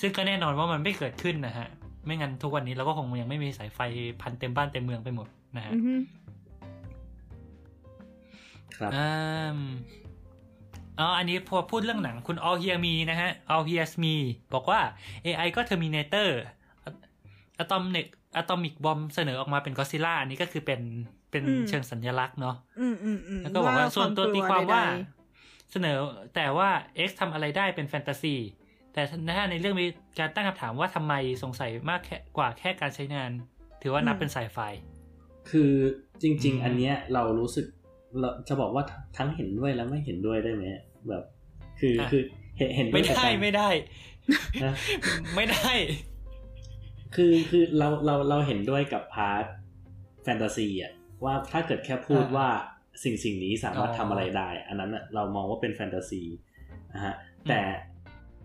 [0.00, 1.68] ซึ่งก็แน่นอนว่ามันไม่เกิดขึ้นนะฮะ
[2.04, 3.78] ไม่งั้นทุกวันนี้เราก็คงยังไม่มีสายไฟ
[4.22, 5.94] พันเต็มบ้านเต็มเมืองไปหมดนะฮะอือฮึ
[8.76, 9.06] ครับอื
[9.56, 9.58] ม
[10.98, 14.14] อ๋ออันนี้พอพูดเรื่องหนังคุณ All Hear Me นะฮะ All Hears Me
[14.54, 14.80] บอกว่า
[15.24, 16.28] AI ก็ Terminator
[17.62, 18.06] Atomic
[18.40, 20.80] Atomic Bomb เสนอออกมาเป็น Godzilla อันนี้ก็คือเป็น
[21.30, 24.90] เป็นเชิงสัญลักษณ์เนาะอืมอืมอืมแล้วก็บอกว่าส่วนตัวตีความว่าใด
[25.72, 25.96] เสนอ
[26.34, 26.70] แต่ว่า
[27.08, 28.36] X ทำอะไรได้เป็นแฟนตาซี
[28.92, 29.02] แต่
[29.36, 29.86] ถ้าในเรื่องมี
[30.18, 33.30] การตั้งคำถามว่าทำไมสงสัยมากแค่กว่าแค่การใช้งาน
[33.82, 34.58] ถือว่านับเป็นไซไฟ
[35.50, 35.72] คือ
[36.22, 37.66] จริงอืมๆอันเนี้ยเรารู้สึก
[38.20, 38.84] เราจะบอกว่า
[39.16, 40.64] ทั้งเห็นด้วยและไม่เห็นด้วยได้ไหม
[41.08, 41.22] แบบ
[41.80, 42.22] คือคือ
[42.58, 43.68] เห็นเห็นด้วไม่ยกับได้การไม่ได้
[44.64, 44.74] นะ
[45.36, 45.70] ไม่ได้
[47.14, 49.44] คือคือเราเราเราเห็นด้วยกับ part
[50.22, 50.92] แฟนตาซีอะ
[51.24, 52.48] ว่าถ้าเกิดแค่พูดอ่าว่า
[53.04, 56.22] สิ่งสิ่งนี้สามารถอ๋อทำอะไรได้ อันนั้นน่ะเรามองว่าเป็นแฟนตาซี
[56.94, 57.14] นะฮะ
[57.48, 57.60] แต่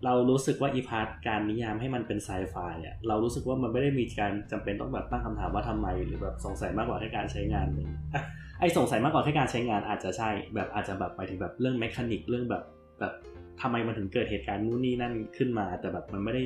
[0.04, 2.56] เรารู้สึกว่าอี part การนิยามให้มันเป็นไซไฟ
[2.86, 8.22] อะเรารู้สึกว่ามันไม่ได้มีการจำเป็นต้องแบบตั้งคำถามว่าทำไมหรือแบบสงสัยมากกว่าแค่การใช้งานเลยอะ
[8.60, 12.62] ไอสงสัยมากกว่าแค่การใช้งานอาจจะใช่ แบบอาจจะแบบไปถึงแบบเรื่อง mechanic เรื่องแบบ
[13.00, 13.12] แบบ
[13.60, 16.42] ทำไมมันถึงเกิดเหตุการณ์นู่นนี่นั่นขึ้นมา แต่แบบมันไม่ได้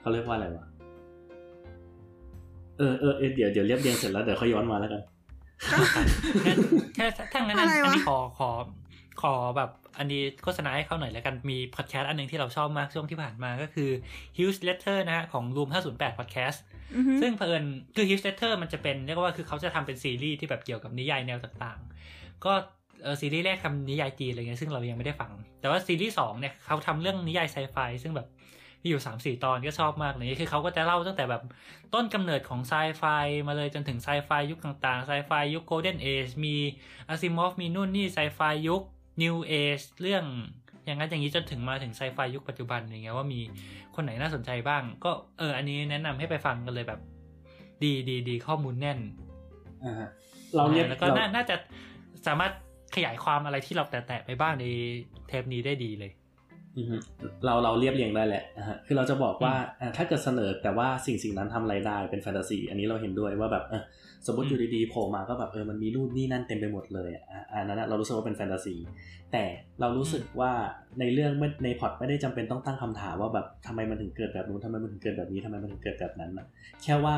[0.00, 0.66] เขาเรียกว่าอะไรวะ
[2.78, 5.15] เออเออเออเดี๋ยวเดี๋ยวเรียบเรียงเสร็จแล้วเดี๋ยวค่อยย้อนมาแล้วกันงั้น
[6.94, 8.50] แค่ถ้างั้นอันอันนี้ขอขอ
[9.22, 13.90] ขอแบบอันนี้โฆษณาให้เขาหน่อยแล้วกันมีพอดแคสต์อันหนึ่งที่เราชอบมากช่วงที่ผ่านมาก็คือ
[14.36, 16.58] Hughes Letter นะฮะของ Room 508 Podcast
[16.94, 17.64] อือฮึซึ่งเผอิญ
[17.96, 22.52] คือ Hughes Letter มันจะเป็นเรียกว่าคือเขาจะทำเป็นซีรีส์ที่แบบเกี่ยวกับนิยายแนวต่างๆ ก็
[23.20, 25.30] ซีรีส์แรกทำนิยายจีนอะไรเงี้ยซึ่งเรายังไม่ได้ฟัง
[25.60, 28.28] แต่ว่าซีรีส์สองเนี่ยเขาทำเรื่องนิยายไซไฟซึ่งแบบ
[28.82, 31.42] มีอยู่สามสี่ตอนก็ชอบมากเลยคือเขาก็จะเล่าตั้งแต่แบบ
[31.94, 33.04] ต้นกำเนิดของไซไฟ
[33.46, 36.56] มาเลยจนถึงไซไฟยุคต่างๆไซไฟยุคโกลเด้นเอจมี
[37.08, 38.82] อาซิมอฟมีนู่นนี่ไซไฟยุค
[39.22, 40.24] นิวเอจเรื่อง
[40.84, 43.40] อย่างนั้นอย่างนี้จนถึงมาถึงไซไฟยุคปัจจุบันอย่างเงี้ยว่ามี
[43.94, 47.00] คนไหนน่าสนใจบ้าง ก็เออ อันนี้แนะนำให้ไปฟังกันเลยแบบ
[47.82, 48.98] ดีดีดีข้อมูลแน่น
[49.84, 50.08] อ่าฮะ
[50.54, 51.56] เราเรียกแล้วก็เราน่าน่าจะ
[52.26, 52.52] สามารถ
[52.94, 54.64] ขยายความอะไรที่เราแตะๆไปบ้างใน
[55.28, 56.25] เทปนี้ได้ดีเลยอือฮึ
[57.44, 63.82] เราเราเรียบเรียงได้แหละนะฮะคือเราจะบอกว่าอ่าถ้าเกิดเสนอแต่ว่าสิ่งสิ่งนั้นทำอะไรได้เป็นแฟนตาซีอันนี้เราเห็นด้วยว่าแบบเออ
[64.26, 68.74] สมมติอืมอยู่ดีๆโผล่มาก็แบบเออมันมีรูปนี่นั่นเต็มไปหมดเลยอะอะอันนั้นอะเรารู้สึกว่าเป็นแฟนตาซี
[69.32, 69.44] แต่
[69.80, 70.52] เรารู้สึกว่า
[71.00, 76.46] ในเรื่องไม่ในพล็อตไม่ได้จำเป็นต้องตั้งคำถามว่าแบบทำไมมันถึงเกิดแบบนู้นทำไมมันถึงเกิดแบบนี้ทำไมมันถึงเกิดแบบนั้นอะ
[76.82, 77.16] แค่ว่า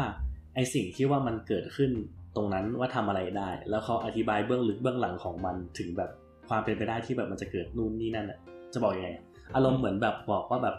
[0.54, 1.90] ไอสิ่งที่ว่ามันเกิดขึ้น
[2.36, 6.10] ตรงนั้นว่าทำอะไรได้ แล้วเขาอธิบายเบื้องลึกเบื้องหลังของมันถึงแบบ
[6.48, 8.38] ความเป็นไปได้ที่แบบมันจะเกิดนู่นนี่นั่นอะ
[8.72, 9.18] จะบอกยังไงอ
[9.54, 10.76] อารมณ์เหมือนแบบบอกว่าแบบ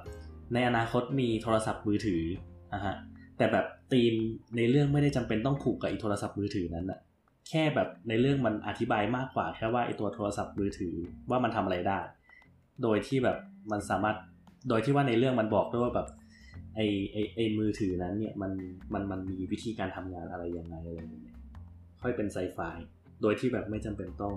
[0.54, 2.22] ในอนาคตมีโทรศัพท์มือถือ
[2.74, 2.96] อะฮะ
[3.38, 4.14] แต่แบบธีม
[4.58, 7.00] ในเรื่องไม่ได้จำเป็นต้องผูกกับไอีโทรศัพท์มือถือนั้นอะ
[7.50, 10.94] แค่แบบในเรื่องมันอธิบายมากกว่าแค่ว่าไอตัวโทรศัพท์มือถือ
[11.30, 12.00] ว่ามันทำอะไรได้
[12.84, 13.38] โดยที่แบบ
[13.72, 14.16] มันสามารถ
[14.70, 16.08] โดยที่ว่าในเรื่องมันบอกด้วยว่าแบบ
[16.76, 16.80] ไอ
[17.12, 18.52] ไอไอมือถือนั้นเนี่ยมัน
[18.94, 21.38] มันมันมีวิธีการทำงานอะไรยังไงอะไรอย่างเงี้ย
[22.02, 22.60] ค่อยเป็นไซไฟ
[23.22, 24.34] โดยที่แบบไม่จำเป็นต้อง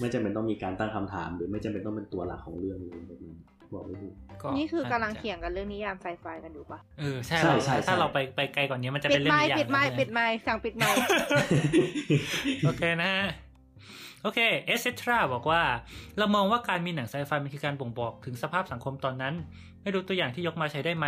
[0.00, 3.34] ไม่จำเป็นต้องมีการตั้งคำถาม หรือไม่จำเป็นต้องเป็นตัวหลักของเรื่องเลยแบบนี้
[3.74, 10.90] บอกไม่ถูกก็นี่คือกำลังาจจะเถียงกันเรื่องนิยามไซไฟกันอยู่ปะเออใช่ใช่เราใช่ใช่ถ้าเราไปไปไกลกว่านี้มันจะปิเป็ดนเรื่อไม้งใหญ่ปิดไมค์แล้วนะปิดไมค์สั่งปิดไมค์
[12.64, 13.26] โอเคนะฮะ
[14.22, 15.62] โอเค เอสเซทราบอกว่า
[16.18, 19.34] เรามองว่าการมีหนังไซไฟมันคือการบ่งบอกถึงสภาพสังคมตอนนั้น
[19.82, 21.06] ไม่รู้ตัวอย่างที่ยกมาใช้ได้ไหม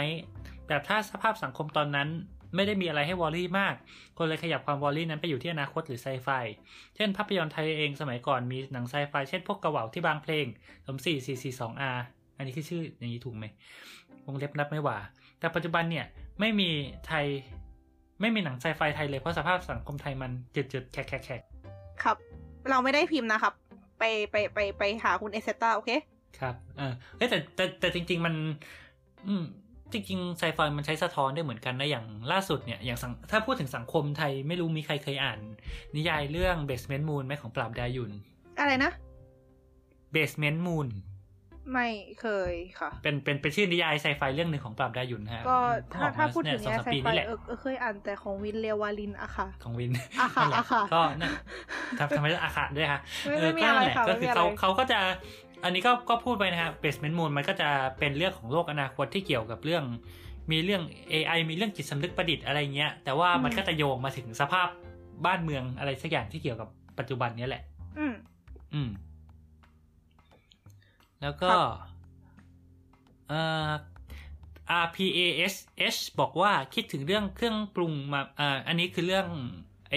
[0.66, 2.08] แต่ถ้าสภาพสังคมตอนนั้น
[2.56, 3.74] ไม่ได้มีอะไรให้ worry มาก
[4.18, 6.28] คนเลยขยับความ worry นั้นไปอยู่ที่อนาคตหรือไซไฟ
[6.96, 10.46] เช่นภาพยนตร์ไทยเองสมัยก่อนมีหนังไซไฟเช่นพวกกาเหว่าที่บางเพลง
[10.86, 11.92] สมสี่สี่สี่สองอา
[12.36, 13.44] อันนี้คือชื่ออย่างนี้ถูกไหม
[14.26, 14.98] วงเล็บนับไม่หว่า
[15.38, 16.06] แต่ปัจจุบันเนี่ย
[16.40, 16.70] ไม่มี
[17.06, 17.26] ไทย
[18.20, 22.16] ไม่มีหนังไซไฟไทยเลยเพราะสภาพสังคมไทยมันจืดๆแขกๆครับ
[22.70, 23.54] เราไม่ได้พิมพ์นะครับ
[23.98, 25.90] ไปไปไปไปหาคุณเอเซต้าโอเค
[26.40, 28.34] ครับ เออเอ้ยแต่แต่แต่จริง ๆ มัน
[29.28, 29.44] อืม
[29.94, 35.38] จริงๆไซไฟมันใช้สะท้อนได้เหมือนกันนะอย่างล่าสุดเนี่ยอย่างสังถ้าพูดถึงสังคมไทยไม่รู้มีใครเคยอ่าน
[35.96, 38.10] นิยายเรื่อง Basement Moon ไหมของปราบดายุน
[38.58, 38.90] อะไรนะ
[40.14, 40.88] Basement Moon
[41.72, 41.88] ไม่
[42.20, 45.58] เคยค่ะ เป็นเป็นเป็นชื่อนิยายไซไฟเรื่องหนึ่งของปราบดายุนฮะก็
[45.88, 51.32] เพิ่งถ้าออกมถ้าพูดถึงสองเนี่ยสามไซปีไฟนี่แหละเออเออเคยอ่านแต่ของวินเลวาลินอะค่ะ ของวินอาค่ะนั่นแหลอาค่ะก็นั่น
[51.98, 55.00] ทำทำไมต้องอาคะด้วยฮะไม่เอไม่อมีก็อะไรนั่นแหละค่ะก็ไม่คืมีออะไรเขาเขาก็จะ
[55.64, 57.68] อันนี้ก็ก็พูดไปนะฮะ basement moon มันก็จะ
[57.98, 59.84] เป็นเรื่องของโลกอนาคตที่เกี่ยวกับเรื่อง
[60.50, 60.82] มีเรื่อง
[61.12, 64.68] AI มีเรื่องจิตสำนึกประดิษฐ์อะไรเงี้ย แต่ว่ามันก็จะโยงมาถึงสภาพ
[65.26, 66.68] บ้านเมืองอะไรสักอย่างที่เกี่ยวกับ
[66.98, 67.62] ปัจจุบันเนี้ยแหละ
[67.98, 68.14] อืม
[68.74, 68.90] อืม
[71.22, 71.62] แล้วก็ครับ
[73.28, 73.70] เอ่อ
[74.84, 79.26] RPASH บอกว่าคิดถึงเรื่องเครื่องปรุงมาอ่าอันนี้คือเรื่อง
[79.90, 79.94] ไอ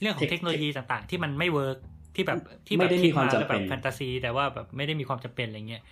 [0.00, 1.78] เรื่องของเทคโนโลยีต่างๆ ที่มันไม่เวิร์ก
[2.20, 5.82] ที่แบบที่แบบไม่ได้มีความดจำแล้วเป็แบนบแฟนตาซี แต่ว่าแบบไม่ได้มีความจำเป็นอะไรเงี้ย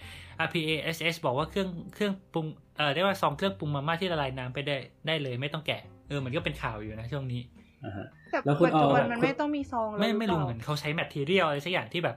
[0.47, 2.47] RPASH บอกว่าเครื่องเครื่องปรุง
[2.77, 4.77] เอ่อเรียกว่าซองเครื่องปรุงมาม่าที่ละลายน้ำไปได้
[5.07, 7.43] ได้เลยไม่ต้องแกะเออมันก็เป็นข่าวอยู่นะช่วงนี้
[7.85, 12.17] อ่าฮะแต่แล้วคุณปัจจุบันเอามัมันคุณไม่ต้องมีซองแล้วไม่หไม่เปรู้ล่าเหมือนเขาใช้แมทเทียลอะไรสักอย่างที่แบบ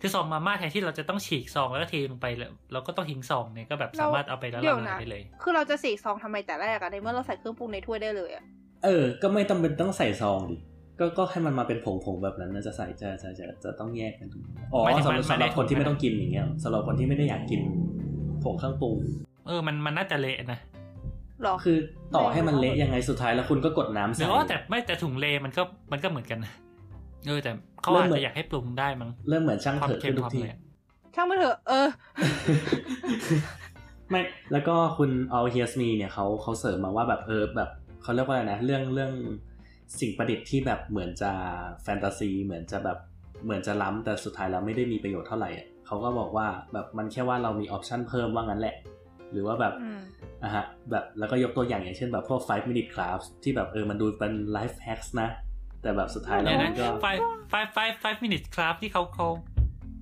[0.00, 8.44] คือซองมาม่าแทนที่เราจะต้องฉีกซองแล้วก็เทลงไปแล้วเราก็ต้องทิ้งซองเนี่ยก็แบบสามารถเอาไปแล้วเดี๋ละยวลานะยได้เลย คือเราจะสีกซองทำไมแต่แรกอะในเมื่อเราใส่เครื่องปรุงในถ้วยได้เลยอะ
[8.84, 10.56] เออ ก็ไม่ต้องเป็นต้องใส่ซองดิ
[11.00, 14.28] ก็ก็ให้มันมาเป็นผงๆแบบนั้นนะจะใส่จะจะจะจะต้องแยกกัน
[14.72, 17.60] อ๋อหมายถึงสำหมัรับนสำหรับมันในคนที่ถุงไม่นะต้องกินอย่างเงี้ยสำหรับคนที่ไม่ได้อยากกิน
[18.44, 18.96] ผงเครื่องปรุง
[19.46, 20.58] เออมันมันน่าจะเละนะ
[21.42, 21.76] หรอคือ
[22.16, 25.62] ต่อให้มันเละยังไงสุดท้ายแล้วคุณก็กดน้ำหรืใส่อว่าแต่ไม่แต่ถุงเลมันก็
[25.92, 26.52] มันก็เหมือนกันนะ
[27.26, 27.50] เออแต่
[27.80, 30.58] เขาเริ่มอาจเหมือนจะอยากให้ปรุงได้มั้งเริ่มเหมือนช่างความเถอะเค็ขึ้มนทุคกวามทีเลย
[31.14, 31.88] ช่างมันเถอะเออ
[34.10, 34.20] ไม่
[34.52, 37.70] แล้วก็คุณ All Hears Me เนี่ยเขาเขาเสริมมาว่าแบบเออแบบ
[38.02, 39.12] เขาเรียกว่าอะไรนะเรื่องเรื่อง
[39.98, 41.30] สิ่งประดิษฐ์ที่แบบเหมือนจะ
[41.82, 42.98] แฟนตาซี เหมือนจะแบบ
[43.44, 48.76] เหมือนจะล้ำแต่สุดท้ายแล้วไม่ได้มีประโยชน์เท่าไหร่อะเขาก็บอกว่าแบบมันแค่ว่าเรามีออปชันเพิ่มว่างั้นแหละ
[49.32, 50.00] หรือว่าแบบอืม
[50.42, 55.28] อะฮะแบบแล้วก็ยกตัวอย่างอย่างเช่นแบบพวก 5 minute crafts ที่แบบเออมันดูเป็น life hacks นะ
[55.82, 57.20] แต่แบบสุดท้ายแล้เนี่วยมันะนก็ five
[57.52, 59.28] five five five minutes craft ที่เขาเขา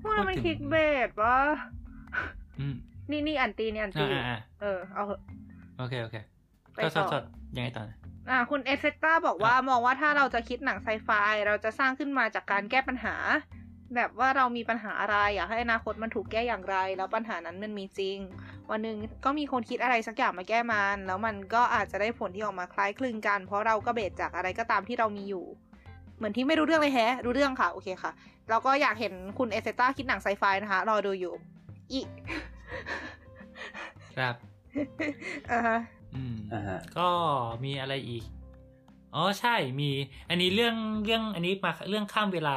[0.02, 0.76] พวกนั้นมันพูดถึงคลิกเบ
[1.08, 1.38] สวะ
[2.60, 2.74] อืม
[3.10, 5.20] นี่นี่อันตีนี่อันตีอ่าอ่าเออเอาเถอะ
[5.78, 6.16] โอเคโอเค
[6.74, 7.22] ไปก็ต่อสด
[7.56, 7.96] ยังไงต่อนะ
[8.30, 11.08] อ่าคุณเอเซตราบอกว่ามองว่าถ้าเราจะคิดหนังไซไฟ
[11.46, 13.14] เราจะสร้างขึ้นมาจากการแก้ปัญหา
[13.94, 18.18] แบบว่าเรามีปัญหาอะไรอยากให้อนาคตมันถูกแก้อย่างไร แล้วปัญหานั้นมันมีจริง
[18.70, 25.44] วันหนึ่งก็มีคนคิดอะไรสักอย่างมาแก้มัน แล้วมันก็อาจจะได้ผลที่ออกมาคล้ายคลึงกัน เพราะเราก็เบสจากอะไรก็ตามที่เรามีอยู่
[26.16, 28.12] เหมือนที่ไม่รู้เรื่องเลยแฮะ รู้เรื่องค่ะโอเคค่ะ
[28.48, 31.34] แล้วก็อยากเห็นคุณเอเซตราคิดหนังไซไฟนะคะรอดูอยู่
[31.92, 32.00] อี
[34.16, 34.34] ครับ
[35.50, 35.78] อ่าฮะ
[36.14, 37.08] อืมอ่าฮะก็
[37.64, 38.24] มีอะไรอีก
[39.14, 39.90] อ๋อใช่มี
[40.28, 42.56] อันนี้เรื่องเรื่องอันนี้มาเรื่องข้ามเวลา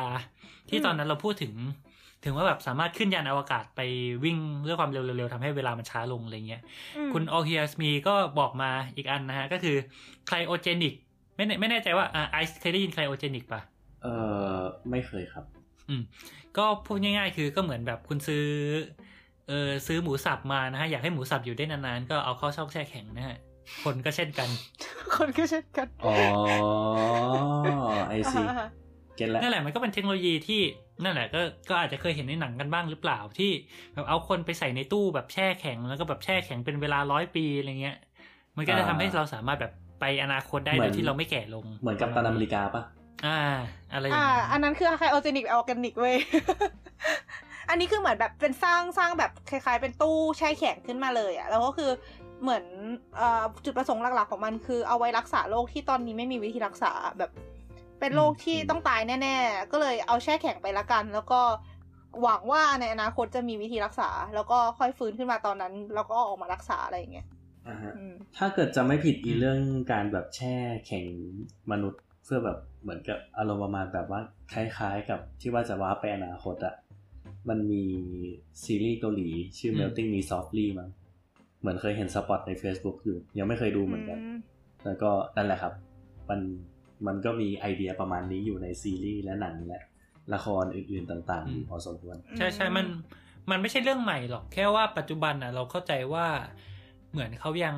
[0.69, 1.53] ที่อืมตอนนั้นเราพูดถึง
[2.23, 3.81] ถึงว่าแบบสามารถขึ้นยานอวกาศไป
[4.23, 4.37] วิ่ง
[4.67, 6.61] ด้วยความเร็วๆทำให้เวลามันช้าลงอะไรเงี้ย
[6.97, 9.75] อืมคุณโอเฮียสมีก็บอกมาอีกอันนะฮะ ก็คือ
[10.27, 10.93] ไคลโอเจนิก
[11.35, 13.61] ไม่แน่ไม่แน่ใจว่าอ่าไอซ์เคยได้ยินไคลโอเจนิกปะ
[14.03, 14.07] เอ
[14.55, 14.59] อ
[14.91, 15.45] ไม่เคยครับ
[15.89, 16.03] อืม
[16.57, 18.45] ก็พูดง่ายๆ คือก็เหมือนแบบคุณซื้อ
[19.47, 23.37] เออซื้อหมูสับมานะฮะอยากให้หมูสับอยู่ได้นานๆก็เอาเข้าช่องแช่แข็งนะฮะ
[23.83, 24.49] คนก็เช่นกัน
[25.15, 26.15] คนก็เช่นกันอ๋อ
[28.09, 28.69] I see อ่าฮะ
[29.15, 30.61] get แล้วนั่นแหละมันก็เป็นเทคโนโลยีที่
[31.03, 33.51] นั่นแหละก็ก็อาจจะเคยเห็นในหนังกันบ้างหรือเปล่าที่
[33.93, 37.97] แบบเอาคนไปใส่ในตู้แบบแช่แข็งแล้วก็แบบแช่แข็งเป็นเวลาร้อยปีอะไรเงี้ย
[38.57, 42.83] มันก็จะทำให้เราสามารถแบบไปอนาคตได้โดยที่เราไม่แก่ลง เหมือนกับกัปตันอเมริกาปะ
[43.25, 43.39] อ่า
[43.93, 46.15] อะไรอย่างอ่าเงี้ยอันนั้นคือ cryogenic organic เว้ย
[47.69, 51.91] อันนี้คือเหมือนแบบเป็นสร้างสร้างแบบคล้ายๆ เป็นตู้แช่แข็งขึ้นมาเลยอะแล้วก็คือ
[52.41, 52.63] เหมือน
[53.17, 57.31] เอ่อจุดประสงค์หลักๆของมันคือเอาไว้รักษาโรคที่ตอนนี้ไม่มีวิธีรักษาแบบ
[57.99, 61.41] เป็นโรคที่ต้องตายแน่ๆ ก็เลยเอาแช่แข็งไปละกัน แล้วก็
[62.21, 67.27] หวังว่าในอนาคตจะมีวิธีรักษา แล้วก็ค่อยฟื้นขึ้นมาตอนนั้น แล้วก็ออกมารักษาอะไรอย่างเงี้ย
[67.67, 69.61] อ่าฮะอืมถ้าเกิดจะไม่ผิดอีเรื่อง
[69.91, 70.55] การแบบแช่
[70.87, 71.05] แข็ง
[71.71, 74.21] มนุษย์เพื่อแบบเหมือนกับอารมณ์ประมาณแบบว่า
[74.53, 76.75] คล้ายๆ กับที่ว่าจะว้าร์ปไปอนาคตอะ
[77.49, 77.83] มันมี
[78.63, 80.89] ซีรีส์เกาหลี ชื่อ Melting Me Softly มั้ง
[81.59, 84.19] เหมือนเคยเห็นสปอตใน Facebook อยู่ ยังไม่เคยดูเหมือนกัน
[84.85, 85.73] แล้วก็นั่นแหละครับ
[86.29, 86.39] มัน
[87.07, 89.81] มันก็มีไอเดียประมาณนี้อยู่ในซีรีส์และหนังและ
[90.33, 92.85] ละครอื่นๆต่างๆอยู่พอสมควรใช่ใช่มัน
[93.49, 96.27] มันไม่ใช่เรื่องใหม่หรอก แค่ว่าปัจจุบันอะ เราเข้าใจว่า
[97.11, 97.75] เหมือนเขายัง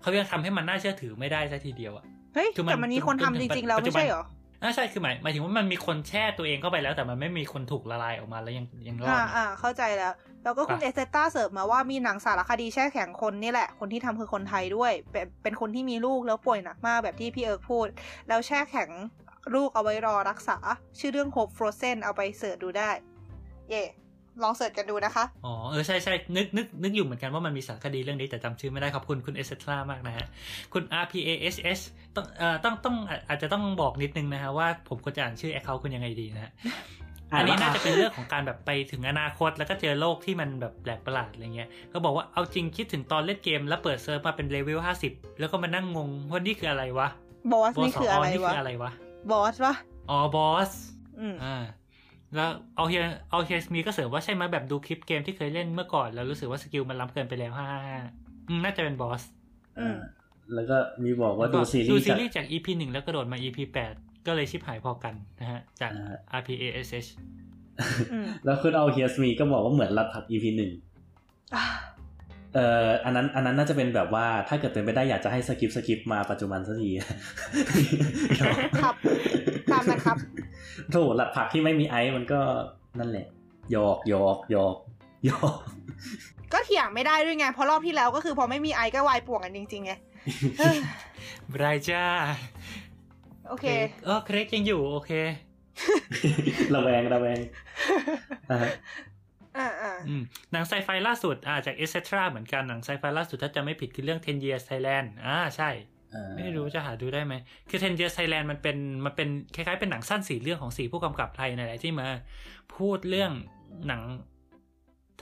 [0.00, 2.04] เขายังทำให้มันน่าเชื่อถือไม่ได้ซะทีเดียวอะ
[2.34, 4.24] เฮ้ยคือมันแต่มันมีคนทำจริง ๆ แล้วปัจจุไม่บันใช่เหรอ
[4.62, 10.12] อ่าใช่คือหมายหมายถึงว่ามันมีคนแช่ตัวเองเข้าไปแล้ว แต่มันไม่มีคนถูกละลายออกมาแล้วยังยังรอดอ่านะอ่าเข้าใจแล้ว
[10.44, 17.86] แล้วก็คุณปะเอเซต้าเสริมมาว่ามีหนังสารคดีแช่แข็งคนนี่แหละ คนที่ทำคือคนไทยด้วย เป็นเป็นคนที่มีลูกแล้วป่วยหนักมากแบบที่พี่เอิร์กพูด
[18.28, 18.90] แล้วแช่แข็ง
[19.54, 20.56] ลูกเอาไว้รอรักษา
[20.98, 22.90] ชื่อเรื่อง Hope Frozen เอาไป search ดูได้
[23.70, 23.82] เย่
[24.42, 30.26] ลอง search กันดูนะคะ อ๋อ เออ ใช่ใช่นึกนึกนึกอยู่เหมือนกันว่ามันมีสารคดีเรื่องนี้แต่จำชื่อไม่ได้ขอบคุณคุณเอสเตรามากนะฮะ
[30.72, 31.80] คุณ RPASS
[32.16, 32.96] ต้องเอ่อต้องต้อง
[33.28, 36.52] อาจจะต้องบอกนิดนึงนะฮะว่าผมควรจะอ่านชื่อ account คุณยังไงดีนะฮะ
[37.32, 47.08] อันนี้น่าจะเป็นเรื่องของการแบบไปถึงอนาคตแล้วก็เจอโลกที่มันแบบแปลกประหลาดอะไรเงี้ย ก็บอกว่าเอาจริงคิดถึงตอนเล่นเกมแล้วเปิดเซิร์ฟมาเป็นเลเวลห้าสิบแล้วก็มานั่งงงว่านี่คืออะไรวะ
[47.52, 48.90] boss นี่คืออะไรนี่วะคืออะไรวะ
[49.30, 49.74] boss วะ
[50.10, 50.70] อ๋อ boss
[51.20, 51.56] อืมอ่า
[52.34, 57.68] แล้วเอาเฮียเอาเฮียมีก็เสริมว่าใช่ไหมแบบดูคลิปเกมที่เคยเล่นเมื่อก่อนแล้วรู้สึกว่า skill มันล้ำเกินไปแล้วฮ่า
[58.64, 59.22] น่าจะเป็นบอส
[59.78, 59.96] อืม
[60.54, 63.94] แล้วก็มีบอกว่าดูซีรีดูส์ซีจากรีส์จาก EP หนึ่งแล้วกระโดดมา EP แปด
[64.26, 65.92] ก็เลยชิบหายพอกันนะฮะ จาก
[66.30, 67.08] อ่า RPASH
[68.12, 70.70] อืมแล้วคุณเอาเฮียสมีก็บอกว่าเหมือนรัดผัก EP หนึ่ง
[71.54, 71.64] อ่า
[72.54, 76.90] เอ่ออันนั้นอันนั้นน่าจะเป็นแบบว่าถ้าเกิดเป็นไปได้อยากจะให้สกิปสกิปมาปัจจุบันสักที
[78.80, 78.94] ครับ
[79.72, 80.16] ตามนะครับ
[80.90, 82.40] โถหลัดผักที่ไม่มีไอซ์มันก็
[82.98, 83.26] นั่นแหละ
[83.72, 84.76] หยอกหยอกหยอก
[85.26, 85.54] หยอก
[86.52, 89.92] ก็เถียงไม่ได้ด้วยไงเพราะรอบที่แล้วก็คือพอไม่มีไอก็วายป่วงกันจริงๆไง
[90.58, 90.76] เฮ้ย
[91.54, 92.04] บรายจ้า
[93.48, 93.66] โอเค
[94.04, 95.12] เออเครกยังอยู่โอเค
[96.74, 97.38] ระแวงระแวง
[99.60, 100.22] อ่าฮะอ่าอ่าอืม
[100.52, 105.70] หนังไซไฟล่าสุดอ่าจาก e อ c เ t r a เหมือนกันหนังไซไฟล่าสุดถ้าจะไม่ผิดคือเรื่อง 10 years Thailand อ่าใช่
[106.14, 107.34] อ่าไม่รู้จะหาดูได้ไหม
[107.70, 112.08] คือ 10 years Thailand มันเป็นมันเป็นคล้ายๆเป็นหนังสั้นสี่เรื่องของสี่ผู้กำกับไทยนั่นแหละที่มา
[112.76, 113.32] พูดเรื่อง
[113.88, 114.02] หนัง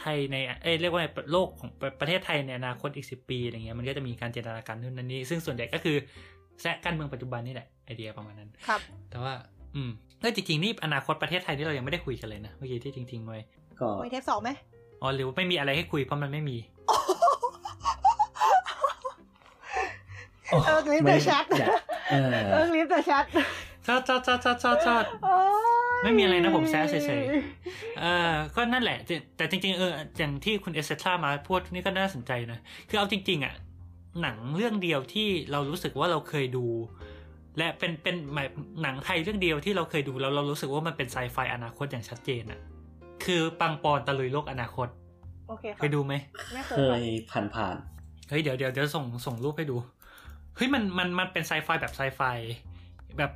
[0.00, 5.96] ไทยใน เอ้ยเรียกว่าในโลกของประประเทศไทยในอนาคตอีกสิบปีอะไรเงี้ยมันก็จะมีการจินตนาการนู่นนั่นนี่ซึ่งส่วนใหญ่ก็คือ
[6.60, 8.80] แซะการเมืองปัจจุบันนี่แหละไอเดียประมาณนั้น ครับ
[9.10, 9.32] แต่ว่า
[9.74, 9.90] อืม
[10.20, 13.38] เออจริงๆนี่อนาคตประเทศไทยนี่เรายังไม่ได้คุยกันเลยนะเมื่อกี้ที่จริงๆไว้
[13.80, 14.50] ก็ไว้เทปสองไหม
[15.02, 16.56] อ๋อหรือว่าไม่มีอะไรให้คุยเพราะมันไม่มี
[20.48, 21.70] โอ้เออ leave the chat อยาก
[22.10, 23.24] เออเออ leave the chat
[23.86, 25.36] ชอดชอดชอดชอดชอดชอดโอ้
[25.98, 27.22] ยไม่มีอะไรนะผมแซะเฉย
[28.00, 32.58] เออก็นั่นแหละแต่แต่จริง ๆ เอออย่างที่คุณเอสเซทรามาพูดนี่ก็น่าสนใจนะ
[32.88, 33.54] คือเอาจริง ๆ อะ
[34.22, 36.66] หนังเรื่องเดียวที่เรารู้สึกว่าเราเคยดู
[37.58, 38.48] และเป็นเป็นหมาย
[38.82, 42.60] หนังไทยเรื่องเดียวที่เราเคยดูแล้วเรารู้สึกว่ามันเป็นไซไฟอนาคตอย่างชัดเจนอะ
[43.24, 44.88] คือปังปอนด์ตะลุยโลกอนาคต
[45.48, 46.14] โอเคเคยดูไหม
[46.52, 47.76] ไม่เคเคยยผ่านผ่าน
[48.28, 49.76] เฮ้ยเดี๋ยวเดี๋ยวเดี๋ยวส่งส่งรูปให้ดู
[50.56, 52.20] เฮ้ยมันมันมันเป็นไซไฟแบบไซไฟ
[53.18, 53.32] แบบ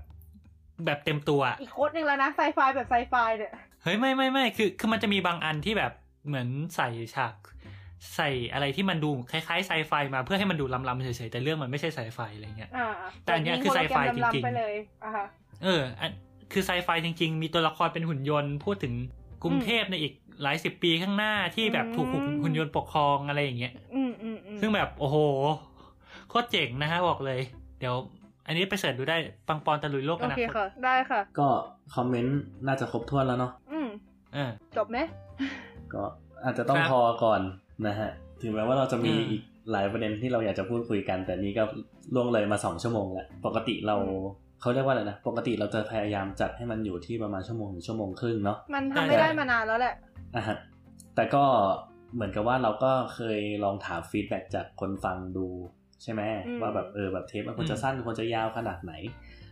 [0.85, 3.53] แบบเต็มตัวอะอีกโค้ดหนึ่งแล้วนะไซไฟแบบไซไฟเนี่ย
[3.83, 5.93] เฮ้ยไม่ไม่ไม่คือคือมันจะมีบางอันที่แบบ
[6.27, 7.35] เหมือนใส่ฉาก
[8.17, 12.89] ใส่อะไรที่มันดูคล้ายๆไซไฟมาเพื่อให้มันดูล้ำๆเฉยๆแต่เรื่องมันไม่ใช่ไซไฟอะไรเงี้ยอ่า
[13.25, 14.75] แต่อันเนี้ยคือไซไฟจริงๆๆไปเลย
[15.05, 15.27] อะฮะ
[15.65, 16.11] เอออัน
[16.53, 18.95] คือไซไฟจริง ๆ มีตัวละครเป็นหุ่นยนต์พูดถึง
[19.43, 20.13] กรุงเทพในอีก
[20.43, 25.17] หลายสิบปีข้างหน้าที่แบบถูกหุ่นหุ่นยนต์ปกครองอะไรอย่างเงี้ยอืมอืมอืมซึ่งแบบโอ้โห
[26.29, 27.41] โคตรเจ๋งนะฮะบอกเลย
[27.81, 27.95] เดี๋ยว
[28.47, 29.17] อันนี้ไปเสิร์ชดูได้
[29.49, 31.49] ปังปอนตะลุยโลกโออนาเคคตค่ะ ได้ค่ะ ก็
[31.95, 33.89] คอมเมนต์น่าจะครบถ้วนแล้วเนาะอืม
[34.35, 34.99] เออจบไหม
[35.93, 36.03] ก็
[36.45, 37.41] อาจจะต้องครับพอก่อน
[37.87, 38.11] นะฮะ
[38.43, 39.43] ถึงแม้ว่าเราจะมีอืมอีก
[39.73, 41.65] หลายประเด็นที่เราอยากจะพูดคุยกัน แต่นี้ก็
[42.15, 43.97] ล่วงเลยมาสองชั่วโมงแล้ว ปกติเรา
[44.61, 49.95] เขาเรียกว่าอะไรนะปกติเราจะพยายามจัดให้มันอยู่ที่ประมาณชั่วโมงถึงชั่วโมงครึ่งเนาะมันทำไม่ได้มานานแล้วแหละ
[50.37, 50.57] อะฮะ
[51.15, 51.45] แต่ก็
[52.15, 55.47] เหมือนกับว่าเราก็เคยลองถาม feedback จากคนฟังดู
[56.03, 58.93] ใช่ไหมอืมว่าแบบเออแบบเทปมันควรจะอืมสั้นควรจะยาวขนาดไหน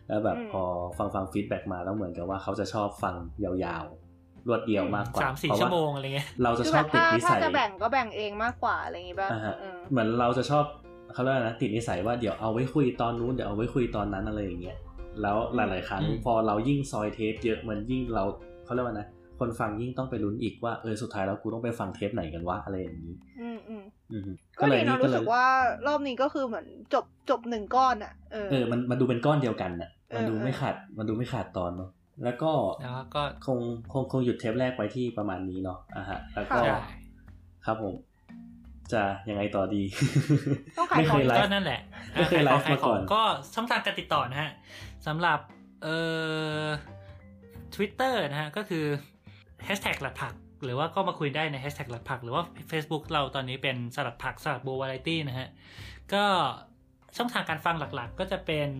[0.09, 0.63] แล้วแบบอืมพอ
[0.99, 3.15] ฟังฟัง feedback มาแล้วเหมือนกับว่าเขาจะชอบฟัง
[3.45, 10.65] ยาวๆ รวดเดียวมากกว่าสามสี่เพระชั่วโมงอะไรเงี้ยเราจะคือชแบอบบติดถ้านิถ้าสัยจะแบ่งก็แบ่งเองมากกว่าอะไรอย่างงี้ป่ะอ่าฮะเออเหมือนเราจะชอบ
[11.13, 14.79] เขาเรียกว่านะติดนิสัยว่าเดี๋ยวเอาไว้คุยตอนนู้นเดี๋ยวเอาไว้คุยตอนนั้นอะไรอย่างเงี้ย
[15.23, 18.25] แล้วหลาย ๆ ครั้งอืมพอเรายิ่งซอยเทปเยอะมันยิ่งเรา
[18.65, 19.09] เขาเรียกว่านะ
[19.39, 25.45] คนฟังยิ่งต้องไปลุ้นอีกว่าเออสุดท้ายแล้วกูต้องไปฟังเทปไหนกันวะอะไรอย่างนี้ อืมอืมอือฮึก็ดีนี่นะรู้สึกว่า
[25.87, 31.91] รอบนี้ก็คือเหมือนจบจบหนึ่งก้อนอะเออเออมันมันดูเป็นก้อนเดียวกันน่ะ มันดูเออไม่ขาดมันดูไม่ขาดตอนเนาะ
[32.25, 33.59] แล้วก็แล้วก็คง
[33.93, 36.79] คงคงหยุดเทปแรกไว้ที่ประมาณนี้เนาะอะฮะ แล้วก็ใช่
[37.67, 37.95] ครับผม
[38.93, 39.83] จะยังไงต่อดี
[40.79, 41.81] ต้องขายไม่ขเคองยไลก็ฟ์นั่นแหละ
[42.13, 43.23] ไม่เคยไลฟ์ขายขมาก่อองนก็
[43.55, 44.51] ช่องทางการติดต่อนะฮะ
[45.07, 45.39] สำหรับ
[45.83, 45.97] เอ่
[46.65, 46.67] อ
[47.75, 48.85] Twitter นะฮะก็คือ
[49.67, 50.35] hashtag หลัดผัก
[50.65, 55.49] หรือว่าก็มาคุยได้ใน hashtag หลัดผัก หรือว่า Facebook เราตอนนี้เป็นสลัดผักสลัดโบวาไรตี้นะฮะ
[56.13, 56.25] ก็
[57.17, 58.71] ช่องทางการฟังหลักๆ ก็จะเป็น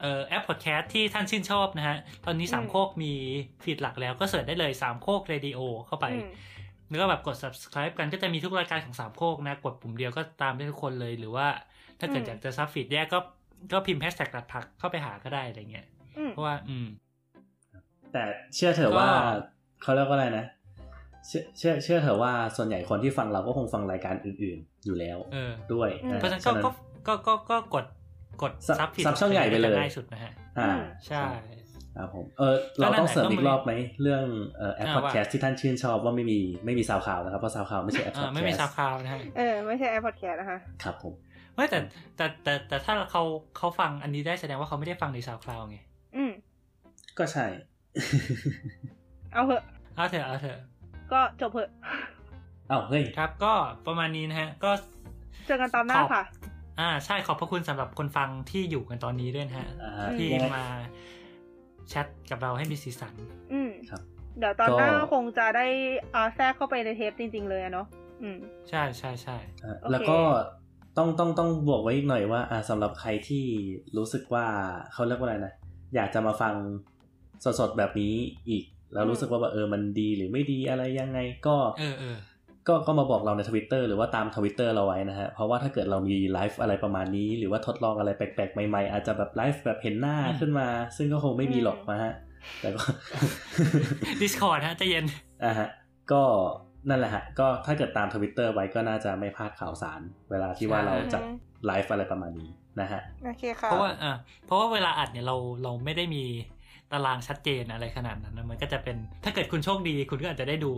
[0.00, 1.96] เอ่อแอปพอดแคสต์ที่ท่านชื่นชอบนะฮะ
[2.26, 3.12] ตอนนี้สามโคกมี
[3.62, 6.30] feed หลักแล้วก็ search ได้เลยสามโคกเรดิโอเข้าไปอืม
[6.88, 11.46] แล้วก็แบบกด subscribe กันก็จะมีทุกรายการของสามโคกนะ กดปุ่มเดียวก็ตามได้ทุกคนเลยหรือว่า
[11.98, 13.18] ถ้าเกิดอืมอยากจะ sub feed แยกก็
[13.72, 15.86] ก็พิมพ์แฮชแท็กหลัดผักเข้าไปหาก็ได้อะไรเงี้ย
[16.18, 16.86] อืมเพราะว่า อืม
[18.12, 18.22] แต่
[18.54, 19.10] เชื่อเถอะก็ว่า
[19.82, 20.44] เขาเรียกว่าอะไรนะ
[21.26, 26.70] เชื่อเชื่อเชื่อเถอะว่าส่วนใหญ่คนที่ฟังเราก็คงฟังรายการอื่น ๆ อยู่แล้วเออด้วยอืมนะเพราะฉะนั้นก็ก็
[27.08, 27.84] ก็ก็ก็กด
[28.42, 30.70] กด sub sub feed sub ช่องใหญ่ไปเลยง่ายสุดนะฮะอ่า
[31.06, 31.22] ใช่
[31.94, 33.72] เครับผมเออเราต้องเสริมอีกรอบไหม
[34.02, 34.24] เรื่อง
[34.56, 41.14] เอ่อแอปพอดแคสต์ที่ท่านชื่นชอบว่าไม่มีไม่มี SoundCloud นะครับเพราะ SoundCloud ไม่ใช่แอปพอดอ่าแคสต์ไม่มีซาวคลาวนะฮะเออไม่ใช่แอปพอดแคสต์นะคะครับผม
[41.56, 41.78] ไม่แต่
[42.16, 43.22] แต่แต่แต่ถ้าเขา
[43.56, 45.78] เขาฟังอันนี้ได้แสดงว่าเขาไม่ได้ฟังใน SoundCloud ไง
[46.16, 46.32] อืม
[47.18, 47.46] ก็ใช่
[49.32, 49.62] เอาเหอะ
[49.96, 50.58] เอาเถอะเอาเถอะ
[51.12, 51.70] ก็จบเหอะ
[52.68, 53.52] เอ้าเฮ้ยครับ ก็
[53.86, 54.70] ประมาณนี้นะฮะ ก็
[55.46, 56.24] เจอกันตอนหน้าขอบค่ะ
[56.80, 60.64] อ่า ใช่ขอบพระคุณสำหรับคนฟังที่อยู่กันตอนนี้ด้วยนะฮะอ่าฮะที่ยังไงมา
[61.88, 63.14] แชทกับเราให้มีสีสัน
[63.52, 64.02] อืมครับ
[64.38, 65.66] เดี๋ยวตอนหน้าก็คงจะได้
[66.14, 67.86] อ่าแทรกเข้าไปในเทปจริง ๆ เลยอะเนาะ
[68.22, 68.38] อืม
[68.68, 70.18] ใช่ใช่ใช่อะโอเคแล้วก็
[70.98, 73.44] ต้องต้องต้องบวกไว้อีกหน่อยว่าอ่าสำหรับใครที่
[73.96, 74.44] รู้สึกว่า
[74.92, 75.52] เขาเรียกว่าอะไรนะ
[75.94, 76.54] อยากจะมาฟัง
[77.60, 78.14] สดๆแบบนี้
[78.48, 82.16] อีก แล้วรู้สึกว่าแบบเออมันดีหรือไม่ดีอะไรยังไงก็เออเออ
[82.68, 90.66] ก็ก็มาบอกเราในทวิตเตอร์หรือว่าตามทวิตเตอร์เราไว้นะฮะ เพราะว่าถ้าเกิดเรามีไลฟ์อะไรประมาณนี้ หรือว่าทดลองอะไรแปลกๆ ใหม่ๆ อาจจะแบบไลฟ์แบบเห็นหน้าอืมขึ้นมา
[90.96, 92.12] ซึ่งก็คงไม่มีหรอกนะฮะ
[92.60, 92.82] แต่ก็
[94.22, 95.04] Discord ฮะใจะเย็น
[95.44, 95.68] อะฮะ
[96.12, 96.22] ก็
[96.88, 100.00] นั่นแหละฮะก็ถ้าเกิดตามทวิตเตอร์ไว้ก็น่าจะไม่พลาดข่าวสาร
[100.30, 101.22] เวลาที่ว่าใช่เราจัด
[101.66, 102.50] ไลฟ์อะไรประมาณนี้
[102.80, 104.12] นะฮะโอเคค่ะเพราะว่าอ่า
[104.46, 106.24] เพราะว่าเวลาอัดเนี่ยเราเราไม่ได้มี
[106.92, 110.72] ตารางชัดเจนอะไรขนาดนั้นนะมันก็จะเป็นถ้าเกิดคุณโชคดีคุณก็อาจจะได้ดู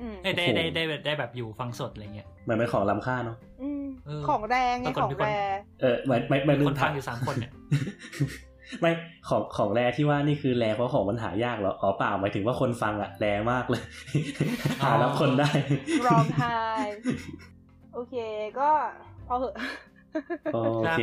[0.00, 7.52] อืมเอ้ยได้โอ้โหได้ได้ได้ได้แบบอยู่ฟังสดอะไรเงี้ยเหมือนเป็นของล้ำค่าเนาะอืมเออของแรงไงปรากฏของมีคนแรงเออไม่ไม่ไม่ลืคมนถาฟังมอยู่สามคนเนี่ย
[8.80, 8.90] ไม่
[9.28, 13.82] ของของแรที่ว่านี่คือแรเพราะของมันหายากเหรออ๋อเปล่าหมายถึงว่าคนฟังอะแรมากเลย
[14.82, 15.50] หารับคนได้
[16.06, 16.56] ร้องไห้
[17.94, 18.14] โอเค
[18.58, 18.70] ก็
[19.26, 19.54] พอเหอะ
[20.54, 21.02] โอเค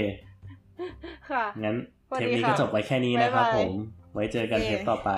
[1.29, 1.75] ค่ะงั้น
[2.09, 3.71] สวัสเทดีปนี้ค่ะก็จบไว้แค่นี้นะครับบ๊ายบายผม
[4.13, 5.11] ไว้เจอกันเย้เทปต่อไป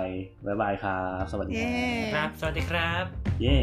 [0.45, 1.69] บ๊ายบายครับ สวัสดีคเย้รั
[2.07, 3.03] บครับ สวัสดีครับ
[3.41, 3.57] เย้